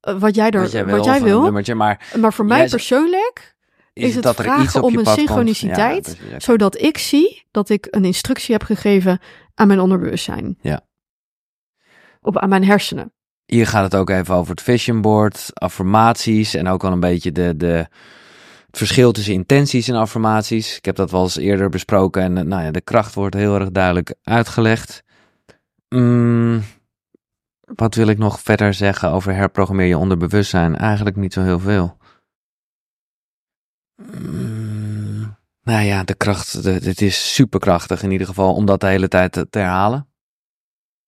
eh, 0.00 0.18
Wat 0.18 0.34
jij, 0.34 0.50
er, 0.50 0.60
wat 0.60 0.72
jij 0.72 0.84
wil. 0.84 0.96
wat 0.96 1.04
jij 1.04 1.14
of 1.14 1.20
een 1.20 1.26
wil. 1.26 1.42
nummertje, 1.42 1.74
maar 1.74 2.12
Maar 2.20 2.32
voor 2.32 2.44
mij 2.44 2.68
persoonlijk, 2.68 3.56
is, 3.92 4.08
Is 4.08 4.14
het 4.14 4.22
dat 4.24 4.38
er 4.38 4.44
vragen 4.44 4.64
iets 4.64 4.76
op 4.76 4.82
om 4.82 4.98
een 4.98 5.06
synchroniciteit? 5.06 6.18
Zodat 6.38 6.80
ik 6.80 6.98
zie 6.98 7.46
dat 7.50 7.68
ik 7.68 7.86
een 7.90 8.04
instructie 8.04 8.52
heb 8.52 8.62
gegeven 8.62 9.20
aan 9.54 9.66
mijn 9.66 9.80
onderbewustzijn. 9.80 10.58
Ja. 10.60 10.80
Op, 12.20 12.38
aan 12.38 12.48
mijn 12.48 12.64
hersenen. 12.64 13.12
Hier 13.44 13.66
gaat 13.66 13.82
het 13.84 13.94
ook 13.94 14.10
even 14.10 14.34
over 14.34 14.50
het 14.50 14.62
vision 14.62 15.00
board, 15.00 15.50
affirmaties 15.54 16.54
en 16.54 16.68
ook 16.68 16.82
wel 16.82 16.92
een 16.92 17.00
beetje 17.00 17.32
de, 17.32 17.56
de, 17.56 17.86
het 18.72 18.80
verschil 18.80 19.12
tussen 19.12 19.32
intenties 19.32 19.88
en 19.88 19.94
affirmaties. 19.94 20.76
Ik 20.76 20.84
heb 20.84 20.96
dat 20.96 21.10
wel 21.10 21.22
eens 21.22 21.36
eerder 21.36 21.68
besproken 21.68 22.22
en 22.22 22.38
eh, 22.38 22.44
nou 22.44 22.62
ja, 22.62 22.70
de 22.70 22.80
kracht 22.80 23.14
wordt 23.14 23.34
heel 23.34 23.54
erg 23.54 23.70
duidelijk 23.70 24.14
uitgelegd. 24.22 25.02
Mm, 25.88 26.62
wat 27.60 27.94
wil 27.94 28.06
ik 28.06 28.18
nog 28.18 28.40
verder 28.40 28.74
zeggen 28.74 29.10
over 29.10 29.34
herprogrammeer 29.34 29.86
je 29.86 29.98
onderbewustzijn? 29.98 30.76
Eigenlijk 30.76 31.16
niet 31.16 31.32
zo 31.32 31.42
heel 31.42 31.58
veel. 31.58 31.96
Mm, 33.96 35.36
nou 35.62 35.82
ja, 35.82 36.04
de 36.04 36.14
kracht, 36.14 36.52
het 36.52 37.00
is 37.00 37.34
superkrachtig 37.34 38.02
in 38.02 38.10
ieder 38.10 38.26
geval 38.26 38.54
om 38.54 38.64
dat 38.66 38.80
de 38.80 38.86
hele 38.86 39.08
tijd 39.08 39.32
te, 39.32 39.48
te 39.50 39.58
herhalen. 39.58 40.08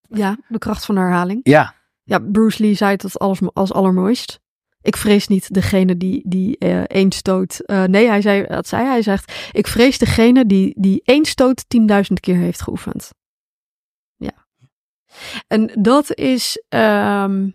Ja, 0.09 0.37
de 0.49 0.59
kracht 0.59 0.85
van 0.85 0.95
de 0.95 1.01
herhaling. 1.01 1.41
Ja, 1.43 1.75
Ja, 2.03 2.19
Bruce 2.19 2.63
Lee 2.63 2.75
zei 2.75 2.91
het 2.91 3.19
als, 3.19 3.41
als 3.53 3.73
allermooist. 3.73 4.41
Ik 4.85 4.97
vrees 4.97 5.29
niet 5.29 5.55
degene 5.55 5.97
die, 5.97 6.23
die 6.27 6.57
uh, 6.59 6.81
één 6.83 7.13
stoot. 7.13 7.61
Uh, 7.67 7.85
nee, 7.85 8.07
hij 8.07 8.21
zei, 8.21 8.47
dat 8.47 8.69
zei 8.69 8.87
hij. 8.87 9.03
Zegt: 9.03 9.51
Ik 9.53 9.67
vrees 9.67 9.99
degene 9.99 10.47
die, 10.47 10.75
die 10.79 11.01
één 11.05 11.25
stoot 11.25 11.65
10.000 11.79 11.87
keer 12.21 12.37
heeft 12.37 12.63
geoefend. 12.63 13.11
Ja. 14.17 14.47
En 15.47 15.71
dat 15.79 16.15
is 16.15 16.63
um, 16.69 17.55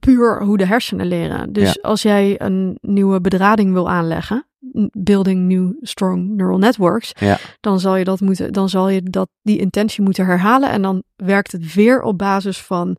puur 0.00 0.42
hoe 0.42 0.56
de 0.56 0.66
hersenen 0.66 1.06
leren. 1.06 1.52
Dus 1.52 1.72
Ja. 1.72 1.80
als 1.82 2.02
jij 2.02 2.40
een 2.40 2.78
nieuwe 2.80 3.20
bedrading 3.20 3.72
wil 3.72 3.90
aanleggen, 3.90 4.46
building 4.92 5.48
new 5.48 5.72
strong 5.80 6.28
neural 6.28 6.58
networks, 6.58 7.12
Ja. 7.18 7.38
dan 7.60 7.80
zal 7.80 7.96
je 7.96 8.04
dat 8.04 8.20
moeten, 8.20 8.52
dan 8.52 8.68
zal 8.68 8.88
je 8.88 9.02
dat 9.02 9.28
die 9.42 9.58
intentie 9.58 10.02
moeten 10.02 10.26
herhalen 10.26 10.70
en 10.70 10.82
dan 10.82 11.02
werkt 11.16 11.52
het 11.52 11.74
weer 11.74 12.02
op 12.02 12.18
basis 12.18 12.62
van 12.62 12.96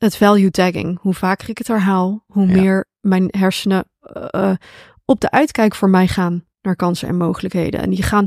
het 0.00 0.16
value 0.16 0.50
tagging. 0.50 0.98
Hoe 1.00 1.14
vaker 1.14 1.48
ik 1.48 1.58
het 1.58 1.66
herhaal, 1.68 2.24
hoe 2.26 2.46
Ja. 2.46 2.52
meer 2.60 2.88
mijn 3.00 3.26
hersenen 3.30 3.90
uh, 4.30 4.54
op 5.04 5.20
de 5.20 5.30
uitkijk 5.30 5.74
voor 5.74 5.90
mij 5.90 6.08
gaan 6.08 6.44
naar 6.62 6.76
kansen 6.76 7.08
en 7.08 7.16
mogelijkheden. 7.16 7.80
En 7.80 7.90
die 7.90 8.02
gaan 8.02 8.26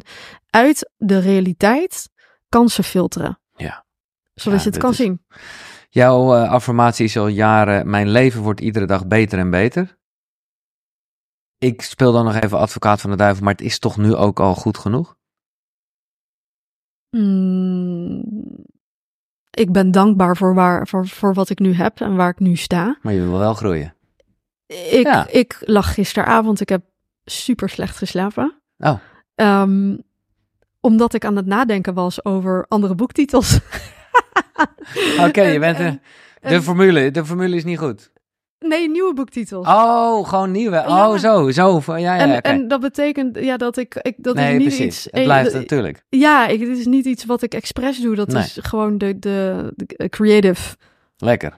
uit 0.49 0.91
de 0.97 1.19
realiteit 1.19 2.09
kansen 2.49 2.84
filteren. 2.84 3.39
Ja. 3.55 3.86
Zodat 4.34 4.59
Ja, 4.59 4.65
je 4.65 4.69
het 4.71 4.80
kan 4.82 4.91
is- 4.91 4.97
zien. 4.97 5.26
Jouw 5.89 6.36
eh, 6.36 6.49
affirmatie 6.51 7.05
is 7.05 7.17
al 7.17 7.28
jaren: 7.28 7.89
Mijn 7.89 8.09
leven 8.09 8.41
wordt 8.41 8.59
iedere 8.59 8.86
dag 8.86 9.07
beter 9.07 9.39
en 9.39 9.49
beter. 9.49 9.97
Ik 11.57 11.82
speel 11.82 12.11
dan 12.11 12.26
nog 12.26 12.36
even 12.36 12.57
advocaat 12.57 13.01
van 13.01 13.09
de 13.09 13.15
duivel, 13.15 13.43
maar 13.43 13.53
het 13.53 13.61
is 13.61 13.80
toch 13.80 13.97
nu 13.97 14.15
ook 14.15 14.39
al 14.39 14.55
goed 14.55 14.78
genoeg? 14.78 15.15
Mm, 17.09 18.24
ik 19.54 19.72
ben 19.72 19.91
dankbaar 19.91 20.38
voor, 20.38 20.54
waar, 20.54 20.88
voor, 20.88 21.08
voor 21.08 21.34
wat 21.34 21.49
ik 21.49 21.60
nu 21.60 21.74
heb 21.74 21.99
en 21.99 22.16
waar 22.16 22.30
ik 22.30 22.39
nu 22.39 22.56
sta. 22.56 22.97
Maar 23.01 23.14
je 23.14 23.22
wil 23.22 23.38
wel 23.38 23.54
groeien. 23.54 23.95
Ik, 24.68 25.04
Ja. 25.04 25.28
ik 25.28 25.58
lag 25.62 25.93
gisteravond, 25.93 26.62
ik 26.62 26.70
heb 26.70 26.82
super 27.26 27.70
slecht 27.70 27.97
geslapen. 27.97 28.62
Oh. 28.78 28.99
Ehm, 29.36 29.97
omdat 30.80 31.14
ik 31.14 31.26
aan 31.26 31.36
het 31.36 31.45
nadenken 31.45 31.93
was 31.93 32.26
over 32.26 32.66
andere 32.68 32.95
boektitels. 32.95 33.60
Oké, 35.20 35.41
je 35.41 35.54
En- 35.54 35.60
bent 35.60 35.78
en-. 35.78 36.01
De 36.41 36.47
en- 36.49 36.64
formule, 36.64 37.12
de 37.12 37.26
formule 37.26 37.56
is 37.56 37.64
niet 37.64 37.78
goed. 37.80 38.12
Nee, 38.68 38.89
nieuwe 38.89 39.14
boektitels. 39.14 39.68
Oh, 39.68 40.28
gewoon 40.28 40.51
nieuwe. 40.51 40.76
Ja. 40.76 41.09
Oh, 41.11 41.18
zo, 41.18 41.51
zo. 41.51 41.82
Ja, 41.86 41.97
ja, 41.97 42.18
en, 42.18 42.41
en 42.41 42.68
dat 42.68 42.82
betekent 42.82 43.39
ja, 43.39 43.57
dat 43.57 43.78
ik, 43.78 43.95
ik 44.01 44.16
dat 44.18 44.36
Nee, 44.36 44.51
is 44.51 44.57
niet 44.57 44.68
precies. 44.68 44.86
iets. 44.86 45.03
Het 45.03 45.14
eh, 45.14 45.24
blijft 45.24 45.53
natuurlijk. 45.53 46.03
Ja, 46.09 46.47
ik, 46.47 46.59
dit 46.59 46.78
is 46.78 46.86
niet 46.86 47.05
iets 47.05 47.26
wat 47.26 47.41
ik 47.41 47.53
expres 47.53 47.99
doe. 48.01 48.16
Dat 48.16 48.28
Nee. 48.28 48.43
is 48.43 48.57
gewoon 48.61 48.97
de, 48.97 49.20
de, 49.20 49.72
de 49.76 50.09
creative 50.09 50.76
Lekker. 51.18 51.53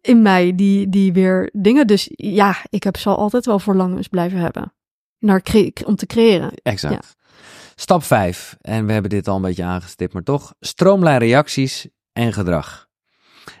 in 0.00 0.22
mij 0.22 0.54
die, 0.54 0.88
die 0.88 1.12
weer 1.12 1.50
dingen. 1.52 1.86
Dus 1.86 2.08
ja, 2.10 2.56
ik 2.70 2.82
heb 2.82 2.96
zal 2.96 3.16
altijd 3.16 3.46
wel 3.46 3.58
verlangens 3.58 4.08
blijven 4.08 4.38
hebben. 4.38 4.72
Naar 5.18 5.42
cre- 5.42 5.70
om 5.84 5.96
te 5.96 6.06
creëren. 6.06 6.50
Exact. 6.62 7.14
Stap 7.74 8.02
5. 8.02 8.56
En 8.60 8.86
we 8.86 8.92
hebben 8.92 9.10
dit 9.10 9.28
al 9.28 9.36
een 9.36 9.42
beetje 9.42 9.64
aangestipt, 9.64 10.12
maar 10.12 10.22
toch. 10.22 10.54
Stroomlijn 10.60 11.18
reacties 11.18 11.88
en 12.12 12.32
gedrag. 12.32 12.85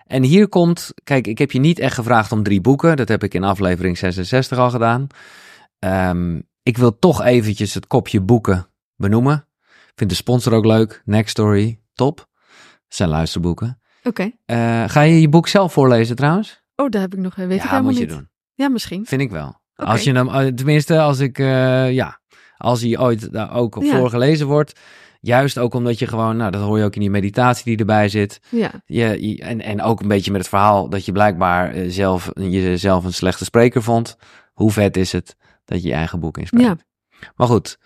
En 0.06 0.22
hier 0.22 0.48
komt, 0.48 0.92
kijk, 1.04 1.26
ik 1.26 1.38
heb 1.38 1.50
je 1.52 1.58
niet 1.58 1.78
echt 1.78 1.94
gevraagd 1.94 2.32
om 2.32 2.42
drie 2.42 2.60
boeken. 2.60 2.96
Dat 2.96 3.08
heb 3.08 3.22
ik 3.24 3.34
in 3.34 3.44
aflevering 3.44 3.98
66 3.98 4.58
al 4.58 4.70
gedaan. 4.70 5.06
Ehm, 5.78 6.40
ik 6.62 6.76
wil 6.78 6.98
toch 6.98 7.22
eventjes 7.22 7.74
het 7.74 7.86
kopje 7.86 8.20
boeken 8.20 8.66
benoemen. 8.96 9.46
Vind 9.94 10.10
de 10.10 10.16
sponsor 10.16 10.52
ook 10.52 10.64
leuk. 10.64 11.02
Next 11.04 11.30
Story, 11.30 11.80
top. 11.94 12.16
Dat 12.16 12.26
zijn 12.96 13.08
luisterboeken. 13.08 13.80
Oké. 14.02 14.30
Eh, 14.44 14.84
ga 14.86 15.00
je 15.00 15.20
je 15.20 15.28
boek 15.28 15.48
zelf 15.48 15.72
voorlezen 15.72 16.16
trouwens? 16.16 16.62
Oh, 16.76 16.88
daar 16.88 17.00
heb 17.00 17.14
ik 17.14 17.20
nog, 17.20 17.34
weet 17.34 17.50
ik 17.50 17.56
ja, 17.56 17.62
helemaal 17.62 17.82
moet 17.82 17.94
je 17.98 18.00
niet. 18.06 18.08
doen. 18.14 18.28
Ja, 18.54 18.68
misschien. 18.68 19.06
Vind 19.06 19.20
ik 19.20 19.30
wel. 19.30 19.60
Als 19.74 20.02
je 20.02 20.12
hem, 20.12 20.28
eh, 20.28 20.46
tenminste, 20.46 21.00
als 21.00 21.18
ik, 21.18 21.38
eh, 21.38 21.92
ja, 21.92 22.20
als 22.56 22.80
hij 22.80 22.98
ooit 22.98 23.32
daar 23.32 23.52
ook 23.54 23.82
Ja. 23.82 23.96
voorgelezen 23.98 24.46
wordt. 24.46 24.80
Juist 25.26 25.58
ook 25.58 25.74
omdat 25.74 25.98
je 25.98 26.06
gewoon, 26.06 26.36
nou, 26.36 26.50
dat 26.50 26.62
hoor 26.62 26.78
je 26.78 26.84
ook 26.84 26.94
in 26.94 27.00
die 27.00 27.10
meditatie 27.10 27.64
die 27.64 27.76
erbij 27.76 28.08
zit. 28.08 28.40
Ja. 28.50 28.70
Je, 28.84 29.28
je- 29.28 29.42
en, 29.42 29.60
en 29.62 29.82
ook 29.82 30.00
een 30.00 30.08
beetje 30.08 30.30
met 30.30 30.40
het 30.40 30.48
verhaal 30.50 30.88
dat 30.88 31.04
je 31.04 31.12
blijkbaar 31.12 31.70
eh, 31.72 31.84
zelf, 31.90 32.30
jezelf 32.34 33.04
een 33.04 33.12
slechte 33.12 33.44
spreker 33.44 33.82
vond. 33.82 34.16
Hoe 34.52 34.70
vet 34.70 34.96
is 34.96 35.12
het 35.12 35.36
dat 35.64 35.82
je 35.82 35.88
je 35.88 35.94
eigen 35.94 36.20
boek 36.20 36.38
inspreekt? 36.38 36.64
Ja. 36.64 36.76
Maar 37.36 37.46
goed, 37.46 37.78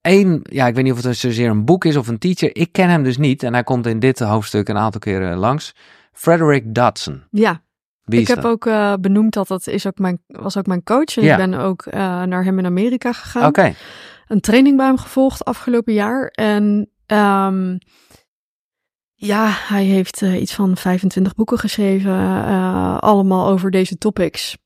één, 0.00 0.40
ja, 0.42 0.66
ik 0.66 0.74
weet 0.74 0.84
niet 0.84 0.92
of 0.92 1.02
het 1.02 1.16
zozeer 1.16 1.50
een 1.50 1.64
boek 1.64 1.84
is 1.84 1.96
of 1.96 2.08
een 2.08 2.18
teacher. 2.18 2.56
Ik 2.56 2.72
ken 2.72 2.88
hem 2.88 3.02
dus 3.02 3.16
niet 3.18 3.42
en 3.42 3.52
hij 3.52 3.62
komt 3.64 3.86
in 3.86 3.98
dit 3.98 4.18
hoofdstuk 4.18 4.68
een 4.68 4.76
aantal 4.78 5.00
keren 5.00 5.36
langs. 5.36 5.74
Frederick 6.12 6.74
Dodson. 6.74 7.22
Ja, 7.30 7.62
Wie 8.04 8.20
ik 8.20 8.26
heb 8.28 8.36
dat? 8.42 8.52
ook 8.52 8.66
eh, 8.66 8.92
benoemd 9.00 9.32
dat 9.34 9.48
dat 9.48 9.66
is 9.66 9.86
ook 9.86 9.98
mijn, 9.98 10.18
was 10.26 10.56
ook 10.56 10.66
mijn 10.66 10.82
coach. 10.82 11.16
En 11.16 11.22
Ja. 11.22 11.36
ik 11.38 11.50
ben 11.50 11.60
ook 11.60 11.82
eh, 11.86 12.22
naar 12.22 12.44
hem 12.44 12.58
in 12.58 12.66
Amerika 12.66 13.12
gegaan. 13.12 13.46
Oké, 13.46 13.74
Een 14.26 14.40
training 14.40 14.76
bij 14.76 14.86
hem 14.86 14.98
gevolgd 14.98 15.44
afgelopen 15.44 15.92
jaar. 15.92 16.26
En 16.26 16.90
ehm, 17.06 17.76
ja, 19.14 19.48
hij 19.48 19.84
heeft 19.84 20.22
eh, 20.22 20.40
iets 20.40 20.54
van 20.54 20.76
25 20.76 21.34
boeken 21.34 21.58
geschreven. 21.58 22.12
eh, 22.12 22.98
allemaal 22.98 23.48
over 23.48 23.70
deze 23.70 23.98
topics. 23.98 24.56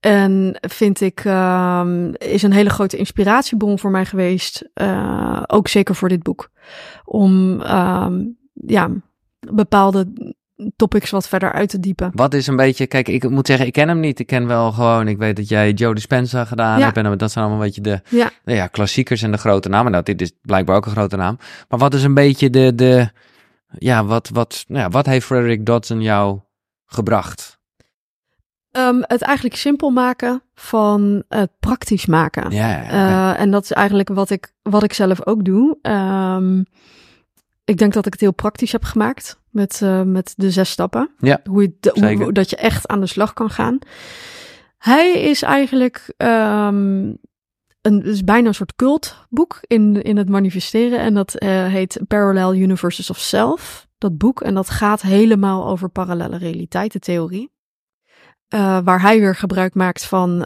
En 0.00 0.56
vind 0.60 1.00
ik, 1.00 1.20
ehm, 1.24 2.12
is 2.12 2.42
een 2.42 2.52
hele 2.52 2.70
grote 2.70 2.96
inspiratiebron 2.96 3.78
voor 3.78 3.90
mij 3.90 4.04
geweest. 4.04 4.70
eh, 4.74 5.42
ook 5.46 5.68
zeker 5.68 5.94
voor 5.94 6.08
dit 6.08 6.22
boek. 6.22 6.50
Om 7.04 7.60
ehm, 7.60 8.24
ja, 8.52 8.90
bepaalde 9.54 10.12
topics 10.76 11.10
wat 11.10 11.28
verder 11.28 11.52
uit 11.52 11.68
te 11.68 11.80
diepen. 11.80 12.10
wat 12.14 12.34
is 12.34 12.46
een 12.46 12.56
beetje, 12.56 12.86
kijk, 12.86 13.08
ik 13.08 13.30
moet 13.30 13.46
zeggen, 13.46 13.66
ik 13.66 13.72
ken 13.72 13.88
hem 13.88 14.00
niet. 14.00 14.18
Ik 14.18 14.26
ken 14.26 14.46
wel 14.46 14.72
gewoon, 14.72 15.08
ik 15.08 15.18
weet 15.18 15.36
dat 15.36 15.48
jij 15.48 15.72
Joe 15.72 15.94
Dispenza 15.94 16.44
gedaan 16.44 16.78
Ja. 16.78 16.84
hebt. 16.84 16.96
En 16.96 17.18
dat 17.18 17.30
zijn 17.32 17.44
allemaal 17.44 17.62
een 17.62 17.66
beetje 17.66 17.80
de 17.80 18.00
Ja. 18.16 18.30
nou 18.44 18.58
ja, 18.58 18.66
klassiekers 18.66 19.22
en 19.22 19.30
de 19.32 19.38
grote 19.38 19.68
namen. 19.68 19.92
Nou, 19.92 20.04
dit 20.04 20.20
is 20.20 20.32
blijkbaar 20.42 20.76
ook 20.76 20.86
een 20.86 20.92
grote 20.92 21.16
naam. 21.16 21.38
Maar 21.68 21.78
wat 21.78 21.94
is 21.94 22.02
een 22.02 22.14
beetje 22.14 22.50
de, 22.50 22.74
de 22.74 23.08
ja, 23.78 24.04
wat, 24.04 24.28
wat, 24.32 24.64
nou 24.68 24.82
ja, 24.82 24.88
wat 24.88 25.06
heeft 25.06 25.26
Frederick 25.26 25.66
Dodson 25.66 26.02
jou 26.02 26.40
gebracht? 26.86 27.58
Ehm, 28.70 28.96
het 29.00 29.22
eigenlijk 29.22 29.56
simpel 29.56 29.90
maken 29.90 30.42
van 30.54 31.22
het 31.28 31.50
praktisch 31.60 32.06
maken. 32.06 32.50
Ja. 32.50 32.82
Eh, 32.82 33.40
en 33.40 33.50
dat 33.50 33.62
is 33.64 33.72
eigenlijk 33.72 34.08
wat 34.08 34.30
ik, 34.30 34.52
wat 34.62 34.82
ik 34.82 34.92
zelf 34.92 35.26
ook 35.26 35.44
doe. 35.44 35.78
Ehm, 35.82 36.62
ik 37.70 37.78
denk 37.78 37.92
dat 37.92 38.06
ik 38.06 38.12
het 38.12 38.20
heel 38.20 38.32
praktisch 38.34 38.72
heb 38.72 38.84
gemaakt 38.84 39.40
met, 39.50 39.80
eh, 39.82 40.02
met 40.02 40.32
de 40.36 40.50
zes 40.50 40.70
stappen. 40.70 41.10
Ja, 41.18 41.40
hoe, 41.44 41.62
je 41.62 41.76
de- 41.80 41.92
hoe, 42.24 42.32
dat 42.32 42.50
je 42.50 42.56
echt 42.56 42.88
aan 42.88 43.00
de 43.00 43.06
slag 43.06 43.32
kan 43.32 43.50
gaan. 43.50 43.78
Hij 44.78 45.12
is 45.12 45.42
eigenlijk 45.42 46.12
ehm, 46.16 47.12
een, 47.80 48.02
is 48.04 48.24
bijna 48.24 48.48
een 48.48 48.54
soort 48.54 48.76
cultboek 48.76 49.58
in, 49.60 50.02
in 50.02 50.16
het 50.16 50.28
manifesteren. 50.28 50.98
En 50.98 51.14
dat 51.14 51.34
eh, 51.34 51.48
heet 51.66 52.00
Parallel 52.08 52.54
Universes 52.54 53.10
of 53.10 53.18
Self. 53.18 53.88
Dat 53.98 54.18
boek. 54.18 54.40
En 54.40 54.54
dat 54.54 54.70
gaat 54.70 55.02
helemaal 55.02 55.66
over 55.66 55.88
parallele 55.88 56.36
realiteitentheorie. 56.38 57.50
Eh, 58.48 58.78
waar 58.84 59.00
hij 59.00 59.20
weer 59.20 59.36
gebruik 59.36 59.74
maakt 59.74 60.04
van 60.04 60.44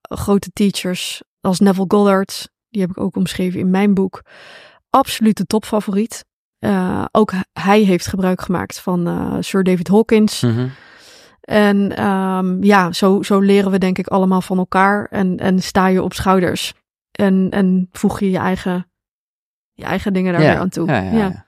grote 0.00 0.50
teachers 0.52 1.22
als 1.40 1.60
Neville 1.60 1.84
Goddard. 1.88 2.48
Die 2.68 2.80
heb 2.80 2.90
ik 2.90 3.00
ook 3.00 3.16
omschreven 3.16 3.60
in 3.60 3.70
mijn 3.70 3.94
boek. 3.94 4.22
Absolute 4.90 5.44
topfavoriet. 5.46 6.24
Eh, 6.58 7.04
ook 7.12 7.32
hij 7.52 7.80
heeft 7.80 8.06
gebruik 8.06 8.40
gemaakt 8.40 8.80
van 8.80 9.06
eh, 9.06 9.36
Sir 9.40 9.62
David 9.62 9.88
Hawkins. 9.88 10.40
Mhm. 10.40 10.68
En 11.40 11.96
ehm, 11.96 12.62
ja, 12.62 12.92
zo, 12.92 13.22
zo 13.22 13.40
leren 13.40 13.70
we 13.70 13.78
denk 13.78 13.98
ik 13.98 14.06
allemaal 14.06 14.40
van 14.42 14.58
elkaar. 14.58 15.06
En, 15.10 15.36
en 15.36 15.62
sta 15.62 15.86
je 15.86 16.02
op 16.02 16.12
schouders. 16.12 16.74
En, 17.10 17.48
en 17.50 17.88
voeg 17.92 18.20
je 18.20 18.30
je 18.30 18.38
eigen, 18.38 18.90
je 19.72 19.84
eigen 19.84 20.12
dingen 20.12 20.32
daar 20.32 20.42
weer 20.42 20.58
aan 20.58 20.68
toe. 20.68 20.86
Ja, 20.86 21.00
ja, 21.00 21.45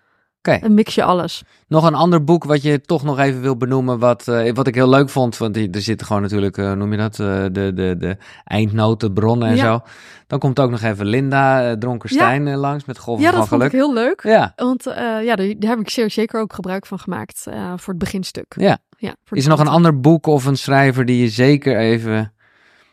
ja. 0.50 0.56
Oké. 0.56 0.64
En 0.64 0.74
mix 0.74 0.94
je 0.94 1.02
alles. 1.02 1.42
Nog 1.68 1.84
een 1.86 1.94
ander 1.94 2.24
boek 2.24 2.44
wat 2.44 2.62
je 2.62 2.80
toch 2.80 3.02
nog 3.02 3.18
even 3.18 3.40
wil 3.40 3.56
benoemen, 3.56 3.98
wat, 3.98 4.28
eh, 4.28 4.52
wat 4.54 4.66
ik 4.66 4.74
heel 4.74 4.88
leuk 4.88 5.08
vond. 5.08 5.36
Want 5.36 5.56
er 5.56 5.68
zitten 5.82 6.06
gewoon 6.06 6.22
natuurlijk, 6.22 6.56
hoe 6.56 6.74
noem 6.74 6.90
je 6.92 6.98
dat, 6.98 7.18
eh, 7.20 7.42
de, 7.52 7.72
de, 7.74 7.94
de 7.98 8.16
eindnoten, 8.44 9.12
bronnen 9.12 9.48
en 9.48 9.56
Ja. 9.56 9.64
zo. 9.64 9.80
Dan 10.26 10.38
komt 10.38 10.60
ook 10.60 10.70
nog 10.70 10.82
even 10.82 11.06
Linda 11.06 11.70
uh, 11.70 11.76
Dronkerstein 11.76 12.46
eh, 12.48 12.56
langs 12.56 12.84
met 12.84 12.98
Golven 12.98 13.24
Ja, 13.24 13.30
van 13.30 13.38
dat 13.38 13.48
vond 13.48 13.62
ik 13.62 13.70
Geluk. 13.70 13.84
heel 13.84 13.94
leuk. 13.94 14.20
Ja, 14.22 14.52
Want 14.56 14.84
ja, 15.24 15.36
daar, 15.36 15.54
daar 15.58 15.70
heb 15.70 15.78
ik 15.80 15.90
zeer 15.90 16.10
zeker 16.10 16.40
ook 16.40 16.52
gebruik 16.52 16.86
van 16.86 16.98
gemaakt 16.98 17.42
voor 17.76 17.92
het 17.94 17.98
beginstuk. 17.98 18.54
ja. 18.56 18.78
Ja, 19.00 19.14
Is 19.30 19.44
er 19.44 19.50
nog 19.50 19.60
een 19.60 19.68
ander 19.68 20.00
boek 20.00 20.26
of 20.26 20.44
een 20.44 20.56
schrijver 20.56 21.04
die 21.04 21.20
je 21.22 21.28
zeker 21.28 21.76
even 21.78 22.32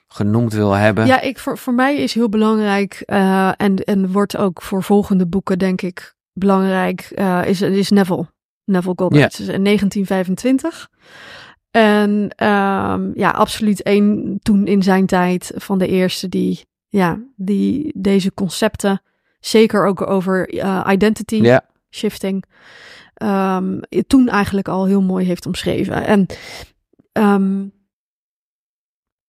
genoemd 0.08 0.54
wil 0.54 0.72
hebben? 0.74 1.06
Ja, 1.06 1.22
ik, 1.22 1.40
voor, 1.40 1.58
voor 1.58 1.74
mij 1.74 1.96
is 1.98 2.14
heel 2.14 2.30
belangrijk, 2.30 2.94
en, 3.06 3.76
en 3.76 4.12
wordt 4.12 4.38
ook 4.38 4.62
voor 4.62 4.84
volgende 4.84 5.28
boeken, 5.28 5.60
denk 5.60 5.82
ik, 5.82 6.15
belangrijk, 6.36 7.02
eh, 7.02 7.42
is, 7.46 7.62
is 7.62 7.90
Neville. 7.90 8.28
Neville 8.64 8.96
Goddard. 8.96 9.40
In 9.40 9.64
1925. 9.64 10.90
En 11.72 12.30
ehm, 12.36 13.12
ja, 13.14 13.30
absoluut 13.30 13.82
één 13.82 14.40
toen 14.42 14.68
in 14.68 14.84
zijn 14.84 15.06
tijd 15.06 15.52
van 15.56 15.78
de 15.78 15.88
eerste 15.88 16.30
die, 16.30 16.66
ja, 16.88 17.20
die 17.36 17.92
deze 17.96 18.34
concepten, 18.34 19.02
zeker 19.40 19.86
ook 19.86 20.10
over 20.10 20.50
eh, 20.50 20.88
identity 20.92 21.58
shifting, 21.90 22.46
ehm, 23.14 23.80
toen 24.08 24.30
eigenlijk 24.30 24.68
al 24.68 24.86
heel 24.86 25.02
mooi 25.02 25.26
heeft 25.26 25.46
omschreven. 25.46 26.06
En 26.06 26.26
ehm 27.12 27.68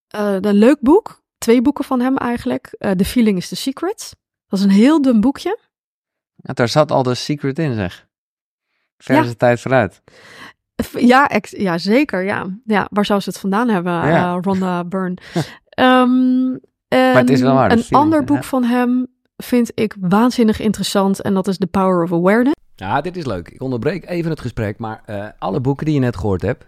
eh, 0.06 0.36
een 0.40 0.54
leuk 0.54 0.80
boek, 0.80 1.22
twee 1.38 1.62
boeken 1.62 1.84
van 1.84 2.00
hem 2.00 2.16
eigenlijk. 2.16 2.76
The 2.96 3.04
Feeling 3.04 3.38
is 3.38 3.48
the 3.48 3.56
Secret. 3.56 4.16
Dat 4.48 4.58
is 4.58 4.64
een 4.64 4.70
heel 4.70 5.02
dun 5.02 5.20
boekje. 5.20 5.58
Ja, 6.46 6.52
daar 6.52 6.68
zat 6.68 6.90
al 6.92 7.02
de 7.02 7.14
secret 7.14 7.58
in, 7.58 7.74
zeg. 7.74 8.06
Ver 8.98 9.14
Ja. 9.14 9.22
is 9.22 9.28
de 9.28 9.36
tijd 9.36 9.60
vooruit. 9.60 10.02
Ja, 10.98 11.28
ex- 11.28 11.50
ja 11.56 11.78
zeker. 11.78 12.22
Ja. 12.22 12.46
ja, 12.64 12.86
waar 12.90 13.04
zou 13.04 13.20
ze 13.20 13.28
het 13.28 13.38
vandaan 13.38 13.68
hebben? 13.68 13.92
Ja. 13.92 14.34
eh, 14.34 14.38
Rhonda 14.40 14.84
Byrne. 14.84 15.16
Ehm, 15.68 16.50
Maar 16.88 17.16
het 17.16 17.30
is 17.30 17.40
wel 17.40 17.54
waar, 17.54 17.70
Een 17.72 17.78
Feeling, 17.78 18.02
ander 18.04 18.24
boek 18.24 18.44
van 18.44 18.64
hem 18.64 19.06
vind 19.36 19.70
ik 19.74 19.96
waanzinnig 20.00 20.60
interessant. 20.60 21.20
En 21.22 21.34
dat 21.34 21.48
is 21.48 21.58
The 21.58 21.66
Power 21.66 22.02
of 22.02 22.12
Awareness. 22.12 22.54
Ja, 22.74 23.00
dit 23.00 23.16
is 23.16 23.24
leuk. 23.26 23.48
Ik 23.48 23.62
onderbreek 23.62 24.08
even 24.08 24.30
het 24.30 24.40
gesprek, 24.40 24.78
maar 24.78 25.02
eh, 25.04 25.26
alle 25.38 25.60
boeken 25.60 25.84
die 25.86 25.94
je 25.94 26.00
net 26.00 26.16
gehoord 26.16 26.42
hebt, 26.42 26.66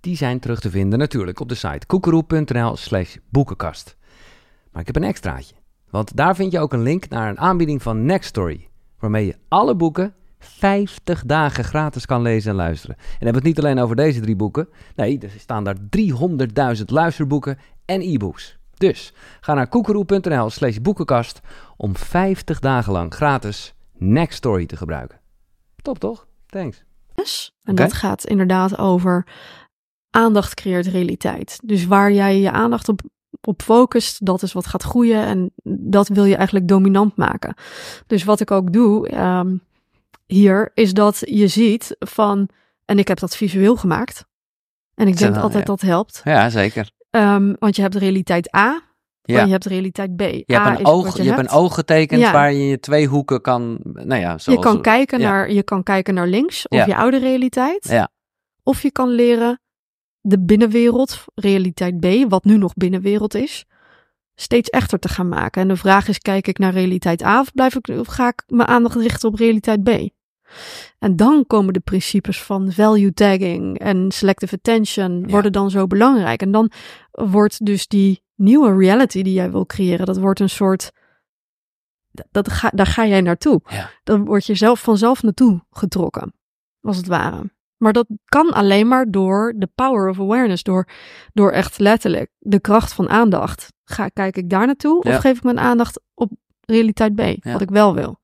die 0.00 0.16
zijn 0.16 0.40
terug 0.40 0.60
te 0.60 0.70
vinden 0.70 0.98
natuurlijk 0.98 1.40
op 1.40 1.48
de 1.48 1.54
site 1.54 1.86
koekeroe.nl 1.86 2.76
slash 2.76 3.16
boekenkast. 3.30 3.96
Maar 4.72 4.80
ik 4.80 4.86
heb 4.86 4.96
een 4.96 5.04
extraatje, 5.08 5.54
want 5.90 6.16
daar 6.16 6.34
vind 6.36 6.52
je 6.52 6.58
ook 6.60 6.72
een 6.72 6.82
link 6.82 7.08
naar 7.08 7.28
een 7.28 7.38
aanbieding 7.38 7.82
van 7.82 8.04
Nextory, 8.04 8.68
waarmee 9.04 9.26
je 9.26 9.36
alle 9.48 9.74
boeken 9.74 10.14
50 10.38 11.24
dagen 11.24 11.64
gratis 11.64 12.06
kan 12.06 12.22
lezen 12.22 12.50
en 12.50 12.56
luisteren. 12.56 12.96
En 12.96 13.02
dan 13.02 13.14
hebben 13.16 13.42
we 13.42 13.48
het 13.48 13.56
niet 13.56 13.64
alleen 13.64 13.78
over 13.78 13.96
deze 13.96 14.20
drie 14.20 14.36
boeken, 14.36 14.68
nee, 14.96 15.18
er 15.18 15.30
staan 15.38 15.64
daar 15.64 15.76
300.000 16.76 16.84
luisterboeken 16.84 17.58
en 17.84 18.00
e-books. 18.00 18.58
Dus 18.74 19.12
ga 19.40 19.54
naar 19.54 19.68
koekeroe.nl 19.68 20.50
slash 20.50 20.76
boekenkast 20.76 21.40
om 21.76 21.96
50 21.96 22.60
dagen 22.60 22.92
lang 22.92 23.14
gratis 23.14 23.74
Nextory 23.98 24.66
te 24.66 24.76
gebruiken. 24.76 25.20
Top 25.76 25.98
toch? 25.98 26.26
Thanks. 26.46 26.84
En 27.62 27.74
dat 27.74 27.92
gaat 27.92 28.26
inderdaad 28.26 28.78
over 28.78 29.26
aandacht 30.10 30.54
creëert 30.54 30.86
realiteit. 30.86 31.60
Dus 31.64 31.86
waar 31.86 32.12
jij 32.12 32.40
je 32.40 32.50
aandacht 32.50 32.88
op, 32.88 33.00
op 33.40 33.62
focust, 33.62 34.26
dat 34.26 34.42
is 34.42 34.52
wat 34.52 34.66
gaat 34.66 34.82
groeien. 34.82 35.24
En 35.24 35.52
dat 35.88 36.08
wil 36.08 36.24
je 36.24 36.36
eigenlijk 36.36 36.68
dominant 36.68 37.16
maken. 37.16 37.54
Dus 38.06 38.24
wat 38.24 38.40
ik 38.40 38.50
ook 38.50 38.72
doe 38.72 39.08
ehm, 39.08 39.56
hier, 40.26 40.70
is 40.74 40.92
dat 40.92 41.22
je 41.24 41.48
ziet 41.48 41.96
van... 41.98 42.48
En 42.84 42.98
ik 42.98 43.08
heb 43.08 43.18
dat 43.18 43.36
visueel 43.36 43.76
gemaakt. 43.76 44.26
En 44.94 45.08
ik 45.08 45.16
denk 45.16 45.36
altijd 45.36 45.66
ja. 45.66 45.74
dat 45.74 45.80
helpt. 45.80 46.20
Ja, 46.24 46.50
zeker. 46.50 46.90
Ehm, 47.10 47.54
want 47.58 47.76
je 47.76 47.82
hebt 47.82 47.94
de 47.94 48.00
realiteit 48.00 48.56
A 48.56 48.82
Ja. 49.22 49.38
en 49.40 49.46
je 49.46 49.52
hebt 49.52 49.64
realiteit 49.64 50.16
B. 50.16 50.20
Je 50.20 50.44
A 50.56 50.64
hebt, 50.64 50.78
een 50.78 50.86
oog, 50.86 51.16
je 51.16 51.22
je 51.22 51.28
hebt 51.28 51.40
hebt. 51.40 51.52
een 51.52 51.58
oog 51.58 51.74
getekend 51.74 52.20
Ja. 52.20 52.32
waar 52.32 52.52
je 52.52 52.66
je 52.66 52.80
twee 52.80 53.06
hoeken 53.06 53.40
kan, 53.40 53.78
nou 53.82 54.20
ja, 54.20 54.38
zoals... 54.38 54.44
je, 54.44 54.58
kan 54.58 54.82
kijken 54.82 55.20
ja. 55.20 55.28
naar, 55.30 55.52
je 55.52 55.62
kan 55.62 55.82
kijken 55.82 56.14
naar 56.14 56.26
links, 56.26 56.68
of 56.68 56.86
je 56.86 56.96
oude 56.96 57.18
realiteit. 57.18 57.88
Ja. 57.88 58.08
Of 58.62 58.82
je 58.82 58.90
kan 58.90 59.08
leren 59.08 59.60
de 60.26 60.40
binnenwereld, 60.40 61.24
realiteit 61.34 62.00
B, 62.00 62.06
wat 62.30 62.44
nu 62.44 62.56
nog 62.58 62.74
binnenwereld 62.74 63.34
is, 63.34 63.64
steeds 64.34 64.70
echter 64.70 64.98
te 64.98 65.08
gaan 65.08 65.28
maken. 65.28 65.62
En 65.62 65.68
de 65.68 65.76
vraag 65.76 66.08
is, 66.08 66.18
kijk 66.18 66.46
ik 66.46 66.58
naar 66.58 66.72
realiteit 66.72 67.22
A 67.22 67.40
of, 67.40 67.52
blijf 67.52 67.74
ik, 67.74 67.88
of 67.88 68.06
ga 68.06 68.28
ik 68.28 68.42
mijn 68.46 68.68
aandacht 68.68 68.96
richten 68.96 69.28
op 69.28 69.34
realiteit 69.34 69.82
B? 69.82 69.88
En 70.98 71.16
dan 71.16 71.46
komen 71.46 71.72
de 71.72 71.80
principes 71.80 72.42
van 72.42 72.72
value 72.72 73.12
tagging 73.12 73.78
en 73.78 74.12
selective 74.12 74.54
attention 74.54 75.20
Ja. 75.20 75.26
worden 75.26 75.52
dan 75.52 75.70
zo 75.70 75.86
belangrijk. 75.86 76.42
En 76.42 76.50
dan 76.50 76.70
wordt 77.10 77.64
dus 77.64 77.86
die 77.88 78.22
nieuwe 78.34 78.76
reality 78.76 79.22
die 79.22 79.32
jij 79.32 79.50
wil 79.50 79.66
creëren, 79.66 80.06
dat 80.06 80.18
wordt 80.18 80.40
een 80.40 80.50
soort, 80.50 80.92
dat 82.30 82.52
ga, 82.52 82.70
daar 82.74 82.86
ga 82.86 83.06
jij 83.06 83.20
naartoe. 83.20 83.60
Ja. 83.68 83.90
Dan 84.04 84.24
word 84.24 84.46
je 84.46 84.54
zelf 84.54 84.80
vanzelf 84.80 85.22
naartoe 85.22 85.64
getrokken, 85.70 86.34
als 86.80 86.96
het 86.96 87.06
ware. 87.06 87.52
Maar 87.76 87.92
dat 87.92 88.06
kan 88.24 88.50
alleen 88.52 88.88
maar 88.88 89.06
door 89.10 89.52
de 89.56 89.68
power 89.74 90.08
of 90.08 90.20
awareness, 90.20 90.62
door, 90.62 90.88
door 91.32 91.50
echt 91.50 91.78
letterlijk 91.78 92.30
de 92.38 92.60
kracht 92.60 92.92
van 92.92 93.08
aandacht. 93.08 93.72
Ga, 93.84 94.08
kijk 94.08 94.36
ik 94.36 94.50
daar 94.50 94.66
naartoe 94.66 95.08
Ja. 95.08 95.14
of 95.14 95.20
geef 95.20 95.36
ik 95.36 95.42
mijn 95.42 95.58
aandacht 95.60 96.00
op 96.14 96.32
realiteit 96.60 97.14
B, 97.14 97.20
Ja. 97.20 97.52
wat 97.52 97.60
ik 97.60 97.70
wel 97.70 97.94
wil? 97.94 98.22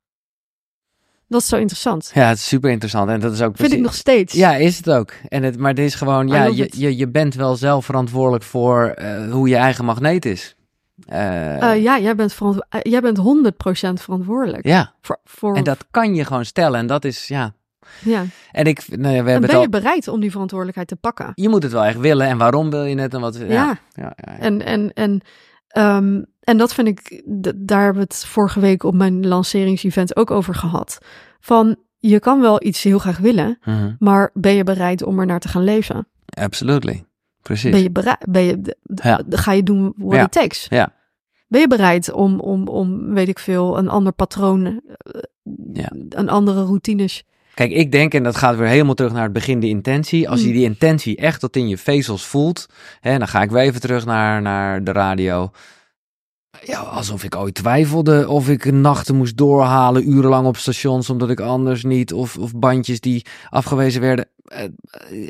Dat 1.27 1.41
is 1.41 1.47
zo 1.47 1.55
interessant. 1.57 2.11
Ja, 2.13 2.27
het 2.27 2.37
is 2.37 2.47
super 2.47 2.69
interessant. 2.69 3.09
En 3.09 3.19
dat 3.19 3.33
is 3.33 3.41
ook 3.41 3.55
Vind 3.57 3.71
ik 3.73 3.79
nog 3.79 3.93
steeds. 3.93 4.33
Ja, 4.33 4.55
is 4.55 4.77
het 4.77 4.89
ook. 4.89 5.11
En 5.27 5.43
het, 5.43 5.57
maar 5.59 5.69
het 5.69 5.79
is 5.79 5.95
gewoon, 5.95 6.27
I 6.27 6.31
ja, 6.31 6.43
je, 6.43 6.63
it. 6.65 6.75
je, 6.77 6.97
je 6.97 7.09
bent 7.09 7.33
wel 7.35 7.55
zelf 7.55 7.85
verantwoordelijk 7.85 8.43
voor 8.43 8.85
eh, 8.87 9.31
hoe 9.31 9.47
je 9.49 9.55
eigen 9.55 9.85
magneet 9.85 10.25
is. 10.25 10.55
Eh, 11.07 11.71
Eh, 11.71 11.81
ja, 11.83 11.99
jij 11.99 12.15
bent, 12.15 12.35
jij 12.81 13.01
bent 13.01 13.17
100% 13.17 14.01
verantwoordelijk. 14.01 14.65
ja, 14.65 14.93
Voor, 15.01 15.19
voor, 15.23 15.55
en 15.55 15.63
dat 15.63 15.85
kan 15.91 16.15
je 16.15 16.25
gewoon 16.25 16.45
stellen. 16.45 16.79
En 16.79 16.87
dat 16.87 17.05
is, 17.05 17.27
ja. 17.27 17.53
Ja. 18.03 18.25
En 18.51 18.65
ik, 18.65 18.83
nou 18.87 19.01
ja, 19.01 19.09
we 19.11 19.17
En 19.17 19.25
hebben 19.31 19.41
ben 19.49 19.55
al. 19.55 19.61
je 19.61 19.69
bereid 19.69 20.07
om 20.07 20.19
die 20.19 20.31
verantwoordelijkheid 20.31 20.87
te 20.89 20.95
pakken? 20.95 21.31
Je 21.35 21.49
moet 21.49 21.63
het 21.63 21.71
wel 21.71 21.83
echt 21.83 21.99
willen. 21.99 22.27
En 22.27 22.37
waarom 22.37 22.69
wil 22.69 22.83
je 22.83 22.99
het? 22.99 23.13
En 23.13 23.21
wat. 23.21 23.35
Ja. 23.37 23.47
Ja. 23.47 23.77
ja. 23.93 24.13
En, 24.39 24.61
en, 24.65 24.93
en, 24.93 25.21
ehm, 25.67 26.21
en 26.39 26.57
dat 26.57 26.73
vind 26.73 26.87
ik, 26.87 27.21
daar 27.55 27.83
hebben 27.83 28.01
we 28.01 28.07
het 28.13 28.25
vorige 28.25 28.59
week 28.59 28.83
op 28.83 28.93
mijn 28.93 29.27
lanceringsevent 29.27 30.15
ook 30.15 30.31
over 30.31 30.55
gehad. 30.55 30.97
Van 31.39 31.75
je 31.97 32.19
kan 32.19 32.41
wel 32.41 32.63
iets 32.63 32.83
heel 32.83 32.99
graag 32.99 33.17
willen, 33.17 33.57
Mhm. 33.63 33.91
maar 33.99 34.29
ben 34.33 34.53
je 34.53 34.63
bereid 34.63 35.03
om 35.03 35.19
er 35.19 35.25
naar 35.25 35.39
te 35.39 35.47
gaan 35.47 35.63
leven? 35.63 36.07
Absolutely. 36.25 37.03
Precies. 37.41 37.71
Ben 37.71 37.81
je 37.81 37.91
bereid, 37.91 38.25
ben 38.29 38.41
je, 38.43 38.75
Ja. 39.03 39.21
ga 39.29 39.51
je 39.51 39.63
doen 39.63 39.93
what 39.97 40.15
Ja. 40.15 40.23
it 40.25 40.31
takes? 40.31 40.65
Ja. 40.69 40.93
Ben 41.47 41.59
je 41.61 41.67
bereid 41.67 42.11
om, 42.11 42.39
om, 42.39 42.67
om, 42.67 43.13
weet 43.13 43.27
ik 43.27 43.39
veel, 43.39 43.77
een 43.77 43.89
ander 43.89 44.13
patroon, 44.13 44.65
eh, 44.65 45.21
Ja. 45.73 45.91
een 46.09 46.29
andere 46.29 46.63
routines? 46.63 47.23
Kijk, 47.61 47.73
ik 47.73 47.91
denk, 47.91 48.13
en 48.13 48.23
dat 48.23 48.35
gaat 48.35 48.55
weer 48.57 48.67
helemaal 48.67 48.93
terug 48.93 49.11
naar 49.13 49.23
het 49.23 49.33
begin, 49.33 49.59
de 49.59 49.67
intentie. 49.67 50.29
Als 50.29 50.41
je 50.41 50.47
Mm. 50.47 50.53
die 50.53 50.63
intentie 50.63 51.15
echt 51.17 51.39
tot 51.39 51.55
in 51.55 51.67
je 51.67 51.77
vezels 51.77 52.25
voelt, 52.25 52.65
hè, 52.99 53.17
dan 53.17 53.27
ga 53.27 53.41
ik 53.41 53.49
weer 53.51 53.61
even 53.61 53.81
terug 53.81 54.05
naar, 54.05 54.41
naar 54.41 54.83
de 54.83 54.91
radio. 54.91 55.51
Ja, 56.63 56.79
alsof 56.79 57.23
ik 57.23 57.35
ooit 57.35 57.53
twijfelde 57.53 58.27
of 58.29 58.49
ik 58.49 58.71
nachten 58.71 59.15
moest 59.15 59.37
doorhalen, 59.37 60.09
urenlang 60.09 60.47
op 60.47 60.57
stations, 60.57 61.09
omdat 61.09 61.29
ik 61.29 61.39
anders 61.39 61.83
niet, 61.83 62.13
of, 62.13 62.37
of 62.37 62.55
bandjes 62.55 62.99
die 62.99 63.25
afgewezen 63.49 64.01
werden. 64.01 64.27
Eh, 64.43 64.63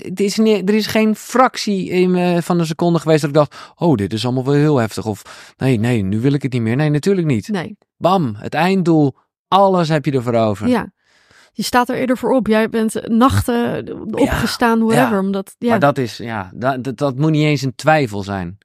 het 0.03 0.19
is 0.19 0.37
niet, 0.37 0.69
er 0.69 0.75
is 0.75 0.87
geen 0.87 1.15
fractie 1.15 1.89
in, 1.89 2.41
van 2.43 2.59
een 2.59 2.65
seconde 2.65 2.99
geweest 2.99 3.21
dat 3.21 3.29
ik 3.29 3.35
dacht, 3.35 3.55
oh, 3.75 3.95
dit 3.95 4.13
is 4.13 4.25
allemaal 4.25 4.45
wel 4.45 4.53
heel 4.53 4.77
heftig. 4.77 5.05
Of 5.05 5.53
nee, 5.57 5.77
nee, 5.79 6.01
nu 6.01 6.19
wil 6.19 6.33
ik 6.33 6.41
het 6.41 6.53
niet 6.53 6.61
meer. 6.61 6.75
Nee, 6.75 6.89
natuurlijk 6.89 7.27
niet. 7.27 7.47
Nee, 7.47 7.77
Bam, 7.97 8.35
het 8.37 8.53
einddoel, 8.53 9.15
alles 9.47 9.89
heb 9.89 10.05
je 10.05 10.11
ervoor 10.11 10.35
over. 10.35 10.67
ja. 10.67 10.91
Je 11.51 11.63
staat 11.63 11.89
er 11.89 11.95
eerder 11.95 12.17
voor 12.17 12.31
op. 12.31 12.47
Jij 12.47 12.69
bent 12.69 13.07
nachten 13.07 13.93
opgestaan, 14.13 14.79
whatever. 14.79 15.11
ja. 15.11 15.19
Omdat, 15.19 15.55
ja, 15.57 15.69
Maar 15.69 15.79
dat 15.79 15.97
is, 15.97 16.17
ja, 16.17 16.51
dat, 16.53 16.83
dat, 16.83 16.97
dat 16.97 17.17
moet 17.17 17.31
niet 17.31 17.43
eens 17.43 17.61
een 17.61 17.75
twijfel 17.75 18.23
zijn. 18.23 18.57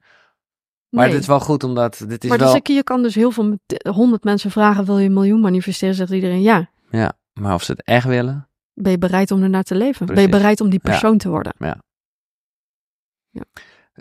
Maar 0.89 1.03
nee. 1.05 1.13
het 1.13 1.21
is 1.21 1.27
wel 1.27 1.39
goed 1.39 1.63
omdat 1.63 2.03
dit 2.07 2.23
is 2.23 2.29
maar 2.29 2.37
wel. 2.37 2.47
dus 2.47 2.57
ik, 2.57 2.67
je 2.67 2.83
kan 2.83 3.01
dus 3.01 3.15
heel 3.15 3.31
veel, 3.31 3.57
honderd 3.91 4.23
mensen 4.23 4.51
vragen, 4.51 4.85
wil 4.85 4.99
je 4.99 5.05
een 5.05 5.13
miljoen 5.13 5.41
manifesteren? 5.41 5.95
Zegt 5.95 6.11
iedereen 6.11 6.41
ja. 6.41 6.69
Ja, 6.91 7.13
maar 7.33 7.53
of 7.53 7.63
ze 7.63 7.71
het 7.71 7.83
echt 7.83 8.05
willen. 8.05 8.49
Ben 8.73 8.91
je 8.91 8.97
bereid 8.97 9.31
om 9.31 9.43
ernaar 9.43 9.63
te 9.63 9.75
leven? 9.75 10.05
Ben 10.05 10.21
je 10.21 10.29
bereid 10.29 10.61
om 10.61 10.69
die 10.69 10.79
Ja. 10.83 10.89
persoon 10.89 11.17
te 11.17 11.29
worden? 11.29 11.53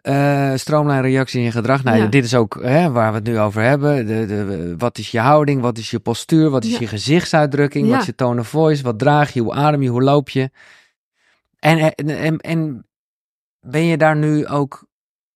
Eh 0.02 0.52
stroomlijn, 0.54 1.02
reactie 1.02 1.44
en 1.44 1.52
gedrag. 1.52 1.82
Nou, 1.84 1.96
Ja. 1.96 2.06
dit 2.06 2.24
is 2.24 2.34
ook 2.34 2.58
hè, 2.62 2.90
waar 2.90 3.10
we 3.10 3.16
het 3.18 3.26
nu 3.26 3.38
over 3.38 3.62
hebben. 3.62 4.06
De, 4.06 4.26
de, 4.26 4.74
wat 4.78 4.98
is 4.98 5.10
je 5.10 5.18
houding? 5.20 5.60
Wat 5.60 5.78
is 5.78 5.90
je 5.90 5.98
postuur? 5.98 6.50
Wat 6.50 6.64
is 6.64 6.70
Ja. 6.72 6.76
je 6.80 6.86
gezichtsuitdrukking? 6.86 7.86
Ja. 7.86 7.90
Wat 7.92 8.00
is 8.00 8.06
je 8.06 8.14
tone 8.14 8.40
of 8.40 8.48
voice? 8.48 8.82
Wat 8.82 8.98
draag 8.98 9.32
je? 9.32 9.40
Hoe 9.40 9.54
adem 9.54 9.82
je? 9.82 9.88
Hoe 9.88 10.02
loop 10.02 10.28
je? 10.28 10.50
En, 11.58 11.78
en, 11.94 12.08
en, 12.18 12.38
en 12.38 12.86
ben 13.60 13.84
je 13.84 13.96
daar 13.96 14.16
nu 14.16 14.46
ook... 14.46 14.84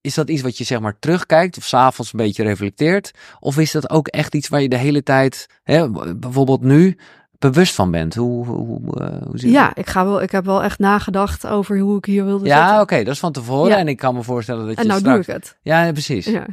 Is 0.01 0.15
dat 0.15 0.29
iets 0.29 0.43
wat 0.43 0.59
je 0.59 0.65
zeg 0.65 0.81
maar 0.81 0.99
terugkijkt 0.99 1.57
of 1.57 1.65
s'avonds 1.65 2.13
een 2.13 2.19
beetje 2.19 2.43
reflecteert? 2.43 3.11
Of 3.41 3.59
is 3.59 3.71
dat 3.73 3.91
ook 3.91 4.09
echt 4.09 4.35
iets 4.35 4.49
waar 4.49 4.63
je 4.63 4.69
de 4.69 4.77
hele 4.77 5.03
tijd, 5.03 5.47
hè, 5.63 5.91
bijvoorbeeld 6.17 6.63
nu, 6.63 6.97
bewust 7.41 7.75
van 7.75 7.91
bent? 7.91 8.15
Hoe, 8.15 8.47
hoe, 8.47 8.81
eh, 9.01 9.23
hoe 9.27 9.39
zit 9.39 9.51
Ja, 9.51 9.75
ik, 9.75 9.89
ga 9.89 10.05
wel, 10.05 10.23
ik 10.23 10.31
heb 10.31 10.45
wel 10.45 10.63
echt 10.63 10.79
nagedacht 10.79 11.47
over 11.47 11.79
hoe 11.79 11.97
ik 11.97 12.05
hier 12.05 12.25
wilde 12.25 12.47
Ja, 12.47 12.81
oké, 12.81 12.97
dat 13.05 13.15
is 13.15 13.21
van 13.21 13.33
tevoren. 13.33 13.71
Ja. 13.71 13.77
En 13.77 13.89
ik 13.89 13.97
kan 13.97 14.15
me 14.15 14.23
voorstellen 14.23 14.67
dat 14.67 14.75
je 14.75 14.81
En 14.81 14.87
nou 14.87 15.01
straks... 15.01 15.27
doe 15.27 15.35
ik 15.35 15.43
het. 15.43 15.59
Ja, 15.63 15.93
precies. 15.93 16.27
Ja. 16.27 16.47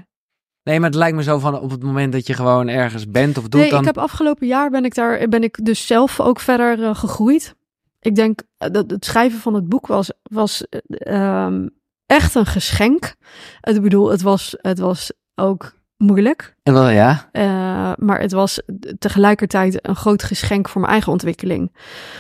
Nee, 0.68 0.80
maar 0.80 0.90
het 0.90 0.98
lijkt 0.98 1.16
me 1.16 1.24
zo 1.24 1.40
van 1.40 1.60
op 1.60 1.70
het 1.70 1.84
moment 1.84 2.14
dat 2.14 2.28
je 2.28 2.34
gewoon 2.34 2.68
ergens 2.68 3.10
bent 3.10 3.38
of 3.38 3.48
doet, 3.48 3.62
Nee, 3.62 3.70
dan... 3.70 3.80
ik 3.80 3.86
heb 3.86 3.98
afgelopen 3.98 4.48
jaar 4.48 4.70
ben 4.70 4.86
ik 4.86 4.96
daar 4.96 5.28
ben 5.28 5.44
ik 5.44 5.66
dus 5.66 5.88
zelf 5.88 6.20
ook 6.20 6.40
verder 6.40 6.84
eh, 6.84 6.96
gegroeid. 6.96 7.56
Ik 8.00 8.16
denk 8.16 8.42
eh, 8.58 8.72
dat 8.72 8.92
het 8.92 9.06
schrijven 9.06 9.40
van 9.40 9.54
het 9.54 9.70
boek 9.70 9.88
was, 9.88 10.12
was 10.24 10.66
eh, 10.70 11.46
ehm, 11.46 11.68
echt 12.06 12.36
een 12.36 12.46
geschenk. 12.46 13.16
Ik 13.62 13.82
bedoel, 13.82 14.10
het 14.10 14.22
was, 14.22 14.56
het 14.62 14.80
was 14.80 15.12
ook 15.36 15.74
moeilijk. 15.98 16.56
En 16.64 16.74
wel, 16.74 16.90
ja, 16.90 17.30
Eh, 17.32 17.92
maar 17.98 18.20
het 18.20 18.32
was 18.32 18.62
tegelijkertijd 19.00 19.88
een 19.88 19.96
groot 19.96 20.24
geschenk 20.24 20.70
voor 20.70 20.82
mijn 20.82 20.94
eigen 20.94 21.12
ontwikkeling. 21.12 21.76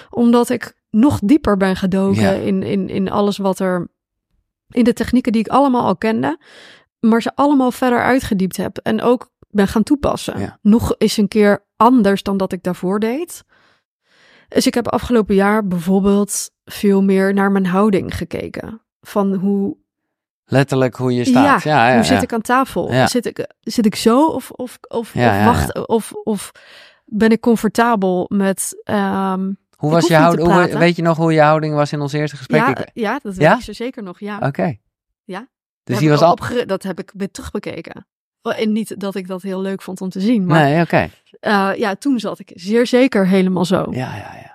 Omdat 0.09 0.49
ik 0.49 0.75
nog 0.89 1.19
dieper 1.23 1.57
ben 1.57 1.75
gedoken 1.75 2.21
Ja. 2.21 2.31
in, 2.31 2.63
in, 2.63 2.89
in 2.89 3.09
alles 3.11 3.37
wat 3.37 3.59
er. 3.59 3.87
in 4.69 4.83
de 4.83 4.93
technieken 4.93 5.31
die 5.31 5.41
ik 5.41 5.47
allemaal 5.47 5.85
al 5.85 5.97
kende. 5.97 6.39
Maar 6.99 7.21
ze 7.21 7.31
allemaal 7.35 7.71
verder 7.71 8.01
uitgediept 8.03 8.57
heb. 8.57 8.77
En 8.77 9.01
ook 9.01 9.29
ben 9.49 9.67
gaan 9.67 9.83
toepassen. 9.83 10.39
Ja. 10.39 10.57
Nog 10.61 10.95
eens 10.97 11.17
een 11.17 11.27
keer 11.27 11.65
anders 11.75 12.23
dan 12.23 12.37
dat 12.37 12.51
ik 12.51 12.63
daarvoor 12.63 12.99
deed. 12.99 13.43
Dus 14.47 14.67
ik 14.67 14.73
heb 14.73 14.87
afgelopen 14.87 15.35
jaar 15.35 15.67
bijvoorbeeld 15.67 16.49
veel 16.65 17.03
meer 17.03 17.33
naar 17.33 17.51
mijn 17.51 17.65
houding 17.65 18.15
gekeken. 18.17 18.81
Van 19.01 19.33
hoe 19.33 19.77
letterlijk 20.47 20.95
hoe 20.95 21.13
je 21.13 21.25
staat. 21.25 21.63
Ja, 21.63 21.87
ja, 21.89 21.95
hoe 21.95 22.03
zit 22.03 22.21
ik 22.21 22.33
aan 22.33 22.41
tafel? 22.41 23.07
Zit, 23.07 23.25
ik, 23.25 23.47
zit 23.61 23.85
ik 23.85 23.95
zo 23.95 24.25
of, 24.27 24.51
of, 24.51 24.77
of, 24.87 25.13
wacht 25.45 25.87
Of, 25.87 26.11
of 26.23 26.51
ben 27.05 27.29
ik 27.29 27.39
comfortabel 27.39 28.25
met... 28.33 28.81
ehm, 28.83 29.51
Hoe 29.75 29.91
was 29.91 30.07
je 30.07 30.15
houding? 30.15 30.47
Hoe, 30.51 30.77
weet 30.77 30.95
je 30.95 31.01
nog 31.01 31.17
hoe 31.17 31.33
je 31.33 31.41
houding 31.41 31.73
was 31.75 31.91
in 31.93 32.01
ons 32.01 32.13
eerste 32.13 32.37
gesprek? 32.37 32.59
ja, 32.61 32.77
Ik- 32.77 32.89
ja, 32.93 33.11
dat 33.23 33.33
weet 33.35 33.41
Ja? 33.47 33.55
ik 33.55 33.61
zo 33.61 33.73
zeker 33.73 34.03
nog. 34.03 34.19
Ja. 34.19 34.37
Oké. 34.41 34.75
Ja. 35.23 35.47
Dus 35.83 35.97
die 35.97 36.09
was 36.09 36.21
al 36.21 36.31
opgere- 36.31 36.65
dat 36.65 36.83
heb 36.83 36.99
ik 36.99 37.11
weer 37.17 37.31
terugbekeken. 37.31 38.07
En 38.41 38.71
niet 38.71 38.99
dat 38.99 39.15
ik 39.15 39.27
dat 39.27 39.41
heel 39.41 39.61
leuk 39.61 39.81
vond 39.81 40.01
om 40.01 40.09
te 40.09 40.19
zien. 40.19 40.45
Maar 40.45 40.63
Nee, 40.63 40.81
oké. 40.81 41.09
eh, 41.39 41.69
ja, 41.75 41.95
toen 41.95 42.19
zat 42.19 42.39
ik 42.39 42.51
zeer 42.55 42.87
zeker 42.87 43.27
helemaal 43.27 43.65
zo. 43.65 43.85
Ja, 43.91 44.15
ja, 44.15 44.31
ja. 44.43 44.46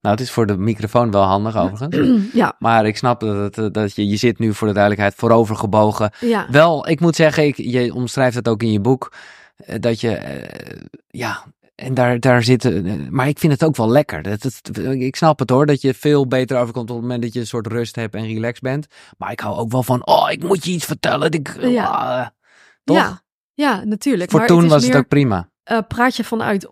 Nou, 0.00 0.14
het 0.16 0.24
is 0.24 0.30
voor 0.30 0.46
de 0.46 0.56
microfoon 0.56 1.10
wel 1.10 1.22
handig 1.22 1.56
overigens. 1.56 1.96
ja, 2.40 2.54
Maar 2.58 2.86
ik 2.86 2.96
snap 2.96 3.20
dat, 3.20 3.56
het, 3.56 3.74
dat 3.74 3.94
je, 3.94 4.08
je 4.08 4.16
zit 4.16 4.38
nu 4.38 4.54
voor 4.54 4.66
de 4.66 4.72
duidelijkheid 4.74 5.14
voorover 5.14 5.56
gebogen. 5.56 6.10
ja. 6.20 6.46
Wel, 6.50 6.88
ik 6.88 7.00
moet 7.00 7.16
zeggen, 7.16 7.46
ik, 7.46 7.56
je 7.56 7.94
omschrijft 7.94 8.36
het 8.36 8.48
ook 8.48 8.62
in 8.62 8.72
je 8.72 8.80
boek, 8.80 9.12
eh, 9.56 9.76
dat 9.80 10.00
je, 10.00 10.14
eh, 10.16 10.80
ja, 11.06 11.44
en 11.74 11.94
daar, 11.94 12.20
daar 12.20 12.42
zitten, 12.42 12.86
eh, 12.86 12.94
maar 13.10 13.28
ik 13.28 13.38
vind 13.38 13.52
het 13.52 13.64
ook 13.64 13.76
wel 13.76 13.88
lekker. 13.90 14.22
Dat, 14.22 14.60
ik 14.92 15.16
snap 15.16 15.38
het 15.38 15.50
hoor, 15.50 15.66
dat 15.66 15.80
je 15.80 15.94
veel 15.94 16.26
beter 16.26 16.58
overkomt 16.58 16.90
op 16.90 16.96
het 16.96 17.04
moment 17.04 17.22
dat 17.22 17.32
je 17.32 17.40
een 17.40 17.46
soort 17.46 17.66
rust 17.66 17.96
hebt 17.96 18.14
en 18.14 18.26
relaxed 18.26 18.60
bent. 18.62 18.86
Maar 19.16 19.30
ik 19.32 19.40
hou 19.40 19.56
ook 19.56 19.72
wel 19.72 19.82
van, 19.82 20.06
oh, 20.06 20.30
ik 20.30 20.42
moet 20.42 20.64
je 20.64 20.70
iets 20.70 20.84
vertellen. 20.84 21.30
Ik, 21.30 21.56
Ja. 21.60 21.84
ah, 21.84 22.26
toch? 22.84 22.96
Ja, 22.96 23.22
ja, 23.54 23.84
natuurlijk. 23.84 24.30
Voor 24.30 24.38
maar 24.38 24.48
toen 24.48 24.60
het 24.62 24.70
was 24.70 24.80
meer, 24.82 24.90
het 24.90 25.00
ook 25.00 25.08
prima. 25.08 25.50
eh, 25.62 25.78
praat 25.88 26.16
je 26.16 26.24
vanuit 26.24 26.68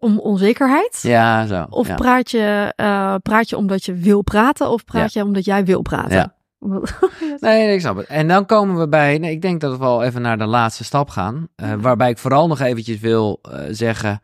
om 0.00 0.18
onzekerheid? 0.18 0.98
Ja, 1.02 1.46
zo. 1.46 1.66
Of 1.70 1.86
ja. 1.86 1.94
praat, 1.94 2.30
je, 2.30 2.72
eh, 2.76 3.14
praat 3.22 3.48
je 3.48 3.56
omdat 3.56 3.84
je 3.84 3.94
wil 3.94 4.22
praten 4.22 4.70
of 4.70 4.84
praat 4.84 5.12
je 5.12 5.24
omdat 5.24 5.44
jij 5.44 5.64
wil 5.64 5.82
praten? 5.82 6.16
Ja. 6.16 6.34
Nee, 7.40 7.74
ik 7.74 7.80
snap 7.80 7.96
het. 7.96 8.06
En 8.06 8.28
dan 8.28 8.46
komen 8.46 8.78
we 8.78 8.88
bij, 8.88 9.18
nee, 9.18 9.30
ik 9.30 9.42
denk 9.42 9.60
dat 9.60 9.72
we 9.72 9.78
wel 9.78 10.02
even 10.02 10.22
naar 10.22 10.38
de 10.38 10.46
laatste 10.46 10.84
stap 10.84 11.08
gaan. 11.08 11.48
eh. 11.56 11.72
Waarbij 11.78 12.10
ik 12.10 12.18
vooral 12.18 12.46
nog 12.48 12.60
eventjes 12.60 12.98
wil 13.00 13.38
eh, 13.42 13.60
zeggen, 13.70 14.20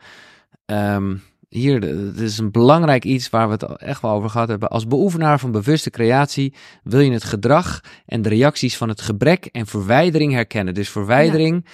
ehm, 0.66 1.14
hier, 1.48 1.80
het 1.82 2.20
is 2.20 2.38
een 2.38 2.50
belangrijk 2.50 3.04
iets 3.04 3.30
waar 3.30 3.46
we 3.46 3.52
het 3.52 3.62
echt 3.76 4.02
wel 4.02 4.10
over 4.10 4.30
gehad 4.30 4.48
hebben. 4.48 4.68
Als 4.68 4.86
beoefenaar 4.86 5.38
van 5.38 5.50
bewuste 5.52 5.90
creatie 5.90 6.54
wil 6.82 7.00
je 7.00 7.12
het 7.12 7.24
gedrag 7.24 7.80
en 8.06 8.22
de 8.22 8.28
reacties 8.28 8.76
van 8.76 8.88
het 8.88 9.00
gebrek 9.00 9.44
en 9.46 9.66
verwijdering 9.66 10.32
herkennen. 10.32 10.74
Dus 10.74 10.90
verwijdering, 10.90 11.66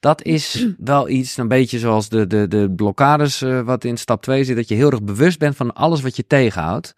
dat 0.00 0.22
is 0.22 0.66
wel 0.78 1.08
iets, 1.08 1.36
een 1.36 1.48
beetje 1.48 1.78
zoals 1.78 2.08
de, 2.08 2.26
de, 2.26 2.48
de 2.48 2.72
blokkades 2.76 3.42
eh, 3.42 3.60
wat 3.60 3.84
in 3.84 3.96
stap 3.96 4.22
2 4.22 4.44
zit, 4.44 4.56
dat 4.56 4.68
je 4.68 4.74
heel 4.74 4.90
erg 4.90 5.02
bewust 5.02 5.38
bent 5.38 5.56
van 5.56 5.74
alles 5.74 6.00
wat 6.00 6.16
je 6.16 6.26
tegenhoudt. 6.26 6.94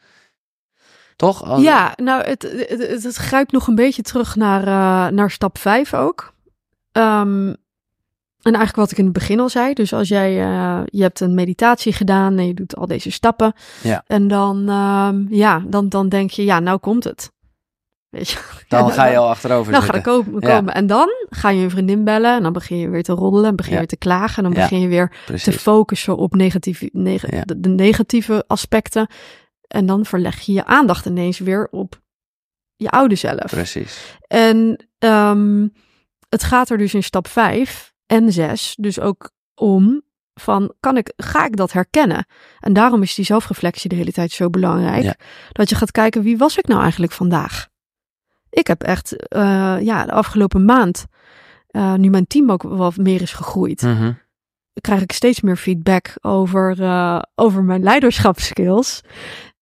Toch? 1.16 1.44
Als- 1.44 1.62
Ja, 1.62 1.92
nou, 1.96 2.22
het, 2.24 2.42
het, 2.42 2.88
het, 2.88 3.02
het 3.02 3.16
grijpt 3.16 3.52
nog 3.52 3.66
een 3.66 3.74
beetje 3.74 4.02
terug 4.02 4.36
naar, 4.36 4.60
eh, 4.60 5.12
naar 5.14 5.30
stap 5.30 5.58
5 5.58 5.94
ook. 5.94 6.32
Ehm, 6.92 7.52
En 8.42 8.52
eigenlijk 8.54 8.76
wat 8.76 8.90
ik 8.90 8.98
in 8.98 9.04
het 9.04 9.12
begin 9.12 9.40
al 9.40 9.48
zei. 9.48 9.72
Dus 9.74 9.92
als 9.92 10.08
jij, 10.08 10.30
uh, 10.46 10.80
je 10.84 11.02
hebt 11.02 11.20
een 11.20 11.34
meditatie 11.34 11.92
gedaan 11.92 12.38
en 12.38 12.46
je 12.46 12.54
doet 12.54 12.76
al 12.76 12.86
deze 12.86 13.10
stappen. 13.10 13.52
Ja. 13.82 14.04
En 14.06 14.28
dan, 14.28 14.68
uh, 14.70 15.08
ja, 15.38 15.62
dan, 15.66 15.88
dan 15.88 16.08
denk 16.08 16.30
je, 16.30 16.44
ja, 16.44 16.60
nou 16.60 16.78
komt 16.78 17.04
het. 17.04 17.30
Weet 18.12 18.28
je? 18.30 18.38
Dan 18.68 18.90
ga 18.92 19.06
je 19.06 19.16
al 19.16 19.28
achterover 19.28 19.72
Dan 19.72 19.82
zitten. 19.82 20.02
het 20.02 20.44
komen. 20.44 20.74
En 20.74 20.86
dan 20.86 21.08
ga 21.30 21.50
je 21.50 21.62
een 21.62 21.70
vriendin 21.70 22.04
bellen 22.04 22.36
en 22.36 22.42
dan 22.42 22.52
begin 22.52 22.76
je 22.76 22.88
weer 22.88 23.02
te 23.02 23.12
roddelen. 23.12 23.48
En 23.50 23.56
begin 23.56 23.72
je 23.72 23.78
weer 23.78 23.86
te 23.88 23.96
klagen. 23.96 24.36
En 24.36 24.42
dan 24.42 24.52
begin 24.62 24.80
je 24.80 24.88
weer 24.88 25.12
te 25.26 25.52
focussen 25.52 26.16
op 26.16 26.34
negatieve, 26.34 26.88
neg- 26.92 27.22
de, 27.44 27.60
de 27.60 27.68
negatieve 27.68 28.44
aspecten. 28.46 29.06
En 29.68 29.86
dan 29.86 30.04
verleg 30.04 30.40
je 30.40 30.52
je 30.52 30.64
aandacht 30.64 31.06
ineens 31.06 31.38
weer 31.38 31.68
op 31.70 32.00
je 32.76 32.90
oude 32.90 33.14
zelf. 33.14 33.44
Precies. 33.50 34.16
En 34.26 34.86
ehm, 34.98 35.68
het 36.28 36.42
gaat 36.44 36.70
er 36.70 36.78
dus 36.78 36.94
in 36.94 37.02
stap 37.02 37.28
5 37.28 37.92
en 38.06 38.32
6 38.32 38.74
dus 38.80 39.00
ook 39.00 39.30
om 39.54 40.02
van 40.40 40.74
kan 40.80 40.96
ik, 40.96 41.12
ga 41.16 41.44
ik 41.46 41.56
dat 41.56 41.72
herkennen? 41.72 42.26
En 42.60 42.72
daarom 42.72 43.02
is 43.02 43.14
die 43.14 43.24
zelfreflectie 43.24 43.88
de 43.88 43.96
hele 43.96 44.12
tijd 44.12 44.30
zo 44.32 44.50
belangrijk. 44.50 45.02
Ja. 45.02 45.14
Dat 45.52 45.68
je 45.68 45.74
gaat 45.74 45.90
kijken 45.90 46.22
wie 46.22 46.36
was 46.38 46.58
ik 46.58 46.66
nou 46.66 46.80
eigenlijk 46.82 47.12
vandaag? 47.12 47.68
Ik 48.52 48.66
heb 48.66 48.82
echt 48.82 49.26
eh, 49.28 49.76
ja, 49.80 50.04
de 50.04 50.12
afgelopen 50.12 50.64
maand, 50.64 51.04
eh, 51.66 51.94
nu 51.94 52.10
mijn 52.10 52.26
team 52.26 52.50
ook 52.50 52.62
wat 52.62 52.96
meer 52.96 53.22
is 53.22 53.32
gegroeid, 53.32 53.82
Mhm. 53.82 54.12
krijg 54.80 55.02
ik 55.02 55.12
steeds 55.12 55.40
meer 55.40 55.56
feedback 55.56 56.14
over, 56.20 56.82
eh, 56.82 57.22
over 57.34 57.64
mijn 57.64 57.82
leiderschapskills. 57.82 59.00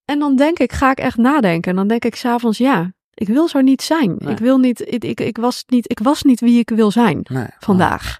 En 0.04 0.18
dan 0.18 0.36
denk 0.36 0.58
ik, 0.58 0.72
ga 0.72 0.90
ik 0.90 0.98
echt 0.98 1.16
nadenken. 1.16 1.70
En 1.70 1.76
dan 1.76 1.88
denk 1.88 2.04
ik 2.04 2.14
s'avonds, 2.14 2.58
ja, 2.58 2.92
ik 3.14 3.26
wil 3.26 3.48
zo 3.48 3.60
niet 3.60 3.82
zijn. 3.82 4.14
Nee. 4.18 4.32
Ik 4.32 4.38
wil 4.38 4.58
niet, 4.58 4.80
ik, 4.92 5.04
ik, 5.04 5.20
ik, 5.20 5.36
was 5.36 5.64
niet, 5.66 5.90
ik 5.90 5.98
was 5.98 6.22
niet 6.22 6.40
wie 6.40 6.58
ik 6.58 6.70
wil 6.70 6.90
zijn 6.90 7.20
Nee. 7.30 7.46
vandaag. 7.58 8.18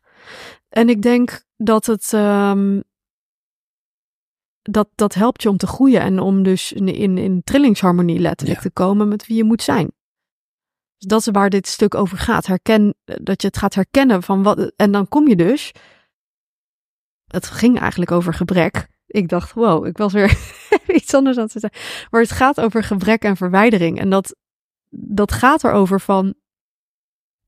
En 0.68 0.88
ik 0.88 1.02
denk 1.02 1.42
dat 1.56 1.86
het, 1.86 2.12
ehm, 2.12 2.80
dat, 4.62 4.88
dat 4.94 5.14
helpt 5.14 5.42
je 5.42 5.48
om 5.48 5.56
te 5.56 5.66
groeien 5.66 6.01
en 6.01 6.18
om 6.20 6.42
dus 6.42 6.72
in, 6.72 6.88
in, 6.88 7.18
in 7.18 7.40
trillingsharmonie 7.44 8.18
letterlijk 8.18 8.59
Ja. 8.62 8.64
te 8.68 8.70
komen 8.72 9.09
met 9.09 9.26
wie 9.26 9.36
je 9.36 9.44
moet 9.44 9.62
zijn. 9.62 9.90
Dus 11.01 11.09
dat 11.09 11.20
is 11.20 11.28
waar 11.32 11.51
dit 11.51 11.66
stuk 11.66 11.94
over 11.94 12.18
gaat. 12.18 12.47
Herken, 12.47 12.94
dat 13.05 13.40
je 13.43 13.47
het 13.47 13.56
gaat 13.56 13.74
herkennen 13.74 14.22
van 14.22 14.43
wat. 14.43 14.72
En 14.77 14.93
dan 14.93 15.09
kom 15.09 15.28
je 15.28 15.36
dus. 15.36 15.72
Het 17.27 17.47
ging 17.47 17.78
eigenlijk 17.78 18.10
over 18.10 18.35
gebrek. 18.35 18.89
Ik 19.06 19.28
dacht, 19.28 19.52
wow, 19.52 19.86
ik 19.86 19.97
was 19.97 20.12
weer 20.12 20.39
iets 20.86 21.14
anders 21.14 21.36
aan 21.36 21.43
het 21.43 21.52
zeggen. 21.52 21.81
Maar 22.10 22.20
het 22.20 22.31
gaat 22.31 22.60
over 22.60 22.82
gebrek 22.82 23.22
en 23.22 23.36
verwijdering. 23.36 24.01
En 24.01 24.10
dat, 24.10 24.36
dat 24.89 25.32
gaat 25.32 25.64
erover 25.64 26.01
van. 26.01 26.35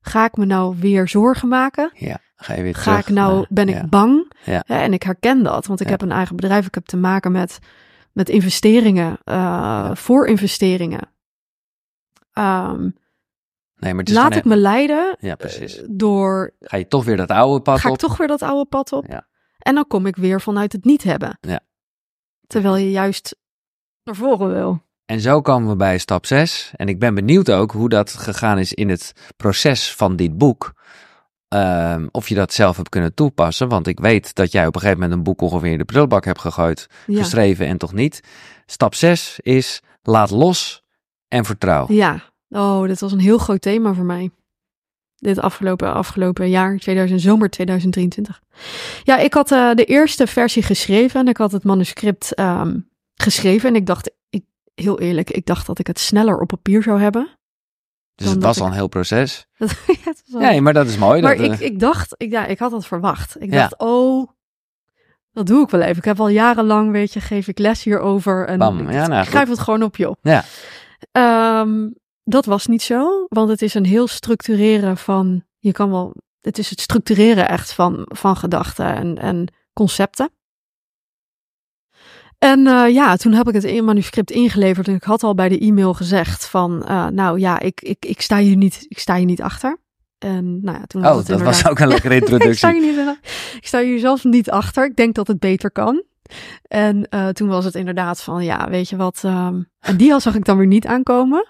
Ga 0.01 0.25
ik 0.25 0.37
me 0.37 0.45
nou 0.45 0.75
weer 0.79 1.07
zorgen 1.07 1.47
maken? 1.47 1.91
Ja. 1.93 2.19
Ga 2.35 2.53
je 2.53 2.61
weer 2.61 2.75
Ga 2.75 2.81
terug 2.81 3.07
ik 3.07 3.13
nou, 3.13 3.45
ben 3.49 3.69
ik 3.69 3.75
ja. 3.75 3.87
bang? 3.87 4.31
Ja. 4.43 4.63
En 4.63 4.93
ik 4.93 5.03
herken 5.03 5.43
dat, 5.43 5.65
want 5.65 5.79
ik 5.79 5.89
heb 5.89 6.01
een 6.01 6.11
eigen 6.11 6.35
bedrijf. 6.35 6.65
Ik 6.65 6.73
heb 6.73 6.85
te 6.85 6.97
maken 6.97 7.31
met, 7.31 7.59
met 8.11 8.29
investeringen, 8.29 9.17
uh, 9.25 9.95
voor 9.95 10.27
investeringen. 10.27 11.11
Um, 12.33 12.95
Nee, 13.83 13.93
maar 13.93 14.05
laat 14.11 14.35
ik 14.35 14.45
me 14.45 14.55
leiden 14.55 15.15
Ja, 15.19 15.35
precies. 15.35 15.79
uh, 15.79 15.85
door... 15.89 16.53
Ga 16.59 16.77
je 16.77 16.87
toch 16.87 17.05
weer 17.05 17.17
dat 17.17 17.29
oude 17.29 17.61
pad 17.61 17.79
Ga 17.79 17.87
op? 17.89 17.93
ik 17.93 17.99
toch 17.99 18.17
weer 18.17 18.27
dat 18.27 18.41
oude 18.41 18.65
pad 18.65 18.91
op? 18.91 19.05
Ja. 19.07 19.27
En 19.59 19.75
dan 19.75 19.87
kom 19.87 20.05
ik 20.05 20.15
weer 20.15 20.41
vanuit 20.41 20.71
het 20.71 20.83
niet 20.85 21.03
hebben. 21.03 21.37
Ja. 21.41 21.59
Terwijl 22.47 22.75
je 22.75 22.91
juist 22.91 23.35
naar 24.03 24.15
voren 24.15 24.53
wil. 24.53 24.81
En 25.05 25.19
zo 25.19 25.41
komen 25.41 25.69
we 25.69 25.75
bij 25.75 25.97
stap 25.97 26.25
6. 26.25 26.71
En 26.75 26.87
ik 26.87 26.99
ben 26.99 27.15
benieuwd 27.15 27.51
ook 27.51 27.71
hoe 27.71 27.89
dat 27.89 28.13
gegaan 28.13 28.57
is 28.57 28.73
in 28.73 28.89
het 28.89 29.13
proces 29.37 29.95
van 29.95 30.15
dit 30.15 30.37
boek. 30.37 30.73
Ehm, 31.47 32.07
of 32.11 32.29
je 32.29 32.35
dat 32.35 32.53
zelf 32.53 32.75
hebt 32.75 32.89
kunnen 32.89 33.13
toepassen. 33.13 33.69
Want 33.69 33.87
ik 33.87 33.99
weet 33.99 34.35
dat 34.35 34.51
jij 34.51 34.67
op 34.67 34.75
een 34.75 34.81
gegeven 34.81 35.01
moment 35.01 35.17
een 35.17 35.23
boek 35.23 35.41
ongeveer 35.41 35.71
in 35.71 35.77
de 35.77 35.85
prullenbak 35.85 36.25
hebt 36.25 36.39
gegooid. 36.41 36.87
Ja. 37.07 37.17
Geschreven 37.17 37.67
en 37.67 37.77
toch 37.77 37.93
niet. 37.93 38.21
Stap 38.65 38.95
6 38.95 39.39
is 39.39 39.81
laat 40.01 40.29
los 40.29 40.83
en 41.27 41.45
vertrouw. 41.45 41.85
Ja, 41.89 42.21
oh, 42.55 42.87
dit 42.87 42.99
was 42.99 43.11
een 43.11 43.19
heel 43.19 43.37
groot 43.37 43.61
thema 43.61 43.93
voor 43.93 44.05
mij. 44.05 44.31
Dit 45.15 45.39
afgelopen, 45.39 45.93
afgelopen 45.93 46.49
jaar, 46.49 46.77
2000, 46.77 47.21
zomer 47.21 47.49
2023. 47.49 48.41
Ja, 49.03 49.17
ik 49.17 49.33
had 49.33 49.51
uh, 49.51 49.73
de 49.73 49.85
eerste 49.85 50.27
versie 50.27 50.63
geschreven 50.63 51.19
en 51.19 51.27
ik 51.27 51.37
had 51.37 51.51
het 51.51 51.63
manuscript 51.63 52.39
um, 52.39 52.89
geschreven. 53.15 53.69
En 53.69 53.75
ik 53.75 53.85
dacht, 53.85 54.11
ik, 54.29 54.43
heel 54.75 54.99
eerlijk, 54.99 55.29
ik 55.29 55.45
dacht 55.45 55.65
dat 55.65 55.79
ik 55.79 55.87
het 55.87 55.99
sneller 55.99 56.39
op 56.39 56.47
papier 56.47 56.83
zou 56.83 56.99
hebben. 56.99 57.37
Dus 58.15 58.29
het 58.29 58.43
was 58.43 58.59
al 58.59 58.67
een 58.67 58.73
heel 58.73 58.87
proces. 58.87 59.45
ja, 59.57 59.65
het 60.03 60.23
was 60.25 60.33
al... 60.33 60.39
Nee, 60.39 60.61
maar 60.61 60.73
dat 60.73 60.87
is 60.87 60.97
mooi. 60.97 61.21
Maar 61.21 61.37
dat, 61.37 61.51
ik, 61.51 61.59
ik 61.59 61.79
dacht, 61.79 62.13
ik, 62.17 62.31
ja, 62.31 62.45
ik 62.45 62.59
had 62.59 62.71
dat 62.71 62.85
verwacht. 62.85 63.41
Ik 63.41 63.53
Ja. 63.53 63.59
dacht, 63.59 63.77
oh, 63.77 64.29
dat 65.31 65.47
doe 65.47 65.63
ik 65.63 65.69
wel 65.69 65.81
even. 65.81 65.97
Ik 65.97 66.03
heb 66.05 66.19
al 66.19 66.29
jarenlang, 66.29 66.91
weet 66.91 67.13
je, 67.13 67.19
geef 67.21 67.47
ik 67.47 67.59
les 67.59 67.83
hierover. 67.83 68.47
En 68.47 68.57
Bam. 68.57 68.79
ik, 68.79 68.91
Ja, 68.91 69.07
nou, 69.07 69.21
ik 69.23 69.29
schrijf 69.29 69.49
het 69.49 69.59
gewoon 69.59 69.83
op, 69.83 69.95
joh. 69.95 70.15
Ja. 70.21 70.43
Ehm, 71.11 71.89
dat 72.23 72.45
was 72.45 72.67
niet 72.67 72.81
zo, 72.81 73.25
want 73.29 73.49
het 73.49 73.61
is 73.61 73.73
een 73.73 73.85
heel 73.85 74.07
structureren 74.07 74.97
van, 74.97 75.43
je 75.59 75.71
kan 75.71 75.89
wel, 75.89 76.15
het 76.41 76.57
is 76.57 76.69
het 76.69 76.81
structureren 76.81 77.49
echt 77.49 77.73
van, 77.73 78.05
van 78.05 78.35
gedachten 78.35 78.95
en, 78.95 79.17
en 79.17 79.53
concepten. 79.73 80.29
En 82.37 82.59
uh, 82.59 82.89
ja, 82.89 83.15
toen 83.15 83.33
heb 83.33 83.47
ik 83.47 83.53
het 83.53 83.63
in 83.63 83.85
manuscript 83.85 84.31
ingeleverd 84.31 84.87
en 84.87 84.95
ik 84.95 85.03
had 85.03 85.23
al 85.23 85.35
bij 85.35 85.49
de 85.49 85.59
e-mail 85.59 85.93
gezegd 85.93 86.45
van, 86.45 86.85
uh, 86.87 87.07
nou 87.07 87.39
ja, 87.39 87.59
ik, 87.59 87.81
ik, 87.81 88.05
ik, 88.05 88.21
sta 88.21 88.37
hier 88.37 88.55
niet, 88.55 88.85
ik 88.87 88.99
sta 88.99 89.15
hier 89.15 89.25
niet 89.25 89.41
achter. 89.41 89.77
En 90.17 90.63
nou 90.63 90.77
ja, 90.77 90.85
toen 90.85 91.05
oh, 91.05 91.07
dat 91.07 91.29
inderdaad... 91.29 91.61
was 91.61 91.71
ook 91.71 91.79
een 91.79 91.87
lekkere 91.87 92.15
introductie. 92.21 92.49
ik, 92.49 92.57
sta 92.57 92.71
hier 92.71 92.81
niet, 92.81 93.17
ik 93.55 93.67
sta 93.67 93.81
hier 93.81 93.99
zelfs 93.99 94.23
niet 94.23 94.49
achter. 94.49 94.85
Ik 94.85 94.95
denk 94.95 95.15
dat 95.15 95.27
het 95.27 95.39
beter 95.39 95.71
kan. 95.71 96.03
En 96.67 97.07
uh, 97.09 97.27
toen 97.27 97.47
was 97.47 97.65
het 97.65 97.75
inderdaad 97.75 98.21
van, 98.21 98.43
ja, 98.43 98.69
weet 98.69 98.89
je 98.89 98.95
wat. 98.95 99.21
Um, 99.25 99.69
en 99.79 99.97
die 99.97 100.13
al 100.13 100.19
zag 100.19 100.35
ik 100.35 100.45
dan 100.45 100.57
weer 100.57 100.67
niet 100.67 100.85
aankomen. 100.85 101.47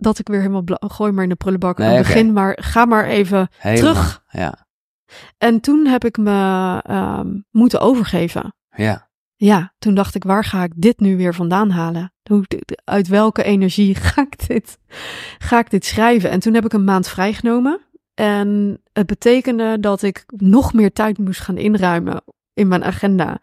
Dat 0.00 0.18
ik 0.18 0.28
weer 0.28 0.40
helemaal, 0.40 0.62
gooi 0.66 1.12
maar 1.12 1.22
in 1.22 1.28
de 1.28 1.34
prullenbak 1.34 1.78
nee, 1.78 1.88
en 1.88 2.02
begin 2.02 2.30
okay. 2.30 2.32
maar, 2.32 2.58
ga 2.60 2.84
maar 2.84 3.04
even 3.04 3.48
helemaal, 3.58 3.92
terug. 3.92 4.22
Ja. 4.30 4.66
En 5.38 5.60
toen 5.60 5.86
heb 5.86 6.04
ik 6.04 6.16
me 6.16 6.82
um, 6.90 7.44
moeten 7.50 7.80
overgeven. 7.80 8.54
Ja. 8.76 9.08
Ja, 9.36 9.74
toen 9.78 9.94
dacht 9.94 10.14
ik, 10.14 10.24
waar 10.24 10.44
ga 10.44 10.62
ik 10.62 10.72
dit 10.76 11.00
nu 11.00 11.16
weer 11.16 11.34
vandaan 11.34 11.70
halen? 11.70 12.12
Hoe, 12.22 12.44
uit 12.84 13.08
welke 13.08 13.42
energie 13.42 13.94
ga 14.04 14.22
ik, 14.22 14.48
dit, 14.48 14.78
ga 15.38 15.58
ik 15.58 15.70
dit 15.70 15.84
schrijven? 15.84 16.30
En 16.30 16.40
toen 16.40 16.54
heb 16.54 16.64
ik 16.64 16.72
een 16.72 16.84
maand 16.84 17.08
vrijgenomen. 17.08 17.80
En 18.14 18.80
het 18.92 19.06
betekende 19.06 19.80
dat 19.80 20.02
ik 20.02 20.24
nog 20.26 20.72
meer 20.72 20.92
tijd 20.92 21.18
moest 21.18 21.40
gaan 21.40 21.56
inruimen 21.56 22.22
in 22.54 22.68
mijn 22.68 22.84
agenda. 22.84 23.38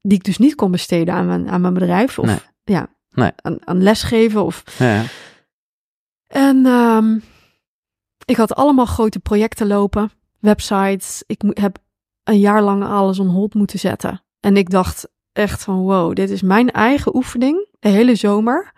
Die 0.00 0.18
ik 0.18 0.24
dus 0.24 0.38
niet 0.38 0.54
kon 0.54 0.70
besteden 0.70 1.14
aan 1.14 1.26
mijn, 1.26 1.48
aan 1.48 1.60
mijn 1.60 1.74
bedrijf. 1.74 2.18
Of 2.18 2.26
nee. 2.26 2.38
ja, 2.64 2.88
nee. 3.10 3.30
aan, 3.36 3.66
aan 3.66 3.82
lesgeven. 3.82 4.44
Of... 4.44 4.62
Ja. 4.78 5.02
En 6.30 6.66
um, 6.66 7.22
ik 8.24 8.36
had 8.36 8.54
allemaal 8.54 8.86
grote 8.86 9.18
projecten 9.18 9.66
lopen. 9.66 10.10
Websites. 10.38 11.22
Ik 11.26 11.42
heb 11.46 11.78
een 12.24 12.38
jaar 12.38 12.62
lang 12.62 12.84
alles 12.84 13.18
on 13.18 13.28
hold 13.28 13.54
moeten 13.54 13.78
zetten. 13.78 14.22
En 14.40 14.56
ik 14.56 14.70
dacht, 14.70 15.08
echt 15.32 15.64
van 15.64 15.78
wow, 15.78 16.14
dit 16.14 16.30
is 16.30 16.42
mijn 16.42 16.70
eigen 16.70 17.14
oefening 17.16 17.68
de 17.80 17.88
hele 17.88 18.14
zomer 18.14 18.72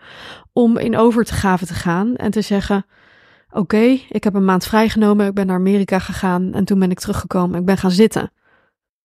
om 0.53 0.77
in 0.77 0.97
overgave 0.97 1.65
te 1.65 1.73
gaan 1.73 2.15
en 2.15 2.31
te 2.31 2.41
zeggen: 2.41 2.85
Oké, 3.51 3.99
ik 4.09 4.23
heb 4.23 4.33
een 4.33 4.45
maand 4.45 4.65
vrijgenomen, 4.65 5.27
ik 5.27 5.33
ben 5.33 5.47
naar 5.47 5.55
Amerika 5.55 5.99
gegaan 5.99 6.53
en 6.53 6.65
toen 6.65 6.79
ben 6.79 6.91
ik 6.91 6.99
teruggekomen, 6.99 7.59
ik 7.59 7.65
ben 7.65 7.77
gaan 7.77 7.91
zitten. 7.91 8.31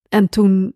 En 0.09 0.29
toen, 0.29 0.75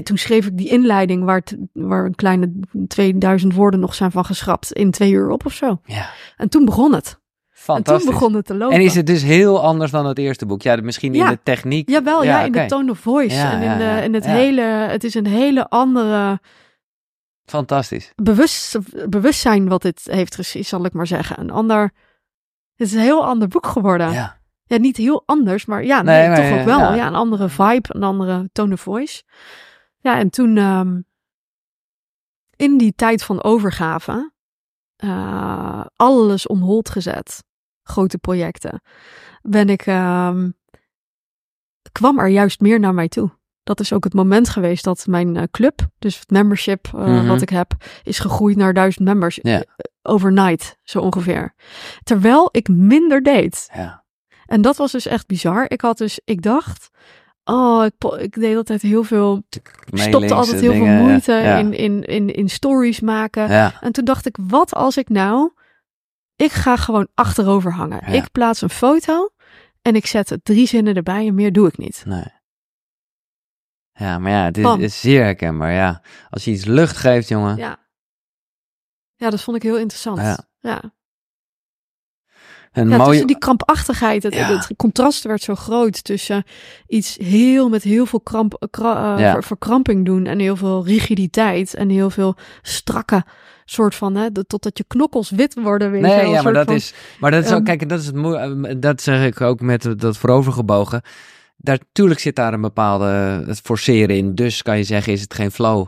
toen 0.00 0.16
schreef 0.16 0.46
ik 0.46 0.56
die 0.56 0.68
inleiding 0.68 1.24
waar, 1.24 1.42
waar 1.72 2.04
een 2.04 2.14
kleine 2.14 2.52
2000 2.86 3.54
woorden 3.54 3.80
nog 3.80 3.94
zijn 3.94 4.10
van 4.10 4.24
geschrapt 4.24 4.72
in 4.72 4.90
twee 4.90 5.12
uur 5.12 5.30
op 5.30 5.46
of 5.46 5.52
zo. 5.52 5.80
Ja. 5.84 6.10
En 6.36 6.48
toen 6.48 6.64
begon 6.64 6.94
het. 6.94 7.20
Fantastisch. 7.50 7.94
En 7.94 8.00
toen 8.00 8.20
begon 8.20 8.34
het 8.34 8.46
te 8.46 8.54
lopen. 8.54 8.76
En 8.76 8.82
is 8.82 8.94
het 8.94 9.06
dus 9.06 9.22
heel 9.22 9.62
anders 9.62 9.90
dan 9.90 10.06
het 10.06 10.18
eerste 10.18 10.46
boek? 10.46 10.62
Ja, 10.62 10.76
misschien 10.82 11.14
ja. 11.14 11.24
in 11.24 11.30
de 11.30 11.40
techniek. 11.42 11.88
Jawel, 11.90 12.24
ja, 12.24 12.30
ja 12.30 12.44
in 12.44 12.48
okay. 12.48 12.62
de 12.62 12.74
tone 12.74 12.90
of 12.90 12.98
voice. 12.98 13.36
Ja, 13.36 13.52
en 13.52 13.62
in, 13.62 13.78
de, 13.78 14.04
in 14.04 14.14
het 14.14 14.26
hele, 14.26 14.62
het 14.62 15.04
is 15.04 15.14
een 15.14 15.26
hele 15.26 15.68
andere... 15.68 16.40
Fantastisch. 17.44 18.12
Bewust, 18.22 18.78
bewustzijn 19.08 19.68
wat 19.68 19.82
dit 19.82 20.00
heeft 20.10 20.34
gezien, 20.34 20.64
zal 20.64 20.84
ik 20.84 20.92
maar 20.92 21.06
zeggen. 21.06 21.40
Een 21.40 21.50
ander... 21.50 21.82
Het 22.76 22.86
is 22.86 22.92
een 22.92 23.00
heel 23.00 23.24
ander 23.24 23.48
boek 23.48 23.66
geworden. 23.66 24.12
Ja. 24.12 24.40
Ja, 24.64 24.78
niet 24.78 24.96
heel 24.96 25.22
anders, 25.26 25.66
maar 25.66 25.84
ja, 25.84 26.02
nee, 26.02 26.18
nee, 26.18 26.28
maar, 26.28 26.36
toch 26.36 26.58
ook 26.58 26.64
wel. 26.64 26.78
Ja. 26.78 26.94
ja. 26.94 27.06
een 27.06 27.14
andere 27.14 27.48
vibe, 27.48 27.88
een 27.88 28.02
andere 28.02 28.48
tone 28.52 28.72
of 28.72 28.80
voice. 28.80 29.22
Ja, 30.02 30.18
en 30.18 30.30
toen 30.30 30.56
um, 30.56 31.04
in 32.56 32.78
die 32.78 32.94
tijd 32.94 33.24
van 33.24 33.42
overgave 33.42 34.32
uh, 35.04 35.84
alles 35.96 36.46
on 36.46 36.60
hold 36.60 36.88
gezet. 36.88 37.44
Grote 37.82 38.18
projecten. 38.18 38.82
Ben 39.42 39.68
ik, 39.68 39.86
um, 39.86 40.54
kwam 41.92 42.18
er 42.18 42.28
juist 42.28 42.60
meer 42.60 42.80
naar 42.80 42.94
mij 42.94 43.08
toe. 43.08 43.30
Dat 43.62 43.80
is 43.80 43.92
ook 43.92 44.04
het 44.04 44.14
moment 44.14 44.48
geweest 44.48 44.84
dat 44.84 45.06
mijn 45.06 45.34
uh, 45.34 45.42
club, 45.50 45.86
dus 45.98 46.18
het 46.18 46.30
membership 46.30 46.86
uh, 46.86 47.00
mm 47.00 47.06
-hmm. 47.06 47.26
wat 47.26 47.42
ik 47.42 47.48
heb, 47.48 47.72
is 48.02 48.18
gegroeid 48.18 48.56
naar 48.56 48.74
duizend 48.74 49.04
members. 49.04 49.40
Overnight, 50.02 50.78
zo 50.82 51.00
ongeveer. 51.00 51.54
Terwijl 52.02 52.48
ik 52.52 52.68
minder 52.68 53.22
deed. 53.22 53.70
Ja. 53.74 54.04
En 54.46 54.62
dat 54.62 54.76
was 54.76 54.92
dus 54.92 55.06
echt 55.06 55.26
bizar. 55.26 55.64
Ik 55.68 55.80
had 55.80 55.98
dus, 55.98 56.20
ik 56.24 56.42
dacht, 56.42 56.90
oh, 57.44 57.84
ik, 57.84 58.04
ik 58.20 58.34
deed 58.34 58.56
altijd 58.56 58.82
heel 58.82 59.04
veel, 59.04 59.42
ik 59.50 59.98
stopte 59.98 60.34
altijd 60.34 60.60
heel 60.60 60.72
dingen, 60.72 60.96
veel 60.96 61.06
moeite 61.06 61.32
ja. 61.32 61.58
in, 61.58 61.72
in, 61.72 62.02
in, 62.02 62.34
in 62.34 62.48
stories 62.48 63.00
maken. 63.00 63.48
Ja, 63.48 63.80
En 63.80 63.92
toen 63.92 64.04
dacht 64.04 64.26
ik, 64.26 64.36
wat 64.40 64.74
als 64.74 64.96
ik 64.96 65.08
nou, 65.08 65.52
ik 66.36 66.52
ga 66.52 66.76
gewoon 66.76 67.08
achterover 67.14 67.72
hangen. 67.72 68.00
Ja. 68.06 68.22
Ik 68.22 68.30
plaats 68.32 68.60
een 68.60 68.70
foto 68.70 69.30
en 69.82 69.94
ik 69.94 70.06
zet 70.06 70.38
drie 70.42 70.66
zinnen 70.66 70.94
erbij 70.94 71.26
en 71.26 71.34
meer 71.34 71.52
doe 71.52 71.68
ik 71.68 71.78
niet. 71.78 72.02
nee. 72.06 72.40
Ja, 73.94 74.18
maar 74.18 74.30
ja, 74.30 74.50
dit 74.50 74.78
is 74.78 75.00
zeer 75.00 75.22
herkenbaar, 75.22 75.72
ja. 75.72 76.02
Als 76.30 76.44
je 76.44 76.50
iets 76.50 76.64
lucht 76.64 76.96
geeft, 76.96 77.28
jongen. 77.28 77.56
Ja. 77.56 77.78
Ja, 79.14 79.30
dat 79.30 79.42
vond 79.42 79.56
ik 79.56 79.62
heel 79.62 79.78
interessant. 79.78 80.44
Ja. 80.60 80.92
Ja, 82.72 82.84
mooie... 82.84 83.08
tussen 83.08 83.26
die 83.26 83.38
krampachtigheid, 83.38 84.22
het, 84.22 84.34
Ja. 84.34 84.46
het 84.56 84.68
contrast 84.76 85.24
werd 85.24 85.42
zo 85.42 85.54
groot 85.54 86.04
tussen 86.04 86.44
iets 86.86 87.16
heel 87.22 87.68
met 87.68 87.82
heel 87.82 88.06
veel 88.06 88.20
kramp, 88.20 88.54
eh, 88.70 88.84
eh, 88.90 89.14
Ja. 89.18 89.42
verkramping 89.42 90.04
doen 90.04 90.26
en 90.26 90.38
heel 90.38 90.56
veel 90.56 90.86
rigiditeit 90.86 91.74
en 91.74 91.88
heel 91.88 92.10
veel 92.10 92.36
strakke 92.62 93.24
soort 93.64 93.94
van, 93.94 94.14
hè, 94.14 94.32
de- 94.32 94.44
totdat 94.46 94.78
je 94.78 94.84
knokkels 94.86 95.30
wit 95.30 95.54
worden. 95.62 95.90
Weet 95.90 96.00
je 96.00 96.06
Nee, 96.06 96.26
ja, 96.28 96.42
maar 96.42 96.52
dat 96.52 96.66
van- 96.66 96.74
is, 96.74 96.94
maar 97.20 97.30
dat 97.30 97.44
is 97.44 97.50
ook, 97.50 97.56
ehm, 97.56 97.64
kijk, 97.64 97.88
dat 97.88 97.98
is 98.00 98.06
het 98.06 98.16
eh, 98.16 98.74
dat 98.78 99.00
zeg 99.02 99.26
ik 99.26 99.40
ook 99.40 99.60
met 99.60 99.94
dat 99.96 100.16
voorovergebogen. 100.16 101.02
Natuurlijk 101.56 102.20
zit 102.20 102.36
daar 102.36 102.52
een 102.52 102.60
bepaalde 102.60 103.04
het 103.46 103.60
forceren 103.60 104.16
in, 104.16 104.34
dus 104.34 104.62
kan 104.62 104.76
je 104.76 104.84
zeggen 104.84 105.12
is 105.12 105.20
het 105.20 105.34
geen 105.34 105.50
flow. 105.50 105.86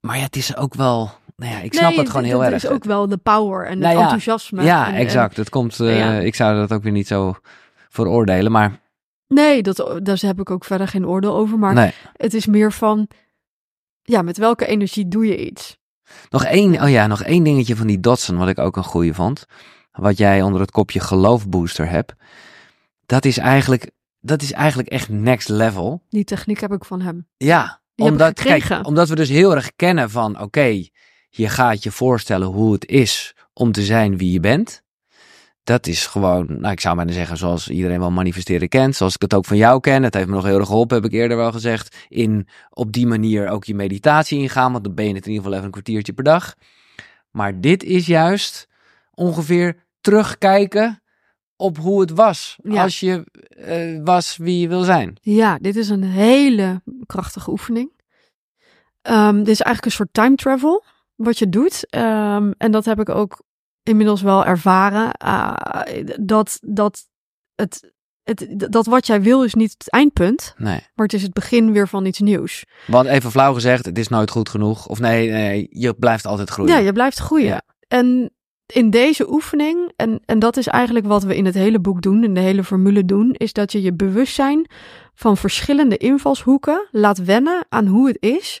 Maar 0.00 0.16
ja, 0.16 0.22
het 0.22 0.36
is 0.36 0.56
ook 0.56 0.74
wel, 0.74 1.10
nou 1.36 1.52
ja, 1.52 1.58
ik 1.60 1.74
snap 1.74 1.88
Nee, 1.90 1.98
het 1.98 2.08
gewoon 2.10 2.24
heel 2.24 2.38
dat 2.38 2.52
erg. 2.52 2.64
is 2.64 2.68
ook 2.70 2.84
wel 2.84 3.08
de 3.08 3.16
power 3.16 3.66
en 3.66 3.78
Nou 3.78 3.88
het 3.88 3.96
ja, 3.96 4.02
enthousiasme. 4.02 4.62
ja, 4.62 4.88
en- 4.88 4.94
exact. 4.94 5.36
Het 5.36 5.48
komt, 5.48 5.80
eh, 5.80 5.98
ja. 5.98 6.12
ik 6.18 6.34
zou 6.34 6.56
dat 6.56 6.72
ook 6.72 6.82
weer 6.82 6.92
niet 6.92 7.06
zo 7.06 7.34
veroordelen, 7.88 8.52
maar 8.52 8.80
nee, 9.28 9.62
dat, 9.62 9.98
daar 10.02 10.18
heb 10.20 10.40
ik 10.40 10.50
ook 10.50 10.64
verder 10.64 10.88
geen 10.88 11.06
oordeel 11.06 11.34
over, 11.36 11.58
maar 11.58 11.74
nee. 11.74 11.92
het 12.12 12.34
is 12.34 12.46
meer 12.46 12.72
van, 12.72 13.08
ja, 14.02 14.22
met 14.22 14.36
welke 14.38 14.66
energie 14.66 15.08
doe 15.08 15.26
je 15.26 15.46
iets? 15.46 15.76
Nog 16.30 16.44
één, 16.44 16.82
oh 16.82 16.90
ja, 16.90 17.06
nog 17.06 17.22
één 17.22 17.42
dingetje 17.44 17.76
van 17.76 17.86
die 17.86 18.00
Dotson, 18.00 18.36
wat 18.36 18.48
ik 18.48 18.58
ook 18.58 18.76
een 18.76 18.84
goeie 18.84 19.12
vond. 19.14 19.46
Wat 19.92 20.18
jij 20.18 20.42
onder 20.42 20.60
het 20.60 20.70
kopje 20.70 21.00
geloofbooster 21.00 21.88
hebt. 21.88 22.12
Dat 23.06 23.24
is 23.24 23.38
eigenlijk, 23.38 23.90
dat 24.20 24.42
is 24.42 24.52
eigenlijk 24.52 24.88
echt 24.88 25.08
next 25.08 25.48
level. 25.48 26.02
Die 26.08 26.24
techniek 26.24 26.60
heb 26.60 26.72
ik 26.72 26.84
van 26.84 27.00
hem. 27.00 27.28
Ja, 27.36 27.80
Die 27.94 28.06
omdat, 28.06 28.32
kijk, 28.42 28.78
omdat 28.86 29.08
we 29.08 29.14
dus 29.14 29.28
heel 29.28 29.54
erg 29.54 29.70
kennen 29.76 30.10
van, 30.10 30.40
oké, 30.40 30.84
je 31.36 31.48
gaat 31.48 31.82
je 31.82 31.90
voorstellen 31.90 32.46
hoe 32.48 32.72
het 32.72 32.86
is 32.86 33.34
om 33.52 33.72
te 33.72 33.82
zijn 33.82 34.16
wie 34.16 34.32
je 34.32 34.40
bent. 34.40 34.82
Dat 35.64 35.86
is 35.86 36.06
gewoon, 36.06 36.46
nou 36.48 36.72
ik 36.72 36.80
zou 36.80 36.96
maar 36.96 37.10
zeggen, 37.10 37.36
zoals 37.36 37.68
iedereen 37.68 37.98
wel 38.00 38.10
manifesteren 38.10 38.68
kent, 38.68 38.96
zoals 38.96 39.14
ik 39.14 39.22
het 39.22 39.34
ook 39.34 39.44
van 39.44 39.56
jou 39.56 39.80
ken. 39.80 40.02
Het 40.02 40.14
heeft 40.14 40.26
me 40.26 40.34
nog 40.34 40.44
heel 40.44 40.58
erg 40.58 40.66
geholpen, 40.66 40.96
heb 40.96 41.04
ik 41.04 41.12
eerder 41.12 41.36
wel 41.36 41.52
gezegd. 41.52 41.96
In 42.08 42.48
op 42.70 42.92
die 42.92 43.06
manier 43.06 43.48
ook 43.48 43.64
je 43.64 43.74
meditatie 43.74 44.38
ingaan, 44.38 44.72
want 44.72 44.84
dan 44.84 44.94
ben 44.94 45.08
je 45.08 45.14
het 45.14 45.24
in 45.26 45.28
ieder 45.30 45.36
geval 45.38 45.52
even 45.52 45.64
een 45.64 45.70
kwartiertje 45.72 46.12
per 46.12 46.24
dag. 46.24 46.54
Maar 47.30 47.60
dit 47.60 47.82
is 47.82 48.06
juist 48.06 48.68
ongeveer 49.14 49.84
terugkijken 50.00 51.02
op 51.56 51.78
hoe 51.78 52.00
het 52.00 52.10
was 52.10 52.58
Ja. 52.62 52.82
als 52.82 53.00
je 53.00 53.24
eh, 53.48 54.00
was 54.04 54.36
wie 54.36 54.60
je 54.60 54.68
wil 54.68 54.82
zijn. 54.82 55.16
Ja, 55.20 55.58
dit 55.58 55.76
is 55.76 55.88
een 55.88 56.04
hele 56.04 56.82
krachtige 57.06 57.50
oefening. 57.50 57.90
Ehm, 59.02 59.36
dit 59.38 59.48
is 59.48 59.60
eigenlijk 59.60 59.84
een 59.84 59.90
soort 59.90 60.12
time 60.12 60.34
travel 60.34 60.84
wat 61.16 61.38
je 61.38 61.48
doet. 61.48 61.86
Ehm, 61.90 62.52
en 62.58 62.70
dat 62.70 62.84
heb 62.84 63.00
ik 63.00 63.08
ook 63.08 63.42
inmiddels 63.82 64.22
wel 64.22 64.44
ervaren. 64.44 65.12
ah, 65.12 65.82
dat, 66.20 66.58
dat, 66.62 67.06
het, 67.54 67.92
het, 68.22 68.46
dat 68.70 68.86
wat 68.86 69.06
jij 69.06 69.22
wil 69.22 69.44
is 69.44 69.54
niet 69.54 69.74
het 69.78 69.90
eindpunt, 69.90 70.54
Nee. 70.56 70.80
maar 70.94 71.06
het 71.06 71.12
is 71.14 71.22
het 71.22 71.32
begin 71.32 71.72
weer 71.72 71.88
van 71.88 72.06
iets 72.06 72.18
nieuws. 72.20 72.64
Want 72.86 73.06
even 73.08 73.30
flauw 73.30 73.54
gezegd, 73.54 73.84
het 73.84 73.98
is 73.98 74.08
nooit 74.08 74.30
goed 74.30 74.48
genoeg. 74.48 74.86
Of 74.86 74.98
nee, 75.00 75.30
nee 75.30 75.66
je 75.70 75.94
blijft 75.94 76.26
altijd 76.26 76.50
groeien. 76.50 76.72
Ja, 76.72 76.78
je 76.78 76.92
blijft 76.92 77.18
groeien. 77.18 77.46
Ja. 77.46 77.62
En 77.88 78.30
in 78.66 78.90
deze 78.90 79.32
oefening, 79.32 79.92
en, 79.96 80.20
en 80.24 80.38
dat 80.38 80.56
is 80.56 80.66
eigenlijk 80.66 81.06
wat 81.06 81.22
we 81.22 81.36
in 81.36 81.44
het 81.44 81.54
hele 81.54 81.80
boek 81.80 82.02
doen, 82.02 82.24
in 82.24 82.34
de 82.34 82.40
hele 82.40 82.64
formule 82.64 83.04
doen, 83.04 83.32
is 83.32 83.52
dat 83.52 83.72
je 83.72 83.82
je 83.82 83.94
bewustzijn 83.94 84.66
van 85.14 85.36
verschillende 85.36 85.96
invalshoeken 85.96 86.88
laat 86.90 87.24
wennen 87.24 87.66
aan 87.68 87.86
hoe 87.86 88.06
het 88.08 88.16
is 88.20 88.60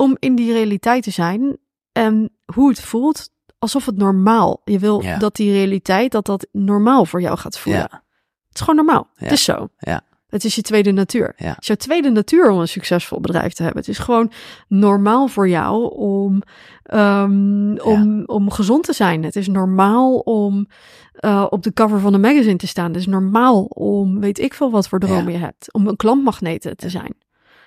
om 0.00 0.16
in 0.18 0.34
die 0.34 0.52
realiteit 0.52 1.02
te 1.02 1.10
zijn 1.10 1.56
en 1.92 2.30
hoe 2.54 2.68
het 2.68 2.80
voelt 2.80 3.30
alsof 3.58 3.86
het 3.86 3.96
normaal. 3.96 4.60
Je 4.64 4.78
wil 4.78 5.02
Ja. 5.02 5.18
dat 5.18 5.36
die 5.36 5.52
realiteit, 5.52 6.12
dat 6.12 6.26
dat 6.26 6.46
normaal 6.52 7.04
voor 7.04 7.20
jou 7.20 7.38
gaat 7.38 7.58
voelen. 7.58 7.88
Ja. 7.90 8.02
Het 8.48 8.54
is 8.54 8.60
gewoon 8.60 8.76
normaal. 8.76 9.08
Ja. 9.14 9.22
Het 9.22 9.32
is 9.32 9.44
zo. 9.44 9.68
Ja. 9.78 10.00
Het 10.28 10.44
is 10.44 10.54
je 10.54 10.62
tweede 10.62 10.92
natuur. 10.92 11.34
Ja. 11.36 11.48
Het 11.48 11.60
is 11.60 11.66
jouw 11.66 11.76
tweede 11.76 12.10
natuur 12.10 12.50
om 12.50 12.58
een 12.60 12.68
succesvol 12.68 13.20
bedrijf 13.20 13.52
te 13.52 13.62
hebben. 13.62 13.80
Het 13.80 13.90
is 13.90 13.98
gewoon 13.98 14.32
normaal 14.68 15.28
voor 15.28 15.48
jou 15.48 15.94
om, 15.94 16.42
ehm, 16.82 17.76
om, 17.82 18.22
om 18.26 18.50
gezond 18.50 18.84
te 18.84 18.92
zijn. 18.92 19.24
Het 19.24 19.36
is 19.36 19.48
normaal 19.48 20.18
om 20.18 20.66
eh, 21.12 21.46
op 21.50 21.62
de 21.62 21.72
cover 21.72 22.00
van 22.00 22.14
een 22.14 22.20
magazine 22.20 22.56
te 22.56 22.66
staan. 22.66 22.86
Het 22.86 22.96
is 22.96 23.06
normaal 23.06 23.64
om, 23.64 24.20
weet 24.20 24.38
ik 24.38 24.54
veel 24.54 24.70
wat 24.70 24.88
voor 24.88 24.98
dromen 24.98 25.32
je 25.32 25.38
hebt. 25.38 25.72
Om 25.72 25.86
een 25.86 25.96
klantmagneet 25.96 26.72
te 26.76 26.88
zijn. 26.88 27.14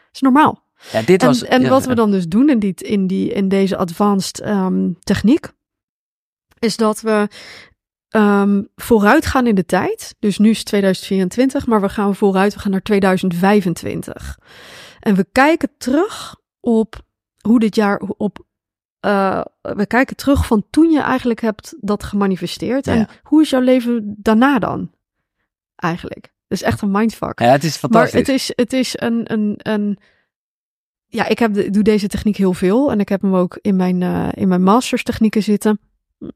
Het 0.07 0.11
is 0.11 0.21
normaal. 0.21 0.62
Ja, 0.91 1.01
dit 1.01 1.21
En, 1.21 1.27
was, 1.27 1.43
en 1.43 1.61
ja, 1.61 1.69
wat 1.69 1.85
we 1.85 1.95
dan 1.95 2.11
dus 2.11 2.27
doen 2.27 2.49
in, 2.49 2.59
die, 2.59 2.73
in, 2.75 3.07
die, 3.07 3.33
in 3.33 3.47
deze 3.47 3.77
advanced 3.77 4.39
ehm, 4.39 4.91
techniek, 4.99 5.51
is 6.59 6.77
dat 6.77 7.01
we 7.01 7.27
ehm, 8.09 8.63
vooruit 8.75 9.25
gaan 9.25 9.47
in 9.47 9.55
de 9.55 9.65
tijd. 9.65 10.15
Dus 10.19 10.37
nu 10.37 10.49
is 10.49 10.57
het 10.57 10.67
2024, 10.67 11.67
maar 11.67 11.81
we 11.81 11.89
gaan 11.89 12.15
vooruit, 12.15 12.53
we 12.53 12.59
gaan 12.59 12.71
naar 12.71 12.81
2025. 12.81 14.39
En 14.99 15.15
we 15.15 15.25
kijken 15.31 15.69
terug 15.77 16.35
op 16.59 17.01
hoe 17.41 17.59
dit 17.59 17.75
jaar, 17.75 18.01
op, 18.17 18.45
eh, 18.99 19.41
we 19.61 19.85
kijken 19.85 20.15
terug 20.15 20.45
van 20.45 20.65
toen 20.69 20.89
je 20.89 21.01
eigenlijk 21.01 21.41
hebt 21.41 21.75
dat 21.79 22.03
gemanifesteerd. 22.03 22.87
En 22.87 23.07
hoe 23.23 23.41
is 23.41 23.49
jouw 23.49 23.61
leven 23.61 24.15
daarna 24.17 24.59
dan? 24.59 24.91
Eigenlijk. 25.75 26.31
Dat 26.47 26.61
is 26.61 26.63
echt 26.63 26.81
een 26.81 26.91
mindfuck. 26.91 27.39
Ja, 27.39 27.51
het 27.51 27.63
is 27.63 27.81
Maar 27.81 27.91
fantastisch. 27.91 28.19
het 28.19 28.29
is, 28.29 28.51
het 28.55 28.73
is 28.73 28.93
een, 28.95 29.31
een, 29.33 29.55
een. 29.57 29.99
Ja, 31.13 31.27
ik 31.27 31.39
heb 31.39 31.53
de, 31.53 31.69
doe 31.69 31.83
deze 31.83 32.07
techniek 32.07 32.37
heel 32.37 32.53
veel. 32.53 32.91
En 32.91 32.99
ik 32.99 33.09
heb 33.09 33.21
hem 33.21 33.35
ook 33.35 33.57
in 33.61 33.75
mijn, 33.75 34.01
eh, 34.01 34.29
in 34.31 34.47
mijn 34.47 34.63
masters 34.63 35.03
technieken 35.03 35.43
zitten. 35.43 35.79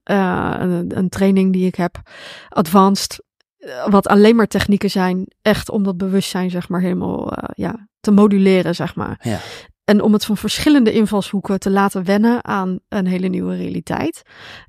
Eh, 0.04 0.56
een, 0.60 0.98
een 0.98 1.10
training 1.10 1.54
die 1.54 1.66
ik 1.66 1.76
heb. 1.76 2.02
Advanced. 2.50 3.24
eh, 3.58 3.88
Wat 3.88 4.08
alleen 4.08 4.36
maar 4.36 4.48
technieken 4.48 4.90
zijn. 4.90 5.28
Echt 5.42 5.70
om 5.70 5.84
dat 5.84 5.98
bewustzijn, 5.98 6.50
zeg 6.50 6.70
maar, 6.70 6.82
helemaal 6.82 7.34
ja, 7.54 7.88
te 8.00 8.12
moduleren, 8.12 8.76
zeg 8.76 8.96
maar. 8.96 9.20
Ja. 9.24 9.40
En 9.84 10.02
om 10.02 10.14
het 10.14 10.26
van 10.26 10.38
verschillende 10.38 10.92
invalshoeken 10.92 11.60
te 11.60 11.70
laten 11.70 12.04
wennen 12.04 12.44
aan 12.46 12.80
een 12.90 13.08
hele 13.08 13.28
nieuwe 13.28 13.56
realiteit. 13.56 14.22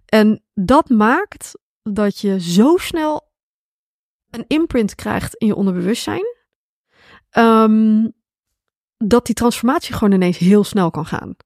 En 0.04 0.42
dat 0.54 0.88
maakt 0.88 1.58
dat 1.82 2.18
je 2.18 2.40
zo 2.40 2.76
snel 2.76 3.30
een 4.30 4.44
imprint 4.46 4.94
krijgt 4.94 5.34
in 5.36 5.46
je 5.46 5.54
onderbewustzijn. 5.54 6.36
ehm, 7.30 8.06
dat 8.98 9.26
die 9.26 9.34
transformatie 9.34 9.94
gewoon 9.94 10.12
ineens 10.12 10.38
heel 10.38 10.64
snel 10.64 10.90
kan 10.90 11.06
gaan. 11.06 11.36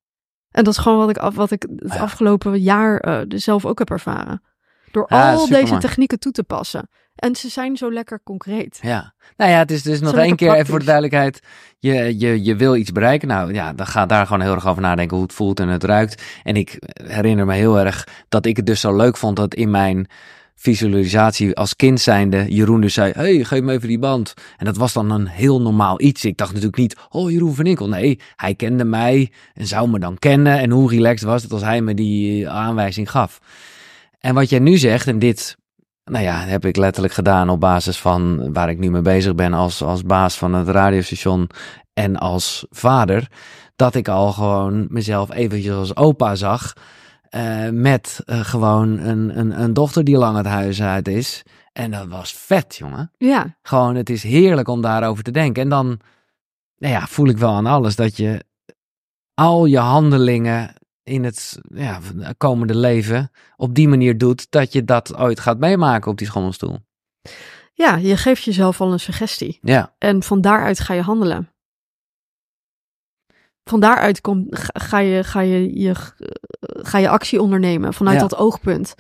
En 0.51 0.65
dat 0.65 0.73
is 0.73 0.79
gewoon 0.79 0.99
wat 0.99 1.11
ik, 1.11 1.17
af, 1.17 1.35
wat 1.35 1.51
ik 1.51 1.63
het 1.77 1.93
Ja. 1.93 2.01
afgelopen 2.01 2.61
jaar 2.61 2.99
eh, 2.99 3.21
zelf 3.29 3.65
ook 3.65 3.79
heb 3.79 3.91
ervaren. 3.91 4.43
Door 4.93 5.07
Ja, 5.09 5.33
al 5.33 5.49
deze 5.49 5.79
technieken 5.79 6.19
toe 6.19 6.33
te 6.33 6.43
passen. 6.45 6.89
En 7.15 7.37
ze 7.37 7.49
zijn 7.49 7.77
zo 7.77 7.93
lekker 7.93 8.21
concreet. 8.25 8.79
Ja, 8.83 9.15
nou 9.37 9.51
ja, 9.51 9.59
het 9.59 9.71
is 9.71 9.83
dus 9.83 10.01
nog 10.01 10.15
één 10.17 10.37
keer 10.37 10.53
even 10.55 10.67
voor 10.67 10.79
de 10.79 10.85
duidelijkheid. 10.85 11.41
Je, 11.79 12.19
je, 12.19 12.43
je 12.43 12.57
wil 12.57 12.77
iets 12.77 12.93
bereiken. 12.93 13.29
Nou 13.29 13.55
ja, 13.55 13.73
dan 13.73 13.87
ga 13.87 14.07
daar 14.07 14.27
gewoon 14.27 14.43
heel 14.43 14.55
erg 14.55 14.67
over 14.67 14.83
nadenken 14.83 15.17
hoe 15.17 15.27
het 15.27 15.35
voelt 15.35 15.61
en 15.61 15.69
het 15.69 15.85
ruikt. 15.85 16.23
En 16.43 16.57
ik 16.57 16.79
herinner 17.05 17.47
me 17.47 17.55
heel 17.55 17.79
erg 17.79 18.07
dat 18.29 18.47
ik 18.47 18.57
het 18.57 18.67
dus 18.67 18.81
zo 18.81 18.97
leuk 18.97 19.17
vond 19.17 19.37
dat 19.37 19.55
in 19.55 19.71
mijn 19.71 20.07
visualisatie 20.55 21.57
als 21.57 21.77
kind 21.77 22.01
zijnde 22.01 22.45
Jeroen 22.49 22.81
dus 22.81 22.95
zei, 22.95 23.13
hey, 23.13 23.45
geef 23.45 23.61
me 23.61 23.73
even 23.73 23.89
die 23.89 23.99
band. 23.99 24.35
En 24.57 24.65
dat 24.65 24.77
was 24.77 24.93
dan 24.93 25.11
een 25.11 25.27
heel 25.27 25.61
normaal 25.61 26.01
iets. 26.01 26.25
Ik 26.25 26.37
dacht 26.37 26.51
natuurlijk 26.51 26.79
niet, 26.79 26.97
oh 27.09 27.31
Jeroen 27.31 27.55
van 27.55 27.67
Inkel. 27.67 27.89
Nee, 27.89 28.19
hij 28.37 28.55
kende 28.55 28.85
mij 28.85 29.31
en 29.55 29.67
zou 29.67 29.89
me 29.89 29.99
dan 29.99 30.19
kennen. 30.19 30.59
En 30.59 30.71
hoe 30.71 30.91
relaxed 30.91 31.29
was 31.29 31.43
het 31.43 31.53
als 31.53 31.63
hij 31.63 31.81
me 31.81 31.95
die 31.95 32.49
aanwijzing 32.49 33.11
gaf. 33.11 33.41
En 34.19 34.35
wat 34.35 34.51
jij 34.51 34.59
nu 34.59 34.77
zegt, 34.77 35.07
en 35.07 35.19
dit 35.19 35.57
nou 36.05 36.25
ja, 36.25 36.39
heb 36.39 36.65
ik 36.65 36.77
letterlijk 36.77 37.15
gedaan 37.15 37.49
op 37.49 37.61
basis 37.61 37.99
van 37.99 38.53
waar 38.53 38.71
ik 38.71 38.79
nu 38.79 38.91
mee 38.91 39.03
bezig 39.03 39.35
ben 39.35 39.53
als, 39.53 39.83
als 39.83 40.03
baas 40.03 40.37
van 40.37 40.55
het 40.55 40.69
radiostation 40.69 41.49
en 41.93 42.17
als 42.17 42.67
vader. 42.71 43.31
Dat 43.77 43.95
ik 43.95 44.09
al 44.09 44.33
gewoon 44.33 44.87
mezelf 44.89 45.33
eventjes 45.33 45.75
als 45.75 45.97
opa 45.97 46.35
zag. 46.35 46.73
Eh, 47.33 47.69
met 47.69 48.23
eh, 48.25 48.41
gewoon 48.41 48.99
een, 48.99 49.39
een, 49.39 49.63
een 49.63 49.73
dochter 49.73 50.05
die 50.05 50.17
lang 50.17 50.37
het 50.37 50.47
huis 50.47 50.83
uit 50.83 51.09
is. 51.09 51.43
En 51.73 51.91
dat 51.91 52.07
was 52.07 52.33
vet, 52.33 52.77
jongen. 52.77 53.13
Ja, 53.19 53.57
Gewoon, 53.63 53.95
het 53.95 54.11
is 54.11 54.23
heerlijk 54.23 54.69
om 54.69 54.81
daarover 54.81 55.25
te 55.25 55.31
denken. 55.31 55.63
En 55.63 55.69
dan 55.69 56.01
nou 56.77 56.93
ja, 56.93 57.07
voel 57.07 57.29
ik 57.29 57.39
wel 57.39 57.55
aan 57.55 57.67
alles 57.67 57.97
dat 57.97 58.17
je 58.17 58.45
al 59.35 59.65
je 59.65 59.79
handelingen 59.79 60.75
in 61.03 61.25
het 61.25 61.59
ja, 61.75 62.01
komende 62.37 62.77
leven 62.77 63.31
op 63.57 63.75
die 63.75 63.89
manier 63.89 64.19
doet 64.19 64.51
dat 64.51 64.73
je 64.73 64.85
dat 64.85 65.17
ooit 65.17 65.41
gaat 65.41 65.59
meemaken 65.59 66.11
op 66.11 66.19
die 66.19 66.27
schommelstoel. 66.27 66.79
Ja, 67.73 67.97
je 67.97 68.17
geeft 68.17 68.43
jezelf 68.43 68.81
al 68.81 68.93
een 68.93 69.01
suggestie. 69.01 69.59
Ja, 69.63 69.95
En 69.99 70.23
van 70.23 70.41
daaruit 70.41 70.81
ga 70.81 70.95
je 70.95 71.03
handelen. 71.03 71.53
Van 73.65 73.81
daaruit 73.81 74.21
kom, 74.21 74.47
ga, 74.51 74.71
ga 74.73 74.99
je, 74.99 75.25
ga, 75.25 75.41
je, 75.41 75.81
je, 75.81 75.95
ga 76.85 76.99
je 76.99 77.09
actie 77.09 77.41
ondernemen. 77.43 77.95
Vanuit 77.95 78.21
Ja. 78.21 78.27
dat 78.27 78.39
oogpunt 78.39 78.95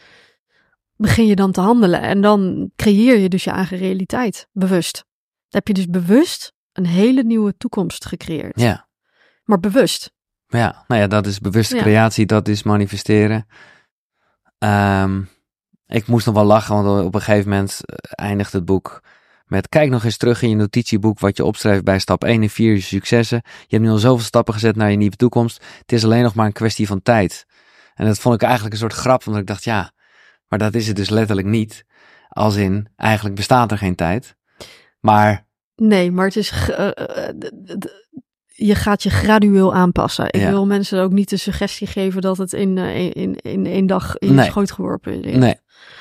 begin 0.96 1.26
je 1.26 1.34
dan 1.36 1.52
te 1.52 1.60
handelen. 1.60 2.00
En 2.00 2.20
dan 2.20 2.70
creëer 2.76 3.18
je 3.18 3.28
dus 3.28 3.44
je 3.44 3.50
eigen 3.50 3.76
realiteit. 3.78 4.48
Bewust. 4.52 4.94
Dan 4.94 5.60
heb 5.64 5.68
je 5.68 5.74
dus 5.74 5.86
bewust 5.86 6.52
een 6.72 6.86
hele 6.86 7.22
nieuwe 7.22 7.56
toekomst 7.56 8.04
gecreëerd. 8.06 8.60
ja. 8.60 8.90
Maar 9.44 9.60
bewust. 9.60 10.12
Ja, 10.46 10.84
nou 10.86 11.00
ja, 11.00 11.06
dat 11.06 11.26
is 11.26 11.38
bewuste 11.38 11.76
Ja. 11.76 11.82
creatie, 11.82 12.26
dat 12.26 12.48
is 12.48 12.62
manifesteren. 12.62 13.46
Ehm, 14.58 15.22
ik 15.86 16.06
moest 16.06 16.26
nog 16.26 16.34
wel 16.34 16.44
lachen, 16.44 16.82
want 16.82 17.04
op 17.06 17.14
een 17.14 17.20
gegeven 17.20 17.50
moment 17.50 17.80
eh, 17.84 17.96
eindigt 18.26 18.52
het 18.52 18.64
boek 18.64 19.00
met... 19.46 19.68
Kijk 19.68 19.90
nog 19.90 20.04
eens 20.04 20.16
terug 20.16 20.42
in 20.42 20.48
je 20.48 20.54
notitieboek 20.56 21.18
wat 21.20 21.36
je 21.36 21.44
opschrijft 21.44 21.84
bij 21.84 21.98
stap 21.98 22.24
1 22.24 22.42
en 22.42 22.48
4, 22.50 22.72
je 22.72 22.80
successen. 22.80 23.40
Je 23.44 23.66
hebt 23.76 23.82
nu 23.82 23.90
al 23.90 23.98
zoveel 23.98 24.24
stappen 24.24 24.54
gezet 24.54 24.76
naar 24.76 24.90
je 24.90 24.96
nieuwe 24.96 25.16
toekomst. 25.16 25.64
Het 25.78 25.92
is 25.92 26.04
alleen 26.04 26.22
nog 26.22 26.34
maar 26.34 26.46
een 26.46 26.52
kwestie 26.52 26.86
van 26.86 27.02
tijd. 27.02 27.46
En 27.94 28.06
dat 28.06 28.18
vond 28.18 28.34
ik 28.34 28.42
eigenlijk 28.42 28.72
een 28.74 28.80
soort 28.80 28.92
grap, 28.92 29.24
want 29.24 29.36
ik 29.38 29.46
dacht, 29.46 29.64
ja, 29.64 29.92
maar 30.48 30.58
dat 30.58 30.74
is 30.74 30.86
het 30.86 30.96
dus 30.96 31.08
letterlijk 31.10 31.46
niet. 31.48 31.84
Als 32.28 32.56
in, 32.56 32.88
eigenlijk 32.96 33.34
bestaat 33.36 33.70
er 33.70 33.78
geen 33.78 33.94
tijd. 33.94 34.36
Maar, 35.00 35.46
Nee, 35.76 36.10
maar 36.10 36.26
het 36.26 36.36
is. 36.36 36.50
eh, 36.70 36.88
eh, 36.88 37.34
je 38.46 38.74
gaat 38.74 39.02
je 39.02 39.10
gradueel 39.10 39.74
aanpassen. 39.74 40.26
Ik 40.26 40.40
Ja. 40.40 40.48
wil 40.50 40.66
mensen 40.66 41.02
ook 41.02 41.12
niet 41.12 41.28
de 41.28 41.36
suggestie 41.36 41.86
geven 41.86 42.20
dat 42.20 42.38
het 42.38 42.52
in, 42.52 42.78
eh, 42.78 43.04
in, 43.10 43.36
in 43.36 43.66
één 43.66 43.86
dag 43.86 44.16
in 44.18 44.34
Nee. 44.34 44.46
schoot 44.50 44.70
geworpen 44.72 45.22
is. 45.24 45.36
nee, 45.36 45.54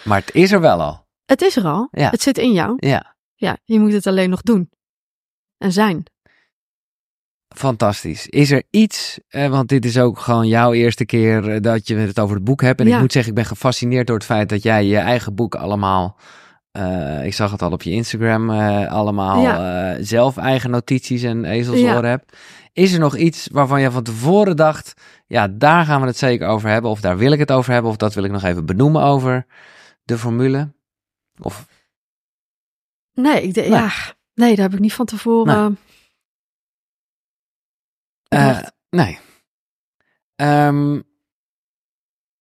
maar 0.04 0.20
het 0.20 0.34
is 0.36 0.52
er 0.52 0.62
wel 0.62 0.82
al. 0.82 1.08
Het 1.26 1.42
is 1.42 1.56
er 1.56 1.66
al. 1.66 1.88
Ja. 1.92 2.10
Het 2.10 2.22
zit 2.22 2.38
in 2.38 2.52
jou. 2.52 2.74
Ja, 2.78 3.16
Ja, 3.36 3.58
je 3.64 3.80
moet 3.80 3.94
het 3.94 4.08
alleen 4.08 4.30
nog 4.30 4.42
doen. 4.42 4.70
En 5.58 5.72
zijn. 5.72 6.04
Fantastisch. 7.56 8.28
Is 8.28 8.52
er 8.52 8.64
iets, 8.70 9.20
eh, 9.28 9.48
want 9.48 9.70
dit 9.70 9.86
is 9.86 9.98
ook 10.00 10.20
gewoon 10.20 10.48
jouw 10.48 10.74
eerste 10.74 11.06
keer 11.06 11.50
eh, 11.50 11.62
dat 11.62 11.88
je 11.88 11.96
het 11.96 12.20
over 12.20 12.36
het 12.36 12.44
boek 12.44 12.62
hebt. 12.62 12.80
En 12.80 12.88
Ja. 12.88 12.96
ik 12.96 13.02
moet 13.02 13.12
zeggen, 13.12 13.32
ik 13.32 13.38
ben 13.38 13.48
gefascineerd 13.48 14.08
door 14.08 14.16
het 14.16 14.26
feit 14.26 14.50
dat 14.50 14.64
jij 14.64 14.86
je 14.86 14.98
eigen 14.98 15.36
boek 15.36 15.56
allemaal, 15.56 16.18
eh, 16.72 17.26
ik 17.26 17.34
zag 17.34 17.52
het 17.52 17.62
al 17.62 17.72
op 17.72 17.82
je 17.84 17.92
Instagram, 17.92 18.50
eh, 18.50 18.92
allemaal 18.92 19.44
zelf 20.04 20.38
eigen 20.38 20.70
notities 20.70 21.24
en 21.24 21.46
ezelsoren 21.46 22.02
Ja. 22.04 22.10
hebt. 22.10 22.38
Is 22.74 22.94
er 22.94 23.00
nog 23.00 23.16
iets 23.18 23.48
waarvan 23.52 23.82
je 23.82 23.92
van 23.92 24.04
tevoren 24.04 24.56
dacht, 24.56 24.94
ja, 25.28 25.48
daar 25.48 25.86
gaan 25.86 26.02
we 26.02 26.08
het 26.08 26.18
zeker 26.18 26.48
over 26.48 26.70
hebben, 26.70 26.92
of 26.92 27.02
daar 27.02 27.18
wil 27.18 27.32
ik 27.32 27.40
het 27.40 27.52
over 27.52 27.74
hebben, 27.74 27.92
of 27.92 27.98
dat 27.98 28.14
wil 28.14 28.24
ik 28.24 28.32
nog 28.32 28.44
even 28.44 28.66
benoemen 28.66 29.02
over 29.04 29.46
de 30.04 30.18
formule? 30.18 30.72
Of, 31.42 31.66
Nee, 33.14 33.44
ik 33.44 33.54
denk, 33.54 33.68
Nee. 33.68 33.80
ja. 33.80 33.90
Nee, 34.34 34.56
daar 34.56 34.66
heb 34.66 34.74
ik 34.74 34.80
niet 34.80 34.94
van 34.94 35.06
tevoren. 35.06 35.78
Bedacht. 38.38 38.72
nee. 38.90 39.20
Ehm, 40.36 40.96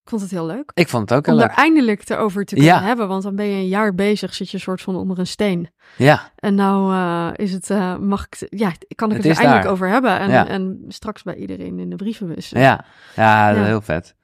ik 0.03 0.09
vond 0.17 0.23
het 0.23 0.31
heel 0.31 0.47
leuk. 0.47 0.71
ik 0.75 0.89
vond 0.89 1.09
het 1.09 1.19
ook 1.19 1.27
heel 1.27 1.35
Om 1.35 1.41
leuk. 1.41 1.49
daar 1.49 1.59
eindelijk 1.59 2.03
te 2.05 2.17
over 2.17 2.45
te 2.45 2.55
kunnen 2.55 2.73
Ja. 2.73 2.83
hebben. 2.83 3.09
Want 3.09 3.23
dan 3.23 3.37
ben 3.37 3.47
je 3.47 3.55
een 3.57 3.69
jaar 3.69 3.95
bezig, 3.95 4.35
zit 4.35 4.49
je 4.51 4.57
een 4.57 4.63
soort 4.63 4.83
van 4.83 4.97
onder 4.97 5.19
een 5.19 5.27
steen. 5.27 5.71
Ja, 5.97 6.33
En 6.37 6.55
nou 6.55 6.93
eh, 6.95 7.45
is 7.45 7.53
het, 7.53 7.71
eh, 7.71 7.97
mag 7.97 8.27
ik, 8.27 8.47
ja, 8.59 8.73
kan 8.95 9.11
ik 9.11 9.17
Het 9.17 9.25
het, 9.25 9.33
er 9.33 9.39
eindelijk 9.39 9.63
daar. 9.63 9.73
over 9.73 9.89
hebben. 9.89 10.19
En, 10.19 10.31
Ja. 10.31 10.47
en 10.49 10.85
straks 10.89 11.23
bij 11.23 11.35
iedereen 11.37 11.79
in 11.79 11.91
de 11.91 11.97
brievenbus. 11.97 12.51
ja, 12.51 12.85
ja, 13.17 13.51
Ja. 13.51 13.65
heel 13.65 13.81
vet. 13.81 14.15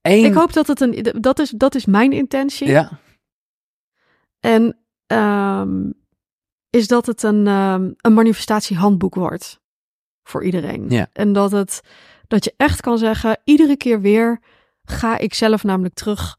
Eén, 0.00 0.24
Ik 0.24 0.34
hoop 0.34 0.52
dat 0.52 0.66
het 0.66 0.80
een, 0.80 1.14
dat 1.20 1.38
is, 1.38 1.50
dat 1.50 1.74
is 1.74 1.86
mijn 1.86 2.12
intentie. 2.12 2.68
Ja, 2.68 2.90
En 4.40 4.78
ehm, 5.06 5.90
is 6.70 6.88
dat 6.88 7.06
het 7.06 7.22
een, 7.22 7.46
ehm, 7.46 7.90
een 7.96 8.12
manifestatiehandboek 8.14 9.14
wordt 9.14 9.60
voor 10.28 10.44
iedereen. 10.44 10.84
Ja. 10.88 11.08
En 11.12 11.32
dat, 11.32 11.50
het, 11.50 11.80
dat 12.26 12.44
je 12.44 12.54
echt 12.56 12.80
kan 12.80 12.98
zeggen, 12.98 13.40
iedere 13.44 13.76
keer 13.76 14.00
weer 14.00 14.40
ga 14.84 15.18
ik 15.18 15.34
zelf 15.34 15.64
namelijk 15.64 15.94
terug 15.94 16.36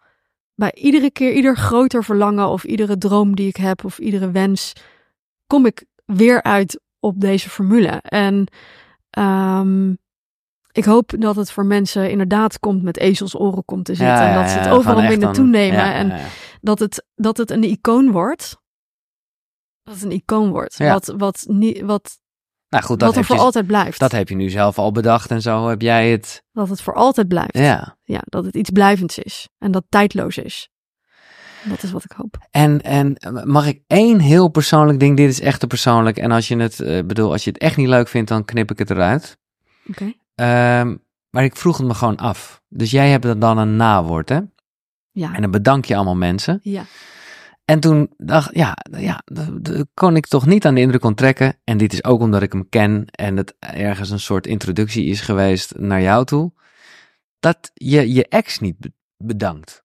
bij 0.55 0.73
iedere 0.73 1.11
keer, 1.11 1.33
ieder 1.33 1.57
groter 1.57 2.03
verlangen 2.03 2.47
of 2.47 2.63
iedere 2.63 2.97
droom 2.97 3.35
die 3.35 3.47
ik 3.47 3.55
heb 3.55 3.85
of 3.85 3.99
iedere 3.99 4.31
wens, 4.31 4.73
kom 5.47 5.65
ik 5.65 5.85
weer 6.05 6.43
uit 6.43 6.79
op 6.99 7.21
deze 7.21 7.49
formule. 7.49 8.01
En 8.01 8.47
ehm, 9.09 9.91
ik 10.71 10.85
hoop 10.85 11.13
dat 11.17 11.35
het 11.35 11.51
voor 11.51 11.65
mensen 11.65 12.11
inderdaad 12.11 12.59
komt 12.59 12.83
met 12.83 12.97
ezelsoren 12.97 13.65
komt 13.65 13.85
te 13.85 13.95
zitten. 13.95 14.27
en 14.27 14.35
dat 14.35 14.49
ze 14.49 14.57
het 14.57 14.69
overal 14.69 15.01
mee 15.01 15.17
naartoe 15.17 15.47
nemen. 15.47 15.77
ja, 15.77 15.93
en 15.93 16.13
dat 16.61 16.79
het, 16.79 17.05
dat 17.15 17.37
het 17.37 17.51
een 17.51 17.63
icoon 17.63 18.11
wordt. 18.11 18.57
Dat 19.83 19.93
het 19.93 20.03
een 20.03 20.11
icoon 20.11 20.49
wordt. 20.49 20.77
Wat, 20.77 21.13
wat, 21.17 21.43
niet, 21.47 21.81
wat, 21.81 22.19
Nou 22.69 22.83
goed, 22.83 22.99
dat 22.99 23.07
wat 23.07 23.09
er 23.09 23.15
heb, 23.17 23.25
voor 23.25 23.35
je, 23.35 23.41
altijd 23.41 23.67
blijft. 23.67 23.99
dat 23.99 24.11
heb 24.11 24.29
je 24.29 24.35
nu 24.35 24.49
zelf 24.49 24.77
al 24.77 24.91
bedacht 24.91 25.31
en 25.31 25.41
zo 25.41 25.67
heb 25.67 25.81
jij 25.81 26.11
het. 26.11 26.43
Dat 26.51 26.69
het 26.69 26.81
voor 26.81 26.93
altijd 26.93 27.27
blijft. 27.27 27.57
Ja. 27.57 27.97
Ja, 28.03 28.21
dat 28.25 28.45
het 28.45 28.55
iets 28.55 28.69
blijvends 28.69 29.17
is. 29.17 29.49
En 29.57 29.71
dat 29.71 29.83
tijdloos 29.89 30.37
is. 30.37 30.69
Dat 31.63 31.83
is 31.83 31.91
wat 31.91 32.03
ik 32.03 32.11
hoop. 32.11 32.37
En, 32.51 32.81
en 32.81 33.17
mag 33.45 33.67
ik 33.67 33.81
één 33.87 34.19
heel 34.19 34.47
persoonlijk 34.49 34.99
ding, 34.99 35.17
dit 35.17 35.29
is 35.29 35.41
echt 35.41 35.59
te 35.59 35.67
persoonlijk. 35.67 36.17
En 36.17 36.31
als 36.31 36.47
je 36.47 36.57
het, 36.57 36.79
eh, 36.79 37.03
bedoel, 37.05 37.31
als 37.31 37.43
je 37.43 37.49
het 37.49 37.59
echt 37.59 37.77
niet 37.77 37.87
leuk 37.87 38.07
vindt, 38.07 38.29
dan 38.29 38.45
knip 38.45 38.71
ik 38.71 38.79
het 38.79 38.89
eruit. 38.89 39.37
Oké. 39.89 40.13
Ehm, 40.35 40.95
maar 41.29 41.43
ik 41.43 41.55
vroeg 41.55 41.77
het 41.77 41.87
me 41.87 41.93
gewoon 41.93 42.17
af. 42.17 42.61
Dus 42.67 42.91
jij 42.91 43.09
hebt 43.09 43.25
er 43.25 43.39
dan 43.39 43.57
een 43.57 43.75
nawoord, 43.75 44.29
hè? 44.29 44.39
Ja. 45.11 45.33
En 45.33 45.41
dan 45.41 45.51
bedank 45.51 45.85
je 45.85 45.95
allemaal 45.95 46.15
mensen. 46.15 46.59
ja. 46.63 46.85
En 47.69 47.79
toen 47.79 48.09
dacht 48.17 48.55
ja, 48.55 48.77
ja, 48.97 49.21
kon 49.93 50.15
ik 50.15 50.27
toch 50.27 50.45
niet 50.45 50.65
aan 50.65 50.75
de 50.75 50.81
indruk 50.81 51.03
onttrekken. 51.03 51.57
En 51.63 51.77
dit 51.77 51.93
is 51.93 52.03
ook 52.03 52.21
omdat 52.21 52.41
ik 52.41 52.51
hem 52.51 52.69
ken 52.69 53.05
en 53.11 53.37
het 53.37 53.55
ergens 53.59 54.09
een 54.09 54.19
soort 54.19 54.47
introductie 54.47 55.05
is 55.05 55.21
geweest 55.21 55.73
naar 55.77 56.01
jou 56.01 56.25
toe. 56.25 56.51
Dat 57.39 57.71
je 57.73 58.13
je 58.13 58.27
ex 58.27 58.59
niet 58.59 58.77
be- 58.79 58.93
bedankt. 59.17 59.83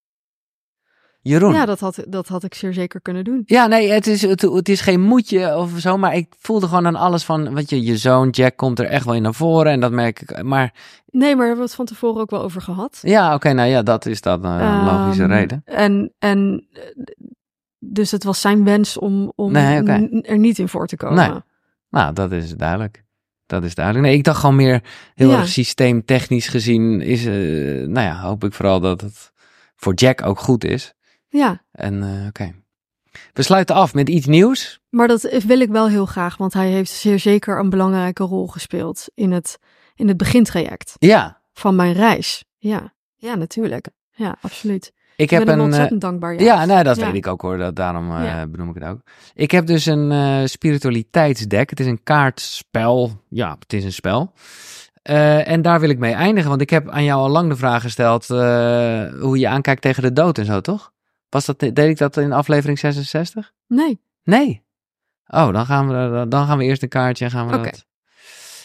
Jeroen. 1.20 1.52
Ja, 1.52 1.58
Ja, 1.58 1.64
dat 1.66 1.80
had, 1.80 2.04
dat 2.08 2.28
had 2.28 2.44
ik 2.44 2.54
zeer 2.54 2.72
zeker 2.72 3.00
kunnen 3.00 3.24
doen. 3.24 3.42
nee, 3.46 3.90
het 3.90 4.06
is, 4.06 4.22
het, 4.22 4.42
het 4.42 4.68
is 4.68 4.80
geen 4.80 5.00
moedje 5.00 5.56
of 5.56 5.78
zo, 5.78 5.96
maar 5.98 6.14
ik 6.14 6.34
voelde 6.38 6.66
gewoon 6.66 6.86
aan 6.86 6.96
alles 6.96 7.24
van, 7.24 7.54
weet 7.54 7.70
je, 7.70 7.82
je 7.82 7.96
zoon 7.96 8.28
Jack 8.30 8.56
komt 8.56 8.78
er 8.78 8.86
echt 8.86 9.04
wel 9.04 9.14
in 9.14 9.22
naar 9.22 9.34
voren 9.34 9.72
en 9.72 9.80
dat 9.80 9.92
merk 9.92 10.20
ik. 10.20 10.42
Maar 10.42 10.74
Nee, 11.06 11.28
maar 11.28 11.36
daar 11.36 11.38
hebben 11.46 11.56
we 11.56 11.62
het 11.62 11.74
van 11.74 11.84
tevoren 11.86 12.20
ook 12.20 12.30
wel 12.30 12.42
over 12.42 12.60
gehad. 12.60 12.98
ja, 13.02 13.34
oké, 13.34 13.52
nou 13.52 13.68
ja, 13.68 13.82
dat 13.82 14.06
is 14.06 14.20
dat 14.20 14.44
een 14.44 14.84
logische 14.84 15.22
Ehm, 15.22 15.32
reden. 15.32 15.62
En, 15.64 16.12
en 16.18 16.68
dus 17.92 18.10
het 18.10 18.24
was 18.24 18.40
zijn 18.40 18.64
wens 18.64 18.98
om, 18.98 19.32
om 19.36 19.52
Nee, 19.52 19.82
er 20.22 20.38
niet 20.38 20.58
in 20.58 20.68
voor 20.68 20.86
te 20.86 20.96
komen. 20.96 21.30
Nee. 21.30 21.40
Nou, 21.90 22.12
dat 22.12 22.32
is 22.32 22.54
duidelijk. 22.56 23.04
Dat 23.46 23.64
is 23.64 23.74
duidelijk. 23.74 24.06
Nee, 24.06 24.16
ik 24.16 24.24
dacht 24.24 24.40
gewoon 24.40 24.56
meer 24.56 24.82
heel 25.14 25.30
Ja. 25.30 25.38
erg 25.38 25.48
systeemtechnisch 25.48 26.48
gezien 26.48 27.00
is, 27.00 27.26
eh, 27.26 27.32
nou 27.86 28.06
ja, 28.06 28.20
hoop 28.20 28.44
ik 28.44 28.52
vooral 28.54 28.80
dat 28.80 29.00
het 29.00 29.32
voor 29.76 29.94
Jack 29.94 30.22
ook 30.26 30.38
goed 30.38 30.64
is. 30.64 30.94
Ja, 31.28 31.62
En 31.72 32.02
eh, 32.02 32.26
oké. 32.26 32.54
We 33.32 33.42
sluiten 33.42 33.74
af 33.74 33.94
met 33.94 34.08
iets 34.08 34.26
nieuws. 34.26 34.80
maar 34.90 35.08
dat 35.08 35.22
wil 35.46 35.60
ik 35.60 35.68
wel 35.68 35.88
heel 35.88 36.06
graag, 36.06 36.36
want 36.36 36.52
hij 36.52 36.70
heeft 36.70 36.90
zeer 36.90 37.18
zeker 37.18 37.58
een 37.58 37.70
belangrijke 37.70 38.22
rol 38.24 38.46
gespeeld 38.46 39.08
in 39.14 39.32
het, 39.32 39.58
in 39.94 40.08
het 40.08 40.16
begintraject 40.16 40.94
Ja, 40.98 41.40
van 41.52 41.76
mijn 41.76 41.92
reis. 41.92 42.44
Ja, 42.56 42.92
ja, 43.16 43.34
natuurlijk. 43.34 43.88
Ja, 44.10 44.36
absoluut. 44.40 44.92
Ik 45.16 45.24
Ik 45.24 45.30
heb 45.30 45.44
ben 45.44 45.52
een. 45.54 45.58
eh, 45.60 45.64
ontzettend 45.64 46.00
dankbaar. 46.00 46.40
ja, 46.42 46.64
nou, 46.64 46.82
dat 46.84 46.96
Ja. 46.96 47.06
weet 47.06 47.14
ik 47.14 47.26
ook 47.26 47.40
hoor. 47.40 47.58
Dat, 47.58 47.76
daarom 47.76 48.16
eh, 48.16 48.24
Ja. 48.24 48.46
benoem 48.46 48.68
ik 48.68 48.74
het 48.74 48.84
ook. 48.84 49.00
Ik 49.34 49.50
heb 49.50 49.66
dus 49.66 49.86
een 49.86 50.12
eh, 50.12 50.44
spiritualiteitsdeck. 50.44 51.70
Het 51.70 51.80
is 51.80 51.86
een 51.86 52.02
kaartspel. 52.02 53.10
Ja, 53.28 53.56
het 53.58 53.72
is 53.72 53.84
een 53.84 53.92
spel. 53.92 54.32
En 55.02 55.62
daar 55.62 55.80
wil 55.80 55.88
ik 55.88 55.98
mee 55.98 56.12
eindigen, 56.14 56.48
want 56.48 56.60
ik 56.60 56.70
heb 56.70 56.88
aan 56.90 57.04
jou 57.04 57.20
al 57.20 57.28
lang 57.28 57.48
de 57.48 57.56
vraag 57.56 57.82
gesteld 57.82 58.26
hoe 59.20 59.38
je 59.38 59.48
aankijkt 59.48 59.82
tegen 59.82 60.02
de 60.02 60.12
dood 60.12 60.38
en 60.38 60.44
zo, 60.44 60.60
toch? 60.60 60.92
Was 61.28 61.44
dat, 61.46 61.58
deed 61.58 61.78
ik 61.78 61.98
dat 61.98 62.16
in 62.16 62.32
aflevering 62.32 62.78
66? 62.78 63.52
Nee, 63.68 64.00
Nee. 64.24 64.62
Oh, 65.26 65.52
dan 65.52 65.66
gaan 65.66 65.88
we, 65.88 66.28
dan 66.28 66.46
gaan 66.46 66.58
we 66.58 66.64
eerst 66.64 66.82
een 66.82 66.88
kaartje 66.88 67.24
en 67.24 67.30
gaan 67.30 67.46
we 67.50 67.56
dat. 67.56 67.84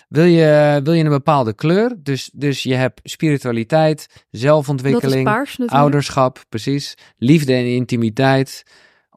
Wil 0.09 0.23
je, 0.23 0.79
wil 0.83 0.93
je 0.93 1.03
een 1.03 1.09
bepaalde 1.09 1.53
kleur? 1.53 1.95
Dus, 1.97 2.29
dus 2.33 2.63
je 2.63 2.75
hebt 2.75 2.99
spiritualiteit, 3.03 4.25
zelfontwikkeling, 4.31 5.23
paars 5.23 5.59
ouderschap, 5.65 6.43
precies. 6.49 6.97
Liefde 7.17 7.53
en 7.53 7.65
intimiteit. 7.65 8.63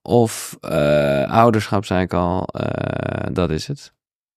Of 0.02 0.56
eh, 0.60 1.30
ouderschap, 1.30 1.84
zei 1.84 2.02
ik 2.02 2.12
al. 2.12 2.46
eh, 2.46 3.34
dat 3.34 3.50
is 3.50 3.66
het. 3.66 3.92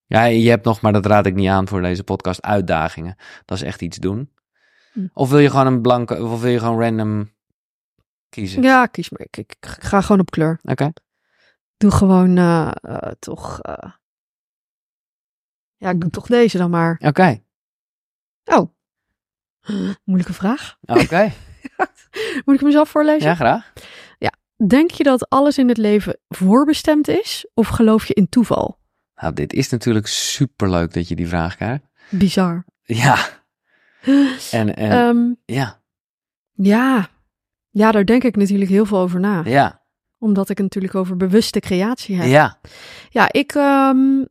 Ja, 0.06 0.23
je 0.23 0.49
hebt 0.49 0.65
nog, 0.65 0.82
maar 0.82 0.94
dat 0.94 1.06
raad 1.06 1.26
ik 1.26 1.36
niet 1.36 1.49
aan 1.49 1.68
voor 1.68 1.82
deze 1.82 2.03
podcast, 2.03 2.41
uitdagingen. 2.41 3.15
Dat 3.45 3.57
is 3.57 3.64
echt 3.64 3.82
iets 3.82 3.98
doen. 3.98 4.32
Hm. 4.94 5.07
Of 5.14 5.30
wil 5.30 5.40
je 5.40 5.49
gewoon 5.49 5.68
een 5.68 5.82
blanke, 5.82 6.23
of 6.23 6.41
wil 6.41 6.52
je 6.52 6.60
gewoon 6.60 6.82
random 6.82 7.32
kiezen? 8.30 8.64
Ja, 8.64 8.86
kies 8.86 9.10
maar. 9.10 9.27
Ik, 9.32 9.56
ga 9.60 10.02
gewoon 10.02 10.22
op 10.22 10.32
kleur. 10.32 10.60
Oké. 10.64 10.91
Doe 11.77 11.91
gewoon 11.91 12.38
eh, 12.38 12.72
toch... 13.19 13.60
Ja, 15.86 15.91
ik 15.91 16.02
doe 16.02 16.10
toch 16.10 16.28
deze 16.28 16.57
dan 16.57 16.70
maar. 16.70 16.99
Oké. 17.06 17.41
Oh. 18.45 18.70
Moeilijke 20.06 20.34
vraag. 20.34 20.78
Oké. 20.82 21.32
Moet 22.45 22.56
ik 22.56 22.62
mezelf 22.62 22.90
voorlezen? 22.90 23.30
Ja, 23.30 23.36
graag. 23.36 23.74
denk 24.68 24.91
je 24.91 25.03
dat 25.03 25.30
alles 25.30 25.57
in 25.57 25.68
het 25.68 25.78
leven 25.78 26.18
voorbestemd 26.30 27.07
is 27.07 27.48
of 27.53 27.68
geloof 27.68 28.06
je 28.06 28.14
in 28.14 28.30
toeval? 28.30 28.80
Nou, 29.16 29.34
dit 29.34 29.53
is 29.53 29.70
natuurlijk 29.70 30.07
superleuk 30.07 30.94
dat 30.94 31.07
je 31.07 31.16
die 31.16 31.28
vraag 31.28 31.56
krijgt. 31.56 31.84
Bizar. 32.10 32.66
Ja. 32.84 33.18
En, 34.52 34.76
en 34.76 34.91
Ehm, 34.91 35.34
ja, 35.45 35.82
ja. 36.53 37.07
ja, 37.70 37.91
daar 37.91 38.06
denk 38.06 38.24
ik 38.24 38.36
natuurlijk 38.36 38.70
heel 38.70 38.86
veel 38.86 38.98
over 38.98 39.20
na. 39.20 39.41
ja, 39.45 39.82
Omdat 40.18 40.49
ik 40.49 40.57
het 40.57 40.66
natuurlijk 40.66 40.95
over 40.95 41.18
bewuste 41.18 41.60
creatie 41.60 42.16
heb. 42.16 42.28
ja. 42.28 42.60
Ja, 43.10 43.32
ik, 43.32 43.52
ehm, 43.56 44.24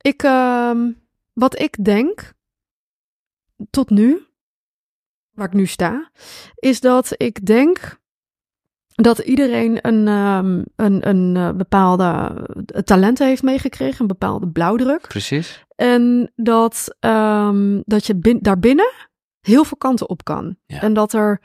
ik, 0.00 0.22
ehm, 0.22 0.92
wat 1.32 1.58
ik 1.58 1.84
denk 1.84 2.32
tot 3.70 3.90
nu, 3.90 4.26
waar 5.30 5.46
ik 5.46 5.52
nu 5.52 5.66
sta, 5.66 6.10
is 6.54 6.80
dat 6.80 7.14
ik 7.16 7.46
denk 7.46 7.98
dat 8.88 9.18
iedereen 9.18 9.86
een, 9.86 10.08
ehm, 10.08 10.64
een, 10.76 11.08
een 11.08 11.36
eh, 11.36 11.52
bepaalde 11.56 12.04
eh, 12.66 12.82
talent 12.82 13.18
heeft 13.18 13.42
meegekregen, 13.42 14.00
een 14.00 14.06
bepaalde 14.06 14.48
blauwdruk. 14.48 15.08
Precies. 15.08 15.64
En 15.76 16.32
dat, 16.36 16.96
ehm, 17.00 17.80
dat 17.84 18.06
je 18.06 18.16
bin, 18.16 18.38
daarbinnen 18.40 18.92
heel 19.40 19.64
veel 19.64 19.76
kanten 19.76 20.08
op 20.08 20.24
kan. 20.24 20.56
Ja. 20.66 20.80
En 20.80 20.92
dat 20.94 21.12
er 21.12 21.40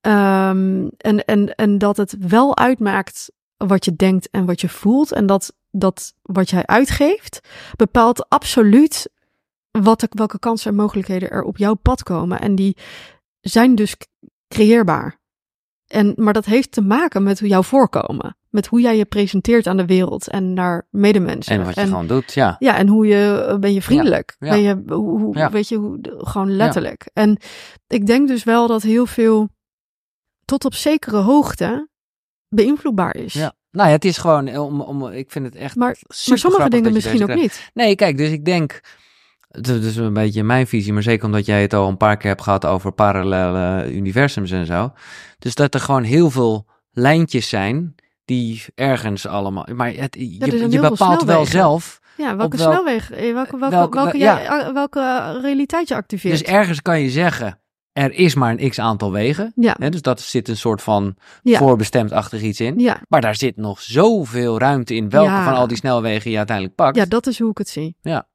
en, 0.00 1.24
en, 1.24 1.54
en 1.54 1.78
dat 1.78 1.96
het 1.96 2.16
wel 2.18 2.56
uitmaakt 2.56 3.32
wat 3.66 3.84
je 3.84 3.96
denkt 3.96 4.30
en 4.30 4.44
wat 4.46 4.60
je 4.60 4.68
voelt. 4.68 5.12
En 5.12 5.26
dat, 5.26 5.54
dat 5.70 6.14
wat 6.22 6.50
jij 6.50 6.66
uitgeeft 6.66 7.40
bepaalt 7.76 8.28
absoluut 8.28 9.10
wat, 9.70 10.06
welke 10.10 10.38
kansen 10.38 10.70
en 10.70 10.76
mogelijkheden 10.76 11.30
er 11.30 11.42
op 11.42 11.56
jouw 11.56 11.74
pad 11.74 12.02
komen. 12.02 12.40
En 12.40 12.54
die 12.54 12.76
zijn 13.40 13.74
dus 13.74 13.96
creëerbaar. 14.48 15.20
En, 15.86 16.12
maar 16.16 16.32
dat 16.32 16.44
heeft 16.44 16.72
te 16.72 16.80
maken 16.80 17.22
met 17.22 17.38
hoe 17.40 17.48
jouw 17.48 17.62
voorkomen. 17.62 18.36
Met 18.50 18.66
hoe 18.66 18.80
jij 18.80 18.96
je 18.96 19.04
presenteert 19.04 19.66
aan 19.66 19.76
de 19.76 19.86
wereld 19.86 20.28
en 20.28 20.52
naar 20.52 20.86
medemensen. 20.90 21.52
En 21.52 21.64
wat 21.64 21.74
je 21.74 21.80
gewoon 21.88 22.06
doet, 22.06 22.32
ja. 22.32 22.56
Ja, 22.58 22.76
en 22.76 22.88
hoe 22.88 23.06
je 23.06 23.44
eh, 23.48 23.58
ben 23.58 23.72
je 23.72 23.82
vriendelijk? 23.82 24.36
ja. 24.38 24.50
Ben 24.50 24.60
je 24.60 24.82
hoe, 24.94 25.20
hoe- 25.20 25.36
Ja. 25.36 25.50
weet 25.50 25.68
je 25.68 25.76
hoe 25.76 25.98
gewoon 26.18 26.56
letterlijk. 26.56 27.10
En 27.12 27.38
ik 27.86 28.06
denk 28.06 28.28
dus 28.28 28.44
wel 28.44 28.66
dat 28.66 28.82
heel 28.82 29.06
veel 29.06 29.48
tot 30.44 30.64
op 30.64 30.74
zekere 30.74 31.16
hoogte 31.16 31.88
beïnvloedbaar 32.54 33.16
is. 33.16 33.32
ja. 33.32 33.52
Nou 33.70 33.88
ja, 33.88 33.94
het 33.94 34.04
is 34.04 34.18
gewoon, 34.18 34.46
eh, 34.46 34.64
om, 34.64 34.80
om, 34.80 35.08
ik 35.08 35.30
vind 35.30 35.44
het 35.44 35.54
echt 35.54 35.76
Maar, 35.76 35.96
sommige 36.08 36.68
dingen 36.68 36.92
misschien 36.92 37.22
ook 37.22 37.34
niet. 37.34 37.70
Nee, 37.74 37.94
kijk, 37.94 38.16
dus 38.16 38.30
ik 38.30 38.44
denk, 38.44 38.80
het 39.48 39.68
is 39.68 39.80
dus 39.80 39.96
een 39.96 40.12
beetje 40.12 40.42
mijn 40.42 40.66
visie, 40.66 40.92
maar 40.92 41.02
zeker 41.02 41.24
omdat 41.26 41.46
jij 41.46 41.62
het 41.62 41.74
al 41.74 41.88
een 41.88 41.96
paar 41.96 42.16
keer 42.16 42.30
hebt 42.30 42.42
gehad 42.42 42.66
over 42.66 42.92
parallele 42.92 43.92
universums 43.92 44.50
en 44.50 44.66
zo. 44.66 44.92
Dus 45.38 45.54
dat 45.54 45.74
er 45.74 45.80
gewoon 45.80 46.02
heel 46.02 46.30
veel 46.30 46.66
lijntjes 46.90 47.48
zijn 47.48 47.94
die 48.24 48.64
ergens 48.74 49.26
allemaal, 49.26 49.66
maar 49.74 49.92
het, 49.92 50.16
je, 50.18 50.78
bepaalt 50.80 51.22
wel 51.24 51.46
zelf. 51.46 52.00
Ja, 52.16 52.36
welke 52.36 52.56
welk- 52.56 52.72
snelweg, 52.72 53.10
eh, 53.10 53.32
welke, 53.32 53.58
welke, 53.58 53.76
welke- 53.76 53.96
welke, 53.96 54.18
ja. 54.18 54.42
jij- 54.42 54.72
welke 54.72 55.38
realiteit 55.42 55.88
je 55.88 55.94
activeert. 55.94 56.38
Dus 56.38 56.48
ergens 56.48 56.82
kan 56.82 57.00
je 57.00 57.10
zeggen, 57.10 57.60
er 57.92 58.12
is 58.12 58.34
maar 58.34 58.54
een 58.58 58.68
x 58.70 58.78
aantal 58.78 59.12
wegen. 59.12 59.52
ja, 59.56 59.76
Hè, 59.78 59.88
dus 59.90 60.02
dat 60.02 60.20
zit 60.20 60.48
een 60.48 60.56
soort 60.56 60.82
van 60.82 61.16
Ja. 61.42 61.58
voorbestemd-achtig 61.58 62.42
iets 62.42 62.60
in. 62.60 62.78
ja, 62.78 63.00
Maar 63.08 63.20
daar 63.20 63.34
zit 63.36 63.56
nog 63.56 63.80
zoveel 63.80 64.58
ruimte 64.58 64.94
in 64.94 65.08
welke 65.10 65.30
Ja. 65.30 65.44
van 65.44 65.54
al 65.54 65.66
die 65.66 65.76
snelwegen 65.76 66.30
je 66.30 66.36
uiteindelijk 66.36 66.76
pakt. 66.76 66.96
ja, 66.96 67.04
dat 67.04 67.26
is 67.26 67.38
hoe 67.38 67.50
ik 67.50 67.58
het 67.58 67.68
zie. 67.68 67.96
Ja. 68.00 68.28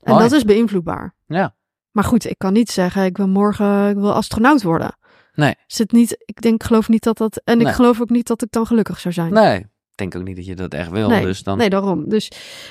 En 0.00 0.12
Mooi. 0.12 0.22
dat 0.22 0.32
is 0.32 0.44
beïnvloedbaar. 0.44 1.14
Ja. 1.26 1.56
Maar 1.90 2.04
goed, 2.04 2.26
ik 2.26 2.38
kan 2.38 2.52
niet 2.52 2.70
zeggen, 2.70 3.04
ik 3.04 3.16
wil 3.16 3.28
morgen 3.28 3.88
ik 3.88 3.96
wil 3.96 4.12
astronaut 4.12 4.62
worden. 4.62 4.96
Nee. 5.34 5.54
Zit 5.66 5.92
niet, 5.92 6.22
ik 6.24 6.40
denk, 6.40 6.62
geloof 6.62 6.88
niet 6.88 7.02
dat 7.02 7.16
dat, 7.18 7.40
en 7.44 7.60
ik 7.60 7.68
geloof 7.68 8.00
ook 8.00 8.10
niet 8.10 8.26
dat 8.26 8.42
ik 8.42 8.50
dan 8.50 8.66
gelukkig 8.66 9.00
zou 9.00 9.14
zijn. 9.14 9.32
Nee, 9.32 9.58
ik 9.58 9.66
denk 9.94 10.16
ook 10.16 10.22
niet 10.22 10.36
dat 10.36 10.46
je 10.46 10.54
dat 10.54 10.72
echt 10.74 10.90
wil. 10.90 11.08
Nee, 11.08 11.24
dus 11.24 11.42
dan... 11.42 11.58
Nee, 11.58 11.70
daarom. 11.70 12.08
Dus, 12.08 12.30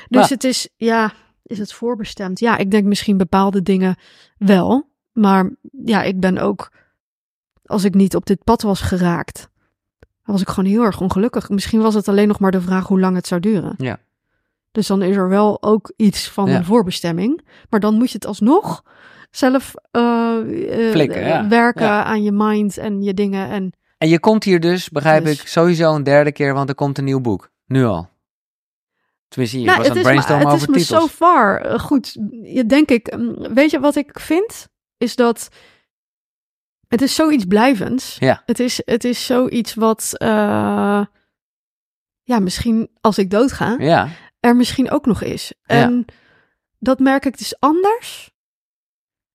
dus 0.09 0.29
het 0.29 0.43
is, 0.43 0.69
ja, 0.75 1.13
is 1.43 1.57
het 1.57 1.73
voorbestemd? 1.73 2.39
Ja, 2.39 2.57
ik 2.57 2.71
denk 2.71 2.85
misschien 2.85 3.17
bepaalde 3.17 3.61
dingen 3.61 3.95
wel. 4.37 4.93
Maar 5.15 5.49
ja, 5.85 6.03
ik 6.03 6.19
ben 6.19 6.37
ook, 6.37 6.71
als 7.65 7.83
ik 7.83 7.93
niet 7.93 8.15
op 8.15 8.25
dit 8.25 8.43
pad 8.43 8.61
was 8.61 8.81
geraakt, 8.81 9.49
was 10.23 10.41
ik 10.41 10.49
gewoon 10.49 10.69
heel 10.69 10.83
erg 10.83 11.01
ongelukkig. 11.01 11.49
Misschien 11.49 11.81
was 11.81 11.93
het 11.93 12.07
alleen 12.07 12.27
nog 12.27 12.39
maar 12.39 12.51
de 12.51 12.61
vraag 12.61 12.87
hoe 12.87 12.99
lang 12.99 13.15
het 13.15 13.27
zou 13.27 13.41
duren. 13.41 13.73
Ja. 13.77 13.97
Dus 14.71 14.87
dan 14.87 15.01
is 15.01 15.15
er 15.15 15.29
wel 15.29 15.63
ook 15.63 15.93
iets 15.95 16.29
van 16.29 16.49
Ja. 16.49 16.55
een 16.57 16.65
voorbestemming. 16.65 17.41
Maar 17.69 17.79
dan 17.79 17.93
moet 17.93 18.07
je 18.09 18.15
het 18.15 18.25
alsnog 18.25 18.83
zelf 19.31 19.73
Flikken, 20.91 21.21
ja. 21.25 21.47
werken 21.47 21.85
Ja. 21.85 22.03
aan 22.03 22.23
je 22.23 22.31
mind 22.31 22.77
en 22.77 23.01
je 23.01 23.13
dingen. 23.13 23.49
En 23.49 23.73
En 23.97 24.07
je 24.09 24.19
komt 24.19 24.43
hier 24.43 24.59
dus, 24.59 24.89
begrijp 24.89 25.23
Dus- 25.23 25.41
ik, 25.41 25.47
sowieso 25.47 25.95
een 25.95 26.03
derde 26.03 26.31
keer, 26.31 26.53
want 26.53 26.69
er 26.69 26.75
komt 26.75 26.97
een 26.97 27.03
nieuw 27.03 27.21
boek. 27.21 27.49
Nu 27.65 27.83
al. 27.85 28.09
Tenminste, 29.27 29.59
je 29.59 29.65
Nou, 29.65 29.77
was 29.77 29.87
het 29.87 29.97
aan 29.97 30.13
is 30.13 30.25
het 30.25 30.29
is 30.29 30.53
over 30.53 30.69
me 30.69 30.77
titels. 30.77 31.01
so 31.01 31.07
far 31.07 31.61
eh, 31.61 31.79
goed. 31.79 32.17
Je 32.43 32.65
denk 32.65 32.89
ik, 32.89 33.15
mm, 33.17 33.53
weet 33.53 33.71
je 33.71 33.79
wat 33.79 33.95
ik 33.95 34.19
vind? 34.19 34.67
Is 34.97 35.15
dat 35.15 35.49
het 36.87 37.01
is 37.01 37.15
zoiets 37.15 37.45
blijvends. 37.45 38.17
Ja. 38.19 38.43
Het 38.45 38.59
is, 38.59 38.81
het 38.85 39.03
is 39.03 39.25
zoiets 39.25 39.73
wat, 39.73 40.09
eh, 40.17 41.05
ja, 42.23 42.39
misschien 42.39 42.89
als 43.01 43.17
ik 43.17 43.29
doodga, 43.29 43.75
Ja, 43.79 44.09
er 44.39 44.55
misschien 44.55 44.91
ook 44.91 45.05
nog 45.05 45.21
is. 45.21 45.53
Ja. 45.63 45.75
En 45.75 46.05
dat 46.79 46.99
merk 46.99 47.25
ik 47.25 47.37
dus 47.37 47.59
anders. 47.59 48.31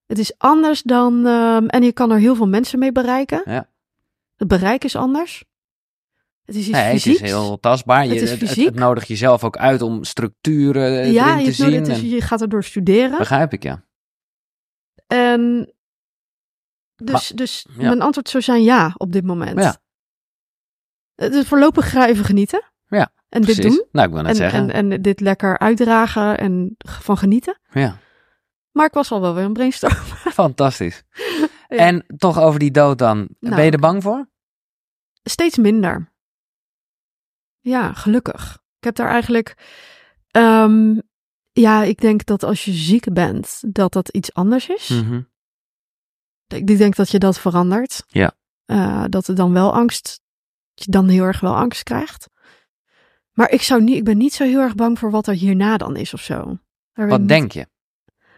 Het 0.05 0.19
is 0.19 0.33
anders 0.37 0.81
dan, 0.81 1.25
ehm, 1.27 1.65
en 1.65 1.83
je 1.83 1.91
kan 1.91 2.11
er 2.11 2.17
heel 2.19 2.35
veel 2.35 2.47
mensen 2.47 2.79
mee 2.79 2.91
bereiken. 2.91 3.41
Ja. 3.45 3.69
Het 4.35 4.47
bereik 4.47 4.83
is 4.83 4.95
anders. 4.95 5.43
Het 6.45 6.55
is 6.55 6.61
iets 6.67 6.77
nee, 6.77 6.93
het 6.93 7.05
is 7.05 7.19
heel 7.19 7.59
tastbaar. 7.59 8.05
Je, 8.05 8.13
Het 8.13 8.21
is 8.21 8.31
het, 8.31 8.41
het, 8.41 8.55
het 8.55 8.75
nodigt 8.75 9.07
jezelf 9.07 9.43
ook 9.43 9.57
uit 9.57 9.81
om 9.81 10.03
structuren 10.03 11.11
ja, 11.11 11.33
erin 11.33 11.45
te 11.45 11.51
zien. 11.51 11.73
het 11.73 11.87
is- 11.87 11.97
en- 12.01 12.09
je 12.09 12.21
gaat 12.21 12.41
erdoor 12.41 12.63
studeren. 12.63 13.17
Begrijp 13.17 13.53
ik, 13.53 13.63
ja. 13.63 13.83
En 15.11 15.73
dus, 16.95 17.27
dus 17.27 17.65
ja. 17.69 17.83
mijn 17.87 18.01
antwoord 18.01 18.29
zou 18.29 18.43
zijn 18.43 18.63
ja 18.63 18.93
op 18.97 19.11
dit 19.11 19.23
moment. 19.25 19.59
Ja. 19.59 19.77
Dus 21.29 21.47
voorlopig 21.47 21.89
ga 21.89 22.07
even 22.07 22.25
genieten. 22.25 22.63
Ja, 22.87 23.11
En 23.29 23.41
dit 23.41 23.61
doen. 23.61 23.85
Nou, 23.91 24.07
ik 24.07 24.13
wil 24.13 24.21
net 24.21 24.31
En, 24.31 24.35
zeggen. 24.35 24.69
en, 24.71 24.91
en 24.91 25.01
dit 25.01 25.19
lekker 25.19 25.59
uitdragen 25.59 26.37
en 26.37 26.75
van 26.77 27.17
genieten. 27.17 27.59
ja, 27.71 27.97
Maar 28.71 28.85
ik 28.85 28.93
was 28.93 29.11
al 29.11 29.21
wel 29.21 29.33
weer 29.33 29.43
een 29.43 29.53
brainstorm. 29.53 29.93
fantastisch. 30.43 31.03
Ja. 31.67 31.77
En 31.77 32.05
toch 32.17 32.39
over 32.39 32.59
die 32.59 32.71
dood 32.71 32.97
dan. 32.97 33.17
Nou. 33.39 33.55
Ben 33.55 33.65
je 33.65 33.71
er 33.71 33.79
bang 33.79 34.03
voor? 34.03 34.29
Steeds 35.23 35.57
minder. 35.57 36.13
Ja, 37.59 37.93
gelukkig. 37.93 38.53
Ik 38.77 38.83
heb 38.83 38.95
daar 38.95 39.09
eigenlijk. 39.09 39.53
ehm, 40.31 40.97
ja, 41.51 41.83
ik 41.83 42.01
denk 42.01 42.25
dat 42.25 42.43
als 42.43 42.65
je 42.65 42.71
ziek 42.71 43.13
bent, 43.13 43.61
dat 43.67 43.93
dat 43.93 44.09
iets 44.09 44.33
anders 44.33 44.69
is. 44.69 44.87
Mhm. 44.87 45.21
Ik 46.47 46.67
denk 46.67 46.95
dat 46.95 47.09
je 47.09 47.19
dat 47.19 47.39
verandert. 47.39 48.03
Ja. 48.07 48.31
Eh, 48.65 49.03
dat 49.09 49.27
er 49.27 49.35
dan 49.35 49.53
wel 49.53 49.73
angst, 49.73 50.21
dat 50.73 50.85
je 50.85 50.91
dan 50.91 51.07
heel 51.07 51.23
erg 51.23 51.39
wel 51.39 51.55
angst 51.55 51.83
krijgt. 51.83 52.29
Maar 53.31 53.51
ik 53.51 53.61
zou 53.61 53.83
niet, 53.83 53.95
ik 53.95 54.03
ben 54.03 54.17
niet 54.17 54.33
zo 54.33 54.43
heel 54.43 54.59
erg 54.59 54.75
bang 54.75 54.99
voor 54.99 55.11
wat 55.11 55.27
er 55.27 55.33
hierna 55.33 55.77
dan 55.77 55.95
is 55.95 56.13
of 56.13 56.21
zo. 56.21 56.57
Daar 56.93 57.07
Wat 57.07 57.19
niet- 57.19 57.29
denk 57.29 57.51
je? 57.51 57.67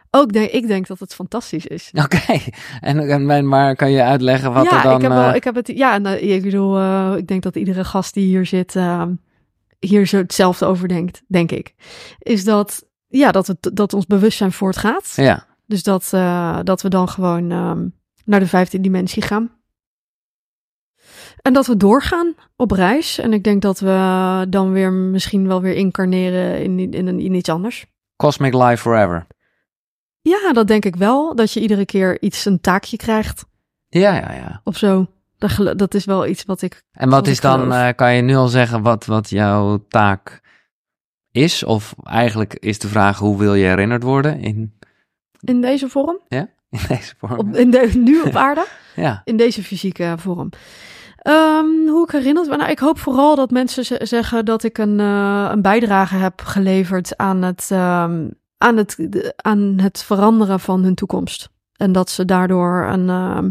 Ook 0.09 0.33
denk, 0.33 0.51
ik 0.51 0.67
denk 0.67 0.87
dat 0.87 0.99
het 0.99 1.13
fantastisch 1.13 1.65
is. 1.65 1.91
Oké, 2.03 2.39
en, 2.79 3.29
en- 3.29 3.47
maar 3.47 3.75
kan 3.75 3.91
je 3.91 4.03
uitleggen 4.03 4.53
wat 4.53 4.65
ja, 4.65 4.77
er 4.77 4.83
dan... 4.83 4.95
ik 4.95 5.01
heb, 5.01 5.11
wel, 5.11 5.29
eh, 5.29 5.35
ik 5.35 5.43
heb 5.43 5.55
het. 5.55 5.67
Ja, 5.67 5.97
nou, 5.97 6.17
ik 6.17 6.41
bedoel, 6.41 7.17
ik 7.17 7.27
denk 7.27 7.43
dat 7.43 7.55
iedere 7.55 7.83
gast 7.83 8.13
die 8.13 8.25
hier 8.25 8.45
zit, 8.45 8.75
hier 9.79 10.05
zo 10.07 10.17
hetzelfde 10.17 10.65
over 10.65 10.87
denkt, 10.87 11.21
denk 11.27 11.51
ik. 11.51 11.73
Is 12.19 12.43
dat, 12.43 12.85
ja, 13.17 13.31
dat, 13.31 13.47
het, 13.47 13.69
dat 13.73 13.93
ons 13.93 14.05
bewustzijn 14.05 14.51
voortgaat. 14.51 15.11
Ja, 15.15 15.45
Dus 15.65 15.83
dat, 15.83 16.09
eh, 16.13 16.59
dat 16.63 16.81
we 16.81 16.89
dan 16.89 17.09
gewoon 17.09 17.51
ehm, 17.51 17.87
naar 18.25 18.39
de 18.39 18.47
vijfde 18.47 18.81
dimensie 18.81 19.21
gaan. 19.23 19.51
En 21.41 21.53
dat 21.53 21.67
we 21.67 21.77
doorgaan 21.77 22.33
op 22.55 22.71
reis. 22.71 23.17
En 23.17 23.33
ik 23.33 23.43
denk 23.43 23.61
dat 23.61 23.79
we 23.79 24.45
dan 24.49 24.71
weer 24.71 24.91
misschien 24.91 25.47
wel 25.47 25.61
weer 25.61 25.75
incarneren 25.75 26.61
in, 26.63 26.79
in, 26.93 27.07
een- 27.07 27.19
in 27.19 27.33
iets 27.33 27.49
anders. 27.49 27.85
Cosmic 28.15 28.53
Life 28.53 28.77
Forever. 28.77 29.27
Ja, 30.21 30.53
dat 30.53 30.67
denk 30.67 30.85
ik 30.85 30.95
wel. 30.95 31.35
Dat 31.35 31.51
je 31.51 31.59
iedere 31.59 31.85
keer 31.85 32.21
iets, 32.21 32.45
een 32.45 32.61
taakje 32.61 32.97
krijgt 32.97 33.45
Ja, 33.89 34.13
ja, 34.15 34.31
ja. 34.33 34.61
of 34.63 34.77
zo. 34.77 35.07
Dat, 35.37 35.77
dat 35.79 35.93
is 35.93 36.05
wel 36.05 36.27
iets 36.27 36.45
wat 36.45 36.61
ik. 36.61 36.83
En 36.91 37.09
wat 37.09 37.19
Wat 37.19 37.27
is 37.27 37.39
dan, 37.41 37.73
eh, 37.73 37.89
kan 37.95 38.13
je 38.15 38.21
nu 38.21 38.35
al 38.35 38.47
zeggen 38.47 38.81
wat, 38.81 39.05
wat 39.05 39.29
jouw 39.29 39.85
taak 39.87 40.41
is? 41.33 41.63
Of 41.63 41.93
eigenlijk 42.03 42.53
is 42.53 42.79
de 42.79 42.87
vraag, 42.87 43.17
hoe 43.19 43.37
wil 43.37 43.53
je 43.55 43.65
herinnerd 43.65 44.03
worden 44.03 44.39
in, 44.39 44.73
In 45.39 45.61
deze 45.61 45.89
vorm. 45.89 46.19
in 46.27 46.47
deze 46.87 47.13
vorm? 47.17 47.37
Op, 47.37 47.55
in 47.55 47.71
de, 47.71 47.91
nu 47.97 48.21
op 48.21 48.35
aarde. 48.47 48.65
Ja, 48.95 49.21
In 49.25 49.37
deze 49.37 49.63
fysieke 49.63 50.15
vorm. 50.17 50.49
Ehm, 51.17 51.65
hoe 51.87 52.03
ik 52.05 52.11
herinnerd 52.11 52.49
ben? 52.49 52.57
Nou, 52.57 52.71
ik 52.71 52.79
hoop 52.79 52.99
vooral 52.99 53.35
dat 53.35 53.51
mensen 53.51 54.07
zeggen 54.07 54.45
dat 54.45 54.63
ik 54.63 54.77
een, 54.77 54.99
eh, 54.99 55.47
een 55.51 55.61
bijdrage 55.61 56.15
heb 56.15 56.41
geleverd 56.41 57.17
aan 57.17 57.41
het, 57.41 57.67
ehm, 57.71 58.29
aan, 58.57 58.77
het, 58.77 58.95
de- 59.09 59.33
aan 59.35 59.59
het 59.79 60.03
veranderen 60.03 60.59
van 60.59 60.83
hun 60.83 60.95
toekomst. 60.95 61.49
En 61.73 61.91
dat 61.91 62.09
ze 62.09 62.25
daardoor 62.25 62.83
een, 62.85 63.09
ehm, 63.09 63.49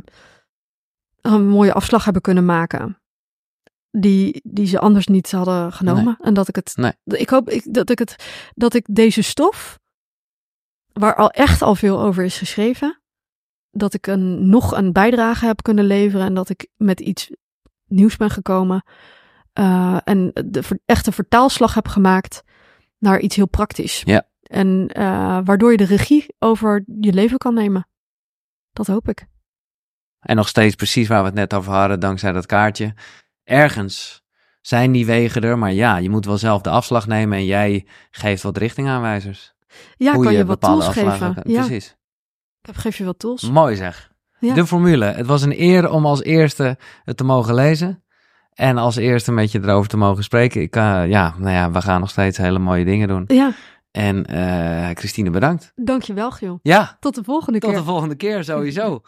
een 1.21 1.47
mooie 1.49 1.73
afslag 1.73 2.05
hebben 2.05 2.23
kunnen 2.23 2.45
maken. 2.45 2.97
Die, 3.93 4.41
die 4.45 4.67
ze 4.67 4.79
anders 4.79 5.07
niet 5.07 5.31
hadden 5.31 5.73
genomen. 5.73 6.17
En 6.21 6.35
dat 6.35 6.49
ik 6.49 6.57
het. 6.57 6.77
Nee. 6.77 6.93
Ik 7.05 7.29
hoop 7.31 7.51
ik, 7.51 7.75
dat 7.75 7.91
ik 7.91 7.99
het. 7.99 8.17
Dat 8.55 8.75
ik 8.75 8.87
deze 8.91 9.23
stof. 9.23 9.79
Waar 10.93 11.15
al 11.15 11.31
echt 11.31 11.63
al 11.63 11.75
veel 11.75 12.01
over 12.01 12.25
is 12.25 12.39
geschreven. 12.39 13.01
Dat 13.71 13.95
ik 13.95 14.07
een, 14.07 14.49
nog 14.49 14.77
een 14.77 14.93
bijdrage 14.93 15.47
heb 15.47 15.63
kunnen 15.63 15.85
leveren. 15.85 16.27
En 16.27 16.35
dat 16.35 16.49
ik 16.49 16.69
met 16.77 17.01
iets 17.01 17.31
nieuws 17.87 18.17
ben 18.17 18.31
gekomen. 18.31 18.85
eh, 19.53 19.99
en 20.05 20.31
de 20.47 20.81
echte 20.85 21.13
vertaalslag 21.13 21.75
heb 21.75 21.89
gemaakt 21.89 22.43
naar 22.99 23.21
iets 23.21 23.37
heel 23.37 23.49
praktisch. 23.49 24.03
Ja. 24.05 24.29
En 24.43 24.89
eh, 24.89 25.39
waardoor 25.45 25.71
je 25.71 25.77
de 25.77 25.85
regie 25.85 26.35
over 26.39 26.85
je 27.01 27.13
leven 27.13 27.39
kan 27.39 27.55
nemen. 27.55 27.89
Dat 28.73 28.87
hoop 28.87 29.09
ik. 29.09 29.27
En 30.21 30.37
nog 30.37 30.49
steeds 30.49 30.75
precies 30.75 31.09
waar 31.09 31.21
we 31.21 31.27
het 31.27 31.35
net 31.35 31.55
over 31.55 31.73
hadden, 31.73 32.01
dankzij 32.01 32.33
dat 32.33 32.47
kaartje. 32.47 32.95
Ergens 33.53 34.23
zijn 34.61 34.93
die 34.93 35.07
wegen 35.07 35.43
er, 35.43 35.59
maar 35.59 35.73
ja, 35.73 35.97
je 35.97 36.11
moet 36.11 36.25
wel 36.25 36.39
zelf 36.39 36.63
de 36.63 36.71
afslag 36.71 37.07
nemen 37.07 37.39
en 37.39 37.45
jij 37.45 37.87
geeft 38.11 38.43
wat 38.43 38.57
richtingaanwijzers. 38.57 39.55
Ja, 39.97 40.13
Hoe 40.15 40.23
kan 40.23 40.33
je, 40.33 40.39
je, 40.39 40.45
wat 40.47 40.61
tools 40.61 40.87
geven. 40.89 41.19
kan- 41.19 41.37
Ja, 41.53 41.65
Precies. 41.65 41.97
ik 42.63 42.75
geef 42.77 42.97
je 42.99 43.05
wat 43.05 43.19
tools. 43.19 43.51
Mooi 43.51 43.77
zeg. 43.77 44.11
Ja. 44.39 44.55
De 44.55 44.67
formule. 44.67 45.05
Het 45.05 45.27
was 45.27 45.43
een 45.43 45.61
eer 45.61 45.91
om 45.91 46.07
als 46.07 46.23
eerste 46.23 46.79
het 47.05 47.17
te 47.17 47.25
mogen 47.25 47.55
lezen. 47.55 48.03
En 48.53 48.79
als 48.79 48.97
eerste 48.97 49.33
met 49.33 49.53
je 49.53 49.61
erover 49.63 49.89
te 49.89 49.97
mogen 49.97 50.25
spreken. 50.25 50.61
Ik, 50.63 50.77
eh, 50.77 51.03
ja, 51.09 51.35
nou 51.39 51.53
ja, 51.53 51.71
we 51.71 51.83
gaan 51.83 52.01
nog 52.01 52.11
steeds 52.11 52.37
hele 52.39 52.59
mooie 52.59 52.85
dingen 52.85 53.09
doen. 53.09 53.25
Ja, 53.27 53.53
En 53.93 54.27
eh, 54.27 54.89
Christine, 54.95 55.31
bedankt. 55.31 55.73
dankjewel 55.75 56.31
Giel. 56.31 56.59
Ja, 56.63 56.97
Tot 57.01 57.15
de 57.15 57.23
volgende 57.25 57.59
tot 57.59 57.71
keer. 57.71 57.79
de 57.79 57.85
volgende 57.85 58.15
keer 58.15 58.45
sowieso. 58.45 59.01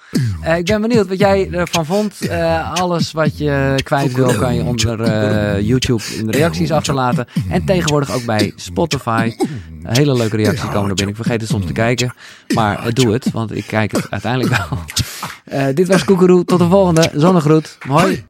Eh, 0.43 0.57
ik 0.59 0.65
ben 0.65 0.81
benieuwd 0.81 1.09
wat 1.09 1.19
jij 1.19 1.49
ervan 1.53 1.87
vond. 1.87 2.21
Eh, 2.21 2.73
alles 2.73 3.13
wat 3.13 3.39
je 3.39 3.75
kwijt 3.83 4.13
wil, 4.13 4.35
kan 4.35 4.55
je 4.55 4.63
onder 4.63 5.01
eh, 5.03 5.61
YouTube 5.67 6.03
in 6.19 6.27
de 6.27 6.33
reacties 6.33 6.71
achterlaten. 6.73 7.27
En 7.51 7.65
tegenwoordig 7.65 8.11
ook 8.15 8.25
bij 8.25 8.53
Spotify. 8.57 9.35
Een 9.83 9.97
hele 9.97 10.15
leuke 10.17 10.37
reacties 10.37 10.69
komen 10.71 10.89
er 10.89 10.95
binnen. 10.95 11.09
Ik 11.15 11.23
vergeet 11.23 11.41
het 11.41 11.51
soms 11.51 11.67
te 11.67 11.73
kijken. 11.73 12.15
Maar 12.55 12.93
doe 12.95 13.13
het, 13.13 13.31
want 13.31 13.57
ik 13.57 13.67
kijk 13.67 13.93
het 13.93 14.11
uiteindelijk 14.11 14.57
wel. 14.57 14.79
Eh, 15.45 15.75
dit 15.75 15.89
was 15.89 16.05
Koekeroe. 16.05 16.45
Tot 16.45 16.59
de 16.59 16.69
volgende. 16.69 17.11
Zonnegroet. 17.15 17.79
Hoi. 17.89 18.25